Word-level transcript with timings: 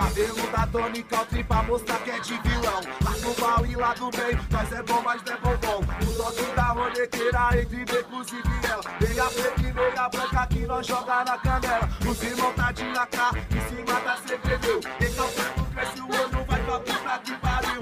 Cabelo 0.00 0.50
da 0.50 0.66
Tony 0.66 1.02
Country 1.02 1.44
pra 1.44 1.62
mostrar 1.62 1.98
que 1.98 2.10
é 2.10 2.18
de 2.20 2.32
vilão. 2.32 2.80
Lá 3.04 3.10
do 3.18 3.38
mal 3.38 3.66
e 3.66 3.76
lá 3.76 3.92
do 3.92 4.10
bem, 4.10 4.34
nós 4.50 4.72
é 4.72 4.82
bom, 4.82 5.02
mas 5.02 5.22
não 5.22 5.34
é 5.34 5.36
bom 5.36 5.56
bom. 5.58 6.10
O 6.10 6.16
toque 6.16 6.56
da 6.56 6.62
ronequeira 6.68 7.60
entre 7.60 7.84
becos 7.84 8.32
e 8.32 8.40
viela. 8.48 8.82
Meia 8.98 9.24
preta 9.26 9.60
e 9.60 9.72
meia 9.74 10.08
branca 10.08 10.46
que 10.46 10.60
nós 10.60 10.86
joga 10.86 11.22
na 11.22 11.36
canela. 11.36 11.86
Os 12.10 12.22
irmãos 12.22 12.54
tá 12.54 12.72
de 12.72 12.82
AK, 12.84 13.18
em 13.54 13.76
cima 13.76 14.00
da 14.00 14.16
CPD. 14.16 14.68
Recalcando, 14.98 15.70
cresce 15.74 16.00
o 16.00 16.06
olho, 16.06 16.44
vai 16.46 16.64
pra 16.64 16.80
puta 16.80 17.18
que 17.22 17.36
pariu. 17.36 17.80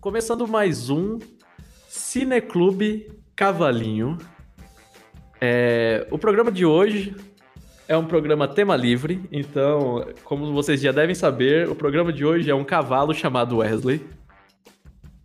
Começando 0.00 0.46
mais 0.46 0.88
um 0.90 1.18
Cineclube 1.88 3.10
Cavalinho. 3.34 4.16
É, 5.40 6.06
o 6.08 6.16
programa 6.16 6.52
de 6.52 6.64
hoje 6.64 7.16
é 7.92 7.96
um 7.96 8.06
programa 8.06 8.48
tema 8.48 8.74
livre, 8.74 9.22
então, 9.30 10.06
como 10.24 10.50
vocês 10.54 10.80
já 10.80 10.90
devem 10.92 11.14
saber, 11.14 11.68
o 11.68 11.74
programa 11.74 12.10
de 12.10 12.24
hoje 12.24 12.50
é 12.50 12.54
um 12.54 12.64
cavalo 12.64 13.12
chamado 13.12 13.58
Wesley. 13.58 14.02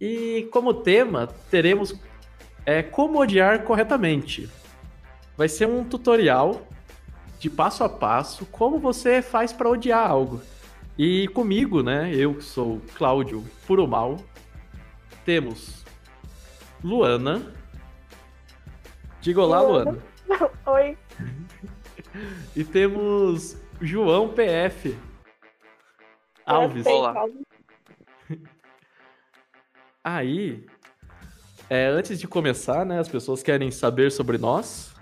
E 0.02 0.50
como 0.52 0.74
tema, 0.74 1.28
teremos 1.50 1.96
é, 2.66 2.84
como 2.84 3.22
odiar 3.22 3.64
corretamente. 3.64 4.50
Vai 5.38 5.48
ser 5.48 5.66
um 5.66 5.82
tutorial 5.82 6.68
de 7.40 7.50
passo 7.50 7.86
a 7.86 7.90
passo 7.90 8.46
como 8.48 8.78
você 8.80 9.22
faz 9.22 9.54
para 9.54 9.70
odiar 9.70 10.06
algo. 10.06 10.42
E 10.98 11.30
comigo, 11.30 11.82
né, 11.82 12.14
eu 12.14 12.34
que 12.34 12.44
sou 12.44 12.82
Cláudio 12.98 13.46
Puro 13.66 13.88
Mal, 13.88 14.18
temos 15.24 15.86
Luana. 16.84 17.42
Diga 19.22 19.42
olá, 19.42 19.62
Luana. 19.62 19.98
Oi. 20.68 20.98
E 22.56 22.64
temos 22.64 23.58
João 23.82 24.30
PF. 24.30 24.98
Alves. 26.46 26.86
Olá. 26.86 27.26
Aí, 30.04 30.66
é, 31.70 31.88
antes 31.88 32.20
de 32.20 32.28
começar, 32.28 32.86
né, 32.86 33.00
as 33.00 33.08
pessoas 33.08 33.44
querem 33.44 33.70
saber 33.72 34.12
sobre 34.12 34.38
nós. 34.38 34.94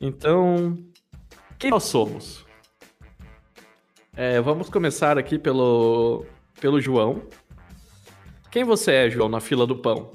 Então, 0.00 0.78
quem 1.58 1.70
nós 1.70 1.84
somos? 1.84 2.44
É, 4.16 4.40
vamos 4.40 4.70
começar 4.70 5.18
aqui 5.18 5.38
pelo, 5.38 6.24
pelo 6.60 6.80
João. 6.80 7.22
Quem 8.50 8.64
você 8.64 8.92
é, 8.92 9.10
João, 9.10 9.28
na 9.28 9.40
fila 9.40 9.66
do 9.66 9.76
pão? 9.76 10.10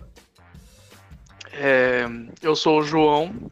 É, 1.53 2.05
eu 2.41 2.55
sou 2.55 2.79
o 2.79 2.83
João 2.83 3.51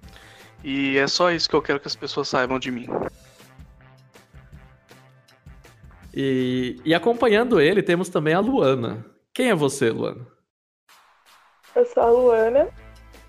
e 0.63 0.97
é 0.97 1.07
só 1.07 1.31
isso 1.31 1.49
que 1.49 1.55
eu 1.55 1.61
quero 1.61 1.79
que 1.79 1.87
as 1.87 1.95
pessoas 1.95 2.27
saibam 2.27 2.59
de 2.59 2.71
mim. 2.71 2.87
E, 6.13 6.81
e 6.83 6.93
acompanhando 6.93 7.61
ele, 7.61 7.81
temos 7.81 8.09
também 8.09 8.33
a 8.33 8.39
Luana. 8.39 9.05
Quem 9.33 9.49
é 9.49 9.55
você, 9.55 9.89
Luana? 9.89 10.27
Eu 11.75 11.85
sou 11.85 12.03
a 12.03 12.09
Luana. 12.09 12.67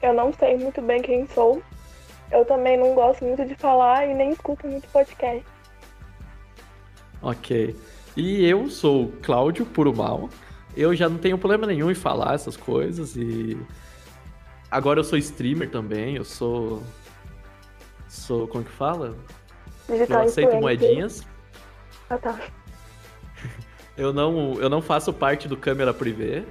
Eu 0.02 0.14
não 0.14 0.32
sei 0.32 0.56
muito 0.56 0.80
bem 0.80 1.02
quem 1.02 1.26
sou. 1.28 1.62
Eu 2.32 2.44
também 2.44 2.78
não 2.78 2.94
gosto 2.94 3.24
muito 3.24 3.44
de 3.44 3.54
falar 3.54 4.06
e 4.08 4.14
nem 4.14 4.30
escuto 4.30 4.66
muito 4.66 4.88
podcast. 4.88 5.44
Ok. 7.22 7.76
E 8.16 8.44
eu 8.44 8.68
sou 8.70 9.04
o 9.04 9.12
Cláudio 9.22 9.66
Puro 9.66 9.94
Mal. 9.94 10.28
Eu 10.76 10.94
já 10.94 11.08
não 11.08 11.18
tenho 11.18 11.36
problema 11.36 11.66
nenhum 11.66 11.90
em 11.90 11.94
falar 11.94 12.34
essas 12.34 12.56
coisas 12.56 13.16
e 13.16 13.58
agora 14.70 15.00
eu 15.00 15.04
sou 15.04 15.18
streamer 15.18 15.68
também, 15.68 16.16
eu 16.16 16.24
sou 16.24 16.82
sou 18.10 18.48
como 18.48 18.64
que 18.64 18.70
fala? 18.70 19.14
Digital 19.88 20.22
eu 20.22 20.28
aceito 20.28 20.56
influencer. 20.56 20.60
moedinhas. 20.60 21.26
Ah, 22.08 22.18
tá. 22.18 22.38
Eu 23.96 24.12
não 24.14 24.54
eu 24.54 24.70
não 24.70 24.80
faço 24.80 25.12
parte 25.12 25.46
do 25.46 25.58
câmera 25.58 25.92
privê. 25.92 26.42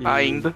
E- 0.00 0.06
Ainda. 0.06 0.52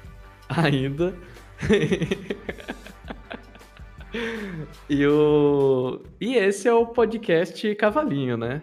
Ainda. 0.49 1.15
e 4.89 5.07
o 5.07 6.01
e 6.21 6.35
esse 6.35 6.67
é 6.67 6.73
o 6.73 6.87
podcast 6.87 7.73
Cavalinho, 7.77 8.37
né? 8.37 8.61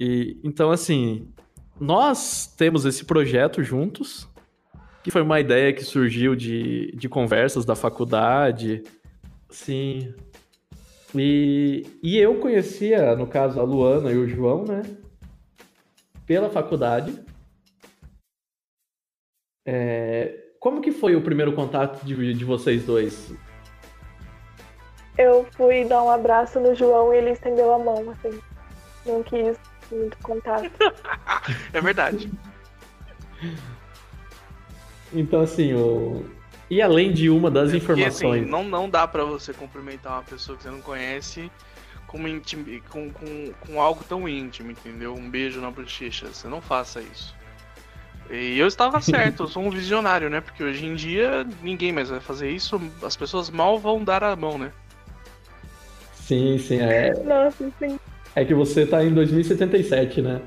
E 0.00 0.36
então 0.42 0.72
assim, 0.72 1.28
nós 1.80 2.52
temos 2.56 2.84
esse 2.84 3.04
projeto 3.04 3.62
juntos, 3.62 4.28
que 5.04 5.10
foi 5.10 5.22
uma 5.22 5.38
ideia 5.38 5.72
que 5.72 5.84
surgiu 5.84 6.34
de, 6.34 6.90
de 6.96 7.08
conversas 7.08 7.64
da 7.64 7.76
faculdade. 7.76 8.82
Sim. 9.54 10.12
E, 11.14 11.86
e 12.02 12.18
eu 12.18 12.40
conhecia, 12.40 13.14
no 13.14 13.24
caso, 13.24 13.60
a 13.60 13.62
Luana 13.62 14.10
e 14.10 14.18
o 14.18 14.28
João, 14.28 14.64
né? 14.64 14.82
Pela 16.26 16.50
faculdade. 16.50 17.24
É, 19.64 20.36
como 20.58 20.80
que 20.80 20.90
foi 20.90 21.14
o 21.14 21.22
primeiro 21.22 21.52
contato 21.54 22.04
de, 22.04 22.34
de 22.34 22.44
vocês 22.44 22.84
dois? 22.84 23.32
Eu 25.16 25.46
fui 25.52 25.84
dar 25.84 26.02
um 26.02 26.10
abraço 26.10 26.58
no 26.58 26.74
João 26.74 27.14
e 27.14 27.18
ele 27.18 27.30
estendeu 27.30 27.72
a 27.72 27.78
mão, 27.78 28.10
assim. 28.10 28.40
Não 29.06 29.22
quis 29.22 29.56
muito 29.90 30.18
contato. 30.18 30.68
É 31.72 31.80
verdade. 31.80 32.30
Então, 35.12 35.42
assim, 35.42 35.74
o... 35.74 36.24
e 36.70 36.80
além 36.82 37.12
de 37.12 37.28
uma 37.30 37.50
das 37.50 37.72
E 37.72 37.76
informações. 37.76 38.42
assim, 38.42 38.50
não, 38.50 38.64
não 38.64 38.88
dá 38.88 39.06
pra 39.06 39.24
você 39.24 39.52
cumprimentar 39.52 40.12
uma 40.14 40.22
pessoa 40.22 40.56
que 40.56 40.62
você 40.64 40.70
não 40.70 40.80
conhece 40.80 41.50
com, 42.06 42.18
uma 42.18 42.28
intimi- 42.28 42.80
com, 42.88 43.10
com, 43.10 43.52
com 43.60 43.80
algo 43.80 44.02
tão 44.08 44.28
íntimo, 44.28 44.70
entendeu? 44.70 45.14
Um 45.14 45.28
beijo 45.30 45.60
na 45.60 45.70
bochecha. 45.70 46.26
Você 46.32 46.48
não 46.48 46.60
faça 46.60 47.00
isso. 47.00 47.34
E 48.30 48.58
eu 48.58 48.66
estava 48.66 49.00
certo, 49.02 49.42
eu 49.44 49.48
sou 49.48 49.62
um 49.62 49.70
visionário, 49.70 50.30
né? 50.30 50.40
Porque 50.40 50.62
hoje 50.64 50.86
em 50.86 50.94
dia 50.94 51.46
ninguém 51.62 51.92
mais 51.92 52.08
vai 52.08 52.20
fazer 52.20 52.50
isso, 52.50 52.80
as 53.02 53.16
pessoas 53.16 53.50
mal 53.50 53.78
vão 53.78 54.02
dar 54.02 54.24
a 54.24 54.34
mão, 54.34 54.56
né? 54.58 54.72
Sim, 56.14 56.58
sim, 56.58 56.78
é, 56.80 57.12
Nossa, 57.22 57.70
sim. 57.78 57.98
é 58.34 58.44
que 58.44 58.54
você 58.54 58.86
tá 58.86 59.04
em 59.04 59.12
2077, 59.12 60.22
né? 60.22 60.40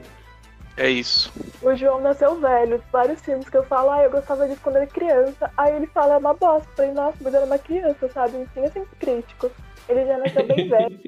É 0.78 0.90
isso. 0.90 1.34
O 1.62 1.76
João 1.76 2.00
nasceu 2.00 2.40
velho. 2.40 2.82
Vários 2.92 3.20
filmes 3.22 3.50
que 3.50 3.58
eu 3.58 3.64
falo, 3.64 3.90
ah, 3.90 4.04
eu 4.04 4.12
gostava 4.12 4.48
disso 4.48 4.62
quando 4.64 4.76
era 4.76 4.86
criança. 4.86 5.52
Aí 5.58 5.76
ele 5.76 5.88
fala, 5.88 6.14
é 6.14 6.18
uma 6.18 6.36
bosta. 6.36 6.70
Eu 6.70 6.76
falei, 6.76 6.92
nossa, 6.92 7.18
mas 7.22 7.34
eu 7.34 7.40
era 7.40 7.48
uma 7.48 7.58
criança, 7.58 8.08
sabe? 8.10 8.38
Enfim, 8.38 8.62
é 8.62 8.70
sempre 8.70 8.96
crítico. 9.00 9.52
Ele 9.90 10.06
já 10.06 10.18
nasceu 10.20 10.46
bem 10.46 10.70
velho. 10.70 11.00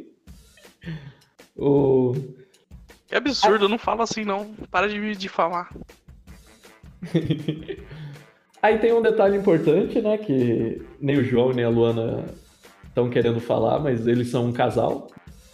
O... 1.55 2.15
É 3.11 3.17
absurdo, 3.17 3.69
não 3.69 3.77
fala 3.77 4.03
assim 4.03 4.25
não. 4.25 4.53
Para 4.71 4.89
de 4.89 4.99
me 4.99 5.15
difamar. 5.15 5.71
Aí 8.61 8.77
tem 8.79 8.91
um 8.91 9.01
detalhe 9.01 9.37
importante, 9.37 10.01
né? 10.01 10.17
Que 10.17 10.81
nem 10.99 11.17
o 11.17 11.23
João 11.23 11.51
nem 11.51 11.63
a 11.63 11.69
Luana 11.69 12.25
estão 12.87 13.09
querendo 13.09 13.39
falar, 13.39 13.79
mas 13.79 14.07
eles 14.07 14.29
são 14.29 14.47
um 14.47 14.51
casal. 14.51 15.07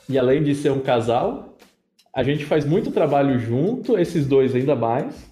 E 0.07 0.17
além 0.17 0.41
de 0.43 0.55
ser 0.55 0.71
um 0.71 0.79
casal, 0.79 1.54
a 2.15 2.23
gente 2.23 2.45
faz 2.45 2.63
muito 2.63 2.91
trabalho 2.91 3.37
junto, 3.37 3.99
esses 3.99 4.25
dois 4.25 4.55
ainda 4.55 4.73
mais. 4.73 5.29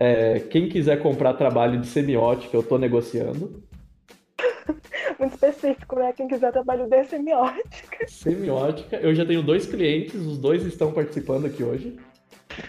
É, 0.00 0.40
quem 0.40 0.66
quiser 0.66 1.02
comprar 1.02 1.34
trabalho 1.34 1.78
de 1.78 1.86
semiótica, 1.86 2.56
eu 2.56 2.62
tô 2.62 2.78
negociando. 2.78 3.62
Muito 5.18 5.34
específico, 5.34 5.96
né? 5.96 6.12
Quem 6.14 6.26
quiser 6.26 6.52
trabalho 6.52 6.88
de 6.88 7.04
semiótica. 7.04 8.06
Semiótica, 8.06 8.96
eu 8.96 9.14
já 9.14 9.26
tenho 9.26 9.42
dois 9.42 9.66
clientes, 9.66 10.14
os 10.14 10.38
dois 10.38 10.64
estão 10.64 10.90
participando 10.90 11.46
aqui 11.46 11.62
hoje. 11.62 11.98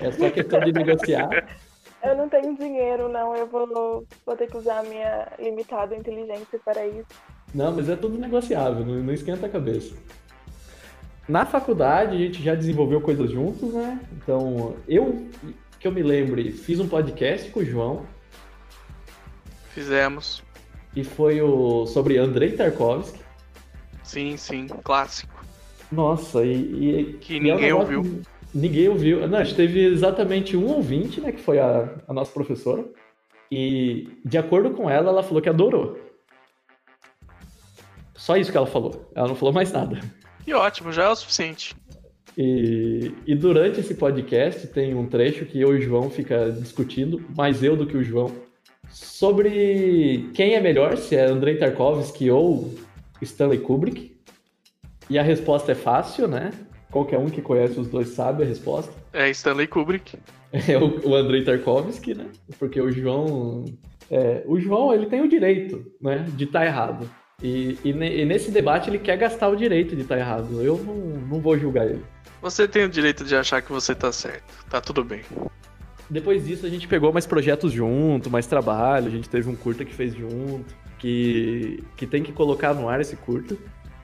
É 0.02 0.12
só 0.12 0.30
questão 0.30 0.60
de 0.60 0.74
negociar. 0.74 1.30
Eu 2.02 2.16
não 2.16 2.30
tenho 2.30 2.56
dinheiro, 2.56 3.10
não. 3.10 3.36
Eu 3.36 3.46
vou, 3.46 4.06
vou 4.26 4.36
ter 4.38 4.48
que 4.48 4.56
usar 4.56 4.80
a 4.80 4.84
minha 4.84 5.28
limitada 5.38 5.94
inteligência 5.94 6.58
para 6.64 6.88
isso. 6.88 7.10
Não, 7.54 7.74
mas 7.74 7.90
é 7.90 7.96
tudo 7.98 8.18
negociável, 8.18 8.86
não, 8.86 9.04
não 9.04 9.14
esquenta 9.14 9.48
a 9.48 9.50
cabeça. 9.50 9.94
Na 11.30 11.46
faculdade 11.46 12.16
a 12.16 12.20
gente 12.20 12.42
já 12.44 12.56
desenvolveu 12.56 13.00
coisas 13.00 13.30
juntos, 13.32 13.72
né? 13.72 14.00
Então, 14.14 14.76
eu, 14.88 15.28
que 15.80 15.88
eu 15.88 15.92
me 15.92 16.02
lembre, 16.02 16.52
fiz 16.52 16.80
um 16.80 16.88
podcast 16.90 17.52
com 17.52 17.60
o 17.60 17.66
João 17.66 18.06
Fizemos. 19.74 20.44
e 20.96 21.04
foi 21.04 21.40
o 21.42 21.86
sobre 21.86 22.18
Andrei 22.18 22.54
Tarkovsky. 22.54 23.20
Sim, 24.04 24.36
sim, 24.38 24.66
clássico. 24.84 25.46
Nossa, 25.92 26.44
e. 26.44 26.52
e- 27.00 27.14
Que 27.20 27.34
e 27.36 27.38
é 27.38 27.54
ninguém 27.54 27.74
ouviu. 27.74 28.02
que 28.02 28.22
Ninguém 28.52 28.90
ouviu. 28.90 29.28
Não, 29.28 29.38
a 29.38 29.44
gente 29.44 29.56
teve 29.56 29.86
exatamente 29.86 30.58
um 30.58 30.66
ouvinte, 30.68 31.22
né? 31.22 31.32
Que 31.32 31.40
foi 31.42 31.60
a, 31.60 31.88
a 32.08 32.14
nossa 32.14 32.32
professora. 32.32 32.84
E, 33.52 34.20
de 34.26 34.40
acordo 34.40 34.72
com 34.72 34.90
ela, 34.90 35.10
ela 35.12 35.22
falou 35.22 35.40
que 35.44 35.50
adorou. 35.50 36.00
Só 38.16 38.36
isso 38.36 38.52
que 38.52 38.58
ela 38.58 38.66
falou. 38.66 39.12
Ela 39.14 39.28
não 39.28 39.36
falou 39.36 39.54
mais 39.54 39.72
nada. 39.72 40.00
Que 40.50 40.54
ótimo, 40.56 40.92
já 40.92 41.04
é 41.04 41.10
o 41.10 41.16
suficiente. 41.16 41.76
E, 42.36 43.14
e 43.28 43.36
durante 43.36 43.82
esse 43.82 43.94
podcast 43.94 44.66
tem 44.70 44.96
um 44.96 45.06
trecho 45.06 45.46
que 45.46 45.62
eu 45.62 45.76
e 45.76 45.78
o 45.78 45.82
João 45.84 46.10
fica 46.10 46.50
discutindo, 46.50 47.24
mais 47.38 47.62
eu 47.62 47.78
do 47.78 47.86
que 47.86 47.96
o 47.96 48.04
João, 48.04 48.36
sobre 48.90 50.28
quem 50.34 50.56
é 50.56 50.60
melhor, 50.60 50.98
se 50.98 51.16
é 51.16 51.26
Andrei 51.26 51.58
Tarkovsky 51.58 52.32
ou 52.32 52.74
Stanley 53.22 53.60
Kubrick. 53.60 54.18
E 55.08 55.20
a 55.20 55.22
resposta 55.22 55.74
é 55.74 55.76
fácil, 55.76 56.28
né? 56.28 56.50
qualquer 56.90 57.20
um 57.20 57.30
que 57.30 57.44
conhece 57.44 57.80
os 57.80 57.88
dois 57.88 58.10
sabe 58.10 58.42
a 58.42 58.48
resposta. 58.48 58.92
É 59.14 59.30
Stanley 59.30 59.68
Kubrick. 59.68 60.18
É 60.52 60.78
o, 60.80 61.10
o 61.10 61.16
Andrei 61.16 61.44
Tarkovsky, 61.44 62.16
né? 62.16 62.26
Porque 62.58 62.82
o 62.82 62.92
João. 62.92 63.66
É, 64.10 64.42
o 64.48 64.60
João, 64.60 64.92
ele 64.92 65.06
tem 65.06 65.22
o 65.22 65.28
direito, 65.28 65.86
né? 66.02 66.26
De 66.36 66.46
estar 66.46 66.66
errado. 66.66 67.08
E, 67.42 67.78
e, 67.84 67.90
e, 67.90 68.26
nesse 68.26 68.52
debate 68.52 68.90
ele 68.90 69.00
quer 69.00 69.18
gastar 69.18 69.48
o 69.48 69.56
direito 69.56 69.96
de 69.96 70.02
estar 70.02 70.18
errado. 70.18 70.62
Eu 70.62 70.78
não, 70.78 70.96
não 70.96 71.40
vou 71.40 71.58
julgar 71.58 71.86
ele. 71.86 72.04
Você 72.42 72.68
tem 72.68 72.86
o 72.86 72.90
direito 72.90 73.24
de 73.24 73.36
achar 73.36 73.62
que 73.62 73.72
você 73.72 73.96
tá 73.96 74.12
certo. 74.12 74.66
Tá 74.70 74.82
tudo 74.82 75.04
bem. 75.04 75.22
Depois 76.10 76.46
disso 76.46 76.66
a 76.66 76.70
gente 76.70 76.88
pegou 76.88 77.14
mais 77.14 77.26
projetos 77.26 77.72
junto, 77.72 78.30
mais 78.30 78.48
trabalho. 78.48 79.08
A 79.08 79.12
gente 79.12 79.30
teve 79.30 79.50
um 79.50 79.56
curta 79.56 79.86
que 79.86 79.94
fez 79.94 80.14
junto, 80.14 80.66
que, 80.98 81.84
que 81.96 82.06
tem 82.06 82.24
que 82.24 82.32
colocar 82.32 82.74
no 82.74 82.90
ar 82.90 83.00
esse 83.00 83.16
curta. 83.16 83.56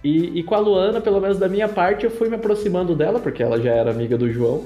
E, 0.04 0.40
e, 0.40 0.44
com 0.44 0.54
a 0.54 0.60
Luana, 0.60 1.02
pelo 1.02 1.20
menos 1.20 1.40
da 1.40 1.50
minha 1.50 1.68
parte, 1.68 2.06
eu 2.06 2.12
fui 2.12 2.30
me 2.30 2.36
aproximando 2.36 2.96
dela, 2.96 3.20
porque 3.20 3.42
ela 3.42 3.60
já 3.60 3.72
era 3.72 3.90
amiga 3.90 4.18
do 4.18 4.32
João. 4.32 4.64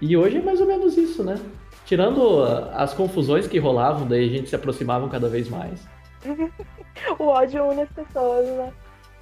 E 0.00 0.16
hoje 0.16 0.36
é 0.36 0.42
mais 0.42 0.60
ou 0.60 0.66
menos 0.66 0.96
isso, 0.96 1.24
né? 1.24 1.36
Tirando 1.84 2.44
as 2.72 2.94
confusões 2.94 3.48
que 3.48 3.58
rolavam, 3.58 4.06
daí 4.06 4.24
a 4.24 4.28
gente 4.28 4.48
se 4.48 4.54
aproximava 4.54 5.08
cada 5.08 5.28
vez 5.28 5.48
mais. 5.48 5.86
o 7.18 7.24
ódio 7.24 7.64
une 7.64 7.82
as 7.82 7.90
pessoas, 7.90 8.46
né? 8.46 8.72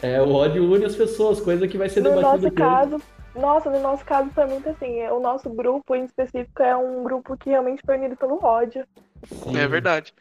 É, 0.03 0.21
o 0.21 0.33
ódio 0.33 0.71
une 0.71 0.85
as 0.85 0.95
pessoas, 0.95 1.41
coisa 1.41 1.67
que 1.67 1.79
vai 1.79 1.89
ser 1.89 2.03
no 2.03 2.11
debatida 2.11 2.37
No 2.37 2.43
nosso 2.43 2.55
caso, 2.55 3.03
nossa, 3.35 3.71
no 3.71 3.81
nosso 3.81 4.05
caso 4.05 4.31
foi 4.31 4.47
muito 4.47 4.69
assim. 4.69 5.03
O 5.09 5.21
nosso 5.21 5.51
grupo 5.51 5.95
em 5.95 6.05
específico 6.05 6.62
é 6.62 6.77
um 6.77 7.03
grupo 7.03 7.37
que 7.37 7.51
realmente 7.51 7.83
foi 7.85 7.97
unido 7.97 8.17
pelo 8.17 8.43
ódio. 8.45 8.87
Sim. 9.25 9.56
É 9.56 9.67
verdade. 9.67 10.15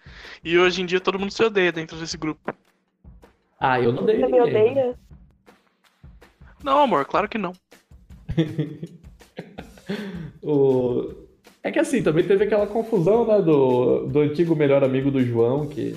E 0.43 0.57
hoje 0.57 0.81
em 0.81 0.85
dia 0.85 0.99
todo 0.99 1.19
mundo 1.19 1.31
se 1.31 1.43
odeia 1.43 1.71
dentro 1.71 1.97
desse 1.97 2.17
grupo. 2.17 2.53
Ah, 3.59 3.79
eu 3.79 3.91
não 3.91 4.03
odeio 4.03 4.21
Você 4.21 4.27
me 4.27 4.41
odeia? 4.41 4.95
Não, 6.63 6.79
amor, 6.79 7.05
claro 7.05 7.27
que 7.27 7.37
não. 7.37 7.53
o... 10.41 11.13
É 11.61 11.71
que 11.71 11.79
assim, 11.79 12.03
também 12.03 12.25
teve 12.25 12.43
aquela 12.43 12.67
confusão, 12.67 13.25
né, 13.25 13.41
do, 13.41 14.07
do 14.07 14.19
antigo 14.19 14.55
melhor 14.55 14.83
amigo 14.83 15.11
do 15.11 15.23
João, 15.23 15.67
que. 15.67 15.95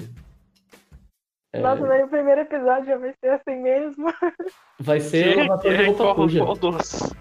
É... 1.56 1.60
Nossa, 1.60 1.86
mas 1.86 2.04
o 2.04 2.08
primeiro 2.08 2.40
episódio 2.42 2.86
já 2.86 2.98
vai 2.98 3.14
ser 3.20 3.28
assim 3.30 3.62
mesmo. 3.62 4.12
Vai 4.78 5.00
ser 5.00 5.36
lavação 5.36 6.26
de 6.26 6.38
roupa 6.38 6.82
suja. 6.82 7.16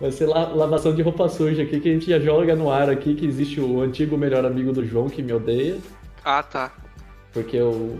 Vai 0.00 0.12
ser 0.12 0.26
la 0.26 0.48
lavação 0.48 0.94
de 0.94 1.02
roupa 1.02 1.28
suja 1.28 1.62
aqui, 1.62 1.80
que 1.80 1.88
a 1.88 1.92
gente 1.92 2.10
já 2.10 2.18
joga 2.18 2.54
no 2.54 2.70
ar 2.70 2.90
aqui, 2.90 3.14
que 3.14 3.26
existe 3.26 3.60
o 3.60 3.80
antigo 3.80 4.18
melhor 4.18 4.44
amigo 4.44 4.72
do 4.72 4.84
João 4.84 5.08
que 5.08 5.22
me 5.22 5.32
odeia. 5.32 5.78
Ah, 6.24 6.42
tá. 6.42 6.72
Porque 7.32 7.56
eu 7.56 7.98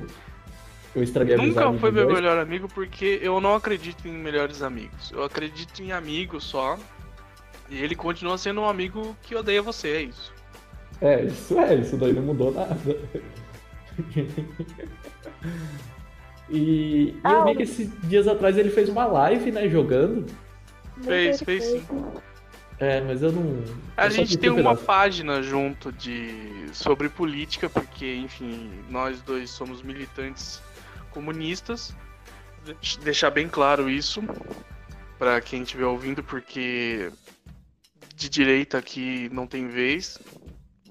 eu 0.95 1.03
estraguei 1.03 1.35
a 1.35 1.39
Nunca 1.39 1.73
foi 1.73 1.91
meu 1.91 2.05
dois. 2.05 2.17
melhor 2.17 2.39
amigo 2.39 2.69
porque 2.69 3.19
eu 3.21 3.41
não 3.41 3.55
acredito 3.55 4.07
em 4.07 4.13
melhores 4.13 4.63
amigos. 4.63 5.11
Eu 5.11 5.25
acredito 5.25 5.83
em 5.83 5.93
amigos 5.93 6.45
só. 6.45 6.79
E 7.69 7.83
ele 7.83 7.95
continua 7.95 8.37
sendo 8.37 8.61
um 8.61 8.69
amigo 8.69 9.17
que 9.23 9.35
odeia 9.35 9.63
você, 9.63 9.89
é 9.89 10.03
isso. 10.03 10.33
É, 11.01 11.23
isso 11.25 11.59
é, 11.59 11.75
isso 11.77 11.97
daí 11.97 12.13
não 12.13 12.23
mudou 12.23 12.53
nada. 12.53 12.77
e, 16.51 17.15
ah, 17.23 17.33
eu 17.33 17.45
vi 17.45 17.57
que 17.57 17.63
esses 17.63 17.91
dias 18.09 18.27
atrás 18.29 18.57
ele 18.59 18.71
fez 18.71 18.89
uma 18.89 19.07
live, 19.07 19.51
né, 19.51 19.69
jogando. 19.69 20.27
Fez, 21.03 21.43
fez 21.43 21.65
sim. 21.65 21.85
É, 22.79 23.01
mas 23.01 23.23
eu 23.23 23.33
não. 23.33 23.63
A 23.97 24.07
eu 24.07 24.11
gente 24.11 24.37
tem 24.37 24.51
uma 24.51 24.77
página 24.77 25.43
junto 25.43 25.93
de 25.93 26.67
sobre 26.73 27.09
política, 27.09 27.71
porque, 27.71 28.17
enfim, 28.17 28.71
nós 28.91 29.21
dois 29.23 29.51
somos 29.51 29.83
militantes 29.83 30.61
comunistas. 31.11 31.95
Deixar 33.03 33.31
bem 33.31 33.49
claro 33.49 33.89
isso 33.89 34.23
para 35.19 35.41
quem 35.41 35.63
estiver 35.63 35.87
ouvindo, 35.87 36.23
porque 36.23 37.11
de 38.17 38.29
direita 38.29 38.79
aqui 38.79 39.29
não 39.33 39.47
tem 39.47 39.69
vez. 39.69 40.19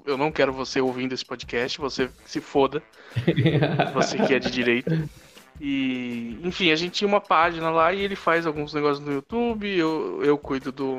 Eu 0.06 0.18
não 0.18 0.32
quero 0.32 0.52
você 0.52 0.82
ouvindo 0.82 1.14
esse 1.14 1.26
podcast, 1.26 1.80
você 1.80 2.10
se 2.26 2.42
foda. 2.42 2.82
você 3.94 4.18
que 4.18 4.34
é 4.34 4.40
de 4.40 4.52
direita. 4.52 5.08
E, 5.62 6.40
enfim, 6.44 6.72
a 6.72 6.76
gente 6.76 6.94
tinha 6.94 7.08
uma 7.08 7.22
página 7.22 7.70
lá 7.70 7.94
e 7.94 8.02
ele 8.02 8.16
faz 8.16 8.46
alguns 8.46 8.74
negócios 8.74 9.06
no 9.06 9.14
YouTube, 9.14 9.68
eu, 9.68 10.22
eu 10.24 10.38
cuido 10.38 10.72
do, 10.72 10.98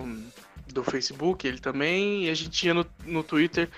do 0.73 0.85
Facebook, 0.85 1.47
ele 1.47 1.59
também, 1.59 2.25
e 2.25 2.31
a 2.31 2.35
gente 2.35 2.51
tinha 2.51 2.73
no, 2.73 2.87
no 3.05 3.23
Twitter 3.23 3.69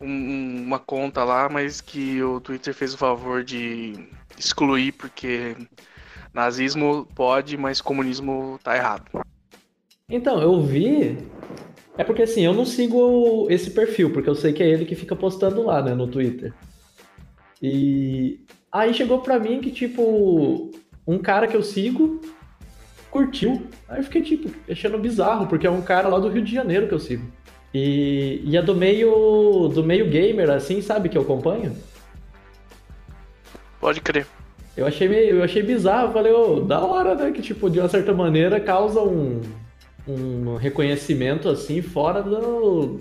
um, 0.00 0.62
uma 0.64 0.78
conta 0.78 1.22
lá, 1.24 1.48
mas 1.48 1.80
que 1.80 2.22
o 2.22 2.40
Twitter 2.40 2.74
fez 2.74 2.94
o 2.94 2.98
favor 2.98 3.44
de 3.44 4.08
excluir 4.38 4.92
porque 4.92 5.56
nazismo 6.32 7.06
pode, 7.14 7.56
mas 7.56 7.80
comunismo 7.80 8.58
tá 8.62 8.76
errado. 8.76 9.04
Então, 10.08 10.40
eu 10.40 10.60
vi. 10.60 11.18
É 11.96 12.02
porque 12.02 12.22
assim, 12.22 12.42
eu 12.42 12.52
não 12.52 12.64
sigo 12.64 13.46
esse 13.50 13.70
perfil, 13.70 14.10
porque 14.12 14.28
eu 14.28 14.34
sei 14.34 14.52
que 14.52 14.62
é 14.62 14.68
ele 14.68 14.84
que 14.84 14.96
fica 14.96 15.14
postando 15.14 15.62
lá, 15.62 15.80
né, 15.80 15.94
no 15.94 16.08
Twitter. 16.08 16.52
E 17.62 18.40
aí 18.70 18.92
chegou 18.92 19.20
pra 19.20 19.38
mim 19.38 19.60
que, 19.60 19.70
tipo, 19.70 20.70
um 21.06 21.18
cara 21.18 21.46
que 21.46 21.56
eu 21.56 21.62
sigo 21.62 22.20
curtiu. 23.10 23.62
Aí 23.88 24.00
eu 24.00 24.04
fiquei, 24.04 24.22
tipo, 24.22 24.50
achando 24.68 24.98
bizarro, 24.98 25.46
porque 25.46 25.66
é 25.66 25.70
um 25.70 25.82
cara 25.82 26.08
lá 26.08 26.18
do 26.18 26.28
Rio 26.28 26.42
de 26.42 26.52
Janeiro 26.52 26.88
que 26.88 26.94
eu 26.94 26.98
sigo. 26.98 27.24
E, 27.72 28.42
e 28.44 28.56
é 28.56 28.62
do 28.62 28.74
meio 28.74 29.68
do 29.68 29.84
meio 29.84 30.08
gamer, 30.08 30.50
assim, 30.50 30.82
sabe, 30.82 31.08
que 31.08 31.16
eu 31.16 31.22
acompanho. 31.22 31.76
Pode 33.80 34.00
crer. 34.00 34.26
Eu 34.76 34.86
achei, 34.86 35.08
meio, 35.08 35.36
eu 35.36 35.44
achei 35.44 35.62
bizarro, 35.62 36.12
falei, 36.12 36.32
ô, 36.32 36.56
oh, 36.56 36.60
da 36.60 36.80
hora, 36.80 37.14
né? 37.14 37.30
Que, 37.30 37.40
tipo, 37.40 37.70
de 37.70 37.78
uma 37.78 37.88
certa 37.88 38.12
maneira 38.12 38.58
causa 38.58 39.00
um, 39.00 39.40
um 40.06 40.56
reconhecimento, 40.56 41.48
assim, 41.48 41.82
fora 41.82 42.22
do... 42.22 43.00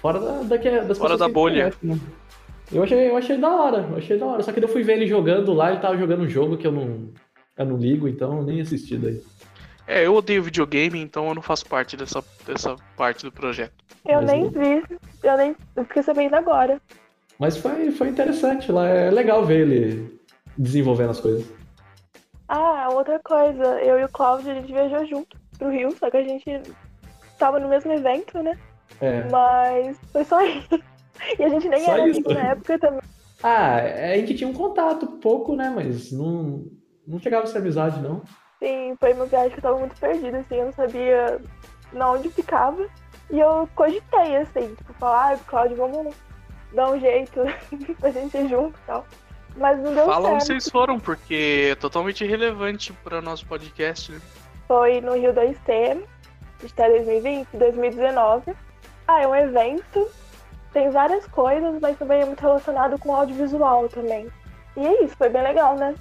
Fora 0.00 0.20
da, 0.20 0.42
da 0.42 0.58
que, 0.58 0.70
das 0.70 0.98
Fora 0.98 1.16
da 1.16 1.28
bolha. 1.28 1.72
Conhecem, 1.80 1.90
né? 1.90 2.24
Eu 2.72 2.82
achei, 2.82 3.08
eu 3.10 3.16
achei 3.16 3.38
da 3.38 3.50
hora, 3.50 3.86
eu 3.90 3.96
achei 3.96 4.18
da 4.18 4.26
hora. 4.26 4.42
Só 4.42 4.52
que 4.52 4.62
eu 4.62 4.68
fui 4.68 4.82
ver 4.82 4.94
ele 4.94 5.06
jogando 5.06 5.52
lá, 5.52 5.70
ele 5.70 5.80
tava 5.80 5.96
jogando 5.96 6.22
um 6.22 6.28
jogo 6.28 6.56
que 6.56 6.66
eu 6.66 6.72
não, 6.72 7.10
eu 7.56 7.66
não 7.66 7.76
ligo, 7.76 8.08
então 8.08 8.38
eu 8.38 8.42
nem 8.42 8.60
assisti 8.60 8.96
daí. 8.96 9.22
É, 9.86 10.06
eu 10.06 10.14
odeio 10.14 10.42
videogame, 10.42 10.98
então 10.98 11.28
eu 11.28 11.34
não 11.34 11.42
faço 11.42 11.66
parte 11.66 11.96
dessa, 11.96 12.24
dessa 12.46 12.76
parte 12.96 13.24
do 13.24 13.32
projeto. 13.32 13.72
Eu 14.06 14.22
Mas 14.22 14.30
nem 14.30 14.48
vi, 14.48 14.82
eu 15.22 15.36
nem 15.36 15.56
eu 15.76 15.84
fiquei 15.84 16.02
sabendo 16.02 16.34
agora. 16.34 16.80
Mas 17.38 17.56
foi, 17.56 17.90
foi 17.90 18.08
interessante 18.08 18.72
lá, 18.72 18.88
é 18.88 19.10
legal 19.10 19.44
ver 19.44 19.60
ele 19.60 20.18
desenvolvendo 20.56 21.10
as 21.10 21.20
coisas. 21.20 21.46
Ah, 22.48 22.88
outra 22.92 23.18
coisa, 23.18 23.80
eu 23.82 23.98
e 23.98 24.04
o 24.04 24.08
Cláudio, 24.08 24.52
a 24.52 24.54
gente 24.54 24.72
viajou 24.72 25.06
junto 25.06 25.36
pro 25.58 25.70
Rio, 25.70 25.90
só 25.92 26.10
que 26.10 26.16
a 26.16 26.24
gente 26.24 26.62
tava 27.38 27.58
no 27.58 27.68
mesmo 27.68 27.92
evento, 27.92 28.42
né? 28.42 28.58
É. 29.00 29.28
Mas 29.30 29.98
foi 30.12 30.24
só 30.24 30.40
isso. 30.44 30.80
E 31.38 31.44
a 31.44 31.48
gente 31.48 31.68
nem 31.68 31.84
só 31.84 31.92
era 31.92 32.02
amigo 32.02 32.32
na 32.32 32.50
época 32.50 32.78
também. 32.78 33.00
Ah, 33.42 33.76
a 33.76 34.16
gente 34.16 34.34
tinha 34.34 34.48
um 34.48 34.54
contato 34.54 35.06
pouco, 35.18 35.54
né? 35.54 35.70
Mas 35.74 36.10
não, 36.10 36.64
não 37.06 37.18
chegava 37.18 37.44
a 37.44 37.46
ser 37.46 37.58
amizade, 37.58 38.00
não. 38.00 38.22
Sim, 38.58 38.96
foi 38.98 39.12
uma 39.12 39.26
viagem 39.26 39.50
que 39.50 39.58
eu 39.58 39.62
tava 39.62 39.78
muito 39.78 39.98
perdida, 40.00 40.38
assim, 40.38 40.56
eu 40.56 40.64
não 40.66 40.72
sabia 40.72 41.40
na 41.92 42.12
onde 42.12 42.30
ficava. 42.30 42.86
E 43.30 43.38
eu 43.38 43.68
cogitei, 43.74 44.36
assim, 44.36 44.74
tipo, 44.74 44.92
falar, 44.94 45.34
ah, 45.34 45.38
Cláudio, 45.46 45.76
vamos 45.76 46.14
dar 46.72 46.90
um 46.90 46.98
jeito 46.98 47.40
pra 48.00 48.10
gente 48.10 48.36
ir 48.36 48.48
junto 48.48 48.78
e 48.78 48.86
tal. 48.86 49.06
Mas 49.56 49.78
não 49.78 49.94
deu 49.94 50.06
Fala 50.06 50.22
certo. 50.22 50.34
onde 50.34 50.46
vocês 50.46 50.68
foram, 50.68 50.98
porque 50.98 51.68
é 51.72 51.74
totalmente 51.74 52.24
irrelevante 52.24 52.92
para 53.04 53.20
nosso 53.20 53.46
podcast. 53.46 54.12
Né? 54.12 54.20
Foi 54.66 55.00
no 55.00 55.14
Rio 55.14 55.32
2T, 55.32 56.02
está 56.62 56.88
2020, 56.88 57.48
2019. 57.52 58.52
Ah, 59.06 59.22
é 59.22 59.26
um 59.26 59.34
evento, 59.34 60.08
tem 60.72 60.90
várias 60.90 61.26
coisas, 61.26 61.78
mas 61.80 61.98
também 61.98 62.22
é 62.22 62.24
muito 62.24 62.40
relacionado 62.40 62.98
com 62.98 63.14
audiovisual 63.14 63.88
também. 63.88 64.28
E 64.76 64.80
é 64.80 65.04
isso, 65.04 65.16
foi 65.16 65.28
bem 65.28 65.42
legal, 65.42 65.76
né? 65.76 65.94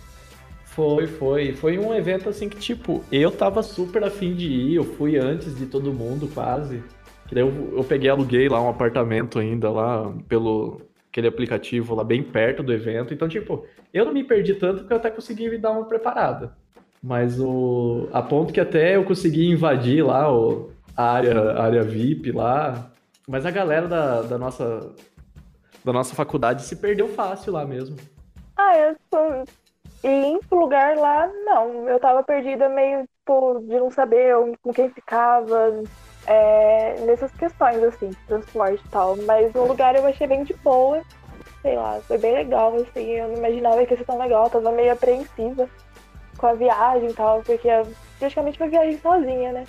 Foi, 0.65 1.05
foi. 1.05 1.53
Foi 1.53 1.77
um 1.77 1.93
evento 1.93 2.29
assim 2.29 2.49
que, 2.49 2.57
tipo, 2.57 3.03
eu 3.11 3.29
tava 3.29 3.61
super 3.61 4.03
afim 4.03 4.33
de 4.33 4.47
ir, 4.47 4.75
eu 4.75 4.83
fui 4.83 5.17
antes 5.17 5.55
de 5.55 5.67
todo 5.67 5.93
mundo, 5.93 6.27
quase. 6.33 6.83
Eu, 7.31 7.71
eu 7.75 7.83
peguei, 7.83 8.09
aluguei 8.09 8.49
lá 8.49 8.61
um 8.61 8.69
apartamento 8.69 9.39
ainda 9.39 9.69
lá 9.69 10.11
pelo, 10.27 10.81
aquele 11.09 11.27
aplicativo 11.27 11.93
lá 11.93 12.03
bem 12.03 12.23
perto 12.23 12.63
do 12.63 12.73
evento. 12.73 13.13
Então, 13.13 13.27
tipo, 13.27 13.65
eu 13.93 14.05
não 14.05 14.13
me 14.13 14.23
perdi 14.23 14.55
tanto 14.55 14.79
porque 14.79 14.93
eu 14.93 14.97
até 14.97 15.11
consegui 15.11 15.47
me 15.47 15.59
dar 15.59 15.71
uma 15.71 15.85
preparada. 15.85 16.57
Mas 17.03 17.37
o 17.37 18.07
a 18.13 18.21
ponto 18.21 18.53
que 18.53 18.61
até 18.61 18.95
eu 18.95 19.03
consegui 19.03 19.49
invadir 19.49 20.05
lá 20.05 20.33
o, 20.33 20.71
a 20.95 21.11
área, 21.11 21.51
a 21.51 21.63
área 21.63 21.83
VIP 21.83 22.31
lá. 22.31 22.89
Mas 23.27 23.45
a 23.45 23.51
galera 23.51 23.89
da, 23.89 24.21
da 24.21 24.37
nossa 24.37 24.89
da 25.83 25.91
nossa 25.91 26.15
faculdade 26.15 26.63
se 26.63 26.77
perdeu 26.77 27.09
fácil 27.09 27.51
lá 27.51 27.65
mesmo. 27.65 27.97
Ah, 28.55 28.77
eu 28.77 28.95
sou... 29.13 29.43
E 30.05 30.39
pro 30.47 30.59
lugar 30.59 30.95
lá, 30.95 31.29
não. 31.45 31.89
Eu 31.89 31.99
tava 31.99 32.23
perdida 32.23 32.69
meio, 32.69 33.03
tipo, 33.19 33.59
de 33.59 33.79
não 33.79 33.89
saber 33.89 34.35
com 34.61 34.73
quem 34.73 34.89
ficava, 34.89 35.81
é, 36.27 37.05
nessas 37.05 37.31
questões, 37.31 37.81
assim, 37.83 38.11
transporte 38.27 38.81
e 38.85 38.89
tal. 38.89 39.17
Mas 39.25 39.53
no 39.53 39.65
lugar 39.65 39.95
eu 39.95 40.05
achei 40.05 40.27
bem 40.27 40.43
de 40.43 40.53
boa. 40.55 41.01
Sei 41.61 41.75
lá, 41.75 41.99
foi 42.01 42.17
bem 42.17 42.33
legal, 42.33 42.75
assim. 42.75 43.11
Eu 43.11 43.29
não 43.29 43.37
imaginava 43.37 43.85
que 43.85 43.93
ia 43.93 43.97
ser 43.97 44.05
tão 44.05 44.19
legal, 44.19 44.45
eu 44.45 44.49
tava 44.49 44.71
meio 44.71 44.91
apreensiva 44.91 45.69
com 46.43 46.47
a 46.47 46.53
viagem 46.55 47.09
e 47.09 47.13
tal, 47.13 47.41
porque 47.41 47.69
praticamente 48.19 48.61
uma 48.61 48.69
viagem 48.69 48.99
sozinha, 48.99 49.53
né? 49.53 49.63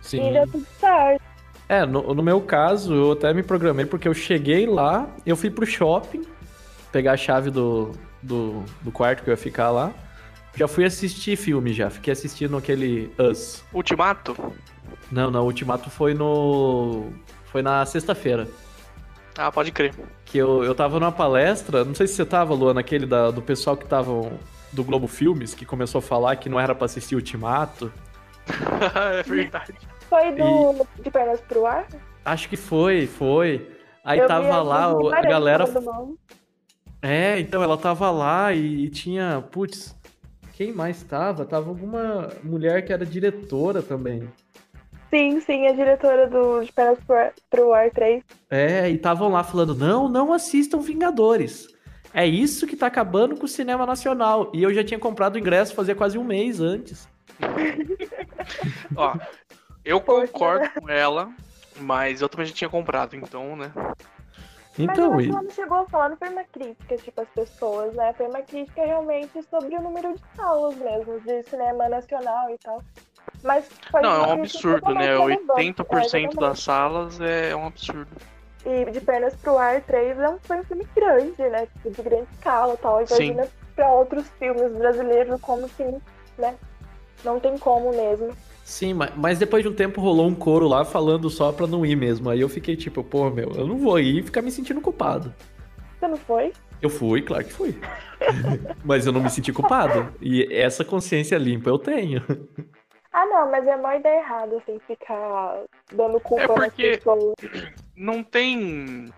Sim. 0.00 0.28
E 0.28 0.32
deu 0.34 0.46
tudo 0.46 0.66
certo. 0.78 1.20
É, 1.68 1.84
no, 1.84 2.14
no 2.14 2.22
meu 2.22 2.40
caso, 2.40 2.94
eu 2.94 3.10
até 3.10 3.34
me 3.34 3.42
programei 3.42 3.84
porque 3.84 4.06
eu 4.06 4.14
cheguei 4.14 4.66
lá, 4.66 5.08
eu 5.26 5.36
fui 5.36 5.50
pro 5.50 5.66
shopping, 5.66 6.22
pegar 6.92 7.14
a 7.14 7.16
chave 7.16 7.50
do, 7.50 7.90
do, 8.22 8.62
do 8.82 8.92
quarto 8.92 9.24
que 9.24 9.30
eu 9.30 9.32
ia 9.32 9.36
ficar 9.36 9.72
lá. 9.72 9.92
Já 10.54 10.68
fui 10.68 10.84
assistir 10.84 11.34
filme 11.34 11.72
já, 11.72 11.90
fiquei 11.90 12.12
assistindo 12.12 12.56
aquele 12.56 13.12
Us. 13.18 13.64
Ultimato? 13.74 14.36
Não, 15.10 15.28
não, 15.28 15.42
o 15.42 15.46
Ultimato 15.46 15.90
foi 15.90 16.14
no. 16.14 17.10
Foi 17.46 17.62
na 17.62 17.84
sexta-feira. 17.84 18.46
Ah, 19.36 19.50
pode 19.50 19.72
crer. 19.72 19.92
Que 20.24 20.38
eu, 20.38 20.62
eu 20.62 20.72
tava 20.72 21.00
numa 21.00 21.10
palestra, 21.10 21.84
não 21.84 21.96
sei 21.96 22.06
se 22.06 22.14
você 22.14 22.24
tava, 22.24 22.54
Luana, 22.54 22.78
aquele 22.78 23.06
da, 23.06 23.32
do 23.32 23.42
pessoal 23.42 23.76
que 23.76 23.86
tava 23.86 24.30
do 24.72 24.84
Globo 24.84 25.06
Filmes, 25.06 25.54
que 25.54 25.64
começou 25.64 25.98
a 26.00 26.02
falar 26.02 26.36
que 26.36 26.48
não 26.48 26.58
era 26.60 26.74
pra 26.74 26.84
assistir 26.86 27.14
Ultimato. 27.14 27.92
é 29.18 29.22
verdade. 29.22 29.74
Foi 30.08 30.32
do 30.32 30.86
De 31.02 31.10
Pernas 31.10 31.40
pro 31.40 31.66
Ar? 31.66 31.86
Acho 32.24 32.48
que 32.48 32.56
foi, 32.56 33.06
foi. 33.06 33.70
Aí 34.04 34.18
Eu 34.18 34.24
vi 34.24 34.28
tava 34.28 34.62
lá, 34.62 34.84
alguns 34.84 35.12
o- 35.12 35.14
a 35.14 35.20
galera. 35.22 35.64
É, 37.02 37.38
então 37.40 37.62
ela 37.62 37.76
tava 37.76 38.10
lá 38.10 38.52
e, 38.52 38.84
e 38.84 38.90
tinha. 38.90 39.42
Putz, 39.50 39.96
quem 40.52 40.72
mais 40.72 41.02
tava? 41.02 41.44
Tava 41.44 41.68
alguma 41.68 42.28
mulher 42.42 42.84
que 42.84 42.92
era 42.92 43.04
diretora 43.04 43.82
também. 43.82 44.28
Sim, 45.10 45.40
sim, 45.40 45.66
a 45.68 45.72
diretora 45.72 46.28
do 46.28 46.62
De 46.64 46.72
Pernas 46.72 46.98
pro 47.06 47.16
Ar, 47.16 47.32
pro 47.48 47.72
Ar 47.72 47.90
3. 47.90 48.22
É, 48.50 48.90
e 48.90 48.94
estavam 48.94 49.28
lá 49.30 49.42
falando: 49.44 49.74
não, 49.74 50.08
não 50.08 50.32
assistam 50.32 50.80
Vingadores. 50.80 51.68
É 52.16 52.24
isso 52.26 52.66
que 52.66 52.74
tá 52.74 52.86
acabando 52.86 53.36
com 53.36 53.44
o 53.44 53.48
cinema 53.48 53.84
nacional. 53.84 54.50
E 54.54 54.62
eu 54.62 54.72
já 54.72 54.82
tinha 54.82 54.98
comprado 54.98 55.34
o 55.34 55.38
ingresso 55.38 55.74
fazia 55.74 55.94
quase 55.94 56.16
um 56.16 56.24
mês 56.24 56.62
antes. 56.62 57.06
Ó, 58.96 59.18
eu 59.84 60.00
concordo 60.00 60.66
com 60.80 60.88
ela, 60.88 61.28
mas 61.76 62.22
eu 62.22 62.28
também 62.30 62.46
já 62.46 62.54
tinha 62.54 62.70
comprado, 62.70 63.14
então, 63.14 63.54
né? 63.54 63.70
Então, 64.78 65.10
Mas 65.10 65.26
e- 65.26 65.28
ela 65.28 65.42
não 65.42 65.50
chegou 65.50 65.76
a 65.76 65.84
falar, 65.86 66.08
não 66.08 66.16
foi 66.16 66.30
uma 66.30 66.44
crítica, 66.44 66.96
tipo, 66.96 67.20
as 67.20 67.28
pessoas, 67.28 67.94
né? 67.94 68.14
Foi 68.14 68.26
uma 68.28 68.40
crítica 68.40 68.82
realmente 68.82 69.42
sobre 69.50 69.76
o 69.76 69.82
número 69.82 70.14
de 70.14 70.20
salas 70.34 70.74
mesmo, 70.76 71.20
de 71.20 71.42
cinema 71.42 71.86
nacional 71.86 72.48
e 72.48 72.56
tal. 72.64 72.82
Mas 73.42 73.68
foi 73.90 74.00
Não, 74.00 74.10
é 74.10 74.26
um 74.28 74.32
absurdo, 74.32 74.94
né? 74.94 75.14
totalmente 75.14 75.18
relevante. 75.18 75.82
80% 75.82 76.32
É, 76.32 76.40
das 76.40 76.60
salas 76.60 77.20
é 77.20 77.54
um 77.54 77.66
absurdo. 77.66 78.08
E 78.66 78.90
De 78.90 79.00
Pernas 79.00 79.34
pro 79.36 79.56
Ar 79.56 79.80
3 79.82 80.18
é 80.18 80.28
um, 80.28 80.38
foi 80.42 80.58
um 80.58 80.64
filme 80.64 80.84
grande, 80.94 81.38
né? 81.38 81.66
Tipo, 81.66 81.90
de 81.90 82.02
grande 82.02 82.26
escala 82.32 82.74
e 82.74 82.76
tal. 82.78 83.00
Imagina 83.02 83.46
pra 83.76 83.92
outros 83.92 84.26
filmes 84.38 84.72
brasileiros 84.72 85.40
como 85.40 85.68
que, 85.68 85.84
né? 86.36 86.54
Não 87.24 87.38
tem 87.38 87.56
como 87.58 87.90
mesmo. 87.92 88.30
Sim, 88.64 88.94
ma- 88.94 89.10
mas 89.16 89.38
depois 89.38 89.62
de 89.62 89.68
um 89.68 89.72
tempo 89.74 90.00
rolou 90.00 90.26
um 90.26 90.34
coro 90.34 90.66
lá 90.66 90.84
falando 90.84 91.30
só 91.30 91.52
pra 91.52 91.66
não 91.68 91.86
ir 91.86 91.94
mesmo. 91.96 92.28
Aí 92.28 92.40
eu 92.40 92.48
fiquei 92.48 92.74
tipo, 92.76 93.04
pô, 93.04 93.30
meu, 93.30 93.52
eu 93.54 93.66
não 93.66 93.78
vou 93.78 93.98
ir 94.00 94.18
e 94.18 94.22
ficar 94.22 94.42
me 94.42 94.50
sentindo 94.50 94.80
culpado. 94.80 95.32
Você 96.00 96.08
não 96.08 96.16
foi? 96.16 96.52
Eu 96.82 96.90
fui, 96.90 97.22
claro 97.22 97.44
que 97.44 97.52
fui. 97.52 97.78
mas 98.84 99.06
eu 99.06 99.12
não 99.12 99.20
me 99.22 99.30
senti 99.30 99.52
culpado. 99.52 100.12
E 100.20 100.52
essa 100.52 100.84
consciência 100.84 101.38
limpa 101.38 101.70
eu 101.70 101.78
tenho. 101.78 102.22
Ah, 103.18 103.24
não, 103.24 103.50
mas 103.50 103.66
é 103.66 103.74
uma 103.74 103.96
ideia 103.96 104.18
errada, 104.20 104.58
assim, 104.58 104.78
ficar 104.86 105.62
dando 105.90 106.20
culpa 106.20 106.42
É 106.42 106.46
porque- 106.48 106.90
nas 106.90 106.96
pessoas. 106.98 107.34
Não 107.96 108.22
tem. 108.22 109.10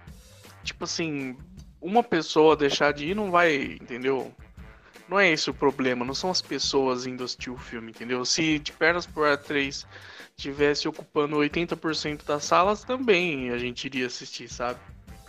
Tipo 0.63 0.85
assim, 0.85 1.37
uma 1.81 2.05
pessoa 2.05 2.55
deixar 2.57 2.93
de 2.93 3.07
ir 3.11 3.17
não 3.17 3.29
vai, 3.33 3.57
entendeu? 3.81 4.33
Não 5.09 5.19
é 5.19 5.29
esse 5.31 5.51
o 5.51 5.55
problema, 5.55 6.05
não 6.05 6.15
são 6.15 6.31
as 6.31 6.41
pessoas 6.41 7.07
indo 7.07 7.25
assistir 7.25 7.51
o 7.51 7.57
filme, 7.57 7.91
entendeu? 7.91 8.25
Se 8.25 8.61
de 8.61 8.71
Pernas 8.71 9.05
por 9.05 9.27
Ar 9.27 9.37
3 9.39 9.85
tivesse 10.37 10.87
ocupando 10.87 11.37
80% 11.37 12.25
das 12.25 12.45
salas, 12.45 12.85
também 12.85 13.51
a 13.51 13.59
gente 13.59 13.85
iria 13.87 14.07
assistir, 14.07 14.49
sabe? 14.49 14.79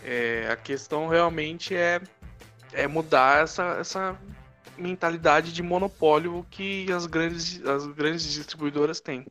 É, 0.04 0.48
a 0.52 0.56
questão 0.56 1.08
realmente 1.08 1.76
é, 1.76 2.00
é 2.72 2.88
mudar 2.88 3.42
essa, 3.42 3.78
essa 3.80 4.16
mentalidade 4.80 5.54
de 5.54 5.62
monopólio 5.62 6.46
que 6.50 6.92
as 6.92 7.06
grandes, 7.06 7.66
as 7.66 7.86
grandes 7.88 8.24
distribuidoras 8.32 9.00
têm. 9.00 9.26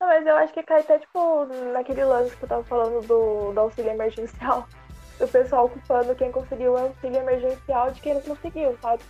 Não, 0.00 0.08
mas 0.08 0.26
eu 0.26 0.36
acho 0.36 0.52
que 0.52 0.62
cai 0.62 0.80
até, 0.80 0.98
tipo, 0.98 1.46
naquele 1.72 2.04
lance 2.04 2.36
que 2.36 2.42
eu 2.42 2.48
tava 2.48 2.64
falando 2.64 3.06
do, 3.06 3.52
do 3.52 3.60
auxílio 3.60 3.90
emergencial. 3.90 4.68
O 5.20 5.28
pessoal 5.28 5.68
culpando 5.68 6.16
quem 6.16 6.32
conseguiu 6.32 6.72
o 6.72 6.78
auxílio 6.78 7.18
emergencial 7.18 7.92
de 7.92 8.00
quem 8.00 8.14
não 8.14 8.22
conseguiu, 8.22 8.76
sabe? 8.82 9.02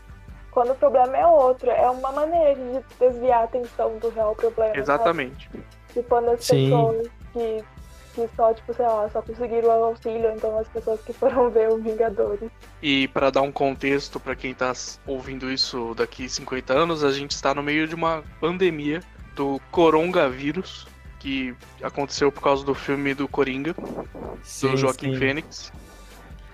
Quando 0.51 0.73
o 0.73 0.75
problema 0.75 1.17
é 1.17 1.27
outro, 1.27 1.71
é 1.71 1.89
uma 1.89 2.13
maneira 2.13 2.55
de 2.55 2.85
desviar 2.99 3.41
a 3.41 3.45
atenção 3.45 3.97
do 3.99 4.11
real 4.11 4.35
problema. 4.35 4.75
sabe? 4.75 4.81
Exatamente. 4.81 5.51
Culpando 5.95 6.33
as 6.33 6.45
Sim. 6.45 6.69
pessoas 6.69 7.09
que, 7.33 7.65
que 8.15 8.29
só, 8.37 8.53
tipo, 8.53 8.73
sei 8.75 8.87
lá, 8.87 9.09
só 9.11 9.23
conseguiram 9.23 9.69
o 9.69 9.85
auxílio, 9.85 10.31
então 10.33 10.59
as 10.59 10.69
pessoas 10.69 11.01
que 11.03 11.13
foram 11.13 11.51
ver 11.51 11.71
o 11.71 11.79
Vingadores. 11.79 12.51
E 12.83 13.09
para 13.09 13.31
dar 13.31 13.43
um 13.43 13.53
contexto 13.53 14.21
para 14.21 14.37
quem 14.37 14.55
tá 14.55 14.73
ouvindo 15.07 15.51
isso 15.51 15.95
daqui 15.95 16.29
50 16.29 16.73
anos, 16.73 17.03
a 17.05 17.11
gente 17.13 17.33
está 17.33 17.55
no 17.55 17.63
meio 17.63 17.87
de 17.89 17.95
uma 17.95 18.23
pandemia 18.41 19.03
do 19.35 19.61
coronavírus 19.71 20.87
que 21.19 21.55
aconteceu 21.81 22.33
por 22.33 22.43
causa 22.43 22.65
do 22.65 22.75
filme 22.75 23.15
do 23.15 23.29
Coringa, 23.29 23.75
do 23.75 24.77
Joaquim 24.77 25.15
Fênix. 25.15 25.73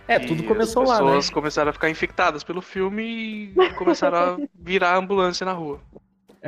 É, 0.07 0.19
E 0.19 0.27
tudo 0.27 0.43
começou 0.45 0.83
as 0.83 0.89
lá, 0.91 0.95
né? 0.97 1.01
pessoas 1.07 1.31
começaram 1.31 1.71
a 1.71 1.73
ficar 1.73 1.91
infectadas 1.91 2.45
pelo 2.45 2.63
filme 2.63 3.53
e 3.57 3.75
começaram 3.77 4.19
a 4.19 4.39
virar 4.55 4.97
ambulância 4.97 5.45
na 5.45 5.53
rua. 5.53 5.81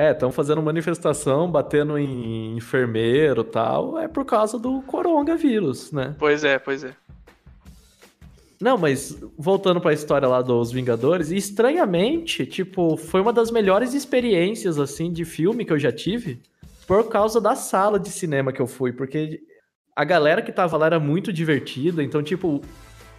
É, 0.00 0.12
estão 0.12 0.33
fazendo 0.33 0.62
manifestação, 0.62 1.50
batendo 1.50 1.99
em 1.99 2.57
enfermeiro 2.57 3.42
e 3.42 3.45
tal. 3.45 3.99
É 3.99 4.09
por 4.09 4.25
causa 4.25 4.59
do 4.59 4.80
coronavírus, 4.80 5.92
né? 5.92 6.16
Pois 6.19 6.42
é, 6.42 6.59
pois 6.59 6.83
é. 6.85 6.95
Não, 8.59 8.78
mas 8.78 9.23
voltando 9.37 9.78
pra 9.78 9.92
história 9.92 10.26
lá 10.26 10.40
dos 10.40 10.73
Vingadores, 10.73 11.30
estranhamente, 11.30 12.47
tipo, 12.47 12.97
foi 12.97 13.21
uma 13.21 13.30
das 13.30 13.50
melhores 13.50 13.92
experiências, 13.92 14.78
assim, 14.78 15.12
de 15.12 15.26
filme 15.26 15.66
que 15.66 15.73
eu 15.75 15.78
já 15.78 15.92
tive 15.92 16.40
por 16.87 17.07
causa 17.11 17.38
da 17.38 17.54
sala 17.54 18.00
de 18.00 18.09
cinema 18.09 18.54
que 18.54 18.62
eu 18.62 18.66
fui, 18.66 18.95
porque 18.95 19.42
a 19.95 20.04
galera 20.04 20.40
que 20.40 20.50
tava 20.50 20.78
lá 20.78 20.87
era 20.87 20.99
muito 20.99 21.30
divertida, 21.30 22.02
então, 22.02 22.23
tipo, 22.23 22.62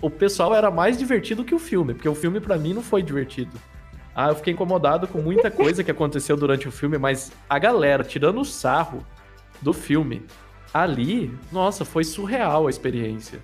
o 0.01 0.09
pessoal 0.09 0.55
era 0.55 0.71
mais 0.71 0.97
divertido 0.97 1.45
que 1.45 1.53
o 1.53 1.59
filme, 1.59 1.93
porque 1.93 2.09
o 2.09 2.15
filme 2.15 2.39
pra 2.39 2.57
mim 2.57 2.73
não 2.73 2.81
foi 2.81 3.03
divertido. 3.03 3.51
Ah, 4.15 4.29
eu 4.29 4.35
fiquei 4.35 4.53
incomodado 4.53 5.07
com 5.07 5.19
muita 5.19 5.49
coisa 5.49 5.83
que 5.83 5.91
aconteceu 5.91 6.35
durante 6.35 6.67
o 6.67 6.71
filme, 6.71 6.97
mas 6.97 7.31
a 7.49 7.57
galera, 7.57 8.03
tirando 8.03 8.41
o 8.41 8.45
sarro 8.45 9.05
do 9.61 9.71
filme, 9.73 10.25
ali, 10.73 11.33
nossa, 11.51 11.85
foi 11.85 12.03
surreal 12.03 12.67
a 12.67 12.69
experiência. 12.69 13.39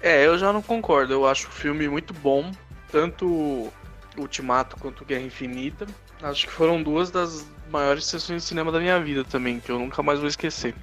É, 0.00 0.26
eu 0.26 0.38
já 0.38 0.52
não 0.52 0.62
concordo. 0.62 1.12
Eu 1.12 1.26
acho 1.26 1.48
o 1.48 1.50
filme 1.50 1.88
muito 1.88 2.14
bom, 2.14 2.50
tanto 2.90 3.68
Ultimato 4.16 4.76
quanto 4.78 5.04
Guerra 5.04 5.22
Infinita. 5.22 5.86
Acho 6.22 6.46
que 6.46 6.52
foram 6.52 6.82
duas 6.82 7.10
das 7.10 7.46
maiores 7.70 8.04
sessões 8.06 8.42
de 8.42 8.48
cinema 8.48 8.72
da 8.72 8.80
minha 8.80 8.98
vida 9.00 9.24
também, 9.24 9.60
que 9.60 9.70
eu 9.70 9.78
nunca 9.78 10.02
mais 10.02 10.18
vou 10.18 10.28
esquecer. 10.28 10.74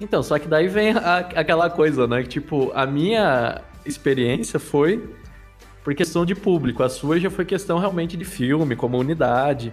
Então, 0.00 0.22
só 0.22 0.38
que 0.38 0.46
daí 0.48 0.68
vem 0.68 0.92
a- 0.92 1.18
aquela 1.34 1.68
coisa, 1.68 2.06
né? 2.06 2.22
Que, 2.22 2.28
tipo, 2.28 2.70
a 2.74 2.86
minha 2.86 3.60
experiência 3.84 4.58
foi 4.58 5.08
por 5.88 5.94
questão 5.94 6.26
de 6.26 6.34
público. 6.34 6.82
A 6.82 6.88
sua 6.90 7.18
já 7.18 7.30
foi 7.30 7.46
questão 7.46 7.78
realmente 7.78 8.14
de 8.14 8.24
filme, 8.26 8.76
comunidade. 8.76 9.72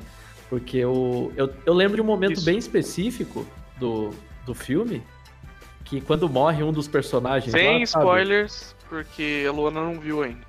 Porque 0.50 0.78
eu, 0.78 1.34
eu, 1.36 1.54
eu 1.66 1.74
lembro 1.74 1.98
de 1.98 2.02
um 2.02 2.06
momento 2.06 2.38
Isso. 2.38 2.46
bem 2.46 2.58
específico 2.58 3.46
do, 3.78 4.12
do 4.46 4.56
filme, 4.56 5.04
que 5.84 6.00
quando 6.00 6.30
morre 6.30 6.64
um 6.64 6.72
dos 6.72 6.88
personagens 6.88 7.52
Sem 7.52 7.82
lá, 7.82 7.86
sabe? 7.86 8.06
spoilers, 8.06 8.74
porque 8.88 9.44
a 9.46 9.52
Luana 9.52 9.82
não 9.82 10.00
viu 10.00 10.24
ainda. 10.24 10.40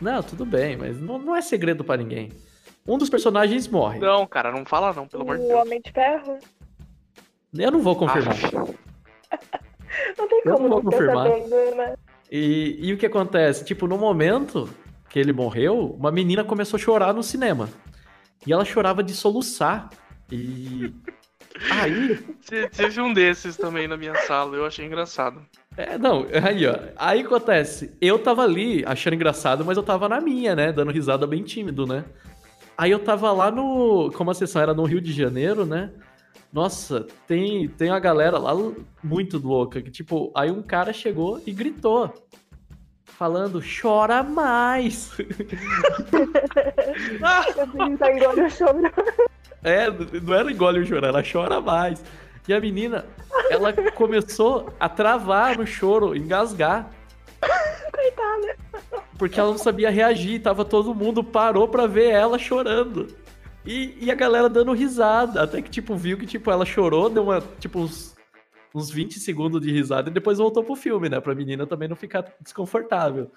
Não, 0.00 0.22
tudo 0.22 0.46
bem, 0.46 0.78
mas 0.78 0.98
não, 0.98 1.18
não 1.18 1.36
é 1.36 1.42
segredo 1.42 1.84
pra 1.84 1.98
ninguém. 1.98 2.30
Um 2.88 2.96
dos 2.96 3.10
personagens 3.10 3.68
morre. 3.68 3.98
Não, 3.98 4.26
cara, 4.26 4.50
não 4.50 4.64
fala 4.64 4.94
não, 4.94 5.06
pelo 5.06 5.24
amor 5.24 5.36
de 5.36 5.44
o 5.44 5.48
Deus. 5.48 5.60
Homem 5.60 5.82
de 5.84 5.92
Ferro? 5.92 6.38
Eu 7.52 7.70
não 7.70 7.82
vou 7.82 7.96
confirmar. 7.96 8.34
Ah, 9.30 9.36
Não 10.16 10.26
tem 10.26 10.40
Eu 10.46 10.54
como 10.54 10.68
não 10.70 10.80
vou 10.80 10.90
confirmar. 10.90 11.28
sabendo, 11.28 11.76
né? 11.76 11.96
E, 12.30 12.78
e 12.80 12.92
o 12.94 12.96
que 12.96 13.04
acontece? 13.04 13.62
Tipo, 13.62 13.86
no 13.86 13.98
momento 13.98 14.66
que 15.12 15.18
ele 15.18 15.32
morreu, 15.32 15.94
uma 15.98 16.10
menina 16.10 16.42
começou 16.42 16.78
a 16.78 16.80
chorar 16.80 17.12
no 17.12 17.22
cinema. 17.22 17.68
E 18.46 18.52
ela 18.52 18.64
chorava 18.64 19.02
de 19.02 19.12
soluçar. 19.12 19.90
E. 20.30 20.90
Aí. 21.70 22.16
Te- 22.48 22.68
Teve 22.70 22.98
um 23.02 23.12
desses 23.12 23.56
também 23.58 23.86
na 23.86 23.96
minha 23.96 24.14
sala, 24.26 24.56
eu 24.56 24.64
achei 24.64 24.86
engraçado. 24.86 25.42
É, 25.76 25.96
não, 25.98 26.26
aí, 26.42 26.66
ó. 26.66 26.74
Aí 26.96 27.20
acontece. 27.20 27.94
Eu 28.00 28.18
tava 28.18 28.42
ali 28.42 28.82
achando 28.86 29.14
engraçado, 29.14 29.64
mas 29.64 29.76
eu 29.76 29.82
tava 29.82 30.08
na 30.08 30.20
minha, 30.20 30.56
né? 30.56 30.72
Dando 30.72 30.90
risada 30.90 31.26
bem 31.26 31.42
tímido, 31.42 31.86
né? 31.86 32.04
Aí 32.76 32.90
eu 32.90 32.98
tava 32.98 33.30
lá 33.32 33.50
no. 33.50 34.10
Como 34.14 34.30
a 34.30 34.34
sessão 34.34 34.60
era 34.62 34.74
no 34.74 34.84
Rio 34.84 35.00
de 35.00 35.12
Janeiro, 35.12 35.64
né? 35.66 35.90
Nossa, 36.52 37.06
tem, 37.26 37.68
tem 37.68 37.90
uma 37.90 38.00
galera 38.00 38.38
lá 38.38 38.52
muito 39.04 39.38
louca. 39.38 39.80
Que, 39.80 39.90
tipo, 39.90 40.30
aí 40.34 40.50
um 40.50 40.62
cara 40.62 40.92
chegou 40.92 41.40
e 41.46 41.52
gritou. 41.52 42.12
Falando, 43.18 43.62
chora 43.62 44.22
mais. 44.22 45.10
Vi 45.16 45.28
tá 47.98 48.48
choro. 48.50 48.90
É, 49.62 49.88
não 50.20 50.34
era 50.34 50.50
engole 50.50 50.80
o 50.80 50.86
choro, 50.86 51.06
ela 51.06 51.22
chora 51.22 51.60
mais. 51.60 52.02
E 52.48 52.52
a 52.52 52.60
menina, 52.60 53.04
ela 53.48 53.72
começou 53.92 54.72
a 54.80 54.88
travar 54.88 55.56
no 55.56 55.66
choro, 55.66 56.16
engasgar. 56.16 56.90
Coitada. 57.92 58.56
Porque 59.16 59.38
ela 59.38 59.50
não 59.50 59.58
sabia 59.58 59.90
reagir, 59.90 60.42
tava 60.42 60.64
todo 60.64 60.94
mundo 60.94 61.22
parou 61.22 61.68
pra 61.68 61.86
ver 61.86 62.10
ela 62.10 62.38
chorando. 62.38 63.06
E, 63.64 63.96
e 64.00 64.10
a 64.10 64.14
galera 64.14 64.48
dando 64.48 64.72
risada, 64.72 65.40
até 65.42 65.62
que 65.62 65.70
tipo 65.70 65.94
viu 65.94 66.18
que 66.18 66.26
tipo 66.26 66.50
ela 66.50 66.64
chorou, 66.64 67.08
deu 67.08 67.22
uma 67.22 67.40
tipo 67.60 67.78
uns, 67.78 68.11
uns 68.74 68.90
20 68.90 69.18
segundos 69.18 69.60
de 69.60 69.70
risada 69.70 70.10
e 70.10 70.12
depois 70.12 70.38
voltou 70.38 70.64
pro 70.64 70.74
filme, 70.74 71.08
né, 71.08 71.20
pra 71.20 71.34
menina 71.34 71.66
também 71.66 71.88
não 71.88 71.96
ficar 71.96 72.24
desconfortável. 72.40 73.30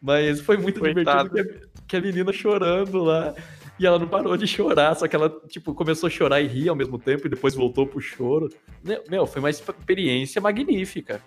Mas 0.00 0.40
foi 0.40 0.56
muito 0.56 0.80
Coitado. 0.80 1.30
divertido 1.30 1.60
que 1.60 1.66
a, 1.66 1.80
que 1.88 1.96
a 1.96 2.00
menina 2.00 2.32
chorando 2.32 3.02
lá. 3.02 3.34
E 3.78 3.86
ela 3.86 3.98
não 3.98 4.06
parou 4.06 4.36
de 4.36 4.46
chorar, 4.46 4.94
só 4.94 5.08
que 5.08 5.16
ela, 5.16 5.28
tipo, 5.48 5.74
começou 5.74 6.06
a 6.06 6.10
chorar 6.10 6.40
e 6.40 6.46
rir 6.46 6.68
ao 6.68 6.76
mesmo 6.76 6.98
tempo 6.98 7.26
e 7.26 7.30
depois 7.30 7.54
voltou 7.54 7.86
pro 7.86 8.00
choro. 8.00 8.48
Meu, 9.10 9.26
foi 9.26 9.40
uma 9.40 9.50
experiência 9.50 10.40
magnífica. 10.40 11.20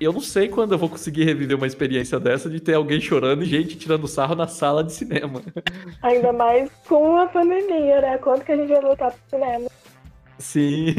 Eu 0.00 0.12
não 0.12 0.20
sei 0.20 0.48
quando 0.48 0.72
eu 0.72 0.78
vou 0.78 0.88
conseguir 0.88 1.24
reviver 1.24 1.56
uma 1.56 1.66
experiência 1.66 2.20
dessa 2.20 2.48
de 2.48 2.60
ter 2.60 2.74
alguém 2.74 3.00
chorando 3.00 3.42
e 3.42 3.46
gente 3.46 3.76
tirando 3.76 4.06
sarro 4.06 4.36
na 4.36 4.46
sala 4.46 4.84
de 4.84 4.92
cinema. 4.92 5.42
Ainda 6.02 6.32
mais 6.32 6.70
com 6.86 7.16
a 7.16 7.26
pandemia, 7.26 8.00
né? 8.00 8.18
Quando 8.18 8.44
que 8.44 8.52
a 8.52 8.56
gente 8.56 8.68
vai 8.68 8.80
voltar 8.80 9.10
pro 9.10 9.20
cinema? 9.28 9.68
Sim, 10.38 10.94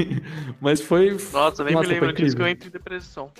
mas 0.59 0.81
foi. 0.81 1.17
Nossa, 1.31 1.63
nem 1.63 1.73
Nossa, 1.73 1.87
me 1.87 1.93
lembro 1.93 2.13
disso 2.13 2.35
que 2.35 2.41
eu 2.41 2.47
entro 2.47 2.67
em 2.67 2.71
depressão. 2.71 3.31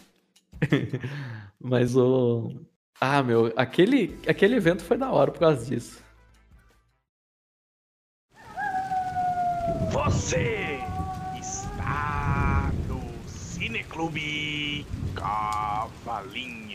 Mas 1.60 1.96
o. 1.96 2.56
Ah, 3.02 3.24
meu, 3.24 3.52
aquele, 3.56 4.18
aquele 4.28 4.56
evento 4.56 4.84
foi 4.84 4.98
da 4.98 5.12
hora 5.12 5.32
por 5.32 5.40
causa 5.40 5.66
disso. 5.66 6.04
Você 9.92 10.80
está 11.40 12.72
no 12.88 13.02
Cineclube 13.28 14.86
Cavalinho. 15.16 16.69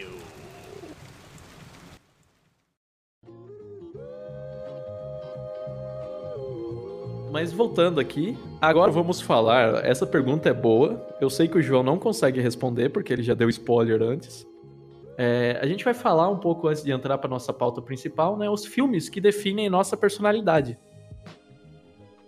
Mas 7.35 7.53
voltando 7.53 7.99
aqui, 7.99 8.39
agora 8.61 8.93
vamos 8.93 9.21
falar. 9.21 9.85
Essa 9.85 10.07
pergunta 10.07 10.49
é 10.49 10.53
boa. 10.53 11.05
Eu 11.21 11.29
sei 11.29 11.49
que 11.49 11.59
o 11.59 11.61
João 11.61 11.83
não 11.83 11.99
consegue 11.99 12.41
responder 12.41 12.91
porque 12.91 13.13
ele 13.13 13.25
já 13.25 13.35
deu 13.35 13.49
spoiler 13.49 14.01
antes. 14.01 14.47
É, 15.19 15.59
a 15.61 15.67
gente 15.67 15.85
vai 15.85 15.95
falar 15.95 16.31
um 16.31 16.37
pouco 16.39 16.69
antes 16.69 16.85
de 16.85 16.93
entrar 16.93 17.19
para 17.19 17.29
nossa 17.29 17.53
pauta 17.53 17.83
principal, 17.83 18.37
né? 18.37 18.49
Os 18.49 18.65
filmes 18.65 19.09
que 19.09 19.21
definem 19.21 19.69
nossa 19.69 19.97
personalidade. 19.97 20.79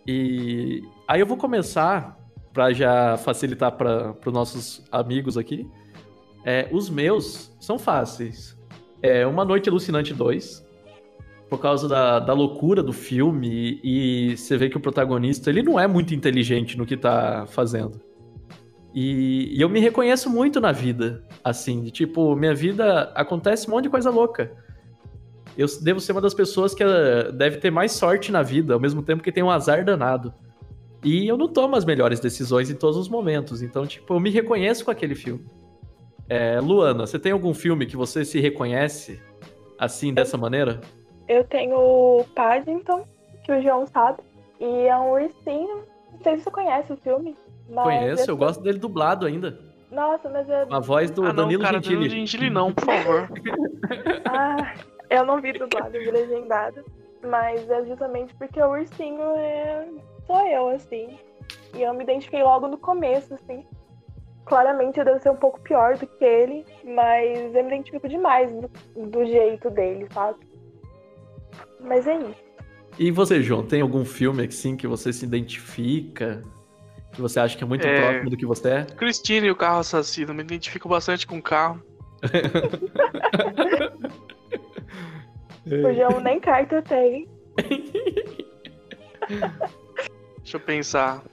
E 0.05 0.83
aí 1.07 1.21
eu 1.21 1.27
vou 1.27 1.37
começar 1.37 2.19
para 2.53 2.73
já 2.73 3.17
facilitar 3.17 3.77
para 3.77 4.13
os 4.27 4.33
nossos 4.33 4.85
amigos 4.91 5.39
aqui. 5.39 5.71
É, 6.45 6.69
os 6.73 6.91
meus 6.91 7.57
são 7.61 7.79
fáceis. 7.79 8.59
É 9.01 9.25
Uma 9.25 9.45
Noite 9.45 9.69
Alucinante 9.69 10.13
2, 10.13 10.66
por 11.49 11.61
causa 11.61 11.89
da, 11.89 12.19
da 12.19 12.33
loucura 12.33 12.83
do 12.83 12.93
filme 12.93 13.81
e, 13.83 14.31
e 14.33 14.37
você 14.37 14.57
vê 14.57 14.69
que 14.69 14.77
o 14.77 14.81
protagonista 14.81 15.49
ele 15.51 15.63
não 15.63 15.79
é 15.79 15.87
muito 15.87 16.15
inteligente 16.15 16.77
no 16.77 16.85
que 16.85 16.97
tá 16.97 17.47
fazendo. 17.47 18.01
E, 18.95 19.55
e 19.55 19.61
eu 19.61 19.69
me 19.69 19.79
reconheço 19.79 20.31
muito 20.31 20.61
na 20.61 20.73
vida, 20.73 21.23
assim, 21.45 21.83
de 21.83 21.91
tipo, 21.91 22.35
minha 22.35 22.55
vida 22.55 23.13
acontece 23.15 23.69
um 23.69 23.73
monte 23.73 23.85
de 23.85 23.91
coisa 23.91 24.11
louca. 24.11 24.53
Eu 25.57 25.67
devo 25.83 26.01
ser 26.01 26.13
uma 26.13 26.21
das 26.21 26.35
pessoas 26.35 26.75
que 26.75 26.83
eh, 26.83 27.31
deve 27.33 27.59
ter 27.59 27.71
mais 27.71 27.93
sorte 27.93 28.33
na 28.33 28.43
vida, 28.43 28.75
ao 28.75 28.81
mesmo 28.81 29.03
tempo 29.03 29.23
que 29.23 29.31
tem 29.31 29.43
um 29.43 29.51
azar 29.51 29.85
danado. 29.85 30.33
E 31.05 31.29
eu 31.29 31.37
não 31.37 31.47
tomo 31.47 31.77
as 31.77 31.85
melhores 31.85 32.21
decisões 32.21 32.71
em 32.71 32.75
todos 32.75 32.97
os 32.97 33.09
momentos, 33.09 33.63
então, 33.63 33.87
tipo, 33.87 34.15
eu 34.15 34.21
me 34.21 34.31
reconheço 34.31 34.85
com 34.85 34.91
aquele 34.91 35.15
filme. 35.15 35.45
É, 36.29 36.59
Luana, 36.59 37.07
você 37.07 37.19
tem 37.19 37.33
algum 37.33 37.55
filme 37.55 37.87
que 37.87 37.97
você 37.97 38.25
se 38.25 38.41
reconhece 38.41 39.21
assim, 39.79 40.13
dessa 40.13 40.37
maneira? 40.37 40.81
Eu 41.29 41.45
tenho 41.45 41.77
o 41.77 42.25
Paddington, 42.35 43.07
que 43.45 43.53
o 43.53 43.63
João 43.63 43.87
sabe, 43.87 44.19
e 44.61 44.87
é 44.87 44.97
um 44.97 45.13
ursinho. 45.13 45.85
Não 46.13 46.21
sei 46.23 46.39
se 46.39 46.45
você 46.45 46.51
conhece 46.51 46.93
o 46.93 46.97
filme. 46.97 47.37
Mas 47.69 47.85
Conheço, 47.85 48.29
é- 48.29 48.33
eu 48.33 48.37
gosto 48.37 48.63
dele 48.63 48.79
dublado 48.79 49.27
ainda. 49.27 49.59
Nossa, 49.91 50.29
mas 50.29 50.49
é. 50.49 50.67
A 50.71 50.81
voz 50.81 51.11
do 51.11 51.23
ah, 51.25 51.29
não, 51.29 51.35
Danilo 51.45 51.63
cara, 51.63 51.75
Gentili. 51.75 51.95
Danilo 51.97 52.15
Gentili 52.15 52.51
não, 52.51 52.73
por 52.73 52.85
favor. 52.85 53.29
Ah, 54.29 54.75
eu 55.09 55.25
não 55.25 55.41
vi 55.41 55.53
dublado, 55.53 55.97
eu 55.97 56.03
vi 56.03 56.11
legendado. 56.11 56.85
Mas 57.23 57.69
é 57.71 57.85
justamente 57.85 58.35
porque 58.35 58.61
o 58.61 58.71
ursinho 58.71 59.23
é. 59.37 59.89
sou 60.27 60.47
eu, 60.47 60.69
assim. 60.69 61.19
E 61.75 61.83
eu 61.83 61.95
me 61.95 62.05
identifiquei 62.05 62.43
logo 62.43 62.69
no 62.69 62.77
começo, 62.77 63.35
assim. 63.35 63.65
Claramente 64.45 64.99
eu 64.99 65.05
devo 65.05 65.21
ser 65.21 65.31
um 65.31 65.37
pouco 65.37 65.61
pior 65.61 65.97
do 65.97 66.07
que 66.07 66.25
ele, 66.25 66.65
mas 66.85 67.55
eu 67.55 67.65
me 67.65 67.69
identifico 67.75 68.09
demais 68.09 68.49
do, 68.51 68.71
do 69.09 69.27
jeito 69.27 69.71
dele, 69.71 70.07
sabe? 70.13 70.39
Mas 71.81 72.07
é 72.07 72.17
isso. 72.17 72.35
E 72.99 73.11
você, 73.11 73.43
João, 73.43 73.65
tem 73.65 73.81
algum 73.83 74.05
filme 74.05 74.45
assim 74.45 74.77
que 74.77 74.87
você 74.87 75.13
se 75.13 75.25
identifica? 75.25 76.43
Que 77.13 77.21
você 77.21 77.41
acha 77.41 77.57
que 77.57 77.65
é 77.65 77.67
muito 77.67 77.87
É. 77.87 78.01
próximo 78.01 78.31
do 78.31 78.37
que 78.37 78.47
você 78.47 78.69
é? 78.71 78.85
Cristina 78.85 79.47
e 79.47 79.51
o 79.51 79.57
carro 79.57 79.81
assassino, 79.81 80.35
me 80.35 80.43
identifico 80.43 80.89
bastante 80.89 81.27
com 81.27 81.39
o 81.39 81.43
carro. 81.43 81.83
O 85.67 85.93
João 85.93 86.21
nem 86.21 86.39
carta 86.39 86.81
tem. 86.81 87.27
Deixa 90.39 90.57
eu 90.57 90.61
pensar. 90.61 91.25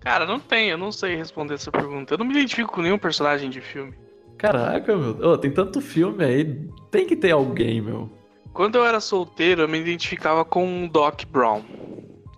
Cara, 0.00 0.24
não 0.24 0.40
tem, 0.40 0.70
eu 0.70 0.78
não 0.78 0.90
sei 0.90 1.14
responder 1.14 1.54
essa 1.54 1.70
pergunta. 1.70 2.14
Eu 2.14 2.18
não 2.18 2.24
me 2.24 2.32
identifico 2.32 2.72
com 2.72 2.80
nenhum 2.80 2.96
personagem 2.98 3.50
de 3.50 3.60
filme. 3.60 3.92
Caraca, 4.38 4.96
meu. 4.96 5.10
Ô, 5.32 5.36
tem 5.36 5.50
tanto 5.50 5.82
filme 5.82 6.24
aí. 6.24 6.66
Tem 6.90 7.06
que 7.06 7.14
ter 7.14 7.32
alguém, 7.32 7.82
meu. 7.82 8.10
Quando 8.52 8.76
eu 8.76 8.84
era 8.84 9.00
solteiro, 9.00 9.62
eu 9.62 9.68
me 9.68 9.78
identificava 9.78 10.44
com 10.44 10.84
o 10.84 10.88
Doc 10.88 11.22
Brown, 11.30 11.62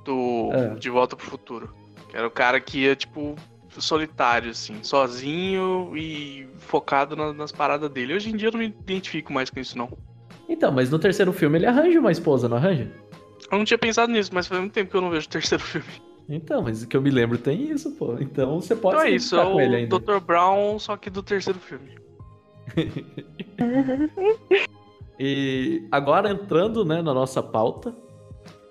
do 0.05 0.51
É. 0.53 0.75
De 0.75 0.91
Volta 0.91 1.17
pro 1.17 1.27
Futuro. 1.27 1.75
Que 2.09 2.17
era 2.17 2.27
o 2.27 2.31
cara 2.31 2.61
que 2.61 2.81
ia, 2.81 2.95
tipo, 2.95 3.35
solitário, 3.79 4.51
assim, 4.51 4.83
sozinho 4.83 5.93
e 5.97 6.47
focado 6.59 7.17
na- 7.17 7.33
nas 7.33 7.51
paradas 7.51 7.89
dele. 7.91 8.15
Hoje 8.15 8.31
em 8.31 8.37
dia 8.37 8.49
eu 8.49 8.53
não 8.53 8.59
me 8.61 8.67
identifico 8.67 9.33
mais 9.33 9.49
com 9.49 9.59
isso, 9.59 9.77
não. 9.79 9.89
Então, 10.49 10.71
mas 10.71 10.91
no 10.91 10.99
terceiro 10.99 11.33
filme 11.33 11.59
ele 11.59 11.67
arranja 11.67 11.99
uma 11.99 12.13
esposa, 12.13 12.49
não 12.49 12.59
arranja? 12.59 12.91
Eu 13.51 13.59
não 13.59 13.65
tinha 13.65 13.79
pensado 13.79 14.13
nisso, 14.13 14.31
mas 14.35 14.47
faz 14.47 14.61
muito 14.61 14.73
tempo 14.75 14.91
que 14.91 14.97
eu 14.97 15.01
não 15.01 15.11
vejo 15.11 15.27
o 15.27 15.31
terceiro 15.31 15.63
filme. 15.65 15.87
Então, 16.29 16.63
mas 16.63 16.83
o 16.83 16.87
que 16.89 16.97
eu 16.97 17.01
me 17.03 17.11
lembro 17.11 17.39
tem 17.39 17.71
isso, 17.71 17.91
pô. 17.93 18.17
Então 18.21 18.61
você 18.61 18.77
pode 18.77 18.97
então 18.97 19.07
é 19.07 19.11
isso, 19.11 19.35
é 19.35 19.39
identificar 19.39 19.53
com 19.55 19.61
ele 19.61 19.75
o 19.75 19.79
ainda. 19.79 19.99
Dr. 19.99 20.21
Brown, 20.21 20.79
só 20.79 20.97
que 20.97 21.09
do 21.09 21.23
terceiro 21.23 21.59
filme. 21.59 21.97
E 25.25 25.87
agora 25.93 26.33
entrando 26.33 26.85
né, 26.85 27.01
na 27.01 27.15
nossa 27.15 27.41
pauta, 27.41 27.95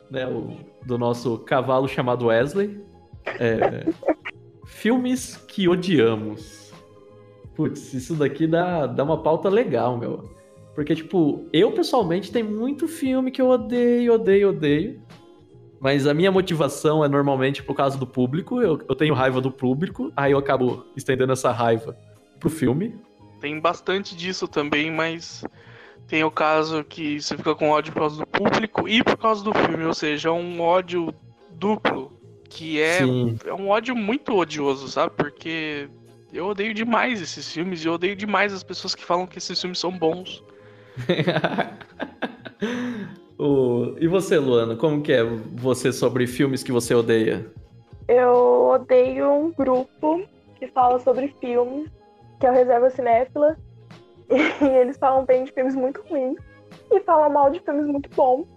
né, 0.10 0.28
o- 0.28 0.58
do 0.86 0.98
nosso 0.98 1.38
cavalo 1.38 1.88
chamado 1.88 2.26
Wesley. 2.26 2.84
é, 3.40 3.86
filmes 4.66 5.38
que 5.38 5.70
odiamos. 5.70 6.74
Putz, 7.56 7.94
isso 7.94 8.16
daqui 8.16 8.48
dá, 8.48 8.86
dá 8.88 9.04
uma 9.04 9.22
pauta 9.22 9.48
legal, 9.48 9.96
meu. 9.98 10.30
Porque, 10.76 10.94
tipo, 10.96 11.46
eu 11.54 11.72
pessoalmente 11.72 12.32
tem 12.32 12.42
muito 12.44 12.88
filme 12.88 13.30
que 13.32 13.42
eu 13.42 13.48
odeio, 13.48 14.14
odeio, 14.16 14.50
odeio. 14.50 15.02
Mas 15.80 16.06
a 16.08 16.14
minha 16.14 16.32
motivação 16.32 17.06
é 17.06 17.08
normalmente 17.08 17.64
por 17.64 17.76
causa 17.76 17.98
do 17.98 18.08
público. 18.08 18.62
Eu, 18.62 18.80
eu 18.90 18.96
tenho 18.96 19.14
raiva 19.14 19.40
do 19.40 19.52
público, 19.52 20.12
aí 20.18 20.32
eu 20.34 20.38
acabo 20.38 20.86
estendendo 20.98 21.32
essa 21.32 21.52
raiva 21.52 21.96
pro 22.40 22.50
filme. 22.50 22.96
Tem 23.40 23.60
bastante 23.60 24.16
disso 24.18 24.48
também, 24.48 24.92
mas 24.92 25.44
tem 26.12 26.26
o 26.26 26.30
caso 26.30 26.84
que 26.84 27.22
você 27.22 27.38
fica 27.38 27.56
com 27.56 27.70
ódio 27.70 27.94
por 27.94 28.00
causa 28.00 28.18
do 28.18 28.28
público 28.28 28.86
e 28.86 29.02
por 29.02 29.16
causa 29.16 29.42
do 29.42 29.54
filme, 29.54 29.86
ou 29.86 29.94
seja, 29.94 30.28
é 30.28 30.32
um 30.34 30.60
ódio 30.60 31.16
duplo, 31.52 32.12
que 32.50 32.82
é, 32.82 32.98
Sim. 32.98 33.38
é 33.46 33.54
um 33.54 33.70
ódio 33.70 33.96
muito 33.96 34.36
odioso, 34.36 34.90
sabe? 34.90 35.14
Porque 35.16 35.88
eu 36.34 36.48
odeio 36.48 36.74
demais 36.74 37.22
esses 37.22 37.50
filmes 37.50 37.82
e 37.82 37.88
eu 37.88 37.94
odeio 37.94 38.14
demais 38.14 38.52
as 38.52 38.62
pessoas 38.62 38.94
que 38.94 39.06
falam 39.06 39.26
que 39.26 39.38
esses 39.38 39.58
filmes 39.60 39.80
são 39.80 39.90
bons. 39.90 40.44
O- 43.40 43.96
E 44.00 44.08
você, 44.08 44.38
Luana, 44.38 44.76
como 44.76 45.02
que 45.02 45.14
é 45.14 45.24
você 45.24 45.94
sobre 45.94 46.28
filmes 46.28 46.62
que 46.62 46.72
você 46.74 46.94
odeia? 46.94 47.50
Eu 48.08 48.70
odeio 48.74 49.32
um 49.32 49.52
grupo 49.52 50.22
que 50.60 50.68
fala 50.68 51.00
sobre 51.00 51.34
filmes, 51.40 51.90
que 52.40 52.46
é 52.46 52.52
o 52.52 52.54
Reserva 52.54 52.90
Cinéfila. 52.90 53.58
E 54.62 54.66
eles 54.66 54.98
falam 54.98 55.26
bem 55.26 55.44
de 55.44 55.52
filmes 55.52 55.76
muito 55.76 56.02
ruins 56.10 56.38
e 56.92 57.00
falam 57.02 57.30
mal 57.30 57.50
de 57.50 57.60
filmes 57.60 57.86
muito 57.86 58.10
bons. 58.16 58.48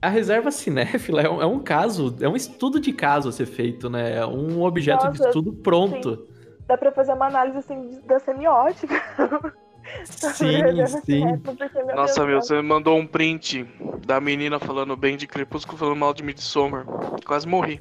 A 0.00 0.08
reserva 0.08 0.50
cinéfila 0.50 1.20
é 1.22 1.28
um, 1.28 1.42
é 1.42 1.46
um 1.46 1.58
caso, 1.58 2.16
é 2.20 2.28
um 2.28 2.36
estudo 2.36 2.80
de 2.80 2.92
caso 2.92 3.28
a 3.28 3.32
ser 3.32 3.46
feito, 3.46 3.90
né? 3.90 4.16
É 4.16 4.26
um 4.26 4.62
objeto 4.62 5.10
de 5.10 5.18
Nossa, 5.18 5.28
estudo 5.28 5.52
pronto. 5.52 6.26
Dá 6.66 6.78
pra 6.78 6.92
fazer 6.92 7.12
uma 7.12 7.26
análise 7.26 7.58
assim 7.58 8.00
da 8.06 8.18
semiótica. 8.18 8.94
Sim, 10.04 10.86
sim. 11.04 11.38
Porque, 11.38 11.82
Nossa, 11.94 12.24
meu, 12.24 12.40
você 12.40 12.54
me 12.54 12.62
mandou 12.62 12.96
um 12.96 13.06
print 13.06 13.64
da 14.06 14.20
menina 14.20 14.60
falando 14.60 14.96
bem 14.96 15.16
de 15.16 15.26
Crepúsculo 15.26 15.76
falando 15.76 15.96
mal 15.96 16.14
de 16.14 16.22
Midsommar. 16.22 16.86
Quase 17.26 17.48
morri. 17.48 17.80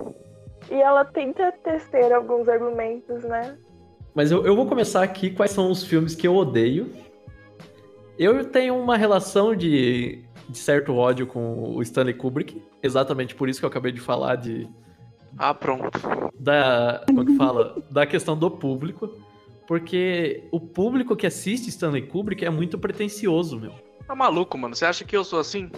E 0.71 0.73
ela 0.73 1.05
tenta 1.05 1.51
tecer 1.63 2.11
alguns 2.11 2.47
argumentos, 2.47 3.23
né? 3.23 3.57
Mas 4.15 4.31
eu, 4.31 4.45
eu 4.45 4.55
vou 4.55 4.65
começar 4.65 5.03
aqui 5.03 5.29
quais 5.29 5.51
são 5.51 5.69
os 5.69 5.83
filmes 5.83 6.15
que 6.15 6.27
eu 6.27 6.35
odeio. 6.35 6.91
Eu 8.19 8.43
tenho 8.43 8.75
uma 8.75 8.97
relação 8.97 9.55
de, 9.55 10.25
de 10.49 10.57
certo 10.57 10.93
ódio 10.93 11.25
com 11.25 11.73
o 11.73 11.81
Stanley 11.81 12.13
Kubrick, 12.13 12.61
exatamente 12.83 13.33
por 13.33 13.47
isso 13.47 13.61
que 13.61 13.65
eu 13.65 13.69
acabei 13.69 13.93
de 13.93 14.01
falar 14.01 14.35
de 14.35 14.67
Ah, 15.37 15.53
pronto. 15.53 15.89
da 16.37 17.01
como 17.07 17.25
que 17.25 17.35
fala 17.37 17.81
da 17.89 18.05
questão 18.05 18.37
do 18.37 18.51
público, 18.51 19.09
porque 19.65 20.43
o 20.51 20.59
público 20.59 21.15
que 21.15 21.25
assiste 21.25 21.69
Stanley 21.69 22.07
Kubrick 22.07 22.43
é 22.43 22.49
muito 22.49 22.77
pretensioso, 22.77 23.57
meu. 23.57 23.71
Tá 24.05 24.13
maluco, 24.13 24.57
mano? 24.57 24.75
Você 24.75 24.83
acha 24.83 25.05
que 25.05 25.15
eu 25.15 25.23
sou 25.23 25.39
assim? 25.39 25.71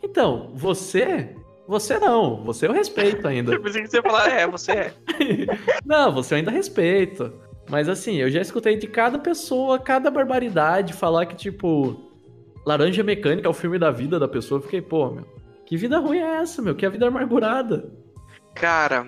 Então, 0.00 0.52
você, 0.54 1.34
você 1.66 1.98
não, 1.98 2.44
você 2.44 2.68
eu 2.68 2.72
respeito 2.72 3.26
ainda. 3.26 3.50
Eu 3.54 3.60
pensei 3.60 3.82
que 3.82 3.88
você 3.88 3.96
ia 3.96 4.02
falar, 4.02 4.28
é, 4.30 4.46
você 4.46 4.70
é. 4.72 4.94
Não, 5.84 6.12
você 6.12 6.34
eu 6.34 6.38
ainda 6.38 6.50
respeito. 6.50 7.32
Mas 7.68 7.88
assim, 7.88 8.16
eu 8.16 8.30
já 8.30 8.40
escutei 8.40 8.76
de 8.76 8.86
cada 8.86 9.18
pessoa, 9.18 9.78
cada 9.78 10.10
barbaridade, 10.10 10.92
falar 10.92 11.26
que, 11.26 11.34
tipo, 11.34 12.10
Laranja 12.64 13.02
Mecânica 13.02 13.46
é 13.48 13.50
o 13.50 13.54
filme 13.54 13.78
da 13.78 13.90
vida 13.90 14.18
da 14.18 14.28
pessoa. 14.28 14.58
Eu 14.58 14.62
fiquei, 14.62 14.82
pô, 14.82 15.10
meu, 15.10 15.24
que 15.64 15.76
vida 15.76 15.98
ruim 15.98 16.18
é 16.18 16.36
essa, 16.42 16.60
meu? 16.60 16.74
Que 16.74 16.84
a 16.84 16.90
vida 16.90 17.06
amargurada. 17.08 17.90
Cara, 18.54 19.06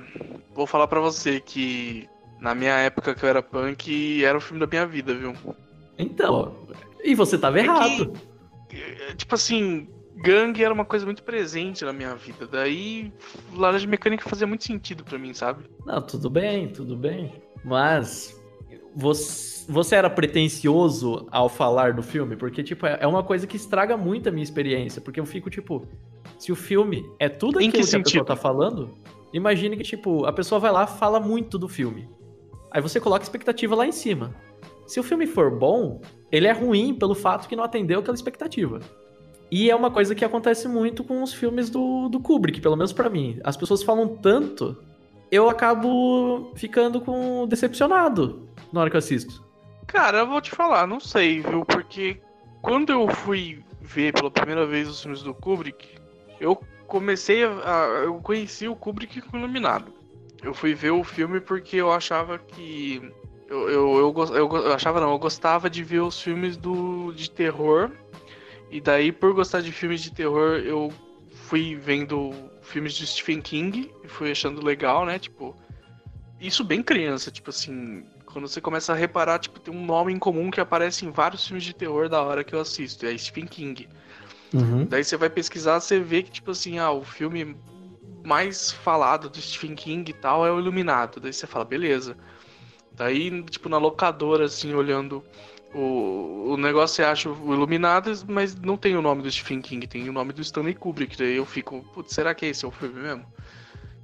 vou 0.55 0.67
falar 0.67 0.87
pra 0.89 1.01
você 1.01 1.39
que 1.41 2.09
na 2.41 2.55
minha 2.55 2.75
época 2.79 3.15
que 3.15 3.23
eu 3.25 3.29
era 3.29 3.43
punk, 3.43 4.25
era 4.25 4.37
o 4.37 4.41
filme 4.41 4.61
da 4.61 4.67
minha 4.67 4.87
vida, 4.87 5.15
viu? 5.15 5.35
Então, 5.99 6.67
e 7.05 7.15
você 7.15 7.39
tava 7.39 7.59
É 7.59 7.63
que- 7.63 7.69
errado. 7.69 8.13
É, 8.73 9.15
Tipo 9.15 9.35
assim, 9.37 9.89
gangue 10.17 10.63
era 10.65 10.75
uma 10.75 10.85
coisa 10.85 11.05
muito 11.07 11.23
presente 11.23 11.85
na 11.85 11.93
minha 11.93 12.15
vida. 12.15 12.47
Daí, 12.47 13.13
Laranja 13.55 13.87
Mecânica 13.87 14.29
fazia 14.29 14.47
muito 14.47 14.65
sentido 14.65 15.05
pra 15.05 15.19
mim, 15.19 15.33
sabe? 15.33 15.65
Não, 15.87 16.03
tudo 16.03 16.29
bem, 16.29 16.69
tudo 16.69 16.97
bem. 16.97 17.33
Mas 17.65 18.39
você, 18.97 19.71
você 19.71 19.95
era 19.95 20.09
pretencioso 20.09 21.27
ao 21.31 21.51
falar 21.51 21.93
do 21.93 22.03
filme? 22.03 22.35
Porque, 22.35 22.63
tipo, 22.63 22.87
é 22.87 22.97
é 23.03 23.07
uma 23.07 23.23
coisa 23.23 23.47
que 23.47 23.57
estraga 23.57 23.95
muito 23.95 24.29
a 24.31 24.33
minha 24.33 24.43
experiência. 24.43 25.03
Porque 25.03 25.21
eu 25.21 25.27
fico, 25.27 25.51
tipo, 25.51 25.87
se 26.39 26.51
o 26.51 26.57
filme 26.57 27.05
é 27.19 27.29
tudo 27.29 27.61
Em 27.61 27.69
aquilo 27.69 27.85
que 27.85 27.91
que, 27.91 27.97
a 27.97 28.03
pessoa 28.03 28.25
tá 28.25 28.35
falando, 28.35 28.95
imagine 29.35 29.77
que, 29.77 29.83
tipo, 29.83 30.25
a 30.25 30.33
pessoa 30.33 30.59
vai 30.59 30.73
lá 30.73 30.87
fala 30.87 31.21
muito 31.21 31.59
do 31.59 31.69
filme. 31.69 32.09
Aí 32.71 32.81
você 32.81 32.99
coloca 32.99 33.23
a 33.23 33.27
expectativa 33.27 33.75
lá 33.77 33.87
em 33.87 33.93
cima. 33.93 34.35
Se 34.87 34.99
o 34.99 35.03
filme 35.03 35.27
for 35.27 35.51
bom, 35.51 36.01
ele 36.33 36.47
é 36.47 36.53
ruim 36.53 36.95
pelo 36.95 37.15
fato 37.15 37.47
que 37.47 37.55
não 37.55 37.65
atendeu 37.65 38.01
aquela 38.01 38.15
expectativa. 38.15 38.81
E 39.51 39.71
é 39.71 39.77
uma 39.77 39.91
coisa 39.91 40.15
que 40.15 40.25
acontece 40.25 40.67
muito 40.69 41.05
com 41.05 41.23
os 41.23 41.35
filmes 41.35 41.69
do, 41.69 42.09
do 42.09 42.19
Kubrick, 42.19 42.61
pelo 42.63 42.77
menos 42.77 42.93
pra 42.93 43.11
mim. 43.11 43.39
As 43.45 43.57
pessoas 43.57 43.83
falam 43.83 44.09
tanto, 44.09 44.77
eu 45.31 45.51
acabo 45.51 46.53
ficando 46.55 47.01
com 47.01 47.47
decepcionado 47.47 48.46
na 48.73 48.81
hora 48.81 48.91
que 48.91 48.97
eu 48.97 48.99
assisto. 48.99 49.45
Cara, 49.87 50.19
eu 50.19 50.27
vou 50.27 50.41
te 50.41 50.51
falar, 50.51 50.87
não 50.87 51.01
sei, 51.01 51.41
viu? 51.41 51.65
Porque 51.65 52.21
quando 52.61 52.93
eu 52.93 53.09
fui 53.09 53.63
ver 53.81 54.13
pela 54.13 54.31
primeira 54.31 54.67
vez 54.67 54.89
os 54.89 55.01
filmes 55.01 55.23
do 55.23 55.33
Kubrick, 55.33 55.97
eu 56.41 56.57
comecei 56.87 57.45
a. 57.45 58.03
Eu 58.05 58.15
conheci 58.17 58.69
o 58.69 58.77
Kubrick 58.77 59.21
com 59.21 59.39
Iluminado. 59.39 59.93
Eu 60.43 60.53
fui 60.53 60.75
ver 60.75 60.91
o 60.91 61.05
filme 61.05 61.41
porque 61.41 61.77
eu 61.77 61.93
achava 61.93 62.39
que. 62.39 63.01
Eu, 63.49 63.69
eu, 63.69 63.99
eu, 63.99 64.35
eu, 64.35 64.57
eu 64.57 64.73
achava 64.73 65.01
não, 65.01 65.13
eu 65.13 65.19
gostava 65.19 65.71
de 65.71 65.85
ver 65.85 66.01
os 66.01 66.21
filmes 66.21 66.57
do, 66.57 67.13
de 67.13 67.31
terror. 67.31 67.91
E 68.71 68.81
daí, 68.81 69.13
por 69.13 69.33
gostar 69.33 69.61
de 69.61 69.71
filmes 69.71 70.03
de 70.03 70.13
terror, 70.13 70.57
eu 70.57 70.93
fui 71.31 71.77
vendo 71.77 72.33
filmes 72.63 72.95
de 72.95 73.07
Stephen 73.07 73.41
King 73.41 73.93
e 74.03 74.09
fui 74.09 74.33
achando 74.33 74.65
legal, 74.65 75.07
né? 75.07 75.19
Tipo, 75.19 75.55
isso 76.41 76.65
bem 76.65 76.83
criança, 76.83 77.31
tipo 77.31 77.51
assim, 77.51 78.05
quando 78.37 78.49
você 78.49 78.61
começa 78.61 78.93
a 78.93 78.95
reparar, 78.95 79.39
tipo, 79.39 79.59
tem 79.59 79.75
um 79.75 79.83
nome 79.83 80.13
em 80.13 80.19
comum 80.19 80.51
que 80.51 80.61
aparece 80.61 81.07
em 81.07 81.11
vários 81.11 81.47
filmes 81.47 81.65
de 81.65 81.73
terror 81.73 82.07
da 82.07 82.21
hora 82.21 82.45
que 82.45 82.55
eu 82.55 82.61
assisto, 82.61 83.07
é 83.07 83.17
Stephen 83.17 83.47
King. 83.47 83.89
Daí 84.85 85.03
você 85.03 85.17
vai 85.17 85.31
pesquisar, 85.31 85.81
você 85.81 85.99
vê 85.99 86.23
que, 86.23 86.31
tipo 86.31 86.51
assim, 86.51 86.79
ah, 86.79 86.91
o 86.91 87.03
filme 87.03 87.57
mais 88.23 88.73
falado 88.73 89.31
do 89.31 89.41
Stephen 89.41 89.75
King 89.75 90.11
e 90.11 90.13
tal 90.13 90.47
é 90.47 90.53
o 90.53 90.59
Iluminado. 90.59 91.19
Daí 91.19 91.33
você 91.33 91.47
fala, 91.47 91.65
beleza. 91.65 92.15
Daí, 92.93 93.43
tipo, 93.45 93.71
na 93.71 93.79
locadora, 93.79 94.45
assim, 94.45 94.75
olhando 94.75 95.25
o, 95.75 96.53
o 96.53 96.57
negócio, 96.59 96.97
você 96.97 97.05
acha 97.05 97.31
o 97.31 97.55
Iluminado, 97.55 98.13
mas 98.29 98.55
não 98.55 98.77
tem 98.77 98.99
o 98.99 99.03
nome 99.03 99.23
do 99.23 99.31
Stephen 99.31 99.63
King, 99.63 99.87
tem 99.87 100.07
o 100.11 100.13
nome 100.13 100.35
do 100.35 100.43
Stanley 100.43 100.75
Kubrick. 100.75 101.17
Daí 101.17 101.37
eu 101.37 101.47
fico, 101.47 101.83
putz, 101.95 102.13
será 102.13 102.35
que 102.35 102.45
esse 102.45 102.67
é 102.67 102.69
o 102.69 102.71
filme 102.71 103.01
mesmo? 103.01 103.25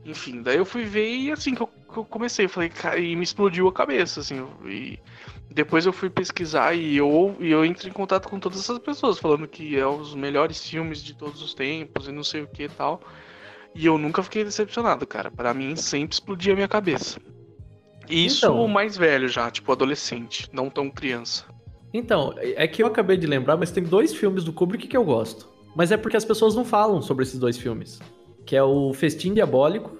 Enfim, 0.04 0.42
daí 0.42 0.56
eu 0.56 0.64
fui 0.64 0.84
ver 0.84 1.08
e 1.08 1.30
assim 1.30 1.54
que 1.54 1.62
eu, 1.62 1.66
que 1.66 1.96
eu 1.96 2.04
comecei, 2.04 2.46
eu 2.46 2.48
falei, 2.48 2.68
cara, 2.68 2.98
e 2.98 3.14
me 3.14 3.22
explodiu 3.22 3.68
a 3.68 3.72
cabeça, 3.72 4.20
assim, 4.20 4.44
e 4.66 4.98
depois 5.48 5.86
eu 5.86 5.92
fui 5.92 6.10
pesquisar 6.10 6.74
e 6.74 6.96
eu, 6.96 7.36
e 7.38 7.50
eu 7.50 7.64
entrei 7.64 7.90
em 7.90 7.94
contato 7.94 8.28
com 8.28 8.40
todas 8.40 8.58
essas 8.58 8.78
pessoas, 8.80 9.18
falando 9.18 9.46
que 9.46 9.76
é 9.76 9.86
os 9.86 10.14
melhores 10.14 10.64
filmes 10.66 11.02
de 11.02 11.14
todos 11.14 11.40
os 11.40 11.54
tempos 11.54 12.08
e 12.08 12.12
não 12.12 12.24
sei 12.24 12.42
o 12.42 12.48
que 12.48 12.64
e 12.64 12.68
tal. 12.68 13.00
E 13.74 13.86
eu 13.86 13.96
nunca 13.96 14.22
fiquei 14.22 14.44
decepcionado, 14.44 15.06
cara. 15.06 15.30
Pra 15.30 15.54
mim 15.54 15.76
sempre 15.76 16.14
explodia 16.14 16.52
a 16.52 16.56
minha 16.56 16.68
cabeça. 16.68 17.18
E 18.08 18.26
Isso 18.26 18.44
Então. 18.44 18.68
mais 18.68 18.96
velho 18.96 19.28
já, 19.28 19.50
tipo 19.50 19.70
adolescente, 19.72 20.48
não 20.52 20.68
tão 20.68 20.90
criança. 20.90 21.44
Então, 21.94 22.34
é 22.38 22.66
que 22.66 22.82
eu 22.82 22.86
acabei 22.86 23.16
de 23.16 23.26
lembrar, 23.26 23.56
mas 23.56 23.70
tem 23.70 23.84
dois 23.84 24.14
filmes 24.14 24.44
do 24.44 24.52
Kubrick 24.52 24.88
que 24.88 24.96
eu 24.96 25.04
gosto. 25.04 25.48
Mas 25.76 25.92
é 25.92 25.96
porque 25.96 26.16
as 26.16 26.24
pessoas 26.24 26.54
não 26.54 26.64
falam 26.64 27.00
sobre 27.00 27.22
esses 27.22 27.38
dois 27.38 27.56
filmes. 27.56 27.98
Que 28.44 28.56
é 28.56 28.62
o 28.62 28.92
Festim 28.92 29.34
Diabólico. 29.34 29.96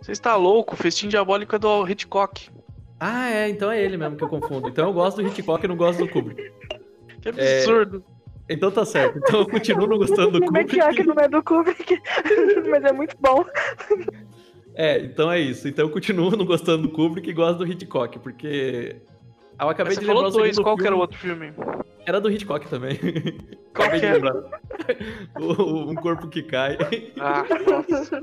Você 0.00 0.12
está 0.12 0.36
louco? 0.36 0.74
O 0.74 0.76
Festim 0.76 1.08
Diabólico 1.08 1.56
é 1.56 1.58
do 1.58 1.88
Hitchcock. 1.88 2.48
Ah, 3.00 3.30
é, 3.30 3.48
então 3.48 3.70
é 3.70 3.82
ele 3.82 3.96
mesmo 3.96 4.16
que 4.16 4.24
eu 4.24 4.28
confundo. 4.28 4.68
Então 4.68 4.86
eu 4.86 4.92
gosto 4.92 5.22
do 5.22 5.26
Hitchcock 5.28 5.64
e 5.64 5.68
não 5.68 5.76
gosto 5.76 5.98
do 5.98 6.08
Kubrick. 6.08 6.50
Que 7.20 7.28
absurdo. 7.28 8.04
Então 8.48 8.70
tá 8.70 8.84
certo. 8.84 9.18
Então 9.18 9.40
eu 9.40 9.48
continuo 9.48 9.86
não 9.86 9.98
gostando 9.98 10.38
do 10.38 10.40
Como 10.46 10.58
é 10.58 10.64
que 10.64 10.80
é 10.80 10.88
que 10.90 11.04
Kubrick. 11.04 11.06
não 11.08 11.24
é 11.24 11.28
do 11.28 11.42
Kubrick? 11.42 12.02
Mas 12.70 12.84
é 12.84 12.92
muito 12.92 13.16
bom. 13.18 13.44
É, 14.74 14.98
então 15.00 15.30
é 15.30 15.40
isso. 15.40 15.66
Então 15.68 15.86
eu 15.86 15.90
continuo 15.90 16.30
não 16.36 16.44
gostando 16.44 16.82
do 16.82 16.88
Kubrick 16.90 17.28
e 17.30 17.32
gosto 17.32 17.58
do 17.58 17.66
Hitchcock, 17.66 18.18
porque. 18.18 18.96
Eu 19.60 19.68
acabei 19.68 19.90
Mas 19.94 19.98
de 19.98 20.00
lembrar 20.06 20.14
falou 20.14 20.28
o 20.30 20.32
dois, 20.32 20.58
qual 20.58 20.76
que 20.76 20.86
era 20.86 20.96
o 20.96 20.98
outro 20.98 21.18
filme? 21.18 21.52
Era 22.06 22.20
do 22.20 22.30
Hitchcock 22.30 22.68
também. 22.68 22.98
Qual 23.74 23.88
acabei 23.88 24.00
que 24.00 24.06
de 24.06 24.06
é? 24.06 24.12
lembrar. 24.14 24.60
O- 25.40 25.90
um 25.90 25.94
corpo 25.94 26.28
que 26.28 26.42
cai. 26.42 26.76
Ah, 27.18 27.44
nossa. 27.66 28.20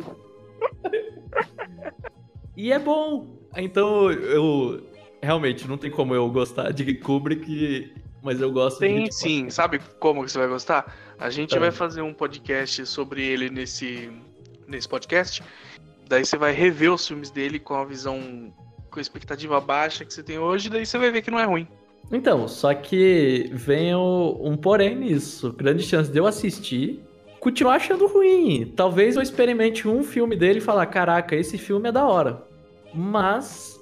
E 2.56 2.72
é 2.72 2.80
bom. 2.80 3.38
Então 3.56 4.12
eu. 4.12 4.88
Realmente, 5.24 5.68
não 5.68 5.78
tem 5.78 5.92
como 5.92 6.16
eu 6.16 6.28
gostar 6.32 6.72
de 6.72 6.96
Kubrick, 6.96 7.94
mas 8.24 8.42
eu 8.42 8.52
gosto 8.52 8.80
de 8.80 8.88
Tem 8.88 8.98
Hitchcock. 9.04 9.14
sim, 9.22 9.50
sabe 9.52 9.80
como 10.00 10.24
que 10.26 10.32
você 10.32 10.40
vai 10.40 10.48
gostar? 10.48 10.96
A 11.20 11.30
gente 11.30 11.56
Ah. 11.56 11.60
vai 11.60 11.72
fazer 11.72 12.02
um 12.02 12.12
podcast 12.14 12.86
sobre 12.88 13.24
ele 13.24 13.50
nesse, 13.50 14.12
nesse 14.68 14.88
podcast. 14.90 15.44
Daí 16.10 16.26
você 16.26 16.38
vai 16.38 16.52
rever 16.54 16.92
os 16.92 17.08
filmes 17.08 17.30
dele 17.30 17.60
com 17.60 17.76
a 17.76 17.86
visão, 17.86 18.52
com 18.92 19.00
a 19.00 19.02
expectativa 19.02 19.60
baixa 19.60 20.06
que 20.06 20.14
você 20.14 20.22
tem 20.22 20.38
hoje, 20.38 20.70
daí 20.70 20.86
você 20.86 20.98
vai 20.98 21.10
ver 21.10 21.22
que 21.22 21.32
não 21.32 21.40
é 21.40 21.46
ruim. 21.46 21.68
Então, 22.12 22.48
só 22.48 22.74
que 22.74 23.50
vem 23.54 23.96
um 23.96 24.58
porém 24.58 24.96
nisso. 24.96 25.54
Grande 25.54 25.82
chance 25.82 26.12
de 26.12 26.20
eu 26.20 26.28
assistir, 26.28 27.02
continuar 27.40 27.76
achando 27.76 28.06
ruim. 28.06 28.74
Talvez 28.76 29.16
eu 29.16 29.22
experimente 29.22 29.88
um 29.88 30.04
filme 30.04 30.36
dele 30.36 30.60
e 30.60 30.62
falar: 30.62 30.86
caraca, 30.88 31.36
esse 31.36 31.58
filme 31.58 31.88
é 31.88 31.92
da 31.92 32.06
hora. 32.06 32.46
Mas 32.94 33.80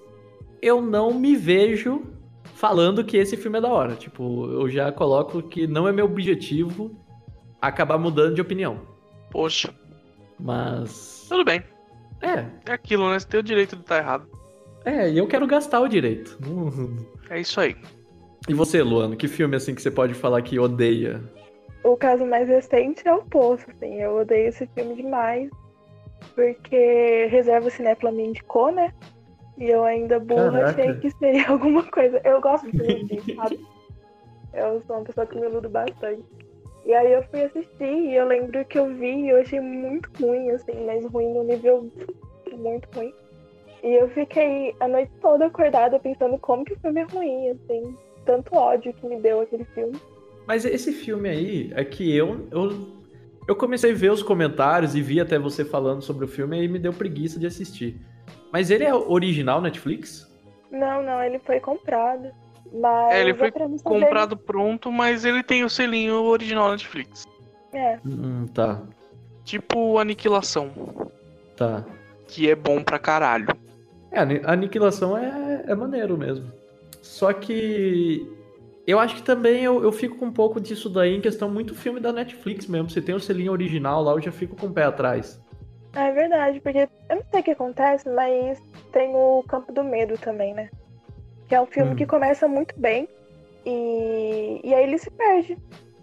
eu 0.61 0.79
não 0.79 1.11
me 1.11 1.35
vejo 1.35 2.03
falando 2.53 3.03
que 3.03 3.17
esse 3.17 3.35
filme 3.35 3.57
é 3.57 3.61
da 3.61 3.69
hora. 3.69 3.95
Tipo, 3.95 4.45
eu 4.51 4.69
já 4.69 4.91
coloco 4.91 5.41
que 5.41 5.65
não 5.65 5.87
é 5.87 5.91
meu 5.91 6.05
objetivo 6.05 6.91
acabar 7.59 7.97
mudando 7.97 8.35
de 8.35 8.41
opinião. 8.41 8.81
Poxa, 9.31 9.73
Mas. 10.39 11.25
tudo 11.27 11.43
bem. 11.43 11.63
É, 12.21 12.45
É 12.65 12.73
aquilo, 12.73 13.09
né? 13.09 13.17
Você 13.17 13.27
tem 13.27 13.39
o 13.39 13.43
direito 13.43 13.75
de 13.75 13.81
estar 13.81 13.97
errado. 13.97 14.38
É, 14.89 15.09
e 15.09 15.17
eu 15.17 15.27
quero 15.27 15.45
gastar 15.47 15.79
o 15.81 15.87
direito. 15.87 16.37
É 17.29 17.39
isso 17.39 17.59
aí. 17.59 17.75
E 18.47 18.53
você, 18.53 18.81
Luano, 18.81 19.15
que 19.15 19.27
filme 19.27 19.55
assim 19.55 19.75
que 19.75 19.81
você 19.81 19.91
pode 19.91 20.13
falar 20.13 20.41
que 20.41 20.57
odeia? 20.57 21.21
O 21.83 21.95
caso 21.95 22.25
mais 22.25 22.47
recente 22.47 23.07
é 23.07 23.13
o 23.13 23.23
Poço, 23.23 23.65
assim. 23.69 24.01
Eu 24.01 24.17
odeio 24.17 24.49
esse 24.49 24.65
filme 24.67 24.95
demais. 24.95 25.49
Porque 26.35 27.27
Reserva 27.29 27.69
Cinéfila 27.69 28.11
me 28.11 28.27
indicou, 28.27 28.71
né? 28.71 28.93
E 29.57 29.69
eu 29.69 29.83
ainda 29.83 30.19
burra 30.19 30.51
Caraca. 30.51 30.81
achei 30.81 30.95
que 30.95 31.11
seria 31.11 31.47
alguma 31.51 31.83
coisa. 31.83 32.21
Eu 32.23 32.41
gosto 32.41 32.71
de 32.71 32.77
filme 32.77 33.19
assim, 33.19 33.35
sabe? 33.35 33.59
Eu 34.53 34.81
sou 34.87 34.95
uma 34.95 35.05
pessoa 35.05 35.27
que 35.27 35.37
me 35.37 35.45
iludo 35.45 35.69
bastante. 35.69 36.23
E 36.85 36.93
aí 36.93 37.13
eu 37.13 37.23
fui 37.23 37.43
assistir 37.43 37.83
e 37.83 38.15
eu 38.15 38.25
lembro 38.25 38.65
que 38.65 38.79
eu 38.79 38.87
vi 38.95 39.25
e 39.25 39.29
eu 39.29 39.41
achei 39.41 39.59
muito 39.59 40.09
ruim, 40.19 40.49
assim, 40.51 40.85
mas 40.85 41.05
ruim 41.05 41.33
no 41.33 41.43
nível 41.43 41.89
muito 42.57 42.87
ruim. 42.95 43.13
E 43.83 43.93
eu 43.93 44.09
fiquei 44.09 44.75
a 44.79 44.87
noite 44.87 45.11
toda 45.21 45.45
acordada 45.45 45.99
pensando 45.99 46.37
como 46.37 46.65
que 46.65 46.73
o 46.73 46.79
filme 46.79 47.01
é 47.01 47.03
ruim, 47.05 47.49
assim. 47.49 47.97
Tanto 48.25 48.55
ódio 48.55 48.93
que 48.93 49.05
me 49.07 49.19
deu 49.19 49.41
aquele 49.41 49.63
filme. 49.65 49.97
Mas 50.45 50.65
esse 50.65 50.91
filme 50.91 51.29
aí 51.29 51.71
é 51.75 51.83
que 51.85 52.13
eu, 52.15 52.47
eu, 52.51 52.87
eu 53.47 53.55
comecei 53.55 53.91
a 53.91 53.95
ver 53.95 54.11
os 54.11 54.21
comentários 54.23 54.95
e 54.95 55.01
vi 55.01 55.19
até 55.21 55.39
você 55.39 55.63
falando 55.63 56.01
sobre 56.01 56.25
o 56.25 56.27
filme 56.27 56.57
e 56.57 56.61
aí 56.61 56.67
me 56.67 56.79
deu 56.79 56.91
preguiça 56.91 57.39
de 57.39 57.47
assistir. 57.47 57.95
Mas 58.51 58.69
ele 58.71 58.83
é 58.83 58.93
original 58.93 59.61
Netflix? 59.61 60.27
Não, 60.71 61.01
não, 61.03 61.23
ele 61.23 61.39
foi 61.39 61.59
comprado. 61.59 62.29
Mas 62.73 63.13
É, 63.15 63.21
ele 63.21 63.31
a 63.31 63.35
foi 63.35 63.51
comprado 63.83 64.35
pronto, 64.37 64.91
mas 64.91 65.23
ele 65.25 65.41
tem 65.41 65.63
o 65.63 65.69
selinho 65.69 66.21
original 66.23 66.69
Netflix. 66.71 67.25
dele- 67.71 67.85
É, 67.85 67.99
Hum, 68.05 68.45
tá, 68.53 68.81
Tipo 69.43 69.97
Aniquilação, 69.97 70.71
tá. 71.55 71.83
que 72.27 72.49
é 72.49 72.55
bom 72.55 72.83
pra 72.83 72.99
caralho. 72.99 73.47
É, 74.11 74.19
a 74.19 74.51
aniquilação 74.53 75.17
é, 75.17 75.63
é 75.67 75.75
maneiro 75.75 76.17
mesmo. 76.17 76.51
Só 77.01 77.31
que 77.33 78.25
eu 78.87 78.99
acho 78.99 79.15
que 79.15 79.23
também 79.23 79.63
eu, 79.63 79.83
eu 79.83 79.91
fico 79.91 80.17
com 80.17 80.25
um 80.25 80.33
pouco 80.33 80.59
disso 80.59 80.89
daí 80.89 81.15
em 81.15 81.21
questão 81.21 81.49
muito 81.49 81.75
filme 81.75 81.99
da 81.99 82.11
Netflix 82.11 82.65
mesmo. 82.67 82.89
Se 82.89 83.01
tem 83.01 83.13
o 83.15 83.19
selinho 83.19 83.51
original 83.51 84.01
lá, 84.03 84.11
eu 84.13 84.21
já 84.21 84.31
fico 84.31 84.55
com 84.55 84.67
o 84.67 84.73
pé 84.73 84.83
atrás. 84.83 85.39
é 85.93 86.11
verdade, 86.11 86.59
porque 86.61 86.87
eu 87.09 87.15
não 87.15 87.23
sei 87.31 87.41
o 87.41 87.43
que 87.43 87.51
acontece, 87.51 88.09
mas 88.09 88.61
tem 88.91 89.15
o 89.15 89.43
Campo 89.47 89.71
do 89.71 89.83
Medo 89.83 90.17
também, 90.17 90.53
né? 90.53 90.69
Que 91.47 91.55
é 91.55 91.61
um 91.61 91.65
filme 91.65 91.93
Hum. 91.93 91.95
que 91.95 92.05
começa 92.05 92.47
muito 92.47 92.73
bem 92.79 93.07
e, 93.65 94.61
e 94.63 94.73
aí 94.73 94.83
ele 94.83 94.97
se 94.97 95.09
perde. 95.11 95.57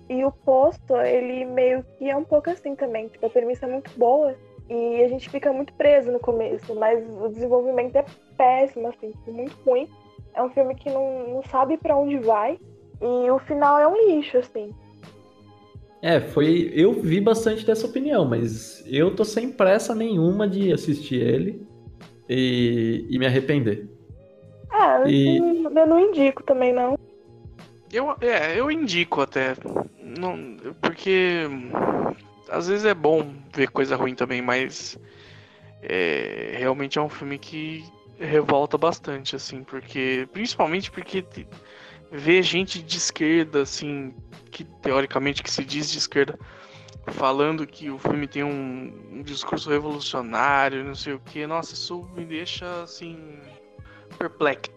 E 0.09 0.25
o 0.25 0.31
posto, 0.31 0.95
ele 0.99 1.45
meio 1.45 1.85
que 1.99 2.09
é 2.09 2.16
um 2.16 2.25
pouco 2.25 2.49
assim 2.51 2.77
também. 2.77 3.09
Tipo, 3.09 3.27
a 3.27 3.31
premissa 3.31 3.66
é 3.66 3.69
muito 3.71 3.90
boa 3.99 4.35
e 4.68 5.02
a 5.05 5.09
gente 5.09 5.29
fica 5.31 5.52
muito 5.52 5.72
preso 5.74 6.11
no 6.11 6.18
começo, 6.18 6.74
mas 6.74 7.05
o 7.20 7.29
desenvolvimento 7.29 7.96
é 7.96 8.05
péssimo, 8.37 8.88
assim, 8.88 9.12
muito 9.26 9.57
ruim. 9.64 9.88
É 10.35 10.42
um 10.42 10.50
filme 10.50 10.74
que 10.74 10.90
não, 10.90 11.29
não 11.35 11.42
sabe 11.44 11.76
pra 11.79 11.96
onde 11.96 12.18
vai 12.18 12.59
e 13.00 13.31
o 13.31 13.38
final 13.40 13.79
é 13.79 13.87
um 13.88 14.09
lixo, 14.09 14.38
assim. 14.38 14.70
É, 16.02 16.20
foi. 16.20 16.70
Eu 16.74 16.92
vi 16.92 17.20
bastante 17.20 17.64
dessa 17.64 17.87
opinião, 17.87 18.24
mas 18.24 18.85
eu 18.87 19.14
tô 19.14 19.24
sem 19.24 19.50
pressa 19.50 19.94
nenhuma 19.94 20.46
de 20.46 20.72
assistir 20.72 21.20
ele 21.20 21.66
e, 22.29 23.07
e 23.09 23.18
me 23.18 23.26
arrepender. 23.26 23.88
É, 24.72 25.09
E- 25.11 25.38
eu 25.64 25.87
não 25.87 25.98
indico 25.98 26.42
também, 26.42 26.72
não. 26.72 26.96
Eu, 27.92 28.14
é, 28.20 28.59
eu 28.61 28.70
indico 28.70 29.20
até. 29.22 29.55
Não, 30.18 30.57
porque 30.83 31.44
às 32.48 32.68
vezes 32.68 32.85
é 32.85 32.94
bom 32.94 33.35
ver 33.52 33.68
coisa 33.68 33.96
ruim 33.96 34.14
também, 34.14 34.40
mas 34.40 34.98
é, 35.82 36.54
realmente 36.59 36.98
é 36.98 37.02
um 37.02 37.09
filme 37.09 37.38
que 37.38 37.85
revolta 38.18 38.78
bastante, 38.78 39.37
assim, 39.37 39.62
porque. 39.62 40.28
Principalmente 40.32 40.90
porque 40.90 41.24
ver 42.11 42.42
gente 42.42 42.82
de 42.82 42.96
esquerda, 42.96 43.62
assim, 43.62 44.14
que 44.50 44.64
teoricamente 44.64 45.42
que 45.42 45.50
se 45.50 45.64
diz 45.64 45.90
de 45.90 45.98
esquerda, 45.98 46.38
falando 47.09 47.66
que 47.66 47.90
o 47.90 47.98
filme 47.98 48.26
tem 48.26 48.42
um, 48.42 48.92
um 49.12 49.22
discurso 49.22 49.70
revolucionário, 49.70 50.85
não 50.85 50.94
sei 50.94 51.14
o 51.14 51.20
que, 51.20 51.46
nossa, 51.46 51.74
isso 51.74 52.09
me 52.14 52.24
deixa 52.24 52.82
assim. 52.82 53.38
perplexo. 54.18 54.70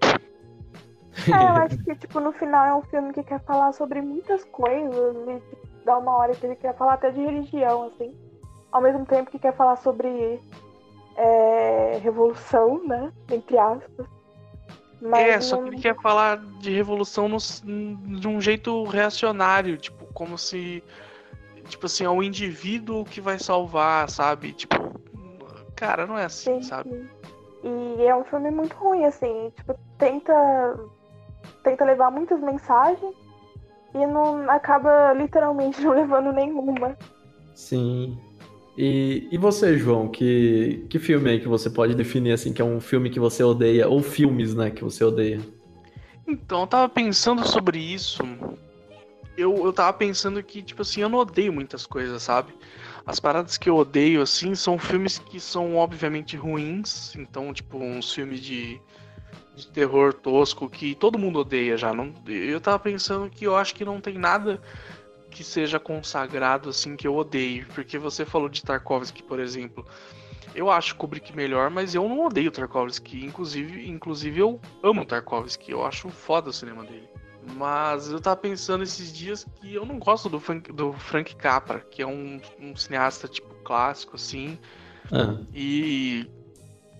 É, 1.28 1.32
eu 1.32 1.64
acho 1.64 1.78
que, 1.84 1.96
tipo, 1.96 2.20
no 2.20 2.32
final 2.32 2.66
é 2.66 2.74
um 2.74 2.82
filme 2.84 3.14
que 3.14 3.24
quer 3.24 3.44
falar 3.44 3.74
sobre 3.74 4.02
muitas 4.02 4.44
coisas 4.46 5.16
e 5.28 5.40
tipo, 5.50 5.69
dá 5.90 5.98
uma 5.98 6.16
hora 6.16 6.36
que 6.36 6.46
ele 6.46 6.56
quer 6.56 6.76
falar 6.78 6.94
até 6.94 7.10
de 7.10 7.20
religião, 7.20 7.88
assim. 7.88 8.16
Ao 8.72 8.80
mesmo 8.80 9.04
tempo 9.08 9.32
que 9.32 9.40
quer 9.40 9.56
falar 9.56 9.76
sobre 9.78 10.40
é, 11.16 12.00
revolução, 12.04 12.84
né? 12.86 13.12
Entre 13.32 13.58
aspas. 13.58 14.06
Mas 15.02 15.20
é, 15.26 15.42
só 15.42 15.58
que 15.58 15.70
ele 15.70 15.82
quer 15.82 15.96
falar 16.00 16.38
de 16.38 16.72
revolução 16.72 17.28
no- 17.28 17.38
de 18.20 18.28
um 18.28 18.40
jeito 18.40 18.84
reacionário, 18.84 19.78
tipo, 19.78 20.06
como 20.14 20.38
se. 20.38 20.84
Tipo 21.68 21.86
assim, 21.88 22.04
é 22.04 22.10
o 22.10 22.22
indivíduo 22.22 23.04
que 23.06 23.20
vai 23.20 23.40
salvar, 23.40 24.10
sabe? 24.10 24.54
Tipo. 24.54 24.76
Cara, 25.76 26.06
não 26.06 26.18
é 26.18 26.26
assim, 26.26 26.62
Sim, 26.62 26.68
sabe? 26.68 26.90
sim. 26.90 27.10
E 27.98 28.04
é 28.06 28.16
um 28.16 28.24
filme 28.26 28.52
muito 28.52 28.76
ruim, 28.76 29.06
assim. 29.06 29.52
Tipo, 29.56 29.74
tenta, 29.98 30.80
tenta 31.64 31.86
levar 31.86 32.12
muitas 32.12 32.40
mensagens 32.42 33.16
e 33.94 34.06
não 34.06 34.50
acaba 34.50 35.14
literalmente 35.14 35.82
não 35.84 35.94
levando 35.94 36.32
nenhuma. 36.32 36.98
Sim. 37.54 38.18
E, 38.78 39.28
e 39.32 39.38
você, 39.38 39.78
João, 39.78 40.08
que, 40.08 40.86
que 40.90 41.00
filme 41.00 41.30
aí 41.30 41.40
que 41.40 41.48
você 41.48 41.70
pode 41.70 41.94
definir 41.96 42.32
assim 42.32 42.54
que 42.54 42.62
é 42.62 42.66
um 42.66 42.80
filme 42.80 43.10
que 43.10 43.20
você 43.20 43.44
odeia, 43.44 43.90
ou 43.90 44.02
filmes, 44.02 44.56
né, 44.56 44.72
que 44.72 44.84
você 44.84 45.04
odeia? 45.04 45.40
Então, 46.26 46.62
eu 46.62 46.68
tava 46.68 46.88
pensando 46.88 47.46
sobre 47.46 47.78
isso. 47.78 48.24
Eu, 49.36 49.66
eu 49.66 49.74
tava 49.74 49.92
pensando 49.94 50.42
que, 50.44 50.62
tipo 50.62 50.82
assim, 50.82 51.02
eu 51.02 51.10
não 51.10 51.20
odeio 51.20 51.52
muitas 51.52 51.86
coisas, 51.86 52.22
sabe? 52.22 52.54
As 53.06 53.20
paradas 53.20 53.58
que 53.58 53.70
eu 53.70 53.76
odeio, 53.76 54.22
assim, 54.22 54.54
são 54.54 54.78
filmes 54.78 55.18
que 55.18 55.40
são 55.40 55.76
obviamente 55.76 56.38
ruins. 56.38 57.16
Então, 57.16 57.52
tipo, 57.54 57.78
uns 57.80 58.14
filmes 58.14 58.40
de, 58.40 58.80
de 59.60 59.68
terror 59.68 60.14
tosco 60.14 60.70
que 60.70 60.96
todo 60.96 61.20
mundo 61.20 61.40
odeia 61.40 61.78
já. 61.78 61.94
Não, 61.94 62.14
eu 62.28 62.60
tava 62.62 62.80
pensando 62.80 63.30
que 63.30 63.46
eu 63.46 63.56
acho 63.56 63.76
que 63.76 63.86
não 63.86 64.00
tem 64.00 64.18
nada 64.18 64.62
que 65.30 65.44
seja 65.44 65.80
consagrado, 65.80 66.70
assim, 66.70 66.96
que 66.96 67.08
eu 67.08 67.16
odeio. 67.16 67.68
Porque 67.74 67.98
você 67.98 68.26
falou 68.26 68.50
de 68.50 68.64
Tarkovsky, 68.64 69.24
por 69.24 69.40
exemplo. 69.40 69.86
Eu 70.56 70.70
acho 70.72 70.96
Kubrick 70.96 71.36
melhor, 71.36 71.70
mas 71.70 71.94
eu 71.94 72.08
não 72.08 72.26
odeio 72.26 72.52
Tarkovsky. 72.52 73.24
Inclusive, 73.24 73.88
inclusive 73.88 74.40
eu 74.40 74.60
amo 74.84 75.06
Tarkovsky. 75.06 75.72
Eu 75.72 75.86
acho 75.86 76.10
foda 76.10 76.50
o 76.50 76.54
cinema 76.54 76.84
dele. 76.84 77.08
Mas 77.56 78.10
eu 78.10 78.20
tava 78.20 78.36
pensando 78.36 78.84
esses 78.84 79.14
dias 79.14 79.46
que 79.60 79.74
eu 79.74 79.86
não 79.86 80.00
gosto 80.00 80.30
do 80.30 80.40
Frank, 80.40 80.72
do 80.72 80.94
Frank 80.94 81.36
Capra, 81.36 81.80
que 81.80 82.02
é 82.02 82.08
um, 82.08 82.40
um 82.60 82.76
cineasta 82.76 83.28
tipo 83.28 83.54
clássico, 83.64 84.16
assim. 84.16 84.58
Ah, 85.12 85.38
E. 85.54 86.28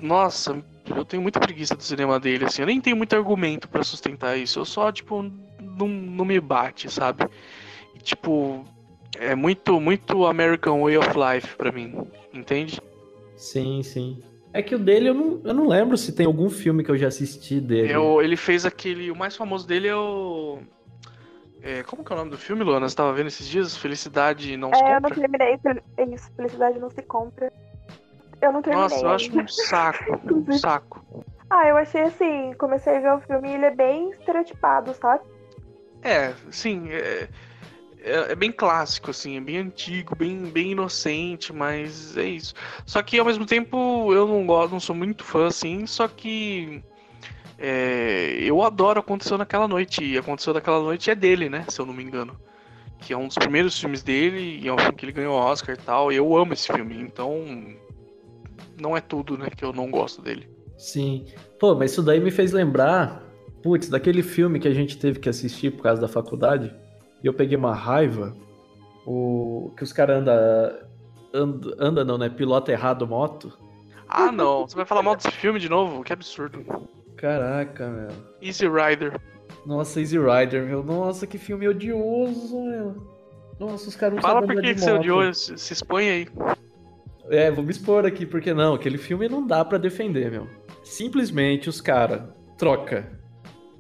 Nossa, 0.02 0.64
eu 0.90 1.06
tenho 1.06 1.22
muita 1.22 1.40
preguiça 1.40 1.76
do 1.76 1.84
cinema 1.84 2.20
dele, 2.20 2.46
assim. 2.46 2.62
Eu 2.62 2.68
nem 2.68 2.80
tenho 2.82 2.96
muito 2.98 3.16
argumento 3.16 3.68
pra 3.68 3.84
sustentar 3.84 4.38
isso. 4.38 4.60
Eu 4.60 4.66
só, 4.66 4.92
tipo, 4.92 5.22
não, 5.62 5.88
não 5.88 6.26
me 6.26 6.40
bate, 6.40 6.90
sabe? 6.90 7.24
E, 7.96 8.00
tipo, 8.00 8.64
é 9.18 9.36
muito, 9.36 9.80
muito 9.80 10.26
American 10.26 10.82
Way 10.82 10.98
of 10.98 11.10
Life 11.10 11.56
pra 11.56 11.72
mim, 11.72 11.96
entende? 12.34 12.80
sim, 13.36 13.82
sim. 13.84 14.22
É 14.52 14.62
que 14.64 14.74
o 14.74 14.80
dele 14.80 15.10
eu 15.10 15.14
não, 15.14 15.42
eu 15.44 15.54
não 15.54 15.68
lembro 15.68 15.96
se 15.96 16.12
tem 16.12 16.26
algum 16.26 16.50
filme 16.50 16.84
que 16.84 16.90
eu 16.90 16.98
já 16.98 17.08
assisti 17.08 17.62
dele. 17.62 17.94
Eu, 17.94 18.22
ele 18.22 18.36
fez 18.36 18.66
aquele. 18.66 19.12
O 19.12 19.16
mais 19.16 19.36
famoso 19.36 19.68
dele 19.68 19.88
é 19.88 19.96
o. 19.96 20.60
é, 21.62 21.84
como 21.84 22.04
que 22.04 22.12
é 22.12 22.16
o 22.16 22.18
nome 22.20 22.32
do 22.32 22.38
filme, 22.38 22.64
Luana? 22.64 22.90
Você 22.90 22.96
tava 22.96 23.14
vendo 23.14 23.28
esses 23.28 23.48
dias? 23.48 23.78
Felicidade 23.78 24.58
não 24.58 24.74
se 24.74 24.82
É, 24.84 24.88
eu 24.96 25.02
não 25.02 25.10
compra? 25.10 25.16
terminei. 25.22 25.58
fel- 25.60 25.84
Isso, 26.14 26.32
felicidade 26.36 26.80
não 26.80 26.90
se 26.90 27.02
compra. 27.04 27.54
Eu 28.42 28.54
não 28.54 28.62
terminei. 28.62 28.90
Nossa, 28.90 29.06
eu 29.06 29.10
acho 29.10 29.26
ainda. 29.26 29.44
um 29.44 29.48
saco. 29.48 30.22
Um 30.50 30.58
saco. 30.58 31.26
Ah, 31.50 31.68
eu 31.68 31.78
achei 31.78 32.04
assim, 32.04 32.54
comecei 32.60 32.98
a 32.98 33.00
ver 33.00 33.14
o 33.14 33.20
filme 33.22 33.50
e 33.50 33.54
ele 33.54 33.66
é 33.66 33.76
bem 33.76 34.12
estereotipado, 34.12 34.94
sabe? 34.94 35.24
É, 36.04 36.34
sim, 36.52 36.90
é, 36.92 37.28
é, 38.02 38.32
é 38.32 38.36
bem 38.36 38.52
clássico, 38.52 39.10
assim, 39.10 39.36
é 39.36 39.42
bem 39.42 39.58
antigo, 39.58 40.16
bem, 40.16 40.44
bem 40.44 40.72
inocente, 40.72 41.52
mas 41.52 42.16
é 42.16 42.26
isso. 42.26 42.54
Só 42.86 43.02
que 43.02 43.18
ao 43.18 43.26
mesmo 43.26 43.46
tempo 43.46 44.14
eu 44.14 44.28
não 44.28 44.46
gosto, 44.46 44.72
não 44.72 44.80
sou 44.80 44.96
muito 44.96 45.24
fã, 45.24 45.48
assim, 45.48 45.88
só 45.88 46.08
que 46.08 46.84
é, 47.58 48.38
eu 48.42 48.62
adoro 48.64 49.00
Aconteceu 49.00 49.38
Naquela 49.38 49.68
Noite, 49.68 50.04
e 50.04 50.18
Aconteceu 50.18 50.54
Naquela 50.54 50.80
Noite 50.80 51.10
é 51.10 51.16
dele, 51.16 51.50
né, 51.50 51.66
se 51.68 51.82
eu 51.82 51.86
não 51.86 51.94
me 51.94 52.04
engano. 52.04 52.40
Que 53.00 53.14
é 53.14 53.18
um 53.18 53.28
dos 53.28 53.38
primeiros 53.38 53.80
filmes 53.80 54.04
dele, 54.04 54.60
e 54.62 54.68
é 54.68 54.74
um 54.74 54.78
filme 54.78 54.96
que 54.96 55.06
ele 55.06 55.14
ganhou 55.14 55.34
Oscar 55.34 55.76
e 55.76 55.80
tal, 55.80 56.12
e 56.12 56.16
eu 56.16 56.38
amo 56.38 56.54
esse 56.54 56.72
filme, 56.72 57.02
então 57.02 57.76
não 58.82 58.96
é 58.96 59.02
tudo, 59.02 59.38
né, 59.38 59.50
que 59.56 59.64
eu 59.64 59.74
não 59.74 59.90
gosto 59.90 60.22
dele. 60.22 60.48
Sim. 60.78 61.26
Pô, 61.60 61.76
mas 61.76 61.92
isso 61.92 62.02
daí 62.02 62.20
me 62.20 62.32
fez 62.32 62.52
lembrar, 62.52 63.22
putz, 63.62 63.90
daquele 63.90 64.24
filme 64.24 64.60
que 64.60 64.68
a 64.68 64.74
gente 64.74 64.98
teve 64.98 65.20
que 65.20 65.28
assistir 65.30 65.72
por 65.72 65.84
causa 65.84 66.02
da 66.02 66.08
faculdade. 66.08 66.74
E 67.24 67.28
eu 67.28 67.34
peguei 67.34 67.58
uma 67.58 67.74
raiva. 67.76 68.36
O 69.06 69.74
que 69.76 69.84
os 69.84 69.92
caras 69.92 70.18
andam. 70.20 70.90
Anda, 71.34 71.76
anda 71.78 72.06
não, 72.06 72.18
né? 72.18 72.30
Pilota 72.30 72.72
errado 72.72 73.06
moto. 73.06 73.52
Ah, 74.08 74.32
não, 74.32 74.68
você 74.68 74.76
vai 74.76 74.86
falar 74.86 75.04
mal 75.04 75.16
desse 75.16 75.30
filme 75.32 75.60
de 75.60 75.70
novo? 75.70 76.04
Que 76.04 76.12
absurdo. 76.14 76.64
Caraca, 77.16 77.88
meu. 77.88 78.10
Easy 78.42 78.66
Rider. 78.68 79.20
Nossa, 79.66 80.00
Easy 80.00 80.18
Rider, 80.18 80.66
meu. 80.66 80.82
Nossa, 80.84 81.28
que 81.28 81.38
filme 81.38 81.68
odioso, 81.68 82.64
meu. 82.64 82.96
Nossa, 83.60 83.90
os 83.90 83.96
caras 83.96 84.16
não 84.16 84.22
Fala 84.22 84.42
por 84.42 84.56
que 84.62 84.74
que 84.74 84.80
você 84.80 84.92
moto. 84.92 85.00
odiou, 85.02 85.34
se, 85.34 85.58
se 85.58 85.74
expõe 85.74 86.10
aí. 86.10 86.28
É, 87.30 87.52
vou 87.52 87.64
me 87.64 87.72
expor 87.72 88.06
aqui, 88.06 88.26
porque 88.26 88.54
não, 88.54 88.74
aquele 88.74 88.98
filme 88.98 89.30
não 89.30 89.46
dá 89.46 89.64
pra 89.64 89.78
defender, 89.78 90.32
meu. 90.32 90.48
Simplesmente 90.84 91.70
os 91.70 91.80
caras 91.80 92.24
troca 92.58 93.20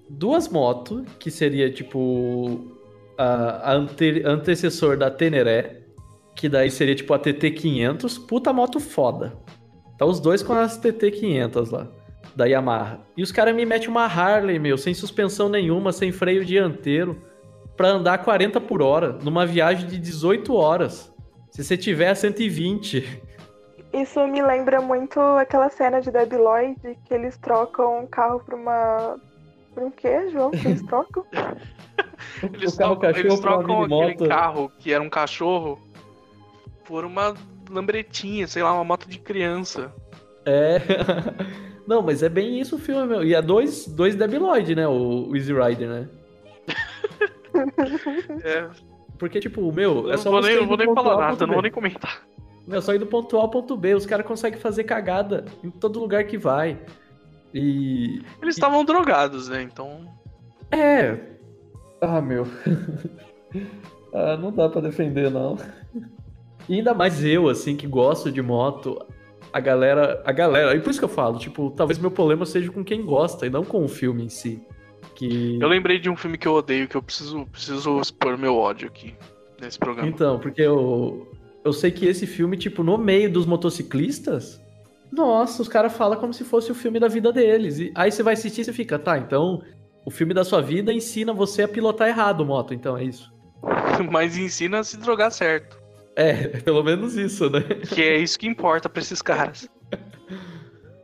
duas 0.09 0.47
motos, 0.47 1.03
que 1.19 1.29
seria 1.29 1.71
tipo 1.71 2.75
a, 3.17 3.71
a 3.71 3.73
ante- 3.75 4.23
antecessor 4.25 4.97
da 4.97 5.09
Teneré, 5.09 5.83
que 6.35 6.47
daí 6.47 6.69
seria 6.71 6.95
tipo 6.95 7.13
a 7.13 7.19
TT500, 7.19 8.25
puta 8.25 8.53
moto 8.53 8.79
foda. 8.79 9.33
Tá 9.97 10.05
os 10.05 10.19
dois 10.19 10.41
com 10.41 10.53
as 10.53 10.79
TT500 10.79 11.71
lá, 11.71 11.87
da 12.35 12.45
Yamaha. 12.45 13.01
E 13.17 13.21
os 13.23 13.31
caras 13.31 13.55
me 13.55 13.65
metem 13.65 13.89
uma 13.89 14.05
Harley, 14.05 14.57
meu, 14.57 14.77
sem 14.77 14.93
suspensão 14.93 15.49
nenhuma, 15.49 15.91
sem 15.91 16.11
freio 16.11 16.45
dianteiro, 16.45 17.21
pra 17.75 17.89
andar 17.89 18.19
40 18.19 18.61
por 18.61 18.81
hora, 18.81 19.17
numa 19.23 19.45
viagem 19.45 19.87
de 19.87 19.97
18 19.97 20.53
horas. 20.53 21.13
Se 21.51 21.63
você 21.63 21.75
tiver 21.75 22.09
a 22.09 22.15
120. 22.15 23.21
Isso 23.91 24.25
me 24.27 24.41
lembra 24.41 24.81
muito 24.81 25.19
aquela 25.19 25.69
cena 25.69 25.99
de 25.99 26.11
Debbie 26.11 26.37
Lloyd 26.37 26.97
que 27.05 27.13
eles 27.13 27.37
trocam 27.37 27.99
um 28.03 28.07
carro 28.07 28.39
por 28.39 28.53
uma. 28.53 29.17
Por 29.73 29.83
um 29.83 29.91
quê, 29.91 30.29
João? 30.29 30.51
Que 30.51 30.67
eles 30.67 30.83
trocam? 30.83 31.25
Eles 32.41 32.73
o 32.73 32.77
carro 32.77 32.99
eles 33.17 33.39
trocam 33.39 33.83
aquele 33.83 33.95
minimoto. 33.95 34.27
carro 34.27 34.71
que 34.79 34.93
era 34.93 35.03
um 35.03 35.09
cachorro 35.09 35.79
por 36.85 37.05
uma 37.05 37.33
lambretinha, 37.69 38.47
sei 38.47 38.63
lá, 38.63 38.73
uma 38.73 38.83
moto 38.83 39.07
de 39.07 39.19
criança. 39.19 39.93
É. 40.45 40.79
Não, 41.87 42.01
mas 42.01 42.21
é 42.21 42.29
bem 42.29 42.59
isso 42.59 42.75
o 42.75 42.79
filme, 42.79 43.05
meu. 43.07 43.23
E 43.23 43.33
é 43.33 43.41
dois, 43.41 43.87
dois 43.87 44.15
Debbie 44.15 44.37
Lloyd, 44.37 44.75
né? 44.75 44.87
O, 44.87 45.29
o 45.29 45.35
Easy 45.35 45.53
Rider, 45.53 45.89
né? 45.89 46.09
É, 48.43 48.69
Porque, 49.17 49.39
tipo, 49.39 49.71
meu, 49.71 50.03
eu 50.03 50.09
é 50.09 50.11
não 50.11 50.17
só 50.17 50.31
vou 50.31 50.41
nem, 50.41 50.53
eu 50.53 50.67
vou 50.67 50.77
nem 50.77 50.93
falar 50.93 51.17
nada, 51.17 51.45
não 51.45 51.53
vou 51.55 51.63
nem 51.63 51.71
comentar. 51.71 52.23
Meu, 52.69 52.83
só 52.83 52.93
ir 52.93 52.99
do 52.99 53.07
ponto 53.07 53.35
A 53.35 53.41
ao 53.41 53.49
ponto 53.49 53.75
B. 53.75 53.95
Os 53.95 54.05
caras 54.05 54.27
conseguem 54.27 54.59
fazer 54.59 54.83
cagada 54.83 55.43
em 55.63 55.71
todo 55.71 55.99
lugar 55.99 56.23
que 56.25 56.37
vai. 56.37 56.79
E. 57.51 58.21
Eles 58.39 58.55
estavam 58.55 58.85
drogados, 58.85 59.49
né? 59.49 59.63
Então. 59.63 60.07
É. 60.71 61.17
Ah, 61.99 62.21
meu. 62.21 62.45
ah, 64.13 64.37
não 64.37 64.51
dá 64.51 64.69
pra 64.69 64.81
defender, 64.81 65.31
não. 65.31 65.57
E 66.67 66.75
ainda 66.75 66.93
mais 66.93 67.25
eu, 67.25 67.49
assim, 67.49 67.75
que 67.75 67.87
gosto 67.87 68.31
de 68.31 68.41
moto. 68.41 69.03
A 69.51 69.59
galera. 69.59 70.21
A 70.23 70.31
galera. 70.31 70.75
E 70.75 70.79
por 70.79 70.91
isso 70.91 70.99
que 70.99 71.05
eu 71.05 71.09
falo, 71.09 71.39
tipo, 71.39 71.71
talvez 71.71 71.97
meu 71.97 72.11
problema 72.11 72.45
seja 72.45 72.71
com 72.71 72.83
quem 72.83 73.03
gosta 73.03 73.47
e 73.47 73.49
não 73.49 73.65
com 73.65 73.83
o 73.83 73.87
filme 73.87 74.25
em 74.25 74.29
si. 74.29 74.61
Que. 75.15 75.57
Eu 75.59 75.67
lembrei 75.67 75.97
de 75.97 76.07
um 76.07 76.15
filme 76.15 76.37
que 76.37 76.47
eu 76.47 76.53
odeio 76.53 76.87
que 76.87 76.95
eu 76.95 77.01
preciso, 77.01 77.47
preciso 77.47 77.99
expor 77.99 78.37
meu 78.37 78.55
ódio 78.55 78.87
aqui 78.87 79.15
nesse 79.59 79.79
programa. 79.79 80.07
Então, 80.07 80.37
porque 80.37 80.61
eu, 80.61 81.27
eu 81.69 81.73
sei 81.73 81.91
que 81.91 82.05
esse 82.05 82.27
filme, 82.27 82.57
tipo, 82.57 82.83
no 82.83 82.97
meio 82.97 83.31
dos 83.31 83.45
motociclistas, 83.45 84.59
nossa, 85.11 85.61
os 85.61 85.67
caras 85.67 85.93
falam 85.95 86.19
como 86.19 86.33
se 86.33 86.43
fosse 86.43 86.71
o 86.71 86.75
filme 86.75 86.99
da 86.99 87.07
vida 87.07 87.31
deles. 87.31 87.79
E 87.79 87.91
aí 87.95 88.11
você 88.11 88.21
vai 88.21 88.33
assistir 88.33 88.61
e 88.61 88.65
você 88.65 88.73
fica, 88.73 88.99
tá, 88.99 89.17
então 89.17 89.61
o 90.05 90.11
filme 90.11 90.33
da 90.33 90.43
sua 90.43 90.61
vida 90.61 90.93
ensina 90.93 91.33
você 91.33 91.63
a 91.63 91.67
pilotar 91.67 92.07
errado 92.07 92.45
moto, 92.45 92.73
então 92.73 92.97
é 92.97 93.03
isso. 93.03 93.31
Mas 94.11 94.37
ensina 94.37 94.79
a 94.79 94.83
se 94.83 94.97
drogar 94.97 95.31
certo. 95.31 95.79
É, 96.15 96.33
pelo 96.61 96.83
menos 96.83 97.15
isso, 97.15 97.49
né? 97.49 97.61
Que 97.61 98.01
é 98.01 98.17
isso 98.17 98.37
que 98.37 98.47
importa 98.47 98.89
pra 98.89 99.01
esses 99.01 99.21
caras. 99.21 99.69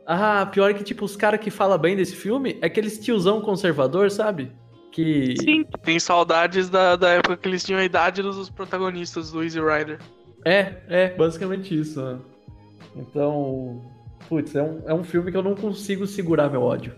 Ah, 0.08 0.46
pior 0.46 0.72
que, 0.72 0.84
tipo, 0.84 1.04
os 1.04 1.16
caras 1.16 1.40
que 1.40 1.50
falam 1.50 1.76
bem 1.76 1.96
desse 1.96 2.14
filme 2.14 2.56
é 2.62 2.66
aqueles 2.66 2.96
tiozão 2.96 3.40
conservador, 3.40 4.08
sabe? 4.08 4.52
Que. 4.92 5.34
Sim, 5.40 5.64
tem 5.82 5.98
saudades 5.98 6.70
da, 6.70 6.94
da 6.94 7.10
época 7.10 7.36
que 7.36 7.48
eles 7.48 7.64
tinham 7.64 7.80
a 7.80 7.84
idade 7.84 8.22
dos 8.22 8.48
protagonistas 8.48 9.32
do 9.32 9.42
Easy 9.42 9.58
Rider. 9.58 9.98
É, 10.46 10.76
é, 10.88 11.08
basicamente 11.14 11.78
isso, 11.78 12.00
né? 12.00 12.20
Então. 12.94 13.82
Putz, 14.28 14.54
é 14.54 14.62
um, 14.62 14.82
é 14.86 14.94
um 14.94 15.02
filme 15.02 15.30
que 15.30 15.36
eu 15.36 15.42
não 15.42 15.54
consigo 15.56 16.06
segurar 16.06 16.48
meu 16.48 16.62
ódio. 16.62 16.94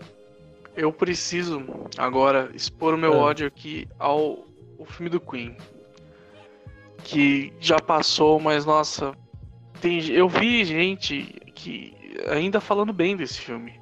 Eu 0.75 0.93
preciso 0.93 1.63
agora 1.97 2.49
expor 2.53 2.93
o 2.93 2.97
meu 2.97 3.13
Ah. 3.13 3.17
ódio 3.17 3.47
aqui 3.47 3.87
ao 3.97 4.45
o 4.77 4.85
filme 4.85 5.09
do 5.09 5.19
Queen. 5.19 5.57
Que 7.03 7.51
já 7.59 7.79
passou, 7.79 8.39
mas 8.39 8.65
nossa. 8.65 9.13
Tem, 9.81 10.07
eu 10.09 10.29
vi 10.29 10.63
gente 10.63 11.23
que 11.55 11.93
ainda 12.27 12.59
falando 12.61 12.93
bem 12.93 13.15
desse 13.15 13.39
filme. 13.41 13.78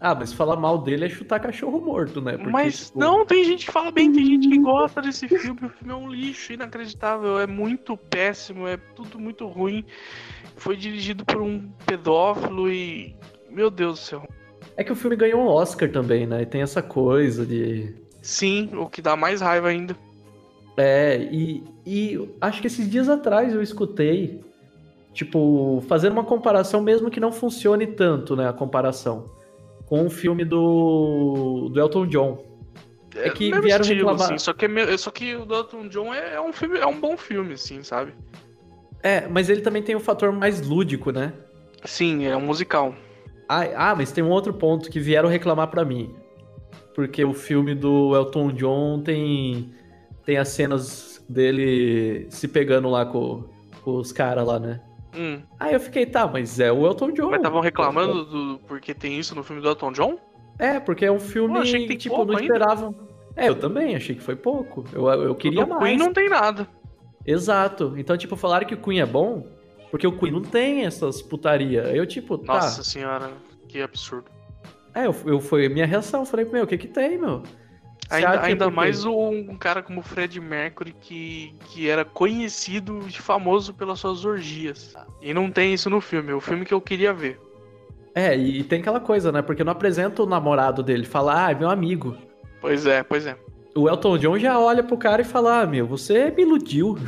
Ah, 0.00 0.14
mas 0.14 0.32
falar 0.32 0.56
mal 0.56 0.78
dele 0.78 1.04
é 1.04 1.08
chutar 1.10 1.38
cachorro 1.40 1.78
morto, 1.78 2.22
né? 2.22 2.32
Porque, 2.32 2.50
mas 2.50 2.86
tipo, 2.86 2.98
não, 2.98 3.26
tem 3.26 3.44
gente 3.44 3.66
que 3.66 3.72
fala 3.72 3.90
bem, 3.90 4.10
tem 4.10 4.24
gente 4.24 4.48
que 4.48 4.58
gosta 4.58 5.02
desse 5.02 5.28
filme. 5.28 5.60
O 5.66 5.68
filme 5.68 5.92
é 5.92 5.94
um 5.94 6.10
lixo 6.10 6.54
inacreditável, 6.54 7.38
é 7.38 7.46
muito 7.46 7.96
péssimo, 7.98 8.66
é 8.66 8.78
tudo 8.96 9.18
muito 9.18 9.46
ruim. 9.46 9.84
Foi 10.56 10.74
dirigido 10.74 11.24
por 11.24 11.42
um 11.42 11.68
pedófilo 11.84 12.70
e. 12.70 13.14
Meu 13.50 13.70
Deus 13.70 13.98
do 13.98 14.02
céu. 14.02 14.28
É 14.74 14.82
que 14.82 14.92
o 14.92 14.96
filme 14.96 15.16
ganhou 15.16 15.42
um 15.42 15.48
Oscar 15.48 15.90
também, 15.90 16.26
né? 16.26 16.42
E 16.42 16.46
tem 16.46 16.62
essa 16.62 16.80
coisa 16.80 17.44
de. 17.44 17.94
Sim, 18.22 18.70
o 18.74 18.88
que 18.88 19.02
dá 19.02 19.16
mais 19.16 19.42
raiva 19.42 19.68
ainda. 19.68 19.94
É, 20.78 21.18
e, 21.30 21.62
e 21.84 22.30
acho 22.40 22.62
que 22.62 22.68
esses 22.68 22.88
dias 22.88 23.06
atrás 23.06 23.52
eu 23.52 23.60
escutei, 23.62 24.40
tipo, 25.12 25.84
fazendo 25.86 26.12
uma 26.12 26.24
comparação, 26.24 26.80
mesmo 26.80 27.10
que 27.10 27.20
não 27.20 27.30
funcione 27.30 27.86
tanto, 27.86 28.34
né? 28.34 28.48
A 28.48 28.52
comparação, 28.54 29.26
com 29.90 30.06
o 30.06 30.08
filme 30.10 30.44
do, 30.44 31.68
do 31.68 31.80
Elton 31.80 32.06
John. 32.06 32.44
É 33.16 33.28
que 33.28 33.50
mesmo 33.50 33.62
vieram 33.64 33.82
estilo, 33.82 33.98
reclamar- 34.10 34.26
assim, 34.28 34.38
só 34.38 34.52
que, 34.52 34.64
é 34.66 34.68
me- 34.68 34.96
só 34.96 35.10
que 35.10 35.34
o 35.34 35.44
Dalton 35.44 35.88
John 35.88 36.14
é, 36.14 36.34
é 36.36 36.40
um 36.40 36.52
filme, 36.52 36.78
é 36.78 36.86
um 36.86 36.98
bom 36.98 37.16
filme, 37.16 37.54
assim, 37.54 37.82
sabe? 37.82 38.14
É, 39.02 39.26
mas 39.26 39.50
ele 39.50 39.62
também 39.62 39.82
tem 39.82 39.96
o 39.96 40.00
fator 40.00 40.30
mais 40.30 40.64
lúdico, 40.64 41.10
né? 41.10 41.32
Sim, 41.84 42.24
é 42.26 42.36
um 42.36 42.40
musical. 42.40 42.94
Ah, 43.48 43.90
ah, 43.90 43.94
mas 43.96 44.12
tem 44.12 44.22
um 44.22 44.30
outro 44.30 44.54
ponto 44.54 44.88
que 44.88 45.00
vieram 45.00 45.28
reclamar 45.28 45.66
pra 45.66 45.84
mim. 45.84 46.14
Porque 46.94 47.24
o 47.24 47.34
filme 47.34 47.74
do 47.74 48.14
Elton 48.14 48.52
John 48.52 49.02
tem, 49.02 49.72
tem 50.24 50.36
as 50.36 50.50
cenas 50.50 51.20
dele 51.28 52.28
se 52.30 52.46
pegando 52.46 52.88
lá 52.88 53.04
com, 53.04 53.42
com 53.82 53.96
os 53.96 54.12
caras 54.12 54.46
lá, 54.46 54.60
né? 54.60 54.80
Hum. 55.14 55.42
Aí 55.58 55.74
eu 55.74 55.80
fiquei, 55.80 56.06
tá, 56.06 56.26
mas 56.26 56.60
é 56.60 56.70
o 56.70 56.86
Elton 56.86 57.12
John. 57.12 57.30
Mas 57.30 57.40
estavam 57.40 57.60
reclamando 57.60 58.24
do, 58.24 58.60
porque 58.66 58.94
tem 58.94 59.18
isso 59.18 59.34
no 59.34 59.42
filme 59.42 59.60
do 59.60 59.68
Elton 59.68 59.92
John? 59.92 60.18
É, 60.58 60.78
porque 60.78 61.04
é 61.04 61.12
um 61.12 61.18
filme 61.18 61.56
Eu 61.56 61.62
achei 61.62 61.80
que 61.82 61.88
tem 61.88 61.96
tipo, 61.96 62.24
não 62.24 62.38
esperavam. 62.38 62.94
É, 63.36 63.48
eu 63.48 63.54
também 63.54 63.96
achei 63.96 64.14
que 64.14 64.22
foi 64.22 64.36
pouco. 64.36 64.84
Eu, 64.92 65.08
eu 65.08 65.34
queria 65.34 65.66
mais. 65.66 65.82
Queen 65.82 65.96
não 65.96 66.12
tem 66.12 66.28
nada. 66.28 66.68
Exato. 67.26 67.94
Então, 67.96 68.16
tipo, 68.16 68.36
falaram 68.36 68.66
que 68.66 68.74
o 68.74 68.78
Queen 68.80 69.00
é 69.00 69.06
bom, 69.06 69.46
porque 69.90 70.06
o 70.06 70.16
Queen 70.18 70.32
não 70.32 70.42
tem 70.42 70.84
essas 70.84 71.22
putaria. 71.22 71.82
Eu, 71.84 72.06
tipo, 72.06 72.36
tá. 72.38 72.54
Nossa 72.54 72.84
senhora, 72.84 73.30
que 73.68 73.80
absurdo. 73.80 74.30
É, 74.94 75.06
eu, 75.06 75.14
eu, 75.26 75.40
foi 75.40 75.68
minha 75.68 75.86
reação. 75.86 76.20
Eu 76.20 76.26
falei, 76.26 76.44
meu, 76.44 76.64
o 76.64 76.66
que 76.66 76.76
que 76.76 76.88
tem, 76.88 77.18
meu? 77.18 77.42
Ainda, 78.08 78.34
é 78.34 78.38
ainda 78.40 78.70
mais 78.70 79.04
um 79.04 79.56
cara 79.56 79.82
como 79.82 80.00
o 80.00 80.02
Fred 80.02 80.40
Mercury, 80.40 80.94
que, 81.00 81.54
que 81.66 81.88
era 81.88 82.04
conhecido 82.04 83.04
e 83.06 83.12
famoso 83.12 83.72
pelas 83.74 84.00
suas 84.00 84.24
orgias. 84.24 84.94
E 85.22 85.32
não 85.32 85.50
tem 85.50 85.74
isso 85.74 85.88
no 85.88 86.00
filme, 86.00 86.32
é 86.32 86.34
o 86.34 86.40
filme 86.40 86.64
que 86.64 86.74
eu 86.74 86.80
queria 86.80 87.12
ver. 87.12 87.38
É, 88.14 88.36
e 88.36 88.64
tem 88.64 88.80
aquela 88.80 88.98
coisa, 88.98 89.30
né? 89.30 89.42
Porque 89.42 89.62
não 89.62 89.72
apresenta 89.72 90.22
o 90.22 90.26
namorado 90.26 90.82
dele, 90.82 91.04
fala, 91.04 91.46
ah, 91.46 91.50
é 91.52 91.54
meu 91.54 91.70
amigo. 91.70 92.16
Pois 92.60 92.84
é, 92.84 93.02
pois 93.02 93.26
é. 93.26 93.36
O 93.74 93.88
Elton 93.88 94.18
John 94.18 94.38
já 94.38 94.58
olha 94.58 94.82
pro 94.82 94.96
cara 94.96 95.22
e 95.22 95.24
fala, 95.24 95.60
ah, 95.60 95.66
meu, 95.66 95.86
você 95.86 96.30
me 96.30 96.42
iludiu. 96.42 96.98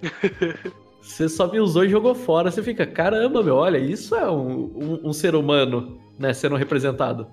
você 1.02 1.28
só 1.28 1.50
me 1.50 1.58
usou 1.58 1.84
e 1.84 1.88
jogou 1.88 2.14
fora. 2.14 2.50
Você 2.50 2.62
fica, 2.62 2.86
caramba, 2.86 3.42
meu, 3.42 3.56
olha, 3.56 3.78
isso 3.78 4.14
é 4.14 4.30
um, 4.30 4.70
um, 4.76 5.00
um 5.08 5.12
ser 5.12 5.34
humano, 5.34 5.98
né, 6.16 6.32
sendo 6.32 6.54
representado. 6.54 7.26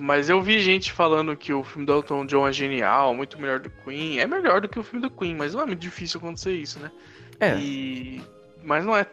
Mas 0.00 0.30
eu 0.30 0.40
vi 0.40 0.60
gente 0.60 0.92
falando 0.92 1.36
que 1.36 1.52
o 1.52 1.62
filme 1.62 1.84
do 1.84 1.92
Elton 1.92 2.24
John 2.24 2.48
é 2.48 2.52
genial, 2.52 3.14
muito 3.14 3.38
melhor 3.38 3.60
do 3.60 3.68
Queen. 3.68 4.18
É 4.18 4.26
melhor 4.26 4.62
do 4.62 4.68
que 4.68 4.78
o 4.78 4.82
filme 4.82 5.06
do 5.06 5.14
Queen, 5.14 5.34
mas 5.34 5.52
não 5.52 5.60
é 5.60 5.66
muito 5.66 5.78
difícil 5.78 6.18
acontecer 6.18 6.54
isso, 6.54 6.80
né? 6.80 6.90
É, 7.38 7.56
E... 7.58 8.22
Mas 8.64 8.82
não 8.82 8.96
é 8.96 9.06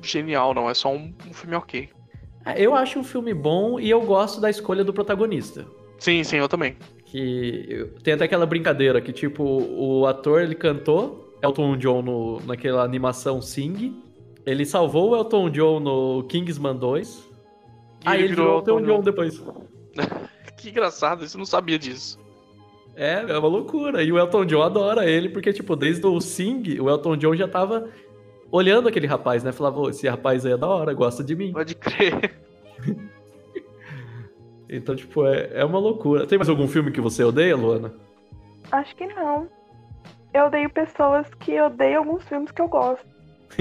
genial, 0.00 0.54
não. 0.54 0.70
É 0.70 0.74
só 0.74 0.92
um, 0.92 1.12
um 1.28 1.34
filme 1.34 1.56
ok. 1.56 1.88
eu 2.56 2.72
acho 2.72 3.00
um 3.00 3.04
filme 3.04 3.34
bom 3.34 3.80
e 3.80 3.90
eu 3.90 4.00
gosto 4.02 4.40
da 4.40 4.48
escolha 4.48 4.84
do 4.84 4.92
protagonista. 4.92 5.66
Sim, 5.98 6.22
sim, 6.22 6.36
eu 6.36 6.48
também. 6.48 6.76
Que 7.04 7.90
tem 8.04 8.14
até 8.14 8.24
aquela 8.24 8.46
brincadeira 8.46 9.00
que, 9.00 9.12
tipo, 9.12 9.42
o 9.42 10.06
ator 10.06 10.40
ele 10.40 10.54
cantou 10.54 11.36
Elton 11.42 11.76
John 11.76 12.00
no, 12.00 12.40
naquela 12.46 12.84
animação 12.84 13.42
Sing. 13.42 14.00
Ele 14.46 14.64
salvou 14.64 15.10
o 15.10 15.16
Elton 15.16 15.50
John 15.50 15.80
no 15.80 16.22
Kingsman 16.28 16.76
2. 16.76 17.28
E 18.04 18.08
Aí 18.08 18.20
ele 18.20 18.28
virou 18.28 18.58
Elton 18.58 18.82
John 18.82 19.00
depois. 19.00 19.42
Que 20.56 20.68
engraçado, 20.70 21.24
isso 21.24 21.36
eu 21.36 21.40
não 21.40 21.44
sabia 21.44 21.76
disso. 21.78 22.18
É, 22.94 23.24
é 23.26 23.38
uma 23.38 23.48
loucura. 23.48 24.02
E 24.02 24.12
o 24.12 24.18
Elton 24.18 24.44
John 24.44 24.62
adora 24.62 25.04
ele, 25.10 25.28
porque, 25.28 25.52
tipo, 25.52 25.74
desde 25.74 26.06
o 26.06 26.20
Sing, 26.20 26.78
o 26.78 26.88
Elton 26.88 27.16
John 27.16 27.34
já 27.34 27.48
tava 27.48 27.88
olhando 28.50 28.86
aquele 28.88 29.06
rapaz, 29.08 29.42
né? 29.42 29.50
Falava, 29.50 29.80
"Ô, 29.80 29.88
esse 29.88 30.06
rapaz 30.08 30.46
aí 30.46 30.52
é 30.52 30.56
da 30.56 30.68
hora, 30.68 30.92
gosta 30.94 31.24
de 31.24 31.34
mim. 31.34 31.52
Pode 31.52 31.74
crer. 31.74 32.34
Então, 34.74 34.96
tipo, 34.96 35.26
é, 35.26 35.50
é 35.52 35.64
uma 35.66 35.78
loucura. 35.78 36.26
Tem 36.26 36.38
mais 36.38 36.48
algum 36.48 36.66
filme 36.66 36.90
que 36.90 36.98
você 37.00 37.22
odeia, 37.22 37.54
Luana? 37.54 37.92
Acho 38.70 38.96
que 38.96 39.06
não. 39.06 39.46
Eu 40.32 40.46
odeio 40.46 40.70
pessoas 40.70 41.26
que 41.40 41.60
odeiam 41.60 41.98
alguns 42.04 42.24
filmes 42.24 42.50
que 42.50 42.62
eu 42.62 42.68
gosto. 42.68 43.04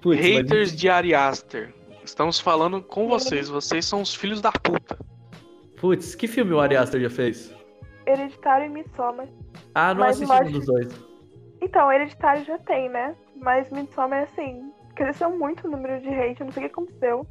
Putz, 0.00 0.20
mas- 0.20 0.26
Haters 0.36 0.76
de 0.76 0.88
Ari 0.88 1.12
Aster. 1.12 1.74
Estamos 2.04 2.40
falando 2.40 2.82
com 2.82 3.08
vocês. 3.08 3.48
Vocês 3.48 3.84
são 3.84 4.02
os 4.02 4.14
filhos 4.14 4.40
da 4.40 4.52
puta. 4.52 4.98
Putz, 5.76 6.14
que 6.14 6.26
filme 6.26 6.52
o 6.52 6.60
Ari 6.60 6.76
Aster 6.76 7.00
já 7.00 7.10
fez? 7.10 7.54
Hereditário 8.06 8.66
e 8.66 8.68
Midsommar. 8.68 9.28
Ah, 9.74 9.94
não 9.94 10.00
Mas 10.00 10.20
assisti 10.20 10.44
nenhum 10.44 10.58
dos 10.58 10.66
dois. 10.66 10.88
Então, 11.60 11.92
Hereditário 11.92 12.44
já 12.44 12.58
tem, 12.58 12.88
né? 12.88 13.14
Mas 13.36 13.70
Midsommar 13.70 14.20
é 14.20 14.22
assim. 14.24 14.70
Cresceu 14.94 15.30
muito 15.30 15.66
o 15.66 15.70
número 15.70 16.00
de 16.00 16.08
hate, 16.08 16.40
eu 16.40 16.46
não 16.46 16.52
sei 16.52 16.64
o 16.64 16.66
que 16.66 16.72
aconteceu. 16.72 17.26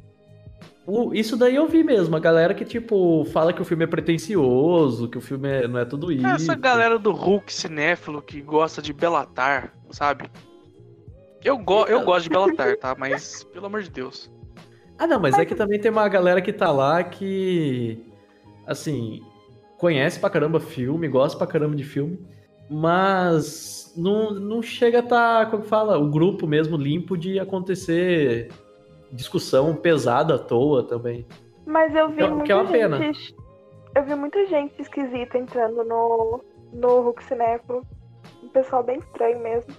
Isso 1.12 1.36
daí 1.36 1.54
eu 1.54 1.68
vi 1.68 1.84
mesmo, 1.84 2.16
a 2.16 2.20
galera 2.20 2.52
que, 2.52 2.64
tipo, 2.64 3.24
fala 3.26 3.52
que 3.52 3.62
o 3.62 3.64
filme 3.64 3.84
é 3.84 3.86
pretencioso, 3.86 5.08
que 5.08 5.18
o 5.18 5.20
filme 5.20 5.48
é- 5.48 5.68
não 5.68 5.78
é 5.78 5.84
tudo 5.84 6.10
isso. 6.10 6.26
Essa 6.26 6.54
galera 6.54 6.98
do 6.98 7.12
Hulk 7.12 7.52
cinéfilo 7.52 8.20
que 8.20 8.40
gosta 8.40 8.82
de 8.82 8.92
Belatar, 8.92 9.72
sabe? 9.90 10.28
Eu, 11.44 11.56
go 11.58 11.84
eu 11.86 12.02
gosto 12.04 12.24
de 12.24 12.30
Belatar, 12.30 12.76
tá? 12.76 12.96
Mas, 12.98 13.44
pelo 13.44 13.66
amor 13.66 13.82
de 13.82 13.90
Deus. 13.90 14.30
Ah, 15.00 15.06
não, 15.06 15.18
mas 15.18 15.38
é 15.38 15.46
que 15.46 15.54
também 15.54 15.80
tem 15.80 15.90
uma 15.90 16.06
galera 16.10 16.42
que 16.42 16.52
tá 16.52 16.70
lá 16.70 17.02
que, 17.02 18.04
assim, 18.66 19.22
conhece 19.78 20.20
pra 20.20 20.28
caramba 20.28 20.60
filme, 20.60 21.08
gosta 21.08 21.38
pra 21.38 21.46
caramba 21.46 21.74
de 21.74 21.84
filme, 21.84 22.20
mas 22.68 23.94
não, 23.96 24.30
não 24.30 24.60
chega 24.60 24.98
a 24.98 25.02
estar, 25.02 25.44
tá, 25.46 25.50
como 25.50 25.62
fala, 25.64 25.96
o 25.98 26.10
grupo 26.10 26.46
mesmo 26.46 26.76
limpo 26.76 27.16
de 27.16 27.40
acontecer 27.40 28.52
discussão 29.10 29.74
pesada 29.74 30.34
à 30.34 30.38
toa 30.38 30.84
também. 30.84 31.26
Mas 31.64 31.94
eu 31.94 32.10
vi 32.10 32.22
É- 32.22 32.28
muita 32.28 32.44
que 32.44 32.52
é 32.52 32.54
uma 32.56 32.66
gente. 32.66 32.72
pena. 32.72 33.12
Eu 33.94 34.04
vi 34.04 34.14
muita 34.14 34.46
gente 34.48 34.82
esquisita 34.82 35.38
entrando 35.38 35.82
no, 35.82 36.44
no 36.74 37.00
Hulk 37.00 37.24
Cinéfilo. 37.24 37.86
Um 38.44 38.48
pessoal 38.48 38.82
bem 38.84 38.98
estranho 38.98 39.40
mesmo. 39.40 39.72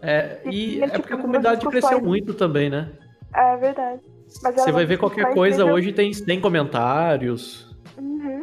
É, 0.00 0.38
E 0.44 0.76
e 0.78 0.82
é 0.84 0.88
porque 0.88 0.96
a 0.96 1.16
tipo, 1.16 1.18
comunidade 1.18 1.66
umas 1.66 1.72
cresceu 1.72 2.00
muito 2.00 2.32
também, 2.32 2.70
né? 2.70 2.92
É 3.34 3.56
verdade. 3.56 4.00
Mas 4.42 4.54
Você 4.54 4.72
vai 4.72 4.84
ver 4.84 4.98
qualquer 4.98 5.24
discussão 5.24 5.34
coisa 5.34 5.64
hoje, 5.64 5.92
tem, 5.92 6.10
tem 6.12 6.40
comentários. 6.40 7.76
Uhum. 7.96 8.42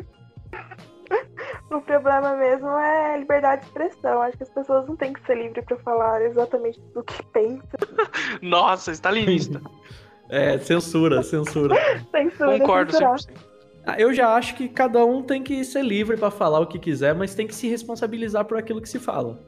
O 1.71 1.81
problema 1.81 2.35
mesmo 2.37 2.69
é 2.69 3.17
liberdade 3.17 3.61
de 3.61 3.67
expressão. 3.67 4.21
Acho 4.21 4.37
que 4.37 4.43
as 4.43 4.49
pessoas 4.49 4.87
não 4.87 4.95
têm 4.95 5.11
que 5.11 5.25
ser 5.25 5.35
livres 5.35 5.65
pra 5.65 5.77
falar 5.77 6.21
exatamente 6.21 6.79
do 6.93 7.03
que 7.03 7.21
pensam. 7.33 7.79
Nossa, 8.41 8.91
stalinista. 8.91 9.61
É, 10.27 10.57
censura, 10.57 11.21
censura. 11.21 11.75
Censura, 12.09 12.57
Concordo 12.57 12.91
censurar. 12.91 13.15
100%. 13.15 13.27
Ah, 13.85 13.95
Eu 13.99 14.11
já 14.11 14.33
acho 14.35 14.55
que 14.55 14.67
cada 14.67 15.05
um 15.05 15.21
tem 15.21 15.43
que 15.43 15.63
ser 15.63 15.83
livre 15.83 16.17
pra 16.17 16.31
falar 16.31 16.59
o 16.61 16.65
que 16.65 16.79
quiser, 16.79 17.13
mas 17.13 17.35
tem 17.35 17.45
que 17.45 17.53
se 17.53 17.67
responsabilizar 17.69 18.43
por 18.43 18.57
aquilo 18.57 18.81
que 18.81 18.89
se 18.89 18.97
fala. 18.97 19.39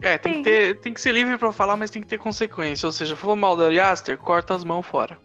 É, 0.00 0.16
tem 0.16 0.42
que, 0.42 0.42
ter, 0.42 0.80
tem 0.80 0.94
que 0.94 1.00
ser 1.00 1.12
livre 1.12 1.36
pra 1.36 1.52
falar, 1.52 1.76
mas 1.76 1.90
tem 1.90 2.00
que 2.00 2.08
ter 2.08 2.18
consequência. 2.18 2.86
Ou 2.86 2.92
seja, 2.92 3.14
falou 3.14 3.36
mal 3.36 3.54
da 3.54 3.68
Yaster, 3.68 4.16
corta 4.16 4.54
as 4.54 4.64
mãos 4.64 4.86
fora. 4.86 5.18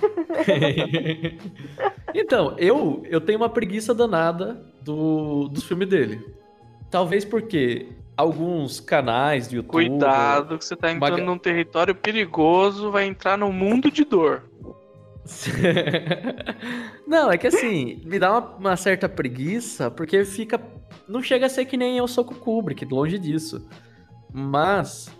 então, 2.14 2.54
eu, 2.58 3.02
eu 3.06 3.20
tenho 3.20 3.38
uma 3.38 3.48
preguiça 3.48 3.94
danada 3.94 4.60
do, 4.82 5.48
dos 5.48 5.64
filmes 5.64 5.88
dele. 5.88 6.24
Talvez 6.90 7.24
porque 7.24 7.88
alguns 8.16 8.80
canais 8.80 9.48
de 9.48 9.56
YouTube. 9.56 9.88
Cuidado, 9.88 10.58
que 10.58 10.64
você 10.64 10.76
tá 10.76 10.90
entrando 10.90 11.12
Maga- 11.12 11.24
num 11.24 11.38
território 11.38 11.94
perigoso, 11.94 12.90
vai 12.90 13.06
entrar 13.06 13.38
num 13.38 13.52
mundo 13.52 13.90
de 13.90 14.04
dor. 14.04 14.42
Não, 17.06 17.30
é 17.30 17.38
que 17.38 17.46
assim, 17.46 18.02
me 18.04 18.18
dá 18.18 18.32
uma, 18.32 18.56
uma 18.56 18.76
certa 18.76 19.08
preguiça, 19.08 19.90
porque 19.90 20.24
fica. 20.24 20.60
Não 21.08 21.22
chega 21.22 21.46
a 21.46 21.48
ser 21.48 21.64
que 21.64 21.76
nem 21.76 21.98
eu 21.98 22.08
sou 22.08 22.24
com 22.24 22.34
o 22.34 22.36
Kubrick, 22.36 22.84
longe 22.84 23.18
disso. 23.18 23.66
Mas 24.32 25.10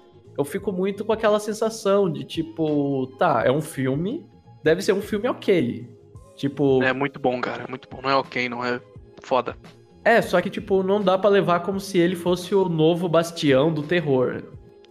eu 0.40 0.44
fico 0.44 0.72
muito 0.72 1.04
com 1.04 1.12
aquela 1.12 1.38
sensação 1.38 2.10
de 2.10 2.24
tipo, 2.24 3.06
tá, 3.18 3.42
é 3.44 3.50
um 3.50 3.60
filme, 3.60 4.26
deve 4.62 4.82
ser 4.82 4.92
um 4.92 5.02
filme 5.02 5.28
ok. 5.28 5.88
Tipo, 6.36 6.82
É 6.82 6.92
muito 6.92 7.20
bom, 7.20 7.40
cara. 7.40 7.66
Muito 7.68 7.88
bom. 7.90 8.00
Não 8.02 8.10
é 8.10 8.16
ok, 8.16 8.48
não 8.48 8.64
é 8.64 8.80
foda. 9.22 9.56
é, 10.04 10.22
só 10.22 10.40
que 10.40 10.48
tipo, 10.48 10.82
não 10.82 11.02
dá 11.02 11.18
pra 11.18 11.28
levar 11.30 11.60
como 11.60 11.78
se 11.78 11.98
ele 11.98 12.16
fosse 12.16 12.54
o 12.54 12.68
novo 12.68 13.08
bastião 13.08 13.72
do 13.72 13.82
terror. 13.82 14.42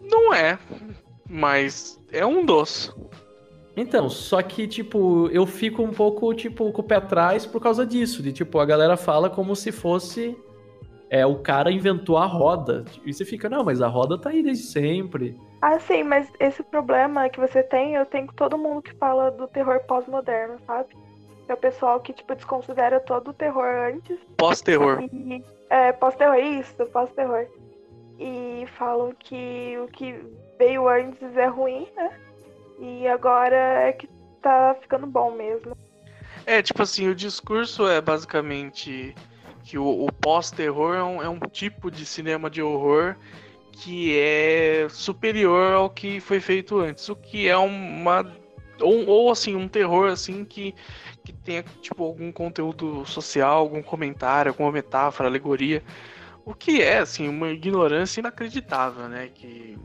Não 0.01 0.33
é, 0.33 0.57
mas 1.27 1.99
é 2.11 2.25
um 2.25 2.45
dos. 2.45 2.95
Então, 3.77 4.09
só 4.09 4.41
que, 4.41 4.67
tipo, 4.67 5.29
eu 5.31 5.45
fico 5.45 5.81
um 5.81 5.91
pouco, 5.91 6.33
tipo, 6.33 6.69
com 6.71 6.81
o 6.81 6.83
pé 6.83 6.95
atrás 6.95 7.45
por 7.45 7.61
causa 7.61 7.85
disso. 7.85 8.21
De, 8.21 8.33
tipo, 8.33 8.59
a 8.59 8.65
galera 8.65 8.97
fala 8.97 9.29
como 9.29 9.55
se 9.55 9.71
fosse. 9.71 10.35
É, 11.09 11.25
o 11.25 11.39
cara 11.39 11.71
inventou 11.71 12.17
a 12.17 12.25
roda. 12.25 12.85
E 13.03 13.13
você 13.13 13.25
fica, 13.25 13.49
não, 13.49 13.63
mas 13.63 13.81
a 13.81 13.87
roda 13.87 14.17
tá 14.17 14.29
aí 14.29 14.43
desde 14.43 14.65
sempre. 14.65 15.35
Ah, 15.61 15.79
sim, 15.79 16.03
mas 16.03 16.31
esse 16.39 16.63
problema 16.63 17.29
que 17.29 17.39
você 17.39 17.63
tem, 17.63 17.95
eu 17.95 18.05
tenho 18.05 18.27
com 18.27 18.33
todo 18.33 18.57
mundo 18.57 18.81
que 18.81 18.93
fala 18.93 19.31
do 19.31 19.47
terror 19.47 19.79
pós-moderno, 19.81 20.57
sabe? 20.65 20.95
É 21.47 21.53
o 21.53 21.57
pessoal 21.57 21.99
que, 21.99 22.13
tipo, 22.13 22.35
desconsidera 22.35 22.99
todo 22.99 23.29
o 23.29 23.33
terror 23.33 23.65
antes 23.65 24.19
Pós-terror. 24.37 25.01
E, 25.11 25.43
é, 25.69 25.91
pós-terror, 25.91 26.37
isso, 26.37 26.85
pós-terror. 26.87 27.47
E 28.19 28.65
falam 28.77 29.13
que 29.17 29.77
o 29.83 29.87
que 29.87 30.15
veio 30.59 30.87
antes 30.87 31.35
é 31.35 31.47
ruim, 31.47 31.87
né? 31.95 32.11
E 32.79 33.07
agora 33.07 33.55
é 33.55 33.91
que 33.91 34.07
tá 34.41 34.75
ficando 34.79 35.07
bom 35.07 35.31
mesmo. 35.31 35.75
É, 36.45 36.61
tipo 36.61 36.81
assim, 36.81 37.07
o 37.07 37.15
discurso 37.15 37.87
é 37.87 37.99
basicamente 37.99 39.15
que 39.69 39.77
o, 39.77 40.05
o 40.05 40.11
pós-terror 40.11 40.95
é 40.95 41.03
um, 41.03 41.21
é 41.21 41.29
um 41.29 41.39
tipo 41.39 41.91
de 41.91 42.03
cinema 42.03 42.49
de 42.49 42.59
horror 42.59 43.15
que 43.71 44.17
é 44.17 44.87
superior 44.89 45.73
ao 45.73 45.89
que 45.91 46.19
foi 46.19 46.39
feito 46.39 46.79
antes. 46.79 47.07
O 47.07 47.15
que 47.15 47.47
é 47.47 47.55
uma. 47.55 48.25
Ou, 48.81 49.05
ou 49.05 49.31
assim, 49.31 49.55
um 49.55 49.67
terror 49.67 50.09
assim 50.09 50.43
que, 50.43 50.73
que 51.23 51.31
tenha 51.31 51.63
tipo 51.83 52.03
algum 52.03 52.31
conteúdo 52.31 53.05
social, 53.05 53.59
algum 53.59 53.83
comentário, 53.83 54.49
alguma 54.49 54.71
metáfora, 54.71 55.29
alegoria. 55.29 55.83
O 56.43 56.55
que 56.55 56.81
é, 56.81 56.97
assim, 56.97 57.29
uma 57.29 57.49
ignorância 57.49 58.21
inacreditável, 58.21 59.07
né? 59.07 59.29
Que... 59.35 59.77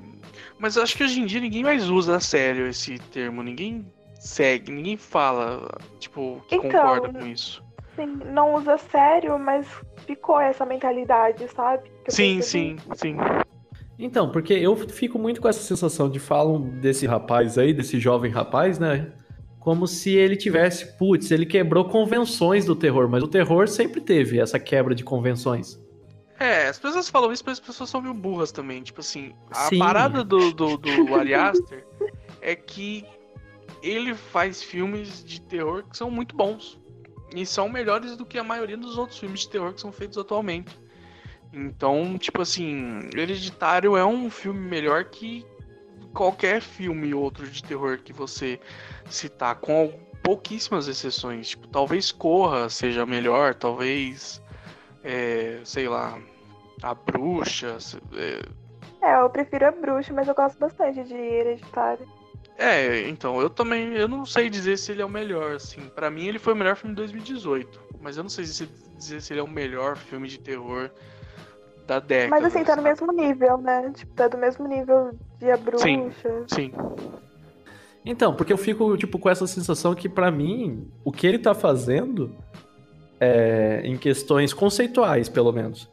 Mas 0.58 0.76
eu 0.76 0.82
acho 0.82 0.96
que 0.96 1.04
hoje 1.04 1.20
em 1.20 1.26
dia 1.26 1.40
ninguém 1.40 1.62
mais 1.62 1.90
usa 1.90 2.16
a 2.16 2.20
sério 2.20 2.66
esse 2.66 2.98
termo. 2.98 3.42
Ninguém 3.42 3.84
segue, 4.18 4.72
ninguém 4.72 4.96
fala, 4.96 5.68
tipo, 5.98 6.42
que 6.48 6.54
Então, 6.54 6.70
concorda 6.70 7.12
com 7.12 7.26
isso. 7.26 7.62
Sim, 7.96 8.18
não 8.32 8.54
usa 8.54 8.76
sério, 8.76 9.38
mas 9.38 9.66
ficou 10.06 10.40
essa 10.40 10.66
mentalidade, 10.66 11.46
sabe? 11.48 11.90
Sim, 12.08 12.36
percebi. 12.36 12.42
sim, 12.42 12.76
sim. 12.94 13.16
Então, 13.98 14.30
porque 14.30 14.52
eu 14.52 14.74
fico 14.76 15.18
muito 15.18 15.40
com 15.40 15.48
essa 15.48 15.60
sensação 15.60 16.10
de 16.10 16.18
falam 16.18 16.60
desse 16.60 17.06
rapaz 17.06 17.56
aí, 17.56 17.72
desse 17.72 18.00
jovem 18.00 18.30
rapaz, 18.30 18.78
né? 18.78 19.12
Como 19.60 19.86
se 19.86 20.10
ele 20.14 20.36
tivesse, 20.36 20.96
putz, 20.98 21.30
ele 21.30 21.46
quebrou 21.46 21.84
convenções 21.86 22.64
do 22.66 22.74
terror, 22.74 23.08
mas 23.08 23.22
o 23.22 23.28
terror 23.28 23.68
sempre 23.68 24.00
teve 24.00 24.38
essa 24.38 24.58
quebra 24.58 24.94
de 24.94 25.04
convenções. 25.04 25.80
É, 26.38 26.66
as 26.66 26.78
pessoas 26.78 27.08
falam 27.08 27.32
isso, 27.32 27.44
mas 27.46 27.58
as 27.58 27.64
pessoas 27.64 27.88
são 27.88 28.02
meio 28.02 28.12
burras 28.12 28.50
também. 28.50 28.82
Tipo 28.82 29.00
assim, 29.00 29.32
a 29.50 29.68
Sim. 29.68 29.78
parada 29.78 30.24
do, 30.24 30.52
do, 30.52 30.76
do 30.76 31.14
Ari 31.14 31.32
Aster 31.32 31.86
é 32.42 32.54
que 32.54 33.04
ele 33.82 34.14
faz 34.14 34.62
filmes 34.62 35.24
de 35.24 35.40
terror 35.40 35.84
que 35.88 35.96
são 35.96 36.10
muito 36.10 36.36
bons. 36.36 36.80
E 37.34 37.44
são 37.44 37.68
melhores 37.68 38.16
do 38.16 38.24
que 38.24 38.38
a 38.38 38.44
maioria 38.44 38.76
dos 38.76 38.96
outros 38.96 39.18
filmes 39.18 39.40
de 39.40 39.50
terror 39.50 39.72
que 39.72 39.80
são 39.80 39.92
feitos 39.92 40.16
atualmente. 40.16 40.78
Então, 41.52 42.16
tipo 42.18 42.42
assim, 42.42 43.00
Hereditário 43.14 43.96
é 43.96 44.04
um 44.04 44.30
filme 44.30 44.60
melhor 44.60 45.04
que 45.04 45.46
qualquer 46.12 46.60
filme 46.60 47.12
outro 47.12 47.46
de 47.46 47.62
terror 47.62 47.98
que 47.98 48.12
você 48.12 48.58
citar, 49.10 49.56
com 49.56 49.92
pouquíssimas 50.22 50.88
exceções. 50.88 51.50
Tipo, 51.50 51.68
talvez 51.68 52.10
Corra 52.10 52.68
seja 52.68 53.04
melhor, 53.04 53.54
talvez, 53.54 54.40
é, 55.02 55.60
sei 55.64 55.88
lá, 55.88 56.18
A 56.82 56.94
Bruxa. 56.94 57.76
É, 58.14 58.40
É, 59.02 59.20
eu 59.20 59.28
prefiro 59.28 59.66
a 59.66 59.70
bruxa, 59.70 60.12
mas 60.12 60.26
eu 60.26 60.34
gosto 60.34 60.58
bastante 60.58 61.04
de 61.04 61.14
hereditário. 61.14 62.08
É, 62.58 63.08
então, 63.08 63.40
eu 63.40 63.50
também, 63.50 63.94
eu 63.94 64.06
não 64.08 64.24
sei 64.24 64.48
dizer 64.48 64.76
se 64.78 64.92
ele 64.92 65.02
é 65.02 65.04
o 65.04 65.08
melhor, 65.08 65.52
assim. 65.56 65.82
Pra 65.94 66.10
mim 66.10 66.26
ele 66.26 66.38
foi 66.38 66.52
o 66.52 66.56
melhor 66.56 66.76
filme 66.76 66.94
de 66.94 67.02
2018, 67.02 67.80
mas 68.00 68.16
eu 68.16 68.22
não 68.22 68.30
sei 68.30 68.44
se- 68.44 68.68
dizer 68.96 69.20
se 69.20 69.32
ele 69.32 69.40
é 69.40 69.42
o 69.42 69.48
melhor 69.50 69.96
filme 69.96 70.28
de 70.28 70.38
terror 70.38 70.90
da 71.86 71.98
década. 71.98 72.30
Mas 72.30 72.44
assim, 72.44 72.64
tá 72.64 72.76
no 72.76 72.82
mesmo 72.82 73.12
nível, 73.12 73.58
né? 73.58 73.92
Tipo, 73.94 74.14
tá 74.14 74.28
do 74.28 74.38
mesmo 74.38 74.66
nível 74.66 75.12
de 75.38 75.50
a 75.50 75.56
bruxa. 75.56 75.84
Sim. 75.84 76.12
Sim. 76.48 76.72
Então, 78.04 78.34
porque 78.34 78.52
eu 78.52 78.58
fico, 78.58 78.96
tipo, 78.96 79.18
com 79.18 79.30
essa 79.30 79.46
sensação 79.46 79.94
que, 79.94 80.08
pra 80.08 80.30
mim, 80.30 80.86
o 81.02 81.10
que 81.10 81.26
ele 81.26 81.38
tá 81.38 81.54
fazendo, 81.54 82.34
é, 83.18 83.80
em 83.84 83.96
questões 83.96 84.52
conceituais, 84.52 85.28
pelo 85.28 85.50
menos, 85.52 85.88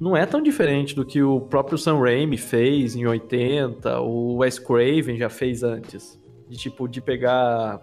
não 0.00 0.16
é 0.16 0.24
tão 0.24 0.40
diferente 0.42 0.94
do 0.94 1.04
que 1.04 1.22
o 1.22 1.40
próprio 1.40 1.76
Sam 1.76 1.98
Raimi 2.00 2.38
fez 2.38 2.96
em 2.96 3.06
80, 3.06 4.00
o 4.00 4.36
Wes 4.38 4.58
Craven 4.58 5.16
já 5.16 5.28
fez 5.28 5.62
antes. 5.62 6.18
De, 6.48 6.56
tipo, 6.56 6.88
de 6.88 7.00
pegar 7.00 7.80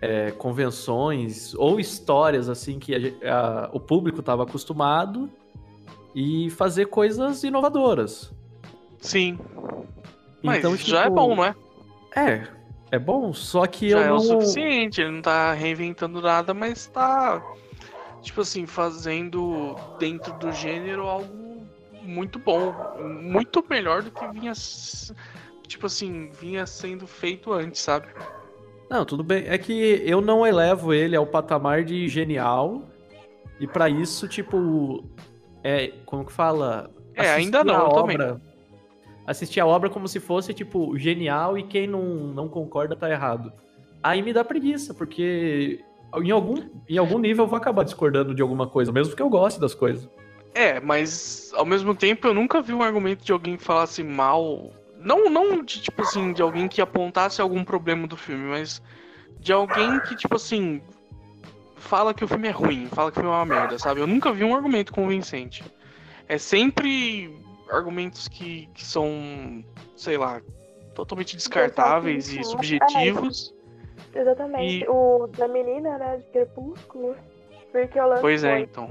é, 0.00 0.32
convenções 0.32 1.54
ou 1.54 1.78
histórias, 1.80 2.48
assim, 2.48 2.78
que 2.78 3.14
a 3.24 3.32
a- 3.64 3.70
o 3.72 3.78
público 3.80 4.20
tava 4.22 4.42
acostumado 4.42 5.30
e 6.14 6.50
fazer 6.50 6.86
coisas 6.86 7.42
inovadoras. 7.44 8.32
Sim. 8.98 9.38
Mas 10.42 10.58
Então, 10.58 10.76
já 10.76 11.02
é 11.02 11.04
tipo, 11.04 11.14
bom, 11.14 11.36
não 11.36 11.44
é? 11.44 11.54
É, 12.14 12.46
é 12.90 12.98
bom, 12.98 13.32
só 13.32 13.66
que 13.66 13.88
Já 13.90 13.98
eu 13.98 14.02
é 14.02 14.08
não... 14.08 14.16
o 14.16 14.20
suficiente, 14.20 15.00
ele 15.00 15.12
não 15.12 15.22
tá 15.22 15.52
reinventando 15.54 16.20
nada, 16.20 16.52
mas 16.52 16.86
tá, 16.88 17.42
tipo 18.20 18.40
assim, 18.42 18.66
fazendo 18.66 19.74
dentro 19.98 20.32
do 20.34 20.52
gênero 20.52 21.06
algo 21.06 21.41
muito 22.02 22.38
bom. 22.38 22.74
Muito 23.00 23.64
melhor 23.68 24.02
do 24.02 24.10
que 24.10 24.26
vinha, 24.28 24.52
tipo 25.66 25.86
assim, 25.86 26.30
vinha 26.30 26.66
sendo 26.66 27.06
feito 27.06 27.52
antes, 27.52 27.80
sabe? 27.80 28.06
Não, 28.90 29.04
tudo 29.04 29.22
bem. 29.24 29.44
É 29.46 29.56
que 29.56 30.02
eu 30.04 30.20
não 30.20 30.46
elevo 30.46 30.92
ele 30.92 31.16
ao 31.16 31.26
patamar 31.26 31.82
de 31.84 32.08
genial. 32.08 32.82
E 33.58 33.66
pra 33.66 33.88
isso, 33.88 34.28
tipo. 34.28 35.04
É. 35.62 35.92
Como 36.04 36.24
que 36.24 36.32
fala? 36.32 36.90
É, 37.14 37.30
ainda 37.30 37.62
não, 37.62 37.74
a 37.74 37.88
eu 37.88 37.88
também. 37.90 38.16
obra- 38.16 38.40
assistir 39.26 39.60
a 39.60 39.66
obra 39.66 39.88
como 39.88 40.08
se 40.08 40.18
fosse, 40.18 40.52
tipo, 40.52 40.98
genial 40.98 41.56
e 41.56 41.62
quem 41.62 41.86
não, 41.86 42.02
não 42.02 42.48
concorda 42.48 42.96
tá 42.96 43.08
errado. 43.10 43.52
Aí 44.02 44.20
me 44.20 44.32
dá 44.32 44.42
preguiça, 44.44 44.92
porque 44.92 45.80
em 46.16 46.30
algum, 46.30 46.56
em 46.88 46.98
algum 46.98 47.18
nível 47.18 47.44
eu 47.44 47.48
vou 47.48 47.56
acabar 47.56 47.84
discordando 47.84 48.34
de 48.34 48.42
alguma 48.42 48.66
coisa, 48.66 48.90
mesmo 48.90 49.14
que 49.14 49.22
eu 49.22 49.28
goste 49.30 49.60
das 49.60 49.74
coisas. 49.74 50.08
É, 50.54 50.80
mas 50.80 51.50
ao 51.54 51.64
mesmo 51.64 51.94
tempo 51.94 52.26
eu 52.26 52.34
nunca 52.34 52.60
vi 52.60 52.72
um 52.74 52.82
argumento 52.82 53.24
de 53.24 53.32
alguém 53.32 53.56
que 53.56 53.64
falasse 53.64 54.02
mal. 54.02 54.70
Não, 54.98 55.30
não 55.30 55.62
de 55.62 55.80
tipo 55.80 56.02
assim, 56.02 56.32
de 56.32 56.42
alguém 56.42 56.68
que 56.68 56.80
apontasse 56.80 57.40
algum 57.40 57.64
problema 57.64 58.06
do 58.06 58.16
filme, 58.16 58.44
mas 58.44 58.82
de 59.40 59.52
alguém 59.52 59.98
que, 60.00 60.14
tipo 60.14 60.36
assim, 60.36 60.80
fala 61.76 62.14
que 62.14 62.24
o 62.24 62.28
filme 62.28 62.48
é 62.48 62.52
ruim, 62.52 62.86
fala 62.86 63.10
que 63.10 63.18
o 63.18 63.20
filme 63.20 63.34
é 63.34 63.38
uma 63.38 63.44
merda, 63.44 63.78
sabe? 63.78 64.00
Eu 64.00 64.06
nunca 64.06 64.32
vi 64.32 64.44
um 64.44 64.54
argumento 64.54 64.92
convincente. 64.92 65.64
É 66.28 66.38
sempre 66.38 67.34
argumentos 67.68 68.28
que, 68.28 68.68
que 68.72 68.84
são, 68.84 69.64
sei 69.96 70.16
lá, 70.16 70.40
totalmente 70.94 71.36
descartáveis 71.36 72.32
e 72.32 72.44
subjetivos. 72.44 73.52
Exatamente. 74.14 74.84
E... 74.84 74.88
O 74.88 75.26
da 75.26 75.48
menina, 75.48 75.98
né, 75.98 76.18
de 76.18 76.24
Crepúsculo. 76.30 77.16
Porque 77.72 77.98
o 77.98 78.06
lance 78.06 78.20
Pois 78.20 78.44
é, 78.44 78.50
foi... 78.50 78.60
então. 78.60 78.88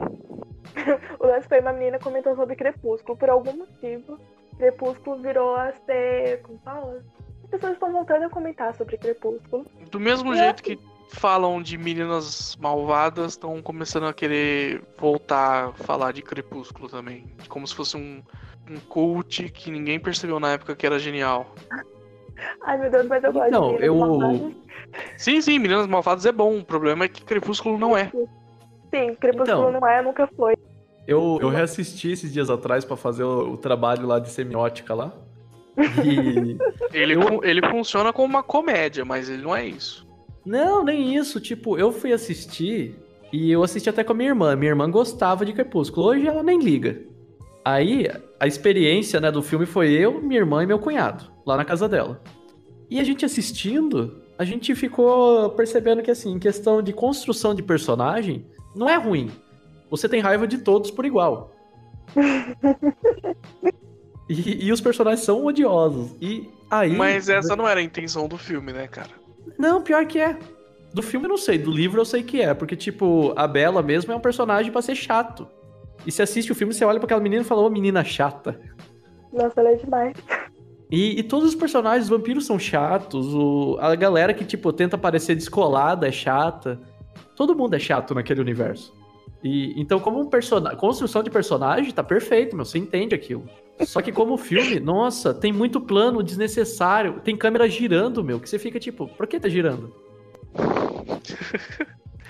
o 1.19 1.27
lance 1.27 1.47
foi 1.47 1.59
uma 1.59 1.73
menina 1.73 1.99
comentou 1.99 2.35
sobre 2.35 2.55
Crepúsculo. 2.55 3.17
Por 3.17 3.29
algum 3.29 3.55
motivo, 3.55 4.19
Crepúsculo 4.57 5.21
virou 5.21 5.55
a 5.55 5.71
ser. 5.85 6.41
Como 6.41 6.59
fala? 6.59 7.03
As 7.43 7.49
pessoas 7.49 7.73
estão 7.73 7.91
voltando 7.91 8.23
a 8.23 8.29
comentar 8.29 8.73
sobre 8.75 8.97
Crepúsculo. 8.97 9.65
Do 9.91 9.99
mesmo 9.99 10.33
e 10.33 10.37
jeito 10.37 10.61
assim... 10.61 10.77
que 10.77 10.91
falam 11.11 11.61
de 11.61 11.77
meninas 11.77 12.55
malvadas, 12.55 13.33
estão 13.33 13.61
começando 13.61 14.07
a 14.07 14.13
querer 14.13 14.81
voltar 14.97 15.69
a 15.69 15.73
falar 15.73 16.13
de 16.13 16.21
Crepúsculo 16.21 16.89
também. 16.89 17.25
Como 17.49 17.67
se 17.67 17.75
fosse 17.75 17.97
um, 17.97 18.23
um 18.69 18.79
cult 18.87 19.49
que 19.51 19.69
ninguém 19.69 19.99
percebeu 19.99 20.39
na 20.39 20.53
época 20.53 20.75
que 20.75 20.85
era 20.85 20.97
genial. 20.97 21.53
Ai 22.63 22.77
meu 22.77 22.89
Deus, 22.89 23.05
mas 23.05 23.23
eu 23.23 23.31
gosto 23.31 23.51
Não, 23.51 23.75
de 23.75 23.85
eu. 23.85 23.95
Malvadas. 23.95 24.53
Sim, 25.17 25.41
sim, 25.41 25.59
Meninas 25.59 25.85
Malvadas 25.85 26.25
é 26.25 26.31
bom. 26.31 26.57
O 26.57 26.65
problema 26.65 27.05
é 27.05 27.07
que 27.07 27.23
Crepúsculo 27.23 27.77
não 27.77 27.95
é. 27.95 28.11
Sim, 28.93 29.15
Crepúsculo 29.15 29.69
Então. 29.69 29.79
não 29.79 29.87
é, 29.87 30.01
nunca 30.01 30.27
foi. 30.35 30.55
Eu, 31.07 31.39
eu 31.41 31.49
reassisti 31.49 32.11
esses 32.11 32.31
dias 32.31 32.49
atrás 32.49 32.85
pra 32.85 32.95
fazer 32.95 33.23
o, 33.23 33.53
o 33.53 33.57
trabalho 33.57 34.05
lá 34.05 34.19
de 34.19 34.29
semiótica 34.29 34.93
lá. 34.93 35.13
E. 36.05 36.57
Ele, 36.93 37.13
Eu- 37.15 37.41
ele 37.43 37.65
funciona 37.69 38.11
como 38.11 38.27
uma 38.27 38.43
comédia, 38.43 39.05
mas 39.05 39.29
ele 39.29 39.41
não 39.41 39.55
é 39.55 39.65
isso. 39.65 40.05
Não, 40.45 40.83
nem 40.83 41.15
isso. 41.15 41.39
Tipo, 41.39 41.77
eu 41.77 41.91
fui 41.91 42.11
assistir 42.11 42.95
e 43.31 43.49
eu 43.49 43.63
assisti 43.63 43.89
até 43.89 44.03
com 44.03 44.11
a 44.11 44.15
minha 44.15 44.29
irmã. 44.29 44.55
Minha 44.55 44.71
irmã 44.71 44.91
gostava 44.91 45.45
de 45.45 45.53
Crepúsculo. 45.53 46.07
Hoje 46.07 46.27
ela 46.27 46.43
nem 46.43 46.59
liga. 46.59 47.01
Aí, 47.63 48.07
a 48.39 48.45
experiência 48.47 49.21
né, 49.21 49.31
do 49.31 49.41
filme 49.41 49.65
foi 49.65 49.91
eu, 49.91 50.19
minha 50.21 50.39
irmã 50.41 50.63
e 50.63 50.67
meu 50.67 50.79
cunhado, 50.79 51.31
lá 51.45 51.55
na 51.55 51.63
casa 51.63 51.87
dela. 51.87 52.21
E 52.89 52.99
a 52.99 53.03
gente 53.03 53.23
assistindo, 53.23 54.21
a 54.37 54.43
gente 54.43 54.73
ficou 54.75 55.49
percebendo 55.51 56.01
que, 56.01 56.11
assim, 56.11 56.33
em 56.33 56.39
questão 56.39 56.81
de 56.81 56.91
construção 56.91 57.53
de 57.55 57.61
personagem, 57.63 58.45
não 58.75 58.89
é 58.89 58.95
ruim. 58.97 59.31
Você 59.89 60.07
tem 60.07 60.21
raiva 60.21 60.47
de 60.47 60.59
todos 60.59 60.91
por 60.91 61.05
igual. 61.05 61.51
e, 64.29 64.67
e 64.67 64.71
os 64.71 64.81
personagens 64.81 65.25
são 65.25 65.45
odiosos. 65.45 66.15
E 66.21 66.49
aí. 66.69 66.95
Mas 66.95 67.29
essa 67.29 67.55
não 67.55 67.67
era 67.67 67.79
a 67.79 67.83
intenção 67.83 68.27
do 68.27 68.37
filme, 68.37 68.71
né, 68.71 68.87
cara? 68.87 69.09
Não, 69.57 69.81
pior 69.81 70.05
que 70.05 70.19
é. 70.19 70.37
Do 70.93 71.01
filme 71.01 71.25
eu 71.25 71.29
não 71.29 71.37
sei, 71.37 71.57
do 71.57 71.71
livro 71.71 72.01
eu 72.01 72.05
sei 72.05 72.21
que 72.21 72.41
é, 72.41 72.53
porque, 72.53 72.75
tipo, 72.75 73.33
a 73.37 73.47
Bela 73.47 73.81
mesmo 73.81 74.11
é 74.11 74.15
um 74.15 74.19
personagem 74.19 74.71
pra 74.71 74.81
ser 74.81 74.95
chato. 74.95 75.47
E 76.05 76.11
se 76.11 76.21
assiste 76.21 76.51
o 76.51 76.55
filme, 76.55 76.73
você 76.73 76.83
olha 76.83 76.99
pra 76.99 77.05
aquela 77.05 77.21
menina 77.21 77.43
e 77.43 77.45
fala, 77.45 77.61
ô 77.61 77.69
menina 77.69 78.03
chata. 78.03 78.59
Nossa, 79.31 79.61
ela 79.61 79.69
é 79.69 79.75
demais. 79.75 80.17
E, 80.89 81.19
e 81.19 81.23
todos 81.23 81.49
os 81.49 81.55
personagens, 81.55 82.03
os 82.03 82.09
vampiros 82.09 82.45
são 82.45 82.59
chatos, 82.59 83.33
o- 83.33 83.77
a 83.79 83.95
galera 83.95 84.33
que, 84.33 84.43
tipo, 84.43 84.73
tenta 84.73 84.97
parecer 84.97 85.35
descolada 85.35 86.07
é 86.07 86.11
chata. 86.11 86.81
Todo 87.41 87.55
mundo 87.55 87.73
é 87.75 87.79
chato 87.79 88.13
naquele 88.13 88.39
universo. 88.39 88.93
E 89.43 89.73
então, 89.81 89.99
como 89.99 90.19
um 90.19 90.27
personagem, 90.27 90.77
construção 90.77 91.23
de 91.23 91.31
personagem, 91.31 91.91
tá 91.91 92.03
perfeito, 92.03 92.55
meu, 92.55 92.63
você 92.63 92.77
entende 92.77 93.15
aquilo. 93.15 93.49
Só 93.79 93.99
que 93.99 94.11
como 94.11 94.37
filme, 94.37 94.79
nossa, 94.79 95.33
tem 95.33 95.51
muito 95.51 95.81
plano 95.81 96.21
desnecessário, 96.21 97.19
tem 97.23 97.35
câmera 97.35 97.67
girando, 97.67 98.23
meu, 98.23 98.39
que 98.39 98.47
você 98.47 98.59
fica 98.59 98.79
tipo, 98.79 99.07
por 99.07 99.25
que 99.25 99.39
tá 99.39 99.49
girando? 99.49 99.91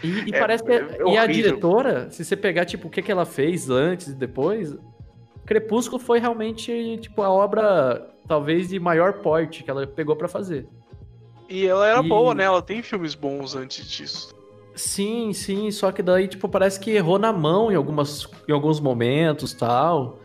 E, 0.02 0.30
e 0.30 0.32
É- 0.34 0.40
parece 0.40 0.64
que. 0.64 0.72
é 0.72 0.98
e 1.06 1.18
a 1.18 1.26
diretora, 1.26 2.10
se 2.10 2.24
você 2.24 2.38
pegar, 2.38 2.64
tipo, 2.64 2.88
o 2.88 2.90
que, 2.90 3.02
que 3.02 3.12
ela 3.12 3.26
fez 3.26 3.70
antes 3.70 4.08
e 4.08 4.16
depois, 4.16 4.78
Crepúsculo 5.46 6.00
foi 6.00 6.20
realmente, 6.20 6.98
tipo, 7.02 7.22
a 7.22 7.30
obra, 7.30 8.10
talvez, 8.30 8.70
de 8.70 8.80
maior 8.80 9.16
porte 9.16 9.62
que 9.62 9.70
ela 9.70 9.86
pegou 9.86 10.16
pra 10.16 10.30
fazer. 10.30 10.70
E 11.50 11.68
ela 11.68 11.86
era 11.86 12.00
E- 12.02 12.08
boa, 12.08 12.34
né? 12.34 12.46
Ela 12.46 12.62
tem 12.62 12.82
filmes 12.82 13.14
bons 13.14 13.58
antes 13.58 13.86
disso. 13.86 14.40
Sim, 14.76 15.34
sim, 15.34 15.70
só 15.72 15.92
que 15.92 16.02
daí, 16.02 16.28
tipo, 16.28 16.48
parece 16.48 16.80
que 16.80 16.92
errou 16.92 17.20
na 17.20 17.34
mão 17.34 17.72
em, 17.72 17.76
algumas, 17.76 18.28
em 18.48 18.52
alguns 18.52 18.80
momentos 18.80 19.54
tal. 19.54 20.20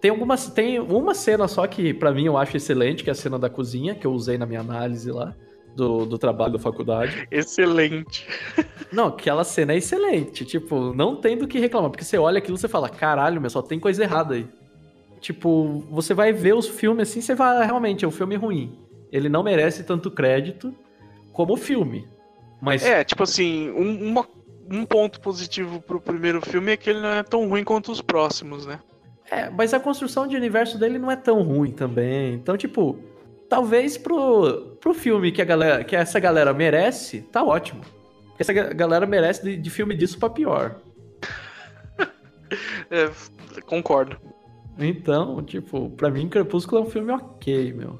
Tem 0.00 0.10
algumas. 0.10 0.48
Tem 0.48 0.78
uma 0.78 1.14
cena 1.14 1.48
só 1.48 1.66
que, 1.66 1.94
pra 1.94 2.12
mim, 2.12 2.26
eu 2.26 2.36
acho 2.36 2.56
excelente, 2.56 3.02
que 3.02 3.10
é 3.10 3.12
a 3.12 3.16
cena 3.16 3.38
da 3.38 3.48
cozinha, 3.48 3.94
que 3.94 4.06
eu 4.06 4.12
usei 4.12 4.36
na 4.36 4.46
minha 4.46 4.60
análise 4.60 5.10
lá, 5.10 5.34
do, 5.74 6.04
do 6.04 6.18
trabalho 6.18 6.52
da 6.52 6.58
faculdade. 6.58 7.26
Excelente. 7.30 8.26
Não, 8.92 9.08
aquela 9.08 9.44
cena 9.44 9.72
é 9.72 9.78
excelente. 9.78 10.44
Tipo, 10.44 10.94
não 10.94 11.16
tem 11.16 11.36
do 11.36 11.48
que 11.48 11.58
reclamar. 11.58 11.90
Porque 11.90 12.04
você 12.04 12.18
olha 12.18 12.38
aquilo 12.38 12.56
e 12.56 12.60
você 12.60 12.68
fala, 12.68 12.88
caralho, 12.88 13.40
mas 13.40 13.52
só 13.52 13.62
tem 13.62 13.80
coisa 13.80 14.02
errada 14.02 14.34
aí. 14.34 14.46
Tipo, 15.20 15.84
você 15.90 16.14
vai 16.14 16.32
ver 16.32 16.54
os 16.54 16.68
filmes 16.68 17.08
assim, 17.08 17.20
você 17.20 17.34
vai, 17.34 17.64
realmente, 17.64 18.04
é 18.04 18.08
um 18.08 18.12
filme 18.12 18.36
ruim. 18.36 18.78
Ele 19.10 19.28
não 19.28 19.42
merece 19.42 19.82
tanto 19.82 20.10
crédito 20.10 20.74
como 21.32 21.54
o 21.54 21.56
filme. 21.56 22.06
Mas 22.60 22.84
É, 22.84 23.04
tipo 23.04 23.22
assim, 23.22 23.70
um, 23.70 24.08
uma- 24.10 24.26
um 24.70 24.84
ponto 24.84 25.20
positivo 25.20 25.80
pro 25.80 26.00
primeiro 26.00 26.40
filme 26.40 26.72
é 26.72 26.76
que 26.76 26.90
ele 26.90 27.00
não 27.00 27.08
é 27.10 27.22
tão 27.22 27.48
ruim 27.48 27.62
quanto 27.64 27.92
os 27.92 28.00
próximos, 28.00 28.66
né? 28.66 28.80
É, 29.30 29.50
mas 29.50 29.74
a 29.74 29.80
construção 29.80 30.26
de 30.26 30.36
universo 30.36 30.78
dele 30.78 30.98
não 30.98 31.10
é 31.10 31.16
tão 31.16 31.42
ruim 31.42 31.70
também. 31.72 32.34
Então, 32.34 32.56
tipo, 32.56 32.98
talvez 33.48 33.96
pro, 33.98 34.76
pro 34.80 34.94
filme 34.94 35.32
que, 35.32 35.42
a 35.42 35.44
galera, 35.44 35.84
que 35.84 35.94
essa 35.96 36.18
galera 36.20 36.52
merece, 36.54 37.22
tá 37.22 37.42
ótimo. 37.42 37.80
Porque 38.28 38.42
essa 38.42 38.52
ga- 38.52 38.72
galera 38.72 39.06
merece 39.06 39.42
de, 39.42 39.56
de 39.56 39.70
filme 39.70 39.94
disso 39.96 40.18
pra 40.18 40.30
pior. 40.30 40.76
É, 42.90 43.10
concordo. 43.62 44.16
Então, 44.78 45.42
tipo, 45.42 45.90
pra 45.90 46.10
mim, 46.10 46.28
Crepúsculo 46.28 46.82
é 46.82 46.84
um 46.84 46.90
filme 46.90 47.10
ok, 47.12 47.72
meu. 47.72 47.98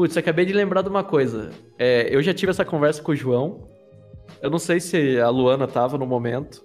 Putz, 0.00 0.16
acabei 0.16 0.46
de 0.46 0.54
lembrar 0.54 0.80
de 0.80 0.88
uma 0.88 1.04
coisa. 1.04 1.50
É, 1.78 2.08
eu 2.10 2.22
já 2.22 2.32
tive 2.32 2.48
essa 2.48 2.64
conversa 2.64 3.02
com 3.02 3.12
o 3.12 3.14
João. 3.14 3.68
Eu 4.40 4.48
não 4.48 4.58
sei 4.58 4.80
se 4.80 5.20
a 5.20 5.28
Luana 5.28 5.68
tava 5.68 5.98
no 5.98 6.06
momento. 6.06 6.64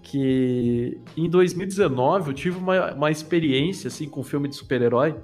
Que 0.00 0.96
em 1.16 1.28
2019 1.28 2.30
eu 2.30 2.32
tive 2.32 2.58
uma, 2.58 2.94
uma 2.94 3.10
experiência, 3.10 3.88
assim, 3.88 4.08
com 4.08 4.22
filme 4.22 4.46
de 4.46 4.54
super-herói. 4.54 5.16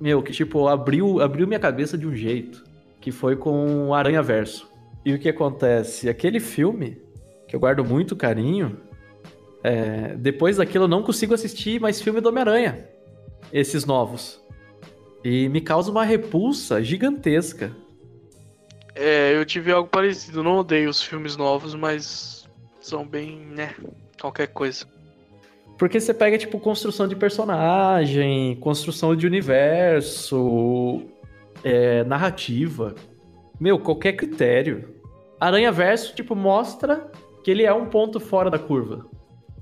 Meu, 0.00 0.24
que, 0.24 0.32
tipo, 0.32 0.66
abriu, 0.66 1.20
abriu 1.20 1.46
minha 1.46 1.60
cabeça 1.60 1.96
de 1.96 2.04
um 2.04 2.16
jeito. 2.16 2.64
Que 3.00 3.12
foi 3.12 3.36
com 3.36 3.94
Aranha 3.94 4.20
Verso. 4.20 4.68
E 5.06 5.14
o 5.14 5.20
que 5.20 5.28
acontece? 5.28 6.08
Aquele 6.08 6.40
filme, 6.40 7.00
que 7.46 7.54
eu 7.54 7.60
guardo 7.60 7.84
muito 7.84 8.16
carinho, 8.16 8.76
é, 9.62 10.16
depois 10.16 10.56
daquilo 10.56 10.86
eu 10.86 10.88
não 10.88 11.04
consigo 11.04 11.32
assistir 11.32 11.80
mais 11.80 12.02
filme 12.02 12.20
do 12.20 12.28
Homem-Aranha. 12.28 12.88
Esses 13.52 13.86
novos. 13.86 14.41
E 15.24 15.48
me 15.48 15.60
causa 15.60 15.90
uma 15.90 16.04
repulsa 16.04 16.82
gigantesca. 16.82 17.74
É, 18.94 19.36
eu 19.36 19.44
tive 19.44 19.72
algo 19.72 19.88
parecido. 19.88 20.42
Não 20.42 20.58
odeio 20.58 20.90
os 20.90 21.02
filmes 21.02 21.36
novos, 21.36 21.74
mas 21.74 22.48
são 22.80 23.06
bem, 23.06 23.38
né? 23.38 23.74
Qualquer 24.20 24.48
coisa. 24.48 24.86
Porque 25.78 25.98
você 25.98 26.12
pega, 26.12 26.38
tipo, 26.38 26.60
construção 26.60 27.08
de 27.08 27.16
personagem, 27.16 28.56
construção 28.56 29.16
de 29.16 29.26
universo, 29.26 31.02
é, 31.64 32.04
narrativa. 32.04 32.94
Meu, 33.58 33.78
qualquer 33.78 34.12
critério. 34.12 34.94
Aranha 35.40 35.72
Verso, 35.72 36.14
tipo, 36.14 36.36
mostra 36.36 37.10
que 37.42 37.50
ele 37.50 37.64
é 37.64 37.72
um 37.72 37.86
ponto 37.86 38.20
fora 38.20 38.50
da 38.50 38.58
curva. 38.58 39.06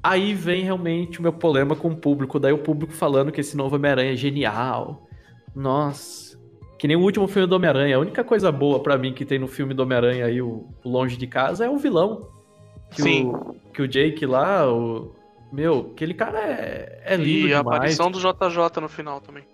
Aí 0.03 0.35
vem 0.35 0.63
realmente 0.63 1.19
o 1.19 1.23
meu 1.23 1.33
problema 1.33 1.77
com 1.77 1.89
o 1.89 1.97
público. 1.97 2.39
Daí 2.39 2.53
o 2.53 2.59
público 2.59 2.93
falando 2.93 3.33
que 3.33 3.41
esse 3.41 3.57
novo 3.57 3.77
Homem-Aranha 3.77 4.13
é 4.13 4.17
genial. 4.17 5.07
Nossa. 5.55 6.39
Que 6.79 6.89
nem 6.89 6.97
o 6.97 7.01
último 7.03 7.27
filme 7.29 7.47
do 7.47 7.57
Homem-Aranha. 7.57 7.97
A 7.97 8.01
única 8.01 8.25
coisa 8.25 8.51
boa 8.51 8.81
pra 8.83 8.97
mim 8.97 9.13
que 9.13 9.25
tem 9.25 9.39
no 9.39 9.47
filme 9.47 9.75
do 9.75 9.83
Homem-Aranha 9.83 10.25
aí, 10.27 10.41
o 10.41 10.67
Longe 10.85 11.17
de 11.17 11.27
Casa, 11.27 11.67
é 11.67 11.69
o 11.71 11.77
vilão. 11.77 12.29
Que 12.91 13.03
Sim. 13.03 13.27
O, 13.27 13.55
que 13.73 13.83
o 13.83 13.89
Jake 13.89 14.25
lá, 14.27 14.71
o. 14.73 15.15
Meu, 15.53 15.91
aquele 15.93 16.15
cara 16.15 16.39
é, 16.39 17.03
é 17.05 17.17
lindo 17.17 17.49
e 17.49 17.55
a 17.55 17.59
demais. 17.59 17.77
aparição 17.77 18.11
do 18.11 18.19
JJ 18.19 18.81
no 18.81 18.89
final 18.89 19.21
também. 19.21 19.45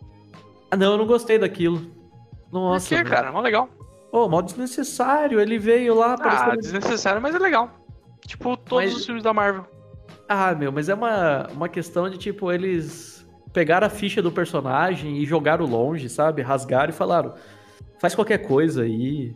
Ah, 0.71 0.77
não, 0.77 0.93
eu 0.93 0.99
não 0.99 1.07
gostei 1.07 1.39
daquilo. 1.39 1.81
Nossa. 2.53 2.89
Por 2.89 2.97
que, 2.99 3.03
meu. 3.03 3.13
cara? 3.13 3.33
Mó 3.33 3.41
legal. 3.41 3.69
Ô, 4.13 4.29
mal 4.29 4.43
desnecessário. 4.43 5.41
Ele 5.41 5.59
veio 5.59 5.95
lá 5.95 6.11
Ah, 6.11 6.15
aparecendo. 6.15 6.61
desnecessário, 6.61 7.21
mas 7.21 7.35
é 7.35 7.39
legal. 7.39 7.71
Tipo, 8.27 8.57
todos 8.57 8.85
Mas- 8.91 8.97
os 8.97 9.05
filmes 9.07 9.23
da 9.25 9.33
Marvel. 9.33 9.65
Ah, 10.29 10.55
meu, 10.55 10.71
mas 10.73 10.89
é 10.89 10.95
uma, 10.95 11.47
uma 11.53 11.69
questão 11.69 12.09
de, 12.11 12.19
tipo, 12.19 12.51
eles 12.53 13.26
pegaram 13.57 13.87
a 13.87 13.91
ficha 13.91 14.21
do 14.21 14.31
personagem 14.31 15.17
e 15.17 15.25
jogaram 15.25 15.65
longe, 15.65 16.11
sabe? 16.11 16.43
Rasgaram 16.43 16.91
e 16.91 16.93
falaram: 16.93 17.33
faz 17.99 18.15
qualquer 18.15 18.47
coisa 18.47 18.83
aí. 18.83 19.35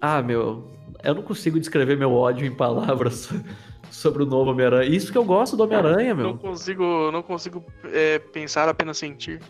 Ah, 0.00 0.22
meu, 0.22 0.70
eu 1.02 1.14
não 1.16 1.22
consigo 1.22 1.58
descrever 1.58 1.96
meu 1.96 2.12
ódio 2.12 2.46
em 2.46 2.54
palavras 2.54 3.28
sobre 3.90 4.22
o 4.22 4.26
novo 4.26 4.52
Homem-Aranha. 4.52 4.88
Isso 4.88 5.10
que 5.10 5.18
eu 5.18 5.24
gosto 5.24 5.56
do 5.56 5.64
Homem-Aranha, 5.64 6.14
meu. 6.14 6.26
Não 6.28 6.38
consigo, 6.38 7.10
não 7.10 7.24
consigo 7.24 7.64
é, 7.86 8.20
pensar, 8.20 8.68
apenas 8.68 8.98
sentir. 8.98 9.40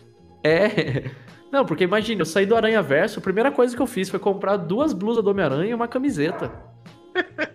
É. 0.43 1.03
Não, 1.51 1.63
porque 1.63 1.85
imagina, 1.85 2.21
eu 2.21 2.25
saí 2.25 2.45
do 2.45 2.55
Aranha 2.55 2.81
Verso, 2.81 3.19
a 3.19 3.21
primeira 3.21 3.49
coisa 3.49 3.73
que 3.73 3.81
eu 3.81 3.87
fiz 3.87 4.09
foi 4.09 4.19
comprar 4.19 4.57
duas 4.57 4.91
blusas 4.91 5.23
do 5.23 5.29
Homem-Aranha 5.29 5.71
e 5.71 5.73
uma 5.73 5.87
camiseta. 5.87 6.51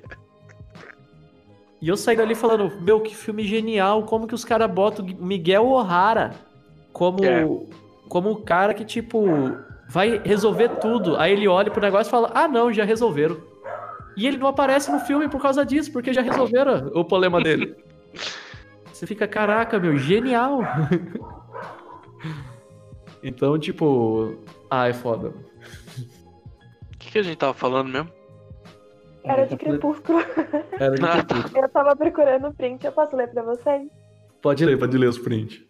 e 1.80 1.88
eu 1.88 1.96
saí 1.96 2.16
dali 2.16 2.34
falando, 2.34 2.70
meu, 2.80 3.00
que 3.00 3.16
filme 3.16 3.42
genial, 3.44 4.02
como 4.04 4.26
que 4.26 4.34
os 4.34 4.44
caras 4.44 4.70
botam 4.70 5.04
Miguel 5.18 5.66
O'Hara 5.66 6.32
como, 6.92 7.24
É. 7.24 7.46
como 8.08 8.30
o 8.30 8.42
cara 8.42 8.74
que, 8.74 8.84
tipo, 8.84 9.24
vai 9.88 10.20
resolver 10.22 10.68
tudo. 10.80 11.16
Aí 11.16 11.32
ele 11.32 11.48
olha 11.48 11.70
pro 11.70 11.80
negócio 11.80 12.10
e 12.10 12.10
fala, 12.10 12.30
ah 12.34 12.46
não, 12.46 12.72
já 12.72 12.84
resolveram. 12.84 13.38
E 14.16 14.26
ele 14.26 14.36
não 14.36 14.48
aparece 14.48 14.92
no 14.92 15.00
filme 15.00 15.28
por 15.28 15.40
causa 15.40 15.64
disso, 15.64 15.90
porque 15.90 16.12
já 16.12 16.20
resolveram 16.20 16.90
o 16.94 17.04
problema 17.04 17.40
dele. 17.40 17.74
Você 18.92 19.06
fica, 19.06 19.26
caraca, 19.26 19.78
meu, 19.78 19.96
genial. 19.96 20.60
então, 23.22 23.58
tipo, 23.58 24.36
ah, 24.68 24.88
é 24.88 24.92
foda. 24.92 25.32
O 26.94 26.98
que, 26.98 27.12
que 27.12 27.18
a 27.18 27.22
gente 27.22 27.38
tava 27.38 27.54
falando 27.54 27.88
mesmo? 27.88 28.19
Era 29.24 29.46
de 29.46 29.56
crepúsculo. 29.56 30.18
Era 30.78 30.94
de 30.94 31.02
crepúsculo. 31.26 31.64
Eu 31.64 31.68
tava 31.68 31.96
procurando 31.96 32.48
o 32.48 32.54
print, 32.54 32.84
eu 32.84 32.92
posso 32.92 33.16
ler 33.16 33.28
pra 33.30 33.42
vocês? 33.42 33.88
Pode 34.40 34.64
ler, 34.64 34.78
pode 34.78 34.96
ler 34.96 35.08
os 35.08 35.18
prints. 35.18 35.62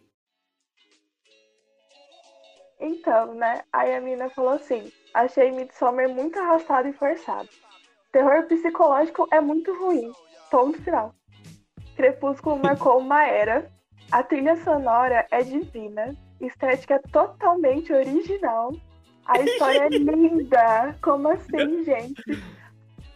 Então, 2.80 3.34
né? 3.34 3.60
Aí 3.72 3.94
a 3.94 4.00
mina 4.00 4.30
falou 4.30 4.52
assim: 4.52 4.90
achei 5.12 5.50
Midsommar 5.50 6.08
muito 6.08 6.38
arrastado 6.38 6.88
e 6.88 6.92
forçado. 6.92 7.48
Terror 8.12 8.46
psicológico 8.46 9.28
é 9.32 9.40
muito 9.40 9.72
ruim. 9.78 10.12
Ponto 10.50 10.80
final. 10.82 11.14
Crepúsculo 11.96 12.58
marcou 12.62 12.98
uma 12.98 13.26
era. 13.26 13.70
A 14.10 14.22
trilha 14.22 14.56
sonora 14.56 15.26
é 15.30 15.42
divina. 15.42 16.16
Estética 16.40 16.94
é 16.94 16.98
totalmente 17.12 17.92
original. 17.92 18.72
A 19.26 19.38
história 19.40 19.82
é 19.82 19.88
linda. 19.98 20.96
Como 21.02 21.28
assim, 21.28 21.84
gente? 21.84 22.22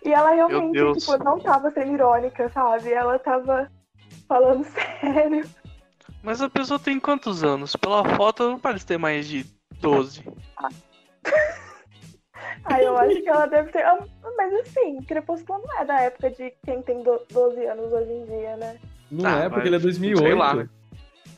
E 0.05 0.12
ela 0.12 0.30
realmente, 0.32 0.72
Deus. 0.72 0.98
tipo, 0.98 1.16
não 1.24 1.38
tava 1.40 1.70
sendo 1.70 1.92
irônica, 1.94 2.48
sabe? 2.50 2.92
Ela 2.92 3.18
tava 3.18 3.70
falando 4.28 4.64
sério. 5.00 5.48
Mas 6.22 6.40
a 6.42 6.48
pessoa 6.48 6.78
tem 6.78 7.00
quantos 7.00 7.42
anos? 7.44 7.74
Pela 7.76 8.05
foto 8.16 8.50
não 8.50 8.59
parece 8.59 8.84
ter 8.86 8.98
mais 8.98 9.26
de 9.26 9.44
12. 9.80 10.22
Aí 12.64 12.84
eu 12.84 12.96
acho 12.98 13.20
que 13.22 13.28
ela 13.28 13.46
deve 13.46 13.70
ter. 13.72 13.84
ah, 13.84 13.98
Mas 14.36 14.52
assim, 14.55 15.02
Crepúsculo 15.02 15.62
não 15.66 15.80
é 15.80 15.84
da 15.84 16.00
época 16.00 16.30
de 16.30 16.52
quem 16.64 16.82
tem 16.82 17.02
do- 17.02 17.20
12 17.30 17.64
anos 17.66 17.92
hoje 17.92 18.11
em 18.12 18.24
dia, 18.24 18.57
né? 18.57 18.78
Não 19.11 19.30
Ah, 19.30 19.38
é, 19.44 19.48
porque 19.48 19.68
ele 19.68 19.76
é 19.76 19.80
sei 19.80 19.90
2008. 19.90 20.36
lá. 20.36 20.66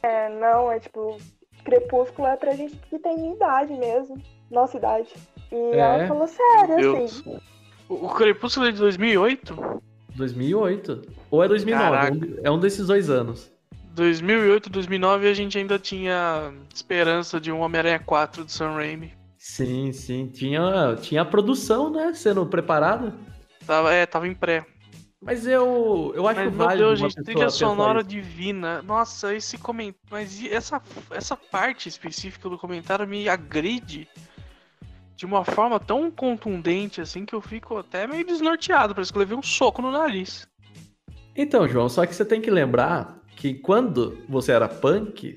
É, 0.03 0.29
não, 0.29 0.71
é 0.71 0.79
tipo. 0.81 1.19
Crepúsculo 1.65 2.29
é 2.29 2.37
pra 2.37 2.53
gente 2.55 2.77
que 2.77 2.97
tem 2.99 3.17
minha 3.19 3.35
idade 3.35 3.73
mesmo. 3.75 4.23
Nossa 4.51 4.77
idade. 4.77 5.13
E 5.51 5.57
É? 5.75 5.79
ela 5.79 6.07
falou 6.07 6.29
sério, 6.29 6.77
Deus. 6.77 7.19
assim. 7.19 7.41
O, 7.89 8.07
o 8.07 8.15
Crepúsculo 8.15 8.67
é 8.67 8.73
de 8.73 8.79
2008? 8.79 9.83
2008. 10.15 11.03
Ou 11.31 11.43
é 11.45 11.49
2009, 11.49 11.91
Caraca. 11.91 12.15
um- 12.17 12.37
é 12.43 12.51
um 12.51 12.59
desses 12.59 12.87
dois 12.87 13.11
anos. 13.11 13.51
2008, 13.95 14.69
2009 14.69 15.29
a 15.29 15.35
gente 15.35 15.57
ainda 15.57 15.79
tinha 15.79 16.53
esperança 16.75 17.41
de 17.41 17.51
um 17.51 17.61
Homem-Aranha 17.61 17.99
4 17.99 18.45
do 18.45 18.51
Sam 18.53 18.73
Raimi. 18.75 19.13
Sim, 19.39 19.93
sim. 19.93 20.27
Tinha, 20.27 20.97
tinha 21.01 21.23
a 21.23 21.25
produção, 21.25 21.91
né? 21.91 22.13
Sendo 22.15 22.45
preparada. 22.47 23.15
Tava, 23.67 23.93
é, 23.93 24.05
tava 24.05 24.27
em 24.29 24.35
pré. 24.35 24.67
Mas 25.23 25.47
eu, 25.47 26.13
eu 26.15 26.29
acho 26.29 26.41
Mas, 26.41 26.55
meu 26.55 26.59
válido 26.67 26.89
Deus, 26.89 27.01
uma 27.01 27.09
gente, 27.09 27.25
trilha 27.25 27.49
sonora 27.49 28.01
isso. 28.01 28.09
divina. 28.09 28.83
Nossa, 28.83 29.35
esse 29.35 29.57
comentário. 29.57 29.99
Mas 30.11 30.45
essa, 30.45 30.81
essa 31.11 31.37
parte 31.37 31.89
específica 31.89 32.49
do 32.51 32.59
comentário 32.59 33.09
me 33.09 33.29
agride 33.29 34.07
de 35.17 35.25
uma 35.25 35.45
forma 35.45 35.81
tão 35.81 36.11
contundente 36.11 37.01
assim 37.01 37.25
que 37.25 37.35
eu 37.35 37.41
fico 37.41 37.79
até 37.79 38.07
meio 38.07 38.25
desnorteado. 38.27 38.95
Parece 38.95 39.11
que 39.11 39.17
eu 39.19 39.21
levei 39.21 39.37
um 39.37 39.43
soco 39.43 39.81
no 39.81 39.91
nariz. 39.91 40.47
Então, 41.35 41.67
João, 41.67 41.89
só 41.89 42.05
que 42.07 42.15
você 42.15 42.25
tem 42.25 42.41
que 42.41 42.51
lembrar 42.51 43.19
que 43.37 43.55
quando 43.55 44.23
você 44.29 44.53
era 44.53 44.69
punk, 44.69 45.37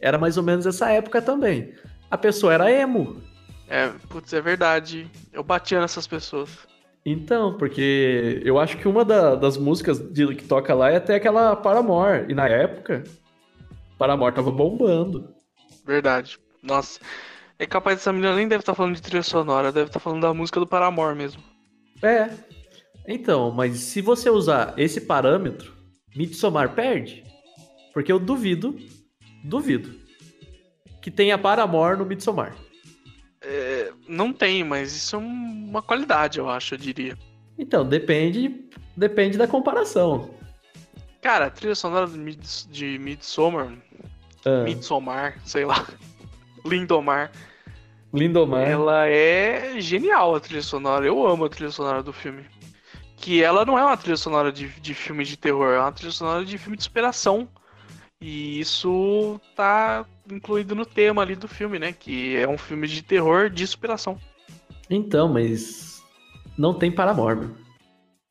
era 0.00 0.18
mais 0.18 0.36
ou 0.36 0.42
menos 0.42 0.66
essa 0.66 0.90
época 0.90 1.20
também. 1.20 1.72
A 2.10 2.16
pessoa 2.18 2.52
era 2.54 2.70
emo. 2.72 3.20
É, 3.68 3.88
putz, 4.08 4.32
é 4.32 4.40
verdade. 4.40 5.10
Eu 5.32 5.42
batia 5.42 5.80
nessas 5.80 6.06
pessoas. 6.06 6.50
Então, 7.04 7.56
porque 7.56 8.42
eu 8.44 8.58
acho 8.58 8.76
que 8.76 8.86
uma 8.88 9.04
da- 9.04 9.34
das 9.34 9.56
músicas 9.56 9.98
de- 9.98 10.34
que 10.34 10.44
toca 10.44 10.74
lá 10.74 10.90
é 10.90 10.96
até 10.96 11.14
aquela 11.14 11.56
Paramore. 11.56 12.26
E 12.28 12.34
na 12.34 12.46
época, 12.48 13.04
Paramore 13.96 14.34
tava 14.34 14.50
bombando. 14.50 15.32
Verdade. 15.84 16.38
Nossa. 16.62 17.00
É 17.60 17.66
capaz 17.66 17.98
dessa 17.98 18.10
menina 18.12 18.34
nem 18.34 18.48
deve 18.48 18.62
estar 18.62 18.74
falando 18.74 18.94
de 18.96 19.02
trilha 19.02 19.22
sonora, 19.22 19.70
deve 19.70 19.88
estar 19.88 20.00
falando 20.00 20.22
da 20.22 20.32
música 20.32 20.58
do 20.58 20.66
Paramore 20.66 21.14
mesmo. 21.14 21.42
É. 22.02 22.30
Então, 23.06 23.50
mas 23.50 23.78
se 23.80 24.00
você 24.00 24.30
usar 24.30 24.72
esse 24.78 25.02
parâmetro, 25.02 25.72
Midsommar 26.16 26.74
perde. 26.74 27.22
Porque 27.92 28.10
eu 28.10 28.18
duvido, 28.18 28.74
duvido, 29.44 29.94
que 31.02 31.10
tenha 31.10 31.36
Paramore 31.36 31.98
no 31.98 32.06
Midsommar. 32.06 32.56
É, 33.42 33.92
não 34.08 34.32
tem, 34.32 34.64
mas 34.64 34.94
isso 34.96 35.16
é 35.16 35.18
um- 35.18 35.68
uma 35.68 35.82
qualidade, 35.82 36.38
eu 36.38 36.48
acho, 36.48 36.74
eu 36.74 36.78
diria. 36.78 37.16
Então, 37.58 37.86
depende, 37.86 38.68
depende 38.96 39.36
da 39.36 39.46
comparação. 39.46 40.30
Cara, 41.20 41.46
a 41.46 41.50
trilha 41.50 41.74
sonora 41.74 42.06
de, 42.06 42.16
Mids, 42.18 42.66
de 42.70 42.98
Midsommar, 42.98 43.70
Ah, 44.46 44.62
Midsommar, 44.64 45.38
sei 45.44 45.66
lá, 45.66 45.86
Lindomar, 46.64 47.30
Lindomar. 48.12 48.68
ela 48.68 49.06
é 49.06 49.80
genial 49.80 50.34
a 50.34 50.40
trilha 50.40 50.62
sonora. 50.62 51.06
Eu 51.06 51.26
amo 51.26 51.44
a 51.44 51.48
trilha 51.48 51.70
sonora 51.70 52.02
do 52.02 52.12
filme. 52.12 52.44
Que 53.16 53.42
ela 53.42 53.64
não 53.64 53.78
é 53.78 53.84
uma 53.84 53.96
trilha 53.96 54.16
sonora 54.16 54.50
de, 54.50 54.68
de 54.80 54.94
filme 54.94 55.24
de 55.24 55.36
terror, 55.36 55.74
é 55.74 55.78
uma 55.78 55.92
trilha 55.92 56.10
sonora 56.10 56.44
de 56.44 56.56
filme 56.56 56.76
de 56.76 56.82
superação. 56.82 57.48
E 58.20 58.60
isso 58.60 59.40
tá 59.54 60.04
incluído 60.30 60.74
no 60.74 60.84
tema 60.84 61.22
ali 61.22 61.34
do 61.34 61.48
filme, 61.48 61.78
né? 61.78 61.92
Que 61.92 62.36
é 62.36 62.48
um 62.48 62.58
filme 62.58 62.86
de 62.86 63.02
terror 63.02 63.48
de 63.48 63.66
superação. 63.66 64.18
Então, 64.88 65.28
mas 65.28 66.02
não 66.58 66.74
tem 66.74 66.90
Paramore. 66.90 67.48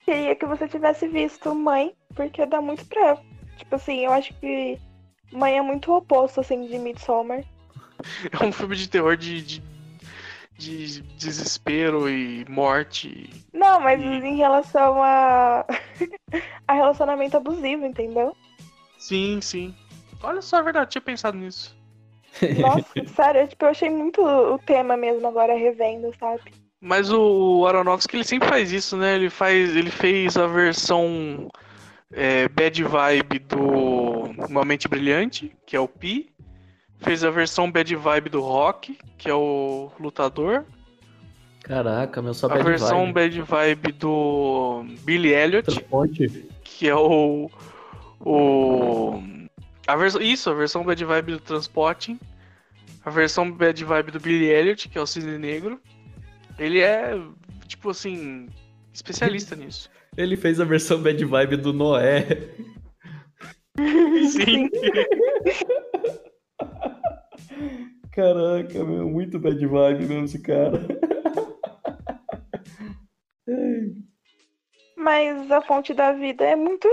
Queria 0.05 0.36
que 0.36 0.45
você 0.45 0.67
tivesse 0.67 1.07
visto 1.07 1.53
Mãe, 1.55 1.93
porque 2.15 2.45
dá 2.45 2.61
muito 2.61 2.86
pra. 2.86 3.17
Tipo 3.57 3.75
assim, 3.75 4.05
eu 4.05 4.11
acho 4.11 4.34
que 4.39 4.77
Mãe 5.32 5.57
é 5.57 5.61
muito 5.61 5.91
oposto, 5.93 6.39
assim, 6.39 6.67
de 6.67 6.77
Midsommar. 6.77 7.43
É 8.32 8.43
um 8.43 8.52
filme 8.52 8.76
de 8.76 8.89
terror 8.89 9.18
de, 9.18 9.41
de, 9.41 9.62
de 10.58 11.02
desespero 11.18 12.10
e 12.10 12.45
morte. 12.50 13.30
Não, 13.54 13.80
mas 13.80 14.00
Sim. 14.00 14.26
em 14.26 14.38
relação 14.38 15.02
a. 15.04 15.66
a 16.68 16.74
relacionamento 16.74 17.38
abusivo, 17.38 17.86
entendeu? 17.86 18.36
Sim, 18.97 19.39
sim. 19.41 19.76
Olha 20.22 20.41
só, 20.41 20.60
é 20.60 20.64
verdade, 20.64 20.88
eu 20.88 20.91
tinha 20.91 21.02
pensado 21.02 21.38
nisso. 21.38 21.78
Nossa, 22.60 23.14
sério, 23.16 23.47
tipo, 23.47 23.66
eu 23.66 23.70
achei 23.70 23.89
muito 23.89 24.22
o 24.22 24.60
tema 24.60 24.95
mesmo 24.95 25.28
agora 25.28 25.58
revendo, 25.58 26.14
sabe? 26.20 26.52
Mas 26.82 27.12
o 27.12 27.66
Aronofsky 27.68 28.18
ele 28.18 28.24
sempre 28.24 28.47
faz 28.47 28.72
isso, 28.72 28.95
né? 28.95 29.16
Ele 29.16 29.30
faz, 29.30 29.76
ele 29.76 29.89
fez 29.89 30.38
a 30.38 30.47
versão 30.47 31.50
é, 32.12 32.47
bad 32.47 32.84
vibe 32.84 33.39
do 33.39 33.60
Uma 34.47 34.64
Mente 34.64 34.88
Brilhante, 34.88 35.56
que 35.66 35.76
é 35.76 35.80
o 35.80 35.88
Pi. 35.88 36.30
Fez 37.00 37.24
a 37.24 37.30
versão 37.30 37.72
bad 37.72 37.95
vibe 37.95 38.30
do 38.30 38.41
Rock, 38.41 38.97
que 39.18 39.30
é 39.30 39.34
o 39.34 39.89
Lutador. 40.00 40.66
Caraca, 41.64 42.22
meu, 42.22 42.34
só 42.34 42.47
a 42.47 42.50
bad 42.50 42.64
versão 42.64 43.14
vibe. 43.14 43.14
bad 43.14 43.41
vibe 43.41 43.91
do 43.93 44.86
Billy 45.04 45.34
Elliot, 45.34 45.86
que 46.64 46.88
é 46.88 46.95
o 46.95 47.50
o 48.20 49.22
a 49.88 49.95
versão 49.95 50.22
isso, 50.22 50.50
a 50.50 50.54
versão 50.54 50.84
bad 50.84 51.04
vibe 51.04 51.32
do 51.34 51.39
Transporting. 51.39 52.20
A 53.06 53.10
versão 53.10 53.50
bad 53.52 53.84
vibe 53.84 54.12
do 54.12 54.20
Billy 54.20 54.47
Elliot, 54.47 54.89
que 54.89 54.97
é 54.97 55.02
o 55.02 55.08
Cisne 55.08 55.38
Negro. 55.38 55.80
Ele 56.58 56.80
é 56.80 57.18
tipo 57.68 57.89
assim, 57.89 58.50
especialista 58.93 59.56
nisso. 59.56 59.89
Ele 60.18 60.36
fez 60.36 60.60
a 60.60 60.66
versão 60.66 61.02
bad 61.02 61.24
vibe 61.24 61.58
do 61.58 61.72
Noé. 61.72 62.28
Sim. 64.30 64.70
Caraca, 68.12 68.84
meu, 68.84 69.07
muito 69.10 69.39
bad 69.39 69.66
vibe 69.66 70.05
mesmo 70.07 70.26
esse 70.26 70.41
cara. 70.41 70.80
Mas 74.95 75.49
A 75.51 75.62
Fonte 75.62 75.93
da 75.93 76.12
Vida 76.12 76.43
é 76.43 76.55
muito 76.55 76.88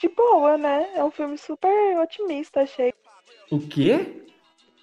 de 0.00 0.08
boa, 0.08 0.56
né? 0.56 0.90
É 0.94 1.04
um 1.04 1.10
filme 1.10 1.36
super 1.36 1.98
otimista, 2.00 2.62
achei. 2.62 2.92
O 3.50 3.60
quê? 3.60 4.24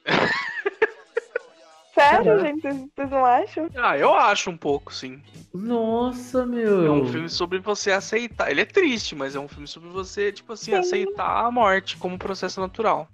Sério, 1.93 2.23
Caraca. 2.25 2.45
gente? 2.47 2.61
Vocês 2.95 3.09
não 3.09 3.25
acham? 3.25 3.69
Ah, 3.75 3.97
eu 3.97 4.13
acho 4.13 4.51
um 4.51 4.57
pouco, 4.57 4.93
sim. 4.93 5.19
Nossa, 5.51 6.41
É 6.43 6.45
meu. 6.45 6.93
um 6.93 7.05
filme 7.11 7.27
sobre 7.29 7.57
você 7.57 7.91
aceitar. 7.91 8.51
Ele 8.51 8.61
é 8.61 8.65
triste, 8.65 9.15
mas 9.15 9.35
é 9.35 9.39
um 9.39 9.47
filme 9.47 9.67
sobre 9.67 9.89
você, 9.89 10.31
tipo 10.31 10.53
assim, 10.53 10.71
Sim. 10.71 10.77
aceitar 10.77 11.43
a 11.45 11.49
morte 11.49 11.97
como 11.97 12.17
processo 12.19 12.61
natural. 12.61 13.07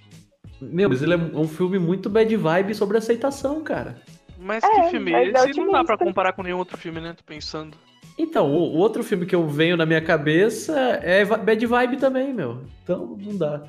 Meu, 0.71 0.89
mas 0.89 1.01
ele 1.01 1.13
é 1.13 1.17
um 1.17 1.47
filme 1.47 1.79
muito 1.79 2.09
bad 2.09 2.35
vibe 2.35 2.75
sobre 2.75 2.97
aceitação, 2.97 3.61
cara. 3.63 4.01
Mas 4.37 4.63
É, 4.63 4.81
que 4.83 4.89
filme? 4.91 5.11
mas 5.11 5.33
é 5.33 5.49
Esse 5.49 5.59
não 5.59 5.67
dá 5.71 5.83
pra 5.83 5.95
otimista. 5.95 5.97
comparar 6.05 6.33
com 6.33 6.43
nenhum 6.43 6.57
outro 6.57 6.77
filme, 6.77 6.99
né? 6.99 7.13
Tô 7.13 7.23
pensando. 7.23 7.77
Então, 8.17 8.51
o, 8.51 8.75
o 8.75 8.77
outro 8.77 9.03
filme 9.03 9.25
que 9.25 9.33
eu 9.33 9.47
venho 9.47 9.75
na 9.77 9.85
minha 9.85 10.01
cabeça 10.01 10.77
é 11.01 11.25
bad 11.25 11.65
vibe 11.65 11.97
também, 11.97 12.33
meu. 12.33 12.61
Então, 12.83 13.17
não 13.19 13.37
dá. 13.37 13.63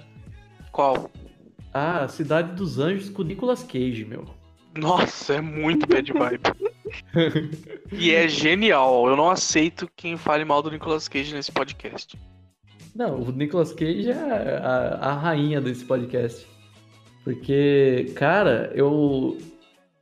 Qual? 0.72 1.11
Ah, 1.72 2.07
Cidade 2.09 2.53
dos 2.55 2.78
Anjos 2.78 3.09
com 3.09 3.22
Nicolas 3.22 3.62
Cage, 3.62 4.05
meu. 4.05 4.24
Nossa, 4.76 5.34
é 5.34 5.40
muito 5.40 5.86
bad 5.86 6.12
vibe. 6.12 6.40
e 7.92 8.12
é 8.12 8.28
genial. 8.28 9.07
Eu 9.09 9.16
não 9.16 9.30
aceito 9.30 9.88
quem 9.97 10.16
fale 10.16 10.45
mal 10.45 10.62
do 10.62 10.70
Nicolas 10.70 11.09
Cage 11.09 11.34
nesse 11.34 11.53
podcast. 11.53 12.18
Não, 12.95 13.20
o 13.22 13.32
Nicolas 13.32 13.72
Cage 13.72 14.11
é 14.11 14.61
a, 14.62 14.99
a 15.01 15.12
rainha 15.14 15.61
desse 15.61 15.84
podcast. 15.84 16.47
Porque, 17.24 18.12
cara, 18.14 18.70
eu 18.74 19.38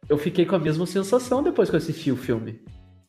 eu 0.08 0.18
fiquei 0.18 0.44
com 0.44 0.56
a 0.56 0.58
mesma 0.58 0.84
sensação 0.86 1.42
depois 1.42 1.70
que 1.70 1.76
eu 1.76 1.78
assisti 1.78 2.10
o 2.10 2.16
filme. 2.16 2.60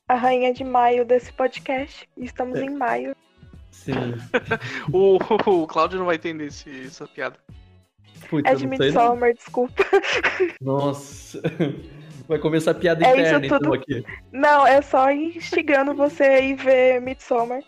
A 0.08 0.16
rainha 0.16 0.54
de 0.54 0.64
maio 0.64 1.04
desse 1.04 1.34
podcast. 1.34 2.08
Estamos 2.16 2.60
É. 2.60 2.64
em 2.66 2.70
maio. 2.70 3.16
Sim. 3.72 3.94
O, 4.94 5.16
o 5.18 5.68
Cláudio 5.68 5.98
não 6.00 6.06
vai 6.06 6.16
entender 6.16 6.46
esse- 6.46 6.86
essa 6.86 7.08
piada. 7.08 7.38
Putz, 8.30 8.48
É 8.50 8.54
eu 8.54 8.58
de. 8.58 8.68
Midsommar, 8.68 9.34
desculpa. 9.34 9.84
Nossa. 10.62 11.42
Vai 12.26 12.40
começar 12.40 12.72
a 12.72 12.74
piada 12.76 13.06
É 13.06 13.10
isso 13.10 13.20
interna, 13.20 13.46
então, 13.48 13.60
tudo. 13.60 13.74
aqui. 13.74 14.02
Não, 14.32 14.66
é 14.66 14.82
só 14.82 15.12
instigando 15.12 15.94
você 15.94 16.24
a 16.24 16.40
ir 16.40 16.56
ver 16.56 17.02
Midsommar. 17.02 17.62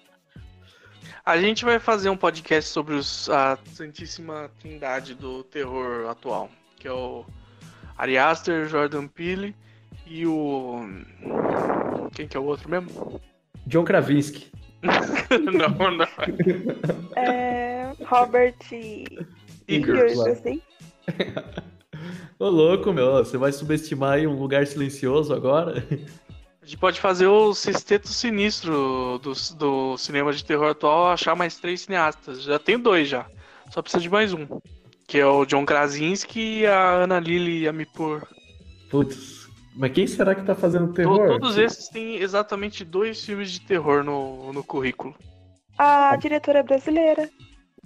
A 1.26 1.38
gente 1.40 1.66
vai 1.66 1.80
fazer 1.80 2.10
um 2.10 2.18
podcast 2.18 2.70
sobre 2.70 2.94
os- 2.94 3.30
a 3.30 3.58
Santíssima 3.74 4.50
Trindade 4.60 5.16
do 5.16 5.44
terror 5.44 6.08
atual, 6.10 6.50
que 6.78 6.88
é 6.88 6.92
o 6.94 7.26
Ari 7.98 8.18
Aster, 8.18 8.68
Jordan 8.68 9.08
Peele 9.08 9.56
e 10.06 10.26
o 10.28 10.82
quem 12.14 12.28
que 12.28 12.38
é 12.38 12.40
o 12.40 12.44
outro 12.44 12.70
mesmo? 12.70 13.20
John 13.66 13.84
Krasinski. 13.84 14.52
não, 14.84 15.92
não. 15.92 16.08
É. 17.16 17.92
Robert 18.06 18.56
e. 18.72 19.06
Lá. 20.16 20.30
assim. 20.30 20.62
Ô, 22.38 22.50
louco, 22.50 22.94
meu. 22.94 23.14
Você 23.14 23.38
vai 23.38 23.52
subestimar 23.52 24.14
aí 24.14 24.28
um 24.28 24.38
lugar 24.38 24.68
silencioso 24.68 25.34
agora? 25.34 25.84
A 26.66 26.68
gente 26.68 26.78
pode 26.80 27.00
fazer 27.00 27.28
o 27.28 27.54
sexteto 27.54 28.08
sinistro 28.08 29.20
do, 29.22 29.34
do 29.56 29.98
cinema 30.00 30.34
de 30.34 30.44
terror 30.44 30.72
atual, 30.72 31.12
achar 31.12 31.36
mais 31.36 31.60
três 31.60 31.82
cineastas. 31.82 32.42
Já 32.42 32.58
tem 32.58 32.80
dois 32.80 33.08
já. 33.08 33.28
Só 33.70 33.84
precisa 33.84 34.02
de 34.02 34.10
mais 34.10 34.34
um. 34.34 34.48
Que 35.06 35.20
é 35.20 35.26
o 35.28 35.46
John 35.46 35.64
Krasinski 35.64 36.62
e 36.62 36.66
a 36.66 37.04
Ana 37.04 37.20
Lily 37.20 37.68
Amipur. 37.68 38.28
Putz. 38.90 39.48
Mas 39.76 39.92
quem 39.92 40.08
será 40.08 40.34
que 40.34 40.42
tá 40.42 40.56
fazendo 40.56 40.92
terror? 40.92 41.28
Todos 41.28 41.56
esses 41.56 41.88
têm 41.88 42.16
exatamente 42.16 42.84
dois 42.84 43.24
filmes 43.24 43.52
de 43.52 43.62
terror 43.62 44.04
no, 44.04 44.52
no 44.52 44.64
currículo. 44.64 45.16
A 45.78 46.16
diretora 46.16 46.62
é 46.62 46.64
brasileira. 46.64 47.30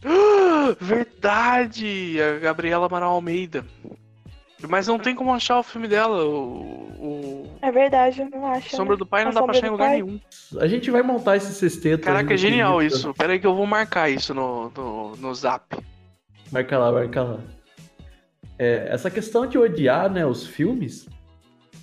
Verdade! 0.79 2.17
A 2.21 2.39
Gabriela 2.39 2.85
Amaral 2.85 3.11
Almeida. 3.11 3.65
Mas 4.67 4.87
não 4.87 4.99
tem 4.99 5.15
como 5.15 5.33
achar 5.33 5.59
o 5.59 5.63
filme 5.63 5.87
dela. 5.87 6.25
O, 6.25 6.89
o 6.99 7.57
É 7.61 7.71
verdade, 7.71 8.21
eu 8.21 8.29
não 8.29 8.45
acho. 8.45 8.75
Sombra 8.75 8.95
né? 8.95 8.99
do 8.99 9.05
Pai 9.05 9.23
não 9.23 9.31
A 9.31 9.33
dá 9.33 9.43
pra 9.43 9.51
achar 9.51 9.67
em 9.67 9.69
lugar 9.71 9.87
Pai? 9.89 10.01
nenhum. 10.01 10.19
A 10.59 10.67
gente 10.67 10.91
vai 10.91 11.01
montar 11.01 11.37
esse 11.37 11.53
sexteto. 11.53 12.03
Caraca, 12.03 12.33
é 12.33 12.37
genial 12.37 12.81
isso. 12.81 13.13
Pera 13.13 13.33
aí 13.33 13.39
que 13.39 13.47
eu 13.47 13.55
vou 13.55 13.65
marcar 13.65 14.09
isso 14.09 14.33
no, 14.33 14.69
no, 14.75 15.15
no 15.15 15.33
zap. 15.33 15.77
Marca 16.51 16.77
lá, 16.77 16.91
marca 16.91 17.23
lá. 17.23 17.39
É, 18.57 18.89
essa 18.91 19.09
questão 19.09 19.47
de 19.47 19.57
odiar, 19.57 20.11
né, 20.11 20.25
os 20.25 20.45
filmes, 20.45 21.07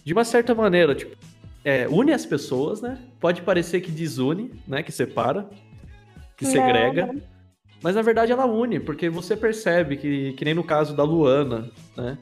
de 0.05 0.13
uma 0.13 0.25
certa 0.25 0.55
maneira, 0.55 0.95
tipo, 0.95 1.17
é, 1.65 1.89
une 1.89 2.13
as 2.13 2.27
pessoas, 2.27 2.83
né? 2.83 2.99
Pode 3.19 3.41
parecer 3.41 3.81
que 3.81 3.91
desune, 3.91 4.53
né? 4.69 4.83
Que 4.83 4.93
separa, 4.93 5.49
que 6.37 6.45
Não, 6.45 6.53
segrega. 6.53 7.07
não. 7.07 7.23
Mas 7.83 7.95
na 7.95 8.03
verdade 8.03 8.33
ela 8.33 8.45
une, 8.47 8.79
porque 8.81 9.09
você 9.09 9.37
percebe 9.37 9.97
que, 9.97 10.33
que 10.35 10.45
nem 10.45 10.55
no 10.55 10.65
caso 10.65 10.95
da 10.95 11.03
Luana, 11.05 11.71
né? 11.97 12.19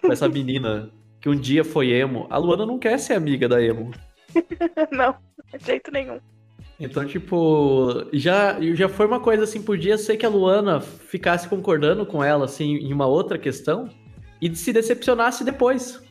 Com 0.00 0.12
essa 0.12 0.28
menina 0.28 0.90
que 1.20 1.28
um 1.28 1.36
dia 1.36 1.64
foi 1.64 1.90
emo. 1.90 2.26
A 2.30 2.38
Luana 2.38 2.64
não 2.64 2.78
quer 2.78 2.98
ser 2.98 3.14
amiga 3.14 3.48
da 3.48 3.62
emo. 3.62 3.90
Não, 4.90 5.14
de 5.52 5.64
jeito 5.64 5.90
nenhum. 5.90 6.18
Então, 6.78 7.04
tipo, 7.04 8.06
já, 8.12 8.58
já 8.74 8.88
foi 8.88 9.06
uma 9.06 9.20
coisa 9.20 9.44
assim, 9.44 9.60
podia 9.60 9.98
ser 9.98 10.16
que 10.16 10.24
a 10.24 10.30
Luana 10.30 10.80
ficasse 10.80 11.46
concordando 11.46 12.06
com 12.06 12.24
ela, 12.24 12.46
assim, 12.46 12.76
em 12.76 12.92
uma 12.92 13.06
outra 13.06 13.38
questão 13.38 13.90
e 14.40 14.54
se 14.56 14.72
decepcionasse 14.72 15.44
depois. 15.44 16.02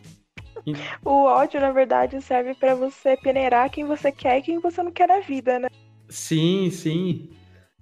O 1.04 1.24
ódio, 1.24 1.60
na 1.60 1.72
verdade, 1.72 2.22
serve 2.22 2.54
pra 2.54 2.76
você 2.76 3.18
peneirar 3.18 3.72
quem 3.72 3.86
você 3.86 4.12
quer 4.12 4.38
e 4.38 4.42
quem 4.44 4.60
você 4.60 4.84
não 4.84 4.92
quer 4.92 5.08
na 5.08 5.22
vida, 5.22 5.58
né? 5.58 5.70
Sim, 6.08 6.70
sim. 6.70 7.30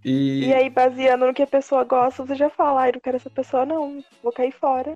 E, 0.06 0.46
E 0.46 0.54
aí, 0.54 0.70
baseando 0.70 1.28
no 1.28 1.34
que 1.34 1.44
a 1.44 1.48
pessoa 1.48 1.84
gosta, 1.84 2.26
você 2.26 2.36
já 2.36 2.50
fala, 2.50 2.84
ai, 2.84 2.92
não 2.94 3.00
quero 3.02 3.18
essa 3.18 3.30
pessoa, 3.30 3.66
não, 3.66 4.02
vou 4.24 4.32
cair 4.32 4.54
fora. 4.54 4.96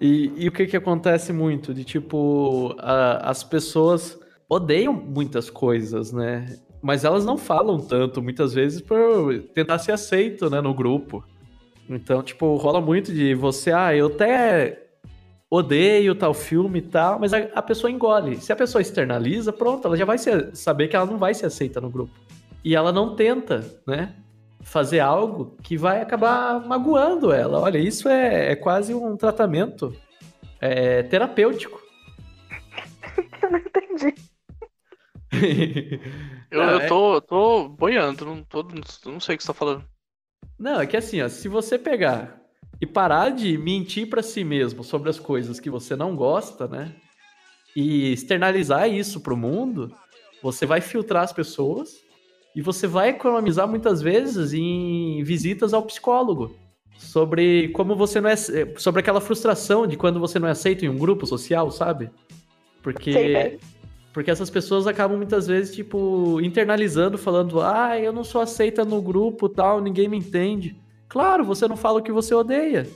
E, 0.00 0.32
e 0.36 0.48
o 0.48 0.52
que 0.52 0.66
que 0.66 0.76
acontece 0.76 1.32
muito? 1.32 1.72
De 1.72 1.84
tipo, 1.84 2.74
a- 2.78 3.30
as 3.30 3.42
pessoas 3.42 4.18
odeiam 4.48 4.92
muitas 4.92 5.48
coisas, 5.50 6.12
né? 6.12 6.56
Mas 6.82 7.04
elas 7.04 7.24
não 7.24 7.38
falam 7.38 7.78
tanto, 7.78 8.22
muitas 8.22 8.52
vezes, 8.52 8.80
por 8.80 9.38
tentar 9.54 9.78
ser 9.78 9.92
aceito, 9.92 10.50
né, 10.50 10.60
no 10.60 10.74
grupo. 10.74 11.24
Então, 11.88 12.22
tipo, 12.22 12.54
rola 12.56 12.80
muito 12.80 13.12
de 13.12 13.34
você, 13.34 13.72
ah, 13.72 13.94
eu 13.96 14.06
até 14.08 14.80
odeio 15.50 16.14
tal 16.14 16.34
filme 16.34 16.80
e 16.80 16.82
tal, 16.82 17.18
mas 17.18 17.32
a, 17.32 17.38
a 17.54 17.62
pessoa 17.62 17.90
engole. 17.90 18.36
Se 18.36 18.52
a 18.52 18.56
pessoa 18.56 18.82
externaliza, 18.82 19.52
pronto, 19.52 19.86
ela 19.86 19.96
já 19.96 20.04
vai 20.04 20.18
ser- 20.18 20.54
saber 20.54 20.88
que 20.88 20.96
ela 20.96 21.06
não 21.06 21.16
vai 21.18 21.32
ser 21.32 21.46
aceita 21.46 21.80
no 21.80 21.88
grupo. 21.88 22.12
E 22.64 22.74
ela 22.74 22.92
não 22.92 23.14
tenta, 23.14 23.64
né? 23.86 24.14
Fazer 24.64 24.98
algo 25.00 25.56
que 25.62 25.76
vai 25.76 26.00
acabar 26.00 26.58
magoando 26.66 27.30
ela. 27.32 27.60
Olha, 27.60 27.78
isso 27.78 28.08
é, 28.08 28.52
é 28.52 28.56
quase 28.56 28.92
um 28.94 29.16
tratamento 29.16 29.94
é, 30.60 31.02
terapêutico. 31.04 31.80
Eu 33.42 33.50
não 33.50 33.58
entendi. 33.58 34.14
Eu, 36.50 36.60
Não, 36.62 36.70
eu 36.70 36.80
é- 36.80 36.86
tô, 36.86 37.14
eu 37.14 37.20
tô 37.20 37.68
boiando, 37.68 38.24
não, 38.24 38.44
tô, 38.44 38.62
não 39.06 39.18
sei 39.18 39.34
o 39.34 39.38
que 39.38 39.42
você 39.42 39.48
tá 39.48 39.54
falando. 39.54 39.84
Não, 40.56 40.80
é 40.80 40.86
que 40.86 40.96
assim, 40.96 41.20
ó, 41.20 41.28
se 41.28 41.48
você 41.48 41.76
pegar 41.76 42.40
e 42.80 42.86
parar 42.86 43.30
de 43.30 43.58
mentir 43.58 44.08
pra 44.08 44.22
si 44.22 44.44
mesmo 44.44 44.84
sobre 44.84 45.10
as 45.10 45.18
coisas 45.18 45.58
que 45.58 45.68
você 45.68 45.96
não 45.96 46.14
gosta, 46.14 46.68
né? 46.68 46.94
E 47.74 48.12
externalizar 48.12 48.88
isso 48.88 49.20
pro 49.20 49.36
mundo, 49.36 49.92
você 50.40 50.64
vai 50.64 50.80
filtrar 50.80 51.24
as 51.24 51.32
pessoas 51.32 52.03
e 52.54 52.62
você 52.62 52.86
vai 52.86 53.08
economizar 53.10 53.66
muitas 53.68 54.00
vezes 54.00 54.52
em 54.52 55.22
visitas 55.24 55.74
ao 55.74 55.82
psicólogo 55.82 56.54
sobre 56.96 57.68
como 57.68 57.96
você 57.96 58.20
não 58.20 58.30
é 58.30 58.36
sobre 58.36 59.00
aquela 59.00 59.20
frustração 59.20 59.86
de 59.86 59.96
quando 59.96 60.20
você 60.20 60.38
não 60.38 60.48
é 60.48 60.52
aceito 60.52 60.84
em 60.84 60.88
um 60.88 60.96
grupo 60.96 61.26
social, 61.26 61.70
sabe? 61.70 62.10
Porque 62.82 63.12
Sei 63.12 63.32
bem. 63.32 63.58
porque 64.12 64.30
essas 64.30 64.48
pessoas 64.50 64.86
acabam 64.86 65.16
muitas 65.16 65.46
vezes, 65.46 65.74
tipo, 65.74 66.40
internalizando, 66.40 67.18
falando, 67.18 67.60
ah, 67.60 67.98
eu 67.98 68.12
não 68.12 68.22
sou 68.22 68.40
aceita 68.40 68.84
no 68.84 69.02
grupo 69.02 69.48
tal, 69.48 69.80
ninguém 69.80 70.08
me 70.08 70.16
entende. 70.18 70.76
Claro, 71.08 71.44
você 71.44 71.66
não 71.66 71.76
fala 71.76 71.98
o 71.98 72.02
que 72.02 72.12
você 72.12 72.34
odeia. 72.34 72.86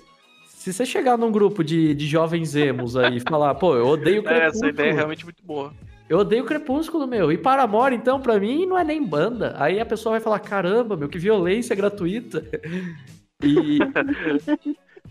Se 0.46 0.72
você 0.72 0.84
chegar 0.84 1.16
num 1.16 1.30
grupo 1.32 1.62
de, 1.64 1.94
de 1.94 2.06
jovens 2.06 2.54
emos 2.54 2.96
aí 2.96 3.16
e 3.16 3.20
falar, 3.20 3.54
pô, 3.54 3.74
eu 3.76 3.86
odeio 3.86 4.20
É, 4.20 4.22
Crepúsculo. 4.22 4.46
essa 4.48 4.66
ideia 4.68 4.90
é 4.90 4.94
realmente 4.94 5.24
muito 5.24 5.42
boa. 5.44 5.72
Eu 6.08 6.18
odeio 6.18 6.44
Crepúsculo, 6.44 7.06
meu. 7.06 7.30
E 7.30 7.36
Paramore, 7.36 7.94
então, 7.94 8.20
pra 8.20 8.40
mim, 8.40 8.64
não 8.66 8.78
é 8.78 8.84
nem 8.84 9.04
banda. 9.04 9.54
Aí 9.58 9.78
a 9.78 9.86
pessoa 9.86 10.12
vai 10.12 10.20
falar, 10.20 10.40
caramba, 10.40 10.96
meu, 10.96 11.08
que 11.08 11.18
violência 11.18 11.76
gratuita. 11.76 12.44
E, 13.40 13.78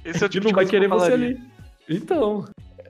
Esse 0.03 0.21
é 0.21 0.25
o 0.25 0.27
e 0.27 0.29
tipo 0.29 0.43
não 0.43 0.49
de 0.49 0.55
vai 0.55 0.65
que 0.65 0.71
querer 0.71 0.87
eu 0.87 0.89
você 0.89 1.13
ali. 1.13 1.39
Então, 1.87 2.43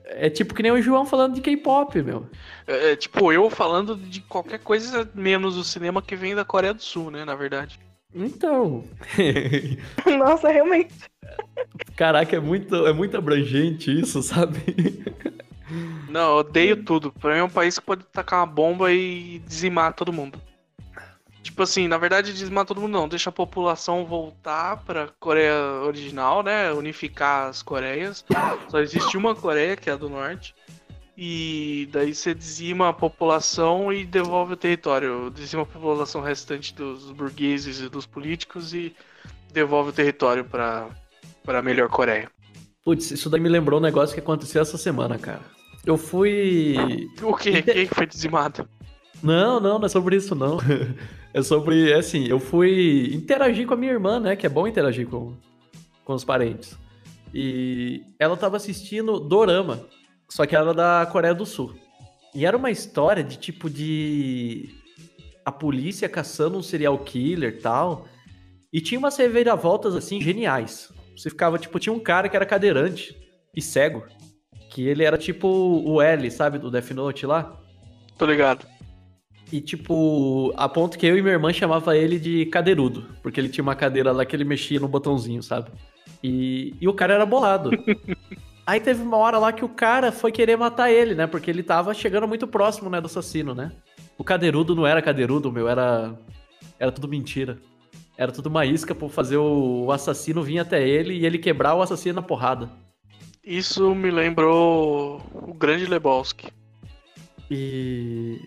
é 0.06 0.28
tipo 0.28 0.52
que 0.52 0.64
nem 0.64 0.72
o 0.72 0.82
João 0.82 1.06
falando 1.06 1.34
de 1.34 1.40
K-pop, 1.40 2.02
meu. 2.02 2.26
É, 2.66 2.90
é, 2.90 2.96
tipo, 2.96 3.32
eu 3.32 3.48
falando 3.48 3.94
de 3.94 4.20
qualquer 4.20 4.58
coisa 4.58 5.08
menos 5.14 5.56
o 5.56 5.62
cinema 5.62 6.02
que 6.02 6.16
vem 6.16 6.34
da 6.34 6.44
Coreia 6.44 6.74
do 6.74 6.82
Sul, 6.82 7.12
né, 7.12 7.24
na 7.24 7.36
verdade. 7.36 7.78
Então... 8.12 8.82
Nossa, 10.18 10.48
realmente. 10.48 10.92
Caraca, 11.94 12.34
é 12.34 12.40
muito, 12.40 12.74
é 12.86 12.92
muito 12.92 13.16
abrangente 13.16 13.96
isso, 13.96 14.22
sabe? 14.22 14.58
Não, 16.08 16.36
odeio 16.36 16.82
tudo. 16.82 17.12
Pra 17.12 17.34
mim 17.34 17.40
é 17.40 17.44
um 17.44 17.50
país 17.50 17.78
que 17.78 17.84
pode 17.84 18.04
tacar 18.04 18.40
uma 18.40 18.46
bomba 18.46 18.92
e 18.92 19.40
dizimar 19.46 19.92
todo 19.92 20.12
mundo. 20.12 20.40
Tipo 21.42 21.62
assim, 21.62 21.88
na 21.88 21.96
verdade 21.96 22.32
dizimar 22.32 22.64
todo 22.64 22.80
mundo 22.80 22.92
não, 22.92 23.08
deixa 23.08 23.30
a 23.30 23.32
população 23.32 24.04
voltar 24.04 24.78
pra 24.84 25.08
Coreia 25.18 25.54
original, 25.84 26.42
né? 26.42 26.72
Unificar 26.72 27.48
as 27.48 27.62
Coreias. 27.62 28.24
Só 28.68 28.80
existe 28.80 29.16
uma 29.16 29.34
Coreia, 29.34 29.76
que 29.76 29.88
é 29.88 29.92
a 29.92 29.96
do 29.96 30.08
Norte. 30.08 30.54
E 31.16 31.88
daí 31.90 32.14
você 32.14 32.32
dizima 32.34 32.90
a 32.90 32.92
população 32.92 33.92
e 33.92 34.04
devolve 34.04 34.52
o 34.52 34.56
território. 34.56 35.32
Dizima 35.34 35.62
a 35.62 35.66
população 35.66 36.20
restante 36.20 36.74
dos 36.74 37.10
burgueses 37.10 37.80
e 37.80 37.88
dos 37.88 38.06
políticos 38.06 38.72
e 38.72 38.94
devolve 39.52 39.90
o 39.90 39.92
território 39.92 40.44
pra, 40.44 40.88
pra 41.42 41.62
melhor 41.62 41.88
Coreia. 41.88 42.30
Putz, 42.84 43.10
isso 43.10 43.28
daí 43.28 43.40
me 43.40 43.48
lembrou 43.48 43.80
um 43.80 43.82
negócio 43.82 44.14
que 44.14 44.20
aconteceu 44.20 44.62
essa 44.62 44.78
semana, 44.78 45.18
cara. 45.18 45.57
Eu 45.84 45.96
fui. 45.96 46.76
O 47.22 47.34
quê? 47.34 47.62
Quem 47.62 47.86
foi 47.86 48.06
dizimado? 48.06 48.68
Não, 49.22 49.58
não, 49.58 49.78
não 49.78 49.86
é 49.86 49.88
sobre 49.88 50.16
isso, 50.16 50.34
não. 50.34 50.58
É 51.34 51.42
sobre, 51.42 51.92
é 51.92 51.96
assim, 51.96 52.26
eu 52.26 52.40
fui 52.40 53.14
interagir 53.14 53.66
com 53.66 53.74
a 53.74 53.76
minha 53.76 53.92
irmã, 53.92 54.18
né? 54.18 54.34
Que 54.34 54.46
é 54.46 54.48
bom 54.48 54.66
interagir 54.66 55.06
com, 55.06 55.36
com 56.02 56.14
os 56.14 56.24
parentes. 56.24 56.76
E 57.34 58.02
ela 58.18 58.34
tava 58.34 58.56
assistindo 58.56 59.20
Dorama, 59.20 59.86
só 60.28 60.46
que 60.46 60.56
era 60.56 60.72
da 60.72 61.06
Coreia 61.12 61.34
do 61.34 61.44
Sul. 61.44 61.74
E 62.34 62.46
era 62.46 62.56
uma 62.56 62.70
história 62.70 63.22
de 63.22 63.36
tipo 63.36 63.68
de. 63.68 64.74
A 65.44 65.52
polícia 65.52 66.08
caçando 66.08 66.58
um 66.58 66.62
serial 66.62 66.98
killer 66.98 67.54
e 67.54 67.60
tal. 67.60 68.06
E 68.72 68.80
tinha 68.80 68.98
umas 68.98 69.16
reviravoltas 69.16 69.94
assim 69.94 70.20
geniais. 70.20 70.90
Você 71.16 71.30
ficava, 71.30 71.58
tipo, 71.58 71.78
tinha 71.78 71.92
um 71.92 72.00
cara 72.00 72.28
que 72.28 72.36
era 72.36 72.46
cadeirante 72.46 73.16
e 73.54 73.60
cego. 73.60 74.04
Que 74.68 74.86
ele 74.86 75.04
era 75.04 75.16
tipo 75.16 75.48
o 75.48 76.00
L, 76.02 76.30
sabe, 76.30 76.58
do 76.58 76.70
Death 76.70 76.90
Note 76.90 77.26
lá. 77.26 77.56
Tô 78.16 78.26
ligado. 78.26 78.66
E, 79.50 79.60
tipo, 79.60 80.52
a 80.56 80.68
ponto 80.68 80.98
que 80.98 81.06
eu 81.06 81.16
e 81.16 81.22
minha 81.22 81.34
irmã 81.34 81.52
chamava 81.52 81.96
ele 81.96 82.18
de 82.18 82.44
cadeirudo, 82.46 83.06
porque 83.22 83.40
ele 83.40 83.48
tinha 83.48 83.62
uma 83.62 83.74
cadeira 83.74 84.12
lá 84.12 84.24
que 84.26 84.36
ele 84.36 84.44
mexia 84.44 84.78
no 84.78 84.88
botãozinho, 84.88 85.42
sabe? 85.42 85.70
E, 86.22 86.74
e 86.80 86.86
o 86.86 86.92
cara 86.92 87.14
era 87.14 87.24
bolado. 87.24 87.70
Aí 88.66 88.80
teve 88.80 89.02
uma 89.02 89.16
hora 89.16 89.38
lá 89.38 89.50
que 89.50 89.64
o 89.64 89.68
cara 89.68 90.12
foi 90.12 90.30
querer 90.30 90.56
matar 90.56 90.90
ele, 90.90 91.14
né? 91.14 91.26
Porque 91.26 91.50
ele 91.50 91.62
tava 91.62 91.94
chegando 91.94 92.28
muito 92.28 92.46
próximo, 92.46 92.90
né, 92.90 93.00
do 93.00 93.06
assassino, 93.06 93.54
né? 93.54 93.72
O 94.18 94.24
cadeirudo 94.24 94.74
não 94.74 94.86
era 94.86 95.00
cadeirudo, 95.00 95.50
meu, 95.50 95.66
era. 95.66 96.14
Era 96.78 96.92
tudo 96.92 97.08
mentira. 97.08 97.58
Era 98.16 98.30
tudo 98.30 98.48
uma 98.48 98.66
isca 98.66 98.94
pra 98.94 99.08
fazer 99.08 99.38
o, 99.38 99.86
o 99.86 99.92
assassino 99.92 100.42
vir 100.42 100.58
até 100.58 100.86
ele 100.86 101.14
e 101.14 101.24
ele 101.24 101.38
quebrar 101.38 101.74
o 101.74 101.80
assassino 101.80 102.16
na 102.16 102.22
porrada. 102.22 102.68
Isso 103.50 103.94
me 103.94 104.10
lembrou 104.10 105.22
o 105.32 105.54
grande 105.54 105.86
Lebowski. 105.86 106.48
E. 107.50 108.42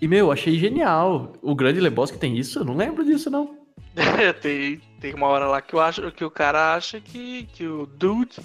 E, 0.00 0.08
meu, 0.08 0.32
achei 0.32 0.58
genial. 0.58 1.34
O 1.42 1.54
Grande 1.54 1.80
Lebowski 1.80 2.18
tem 2.18 2.36
isso? 2.36 2.58
Eu 2.60 2.64
não 2.64 2.74
lembro 2.76 3.04
disso, 3.04 3.28
não. 3.30 3.58
tem, 4.40 4.80
tem 5.00 5.14
uma 5.14 5.26
hora 5.26 5.46
lá 5.46 5.60
que 5.60 5.74
eu 5.74 5.80
acho 5.80 6.10
que 6.12 6.24
o 6.24 6.30
cara 6.30 6.74
acha 6.74 7.00
que, 7.00 7.44
que 7.52 7.66
o 7.66 7.86
dude 7.86 8.36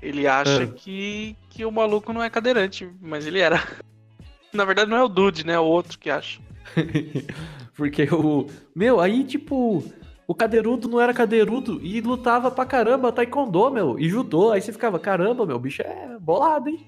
ele 0.00 0.26
acha 0.26 0.64
É. 0.64 0.66
que, 0.66 1.36
que 1.50 1.64
o 1.64 1.70
maluco 1.70 2.12
não 2.12 2.22
é 2.22 2.28
cadeirante, 2.28 2.88
mas 3.00 3.26
ele 3.26 3.38
era. 3.40 3.62
Na 4.52 4.64
verdade 4.64 4.90
não 4.90 4.96
é 4.98 5.02
o 5.04 5.08
dude, 5.08 5.46
né? 5.46 5.54
É 5.54 5.58
o 5.58 5.64
outro 5.64 5.98
que 5.98 6.10
acha. 6.10 6.40
Porque 7.74 8.04
o. 8.12 8.46
Meu, 8.74 9.00
aí, 9.00 9.24
tipo. 9.24 9.84
O 10.32 10.34
cadeirudo 10.34 10.88
não 10.88 10.98
era 10.98 11.12
cadeirudo 11.12 11.78
e 11.84 12.00
lutava 12.00 12.50
pra 12.50 12.64
caramba 12.64 13.12
taekwondo, 13.12 13.70
meu, 13.70 13.98
e 13.98 14.08
judô. 14.08 14.50
Aí 14.50 14.62
você 14.62 14.72
ficava, 14.72 14.98
caramba, 14.98 15.44
meu, 15.44 15.58
bicho 15.58 15.82
é 15.82 16.16
bolado, 16.18 16.70
hein? 16.70 16.86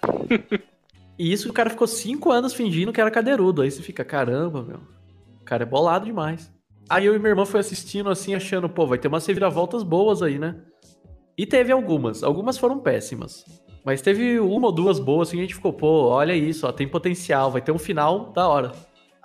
e 1.18 1.30
isso 1.30 1.50
o 1.50 1.52
cara 1.52 1.68
ficou 1.68 1.86
cinco 1.86 2.32
anos 2.32 2.54
fingindo 2.54 2.90
que 2.90 2.98
era 2.98 3.10
cadeirudo. 3.10 3.60
Aí 3.60 3.70
você 3.70 3.82
fica, 3.82 4.06
caramba, 4.06 4.62
meu, 4.62 4.78
o 5.38 5.44
cara 5.44 5.64
é 5.64 5.66
bolado 5.66 6.06
demais. 6.06 6.50
Aí 6.88 7.04
eu 7.04 7.14
e 7.14 7.18
minha 7.18 7.28
irmã 7.28 7.44
foi 7.44 7.60
assistindo 7.60 8.08
assim, 8.08 8.34
achando, 8.34 8.70
pô, 8.70 8.86
vai 8.86 8.96
ter 8.96 9.08
umas 9.08 9.26
reviravoltas 9.26 9.82
boas 9.82 10.22
aí, 10.22 10.38
né? 10.38 10.56
E 11.36 11.44
teve 11.44 11.70
algumas. 11.70 12.22
Algumas 12.22 12.56
foram 12.56 12.78
péssimas. 12.78 13.44
Mas 13.84 14.00
teve 14.00 14.40
uma 14.40 14.68
ou 14.68 14.72
duas 14.72 14.98
boas 14.98 15.28
assim, 15.28 15.36
a 15.36 15.42
gente 15.42 15.56
ficou, 15.56 15.74
pô, 15.74 16.06
olha 16.06 16.34
isso, 16.34 16.66
ó, 16.66 16.72
tem 16.72 16.88
potencial, 16.88 17.50
vai 17.50 17.60
ter 17.60 17.70
um 17.70 17.78
final 17.78 18.32
da 18.32 18.48
hora. 18.48 18.72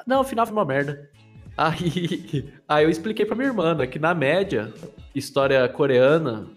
Não, 0.06 0.20
o 0.20 0.26
final 0.26 0.46
foi 0.46 0.54
uma 0.54 0.66
merda. 0.66 1.13
Aí, 1.58 2.50
aí 2.68 2.84
eu 2.84 2.90
expliquei 2.90 3.26
pra 3.26 3.36
minha 3.36 3.50
irmã 3.50 3.76
né, 3.76 3.86
que 3.88 4.00
na 4.00 4.14
média, 4.14 4.74
história 5.14 5.68
coreana, 5.70 6.48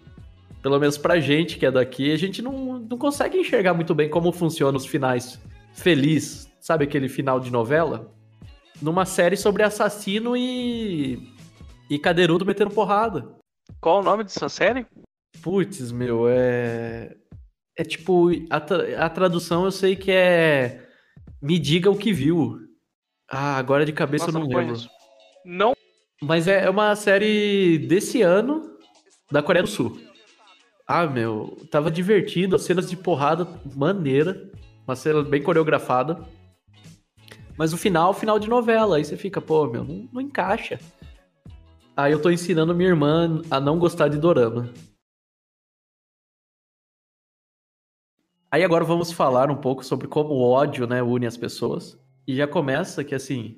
pelo 0.61 0.79
menos 0.79 0.97
pra 0.97 1.19
gente 1.19 1.57
que 1.57 1.65
é 1.65 1.71
daqui, 1.71 2.11
a 2.11 2.17
gente 2.17 2.41
não, 2.41 2.79
não 2.79 2.97
consegue 2.97 3.37
enxergar 3.37 3.73
muito 3.73 3.93
bem 3.93 4.09
como 4.09 4.31
funcionam 4.31 4.77
os 4.77 4.85
finais 4.85 5.39
feliz, 5.73 6.51
sabe 6.59 6.85
aquele 6.85 7.07
final 7.07 7.39
de 7.39 7.51
novela? 7.51 8.11
Numa 8.81 9.05
série 9.05 9.37
sobre 9.37 9.63
assassino 9.63 10.35
e 10.35 11.35
e 11.89 11.97
cadeirudo 11.97 12.45
metendo 12.45 12.71
porrada. 12.71 13.37
Qual 13.79 14.01
o 14.01 14.03
nome 14.03 14.23
dessa 14.23 14.49
série? 14.49 14.85
Putz, 15.41 15.91
meu, 15.91 16.27
é 16.27 17.15
é 17.77 17.83
tipo 17.83 18.29
a, 18.49 18.59
tra- 18.59 19.05
a 19.05 19.09
tradução 19.09 19.63
eu 19.65 19.71
sei 19.71 19.95
que 19.95 20.11
é 20.11 20.85
me 21.41 21.57
diga 21.59 21.89
o 21.89 21.95
que 21.97 22.11
viu. 22.11 22.66
Ah, 23.29 23.57
agora 23.57 23.85
de 23.85 23.91
cabeça 23.91 24.27
Nossa, 24.27 24.37
eu 24.37 24.41
não 24.41 24.47
lembro. 24.47 24.65
conheço. 24.65 24.89
Não 25.45 25.73
Mas 26.21 26.47
é 26.47 26.65
é 26.65 26.69
uma 26.69 26.95
série 26.95 27.77
desse 27.79 28.21
ano 28.21 28.77
da 29.31 29.43
Coreia 29.43 29.63
do 29.63 29.69
Sul. 29.69 29.99
Ah, 30.87 31.05
meu, 31.05 31.57
tava 31.69 31.91
divertido, 31.91 32.55
as 32.55 32.61
cenas 32.63 32.89
de 32.89 32.95
porrada 32.95 33.45
maneira, 33.75 34.49
uma 34.87 34.95
cena 34.95 35.21
bem 35.21 35.43
coreografada. 35.43 36.25
Mas 37.57 37.73
o 37.73 37.77
final, 37.77 38.13
final 38.13 38.39
de 38.39 38.47
novela, 38.47 38.97
aí 38.97 39.03
você 39.03 39.17
fica, 39.17 39.41
pô, 39.41 39.67
meu, 39.67 39.83
não, 39.83 40.07
não 40.13 40.21
encaixa. 40.21 40.79
Aí 41.95 42.13
eu 42.13 42.21
tô 42.21 42.29
ensinando 42.29 42.73
minha 42.75 42.89
irmã 42.89 43.41
a 43.49 43.59
não 43.59 43.79
gostar 43.79 44.07
de 44.07 44.17
dorama. 44.17 44.71
Aí 48.49 48.63
agora 48.63 48.85
vamos 48.85 49.11
falar 49.11 49.51
um 49.51 49.59
pouco 49.59 49.83
sobre 49.83 50.07
como 50.07 50.29
o 50.29 50.41
ódio, 50.41 50.87
né, 50.87 51.03
une 51.03 51.25
as 51.25 51.35
pessoas. 51.35 51.99
E 52.27 52.35
já 52.35 52.45
começa 52.45 53.03
que 53.03 53.15
assim, 53.15 53.55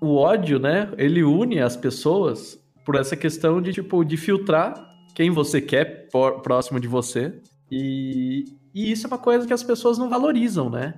o 0.00 0.16
ódio, 0.16 0.58
né, 0.58 0.90
ele 0.96 1.22
une 1.22 1.60
as 1.60 1.76
pessoas 1.76 2.58
por 2.84 2.94
essa 2.94 3.14
questão 3.14 3.60
de 3.60 3.72
tipo 3.72 4.02
de 4.04 4.16
filtrar 4.16 4.74
quem 5.14 5.30
você 5.30 5.60
quer 5.60 6.08
por- 6.10 6.40
próximo 6.40 6.80
de 6.80 6.88
você. 6.88 7.38
E, 7.70 8.44
e 8.74 8.90
isso 8.90 9.06
é 9.06 9.08
uma 9.08 9.18
coisa 9.18 9.46
que 9.46 9.52
as 9.52 9.62
pessoas 9.62 9.98
não 9.98 10.08
valorizam, 10.08 10.70
né? 10.70 10.94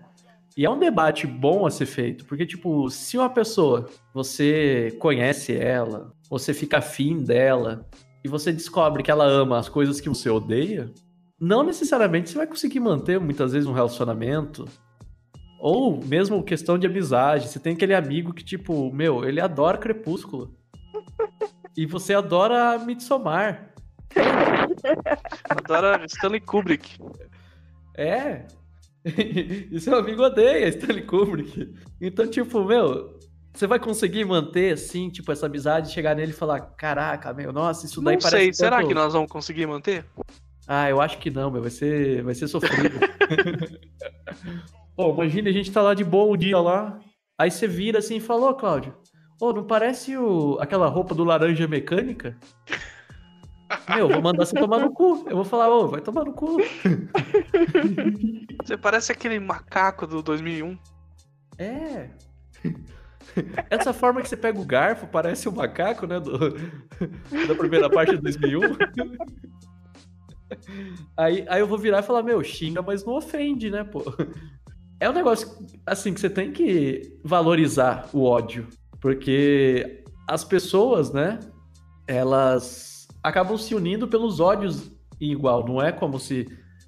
E 0.57 0.65
é 0.65 0.71
um 0.71 0.79
debate 0.79 1.27
bom 1.27 1.67
a 1.67 1.71
ser 1.71 1.87
feito, 1.87 2.25
porque 2.27 2.45
tipo, 2.45 2.89
se 2.91 3.17
uma 3.17 3.31
pessoa 3.31 3.89
você 4.15 4.95
conhece 5.01 5.57
ela, 5.57 6.13
você 6.29 6.53
fica 6.53 6.79
afim 6.79 7.23
dela 7.23 7.89
e 8.23 8.29
você 8.29 8.53
descobre 8.53 9.03
que 9.03 9.11
ela 9.11 9.25
ama 9.25 9.59
as 9.59 9.69
coisas 9.69 10.01
que 10.01 10.09
você 10.09 10.29
odeia, 10.29 10.91
não 11.41 11.65
necessariamente 11.65 12.31
você 12.31 12.37
vai 12.37 12.47
conseguir 12.47 12.81
manter 12.81 13.19
muitas 13.19 13.53
vezes 13.53 13.67
um 13.67 13.73
relacionamento 13.73 14.67
ou 15.63 16.05
mesmo 16.05 16.43
questão 16.43 16.77
de 16.77 16.89
amizade. 16.89 17.47
Você 17.49 17.61
tem 17.61 17.75
aquele 17.75 17.95
amigo 17.95 18.35
que, 18.35 18.43
tipo, 18.43 18.93
meu, 18.93 19.25
ele 19.25 19.41
adora 19.41 19.79
Crepúsculo. 19.79 20.53
e 21.77 21.87
você 21.87 22.15
adora 22.15 22.77
Midsommar. 22.81 23.73
adora 25.49 26.05
Stanley 26.07 26.41
Kubrick. 26.41 26.99
É. 27.97 28.45
e 29.07 29.79
seu 29.79 29.97
amigo 29.97 30.25
odeia 30.25 30.67
Stanley 30.67 31.03
Kubrick. 31.05 31.73
Então, 32.01 32.27
tipo, 32.27 32.65
meu, 32.65 33.21
você 33.55 33.69
vai 33.69 33.79
conseguir 33.79 34.25
manter, 34.25 34.75
assim, 34.75 35.11
tipo, 35.11 35.31
essa 35.31 35.47
amizade, 35.47 35.93
chegar 35.93 36.17
nele 36.17 36.33
e 36.33 36.35
falar, 36.35 36.61
caraca, 36.77 37.33
meu, 37.33 37.53
nossa, 37.53 37.87
isso 37.87 38.03
daí 38.03 38.17
Não 38.17 38.21
parece 38.23 38.45
sei, 38.47 38.53
será 38.53 38.79
tanto- 38.79 38.89
que 38.89 38.95
nós 38.95 39.13
vamos 39.13 39.31
conseguir 39.31 39.67
manter? 39.67 40.05
Ah, 40.67 40.91
eu 40.91 41.01
acho 41.01 41.19
que 41.19 41.31
não, 41.31 41.53
meu. 41.53 41.63
Vai 41.63 41.71
ser, 41.71 42.25
vai 42.25 42.35
ser 42.35 42.49
sofrido. 42.49 42.99
Pô, 44.97 45.13
imagina 45.13 45.49
a 45.49 45.53
gente 45.53 45.73
tá 45.73 45.81
lá 45.83 45.95
de 45.95 46.05
boa 46.05 46.33
o 46.33 46.37
dia 46.37 46.59
lá. 46.59 46.99
Aí 47.39 47.51
você 47.51 47.67
vira 47.67 47.99
assim 47.99 48.17
e 48.17 48.21
fala, 48.21 48.51
ô 48.51 48.55
Cláudio, 48.55 48.95
ô, 49.41 49.53
não 49.53 49.67
parece 49.67 50.17
o... 50.17 50.59
aquela 50.61 50.89
roupa 50.89 51.15
do 51.15 51.25
laranja 51.25 51.67
mecânica? 51.67 52.37
Meu, 53.89 54.09
vou 54.09 54.23
mandar 54.23 54.45
você 54.45 54.55
tomar 54.55 54.79
no 54.79 54.93
cu. 54.93 55.25
Eu 55.29 55.37
vou 55.37 55.45
falar, 55.45 55.69
ô, 55.71 55.89
vai 55.89 56.01
tomar 56.01 56.25
no 56.25 56.33
cu. 56.33 56.59
Você 58.63 58.77
parece 58.77 59.11
aquele 59.11 59.41
macaco 59.41 60.07
do 60.07 60.23
2001. 60.23 60.79
É. 61.59 62.11
Essa 63.71 63.93
forma 63.93 64.21
que 64.21 64.29
você 64.29 64.37
pega 64.37 64.61
o 64.61 64.65
garfo 64.65 65.07
parece 65.07 65.49
o 65.49 65.53
macaco, 65.53 66.07
né? 66.07 66.21
Do, 66.21 66.39
da 67.49 67.55
primeira 67.57 67.91
parte 67.91 68.15
de 68.15 68.23
2001. 68.23 68.61
Aí, 71.17 71.45
aí 71.49 71.61
eu 71.61 71.67
vou 71.67 71.79
virar 71.79 72.01
e 72.01 72.03
falar, 72.03 72.23
meu, 72.23 72.45
xinga, 72.45 72.83
mas 72.83 73.05
não 73.05 73.15
ofende, 73.15 73.71
né, 73.71 73.85
pô? 73.85 74.05
É 75.03 75.11
um 75.11 75.13
negócio, 75.13 75.49
assim, 75.85 76.15
que 76.15 76.21
você 76.21 76.31
tem 76.31 76.53
que 76.53 77.19
valorizar 77.25 78.09
o 78.13 78.23
ódio. 78.23 78.69
Porque 79.01 80.05
as 80.29 80.45
pessoas, 80.45 81.13
né, 81.13 81.41
elas 82.07 83.09
acabam 83.21 83.59
se 83.59 83.75
unindo 83.75 84.07
pelos 84.07 84.39
ódios 84.39 84.93
em 85.21 85.33
igual. 85.33 85.67
Não 85.67 85.83
é 85.83 85.91
como 85.91 86.21
se, 86.21 86.47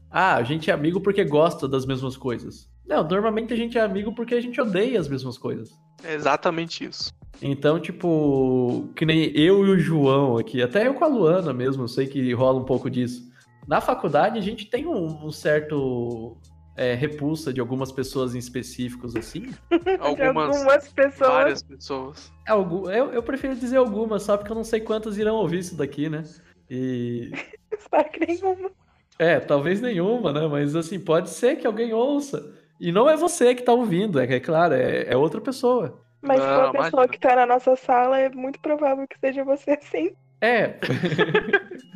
ah, 0.09 0.37
a 0.37 0.45
gente 0.45 0.71
é 0.71 0.73
amigo 0.73 1.01
porque 1.01 1.25
gosta 1.25 1.67
das 1.67 1.85
mesmas 1.85 2.17
coisas. 2.17 2.71
Não, 2.87 3.03
normalmente 3.03 3.53
a 3.53 3.57
gente 3.57 3.77
é 3.77 3.81
amigo 3.81 4.15
porque 4.15 4.37
a 4.37 4.41
gente 4.41 4.61
odeia 4.61 5.01
as 5.01 5.09
mesmas 5.09 5.37
coisas. 5.37 5.73
É 6.05 6.15
exatamente 6.15 6.85
isso. 6.85 7.13
Então, 7.43 7.81
tipo, 7.81 8.93
que 8.95 9.05
nem 9.05 9.37
eu 9.37 9.67
e 9.67 9.71
o 9.71 9.77
João 9.81 10.39
aqui, 10.39 10.63
até 10.63 10.87
eu 10.87 10.95
com 10.95 11.05
a 11.05 11.09
Luana 11.09 11.53
mesmo, 11.53 11.83
eu 11.83 11.89
sei 11.89 12.07
que 12.07 12.33
rola 12.33 12.61
um 12.61 12.65
pouco 12.65 12.89
disso. 12.89 13.29
Na 13.67 13.81
faculdade 13.81 14.39
a 14.39 14.43
gente 14.43 14.67
tem 14.67 14.87
um, 14.87 15.27
um 15.27 15.33
certo 15.33 16.37
é, 16.77 16.95
repulsa 16.95 17.53
de 17.53 17.61
algumas 17.61 17.93
pessoas 17.93 18.35
em 18.35 18.39
específicos, 18.39 19.15
assim. 19.17 19.53
De 19.71 19.97
Algumas, 20.01 20.57
algumas 20.57 20.89
pessoas. 20.89 21.31
várias 21.31 21.63
pessoas. 21.63 22.33
Algu- 22.49 22.91
eu, 22.91 23.13
eu 23.13 23.23
prefiro 23.23 23.55
dizer 23.55 23.77
algumas, 23.77 24.23
só 24.23 24.37
porque 24.37 24.51
eu 24.51 24.57
não 24.57 24.65
sei 24.65 24.81
quantas 24.81 25.19
irão 25.19 25.37
ouvir 25.37 25.59
isso 25.61 25.77
daqui, 25.77 26.09
né? 26.09 26.25
E. 26.69 27.31
Espero 27.79 28.11
que 28.11 28.27
nenhuma. 28.27 28.71
É, 29.19 29.39
talvez 29.39 29.81
nenhuma, 29.81 30.33
né? 30.33 30.47
Mas 30.49 30.75
assim, 30.75 30.99
pode 30.99 31.31
ser 31.31 31.57
que 31.57 31.67
alguém 31.67 31.93
ouça. 31.93 32.53
E 32.81 32.91
não 32.91 33.09
é 33.09 33.17
você 33.17 33.55
que 33.55 33.63
tá 33.63 33.73
ouvindo, 33.73 34.19
é, 34.19 34.25
é 34.25 34.41
claro, 34.41 34.75
é, 34.75 35.05
é 35.05 35.17
outra 35.17 35.41
pessoa. 35.41 36.01
Mas 36.21 36.41
se 36.41 36.47
for 36.47 36.53
a 36.53 36.71
pessoa 36.73 36.89
imagina. 36.89 37.09
que 37.09 37.21
tá 37.21 37.37
na 37.37 37.47
nossa 37.47 37.77
sala, 37.77 38.19
é 38.19 38.29
muito 38.31 38.59
provável 38.59 39.07
que 39.07 39.17
seja 39.21 39.45
você 39.45 39.79
sim. 39.83 40.11
É. 40.41 40.75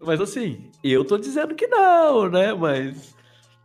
Mas 0.00 0.20
assim, 0.20 0.70
eu 0.84 1.04
tô 1.04 1.16
dizendo 1.18 1.54
que 1.54 1.66
não, 1.66 2.28
né? 2.28 2.52
Mas 2.54 3.15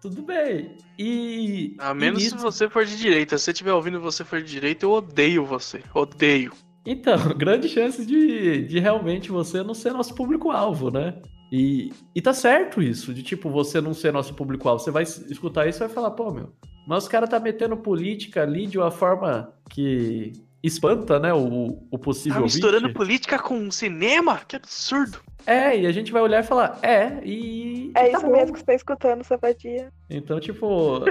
tudo 0.01 0.21
bem. 0.23 0.75
E. 0.97 1.75
A 1.79 1.91
e 1.91 1.93
menos 1.93 2.23
nisso- 2.23 2.37
se 2.37 2.41
você 2.41 2.69
for 2.69 2.85
de 2.85 2.97
direita. 2.97 3.37
Se 3.37 3.45
você 3.45 3.51
estiver 3.51 3.73
ouvindo 3.73 3.97
e 3.97 4.01
você 4.01 4.23
for 4.23 4.41
de 4.41 4.49
direita, 4.51 4.85
eu 4.85 4.91
odeio 4.91 5.45
você. 5.45 5.81
Odeio. 5.93 6.51
Então, 6.85 7.15
grande 7.37 7.69
chance 7.69 8.05
de, 8.05 8.63
de 8.65 8.79
realmente 8.79 9.29
você 9.31 9.61
não 9.63 9.73
ser 9.73 9.93
nosso 9.93 10.15
público-alvo, 10.15 10.89
né? 10.89 11.21
E, 11.51 11.91
e 12.15 12.21
tá 12.21 12.33
certo 12.33 12.81
isso, 12.81 13.13
de 13.13 13.21
tipo, 13.21 13.49
você 13.49 13.81
não 13.81 13.93
ser 13.93 14.11
nosso 14.13 14.33
público-alvo. 14.33 14.81
Você 14.83 14.89
vai 14.89 15.03
escutar 15.03 15.67
isso 15.67 15.79
e 15.79 15.85
vai 15.85 15.89
falar, 15.89 16.11
pô, 16.11 16.31
meu, 16.31 16.53
mas 16.87 17.03
os 17.03 17.09
caras 17.09 17.29
tá 17.29 17.39
metendo 17.39 17.75
política 17.77 18.41
ali 18.41 18.65
de 18.65 18.77
uma 18.77 18.89
forma 18.89 19.53
que 19.69 20.31
espanta, 20.63 21.19
né, 21.19 21.33
o, 21.33 21.85
o 21.91 21.97
possível 21.99 22.37
Tá 22.37 22.43
misturando 22.43 22.83
ouvinte. 22.87 22.93
política 22.97 23.37
com 23.37 23.69
cinema? 23.69 24.37
Que 24.47 24.55
absurdo. 24.55 25.19
É, 25.45 25.79
e 25.79 25.87
a 25.87 25.91
gente 25.91 26.11
vai 26.11 26.21
olhar 26.21 26.43
e 26.43 26.47
falar, 26.47 26.79
é, 26.81 27.21
e. 27.25 27.91
É 27.95 28.09
tá 28.09 28.17
isso 28.17 28.25
bom. 28.25 28.31
mesmo 28.31 28.53
que 28.53 28.59
você 28.59 28.65
tá 28.65 28.73
escutando, 28.73 29.23
sapatia. 29.23 29.91
Então, 30.09 30.39
tipo. 30.39 31.03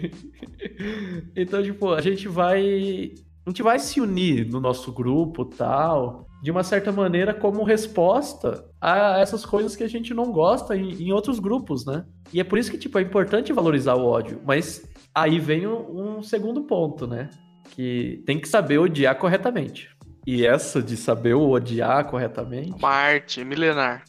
então, 1.34 1.62
tipo, 1.62 1.92
a 1.92 2.00
gente 2.00 2.28
vai. 2.28 3.12
A 3.46 3.50
gente 3.50 3.62
vai 3.62 3.78
se 3.78 4.00
unir 4.00 4.46
no 4.48 4.60
nosso 4.60 4.92
grupo 4.92 5.44
tal, 5.44 6.26
de 6.42 6.50
uma 6.50 6.62
certa 6.62 6.92
maneira, 6.92 7.32
como 7.34 7.64
resposta 7.64 8.64
a 8.80 9.18
essas 9.18 9.44
coisas 9.44 9.74
que 9.74 9.82
a 9.82 9.88
gente 9.88 10.12
não 10.14 10.30
gosta 10.30 10.76
em, 10.76 10.92
em 10.92 11.12
outros 11.12 11.38
grupos, 11.38 11.84
né? 11.84 12.04
E 12.32 12.40
é 12.40 12.44
por 12.44 12.58
isso 12.58 12.70
que, 12.70 12.78
tipo, 12.78 12.98
é 12.98 13.02
importante 13.02 13.52
valorizar 13.52 13.94
o 13.94 14.06
ódio. 14.06 14.40
Mas 14.44 14.88
aí 15.14 15.38
vem 15.38 15.66
um, 15.66 16.18
um 16.18 16.22
segundo 16.22 16.62
ponto, 16.62 17.06
né? 17.06 17.30
Que 17.70 18.22
tem 18.26 18.38
que 18.38 18.48
saber 18.48 18.78
odiar 18.78 19.16
corretamente. 19.18 19.90
E 20.32 20.46
essa 20.46 20.80
de 20.80 20.96
saber 20.96 21.34
odiar 21.34 22.04
corretamente. 22.08 22.70
Uma 22.78 22.88
arte 22.90 23.44
milenar. 23.44 24.04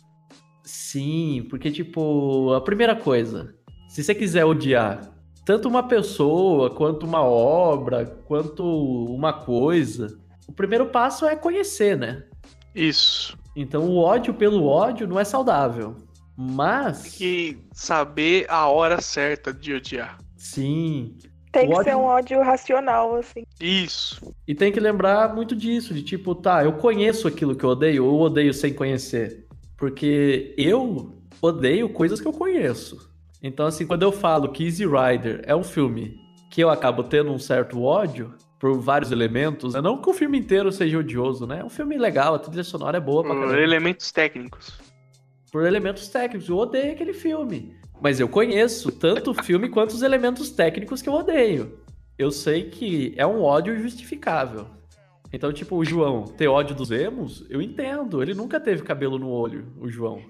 Sim, 0.63 1.47
porque, 1.49 1.71
tipo, 1.71 2.53
a 2.53 2.61
primeira 2.61 2.95
coisa, 2.95 3.55
se 3.89 4.03
você 4.03 4.13
quiser 4.13 4.45
odiar 4.45 5.01
tanto 5.43 5.67
uma 5.67 5.81
pessoa, 5.81 6.69
quanto 6.69 7.07
uma 7.07 7.23
obra, 7.23 8.05
quanto 8.27 8.63
uma 8.63 9.33
coisa, 9.33 10.15
o 10.47 10.53
primeiro 10.53 10.85
passo 10.85 11.25
é 11.25 11.35
conhecer, 11.35 11.97
né? 11.97 12.23
Isso. 12.75 13.35
Então 13.55 13.89
o 13.89 13.97
ódio 13.97 14.31
pelo 14.31 14.65
ódio 14.67 15.07
não 15.07 15.19
é 15.19 15.23
saudável. 15.23 15.95
Mas, 16.37 17.01
Tem 17.01 17.11
que 17.13 17.59
saber 17.73 18.45
a 18.47 18.67
hora 18.67 19.01
certa 19.01 19.51
de 19.51 19.73
odiar. 19.73 20.19
sim, 20.37 21.17
Tem 21.51 21.67
que 21.67 21.73
O 21.73 21.83
ser 21.83 21.89
ódio- 21.91 21.97
um 21.99 22.03
ódio 22.05 22.41
racional, 22.41 23.15
assim. 23.15 23.43
Isso. 23.59 24.33
e 24.47 24.55
tem 24.55 24.71
que 24.71 24.79
lembrar 24.79 25.33
muito 25.35 25.55
disso, 25.55 25.93
de 25.93 26.01
tipo, 26.01 26.33
tá, 26.33 26.63
eu 26.63 26.73
conheço 26.73 27.27
aquilo 27.27 27.55
que 27.55 27.63
eu 27.63 27.69
odeio, 27.71 28.05
ou 28.05 28.13
eu 28.13 28.19
odeio 28.27 28.53
sem 28.53 28.73
conhecer. 28.73 29.45
Porque 29.77 30.53
eu 30.57 31.13
odeio 31.41 31.89
coisas 31.89 32.21
que 32.21 32.27
eu 32.27 32.33
conheço. 32.33 33.09
Então, 33.43 33.65
assim, 33.65 33.85
quando 33.87 34.03
eu 34.03 34.11
falo 34.11 34.49
que 34.49 34.63
Easy 34.65 34.85
Rider 34.85 35.41
é 35.45 35.55
um 35.55 35.63
filme 35.63 36.15
que 36.51 36.61
eu 36.61 36.69
acabo 36.69 37.03
tendo 37.03 37.31
um 37.31 37.39
certo 37.39 37.81
ódio 37.81 38.33
por 38.59 38.77
vários 38.79 39.11
elementos, 39.11 39.73
não 39.73 39.97
que 39.99 40.09
o 40.09 40.13
filme 40.13 40.37
inteiro 40.37 40.71
seja 40.71 40.99
odioso, 40.99 41.47
né? 41.47 41.59
É 41.61 41.65
um 41.65 41.69
filme 41.69 41.97
legal, 41.97 42.35
a 42.35 42.39
trilha 42.39 42.63
sonora 42.63 42.97
é 42.97 43.01
boa 43.01 43.23
pra 43.23 43.33
Por 43.33 43.39
caramba. 43.41 43.59
elementos 43.61 44.11
técnicos. 44.11 44.79
Por 45.51 45.65
elementos 45.65 46.07
técnicos, 46.09 46.47
eu 46.47 46.57
odeio 46.57 46.91
aquele 46.93 47.13
filme. 47.13 47.75
Mas 48.01 48.19
eu 48.19 48.27
conheço 48.27 48.91
tanto 48.91 49.31
o 49.31 49.43
filme 49.43 49.69
quanto 49.69 49.91
os 49.91 50.01
elementos 50.01 50.49
técnicos 50.49 51.01
que 51.01 51.07
eu 51.07 51.13
odeio. 51.13 51.79
Eu 52.17 52.31
sei 52.31 52.69
que 52.69 53.13
é 53.15 53.25
um 53.25 53.43
ódio 53.43 53.79
justificável. 53.79 54.67
Então, 55.31 55.53
tipo, 55.53 55.77
o 55.77 55.85
João 55.85 56.25
ter 56.25 56.47
ódio 56.47 56.75
dos 56.75 56.91
emos, 56.91 57.45
eu 57.49 57.61
entendo. 57.61 58.21
Ele 58.21 58.33
nunca 58.33 58.59
teve 58.59 58.81
cabelo 58.83 59.19
no 59.19 59.29
olho, 59.29 59.71
o 59.79 59.87
João. 59.87 60.21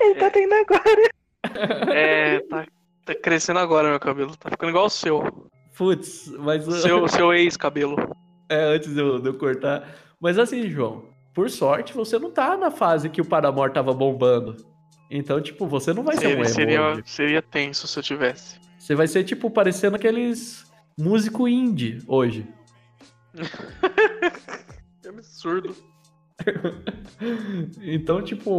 Ele 0.00 0.14
tá 0.14 0.30
tendo 0.30 0.54
agora. 0.54 1.12
É, 1.92 2.38
tá, 2.48 2.64
tá 3.04 3.14
crescendo 3.16 3.58
agora 3.58 3.90
meu 3.90 4.00
cabelo. 4.00 4.34
Tá 4.36 4.48
ficando 4.48 4.70
igual 4.70 4.86
o 4.86 4.90
seu. 4.90 5.50
Putz, 5.76 6.28
mas. 6.38 6.64
Seu, 6.64 7.06
seu 7.08 7.32
ex-cabelo. 7.34 7.96
É, 8.48 8.76
antes 8.76 8.94
de 8.94 9.00
eu, 9.00 9.18
de 9.18 9.28
eu 9.28 9.34
cortar. 9.34 9.86
Mas 10.20 10.38
assim, 10.38 10.70
João, 10.70 11.04
por 11.34 11.50
sorte, 11.50 11.92
você 11.92 12.18
não 12.18 12.30
tá 12.30 12.56
na 12.56 12.70
fase 12.70 13.10
que 13.10 13.20
o 13.20 13.24
Paramore 13.24 13.72
tava 13.72 13.92
bombando. 13.92 14.56
Então, 15.14 15.40
tipo, 15.42 15.66
você 15.66 15.92
não 15.92 16.02
vai 16.02 16.16
ser 16.16 16.26
um 16.26 16.30
Seria, 16.30 16.44
emo 16.44 16.48
seria, 16.54 16.82
hoje. 16.82 17.02
seria 17.04 17.42
tenso 17.42 17.86
se 17.86 17.98
eu 17.98 18.02
tivesse. 18.02 18.56
Você 18.78 18.94
vai 18.94 19.06
ser, 19.06 19.22
tipo, 19.24 19.50
parecendo 19.50 19.94
aqueles 19.96 20.64
músico 20.98 21.46
indie 21.46 21.98
hoje. 22.06 22.46
Que 25.02 25.08
absurdo. 25.08 25.74
Então, 27.82 28.22
tipo, 28.22 28.50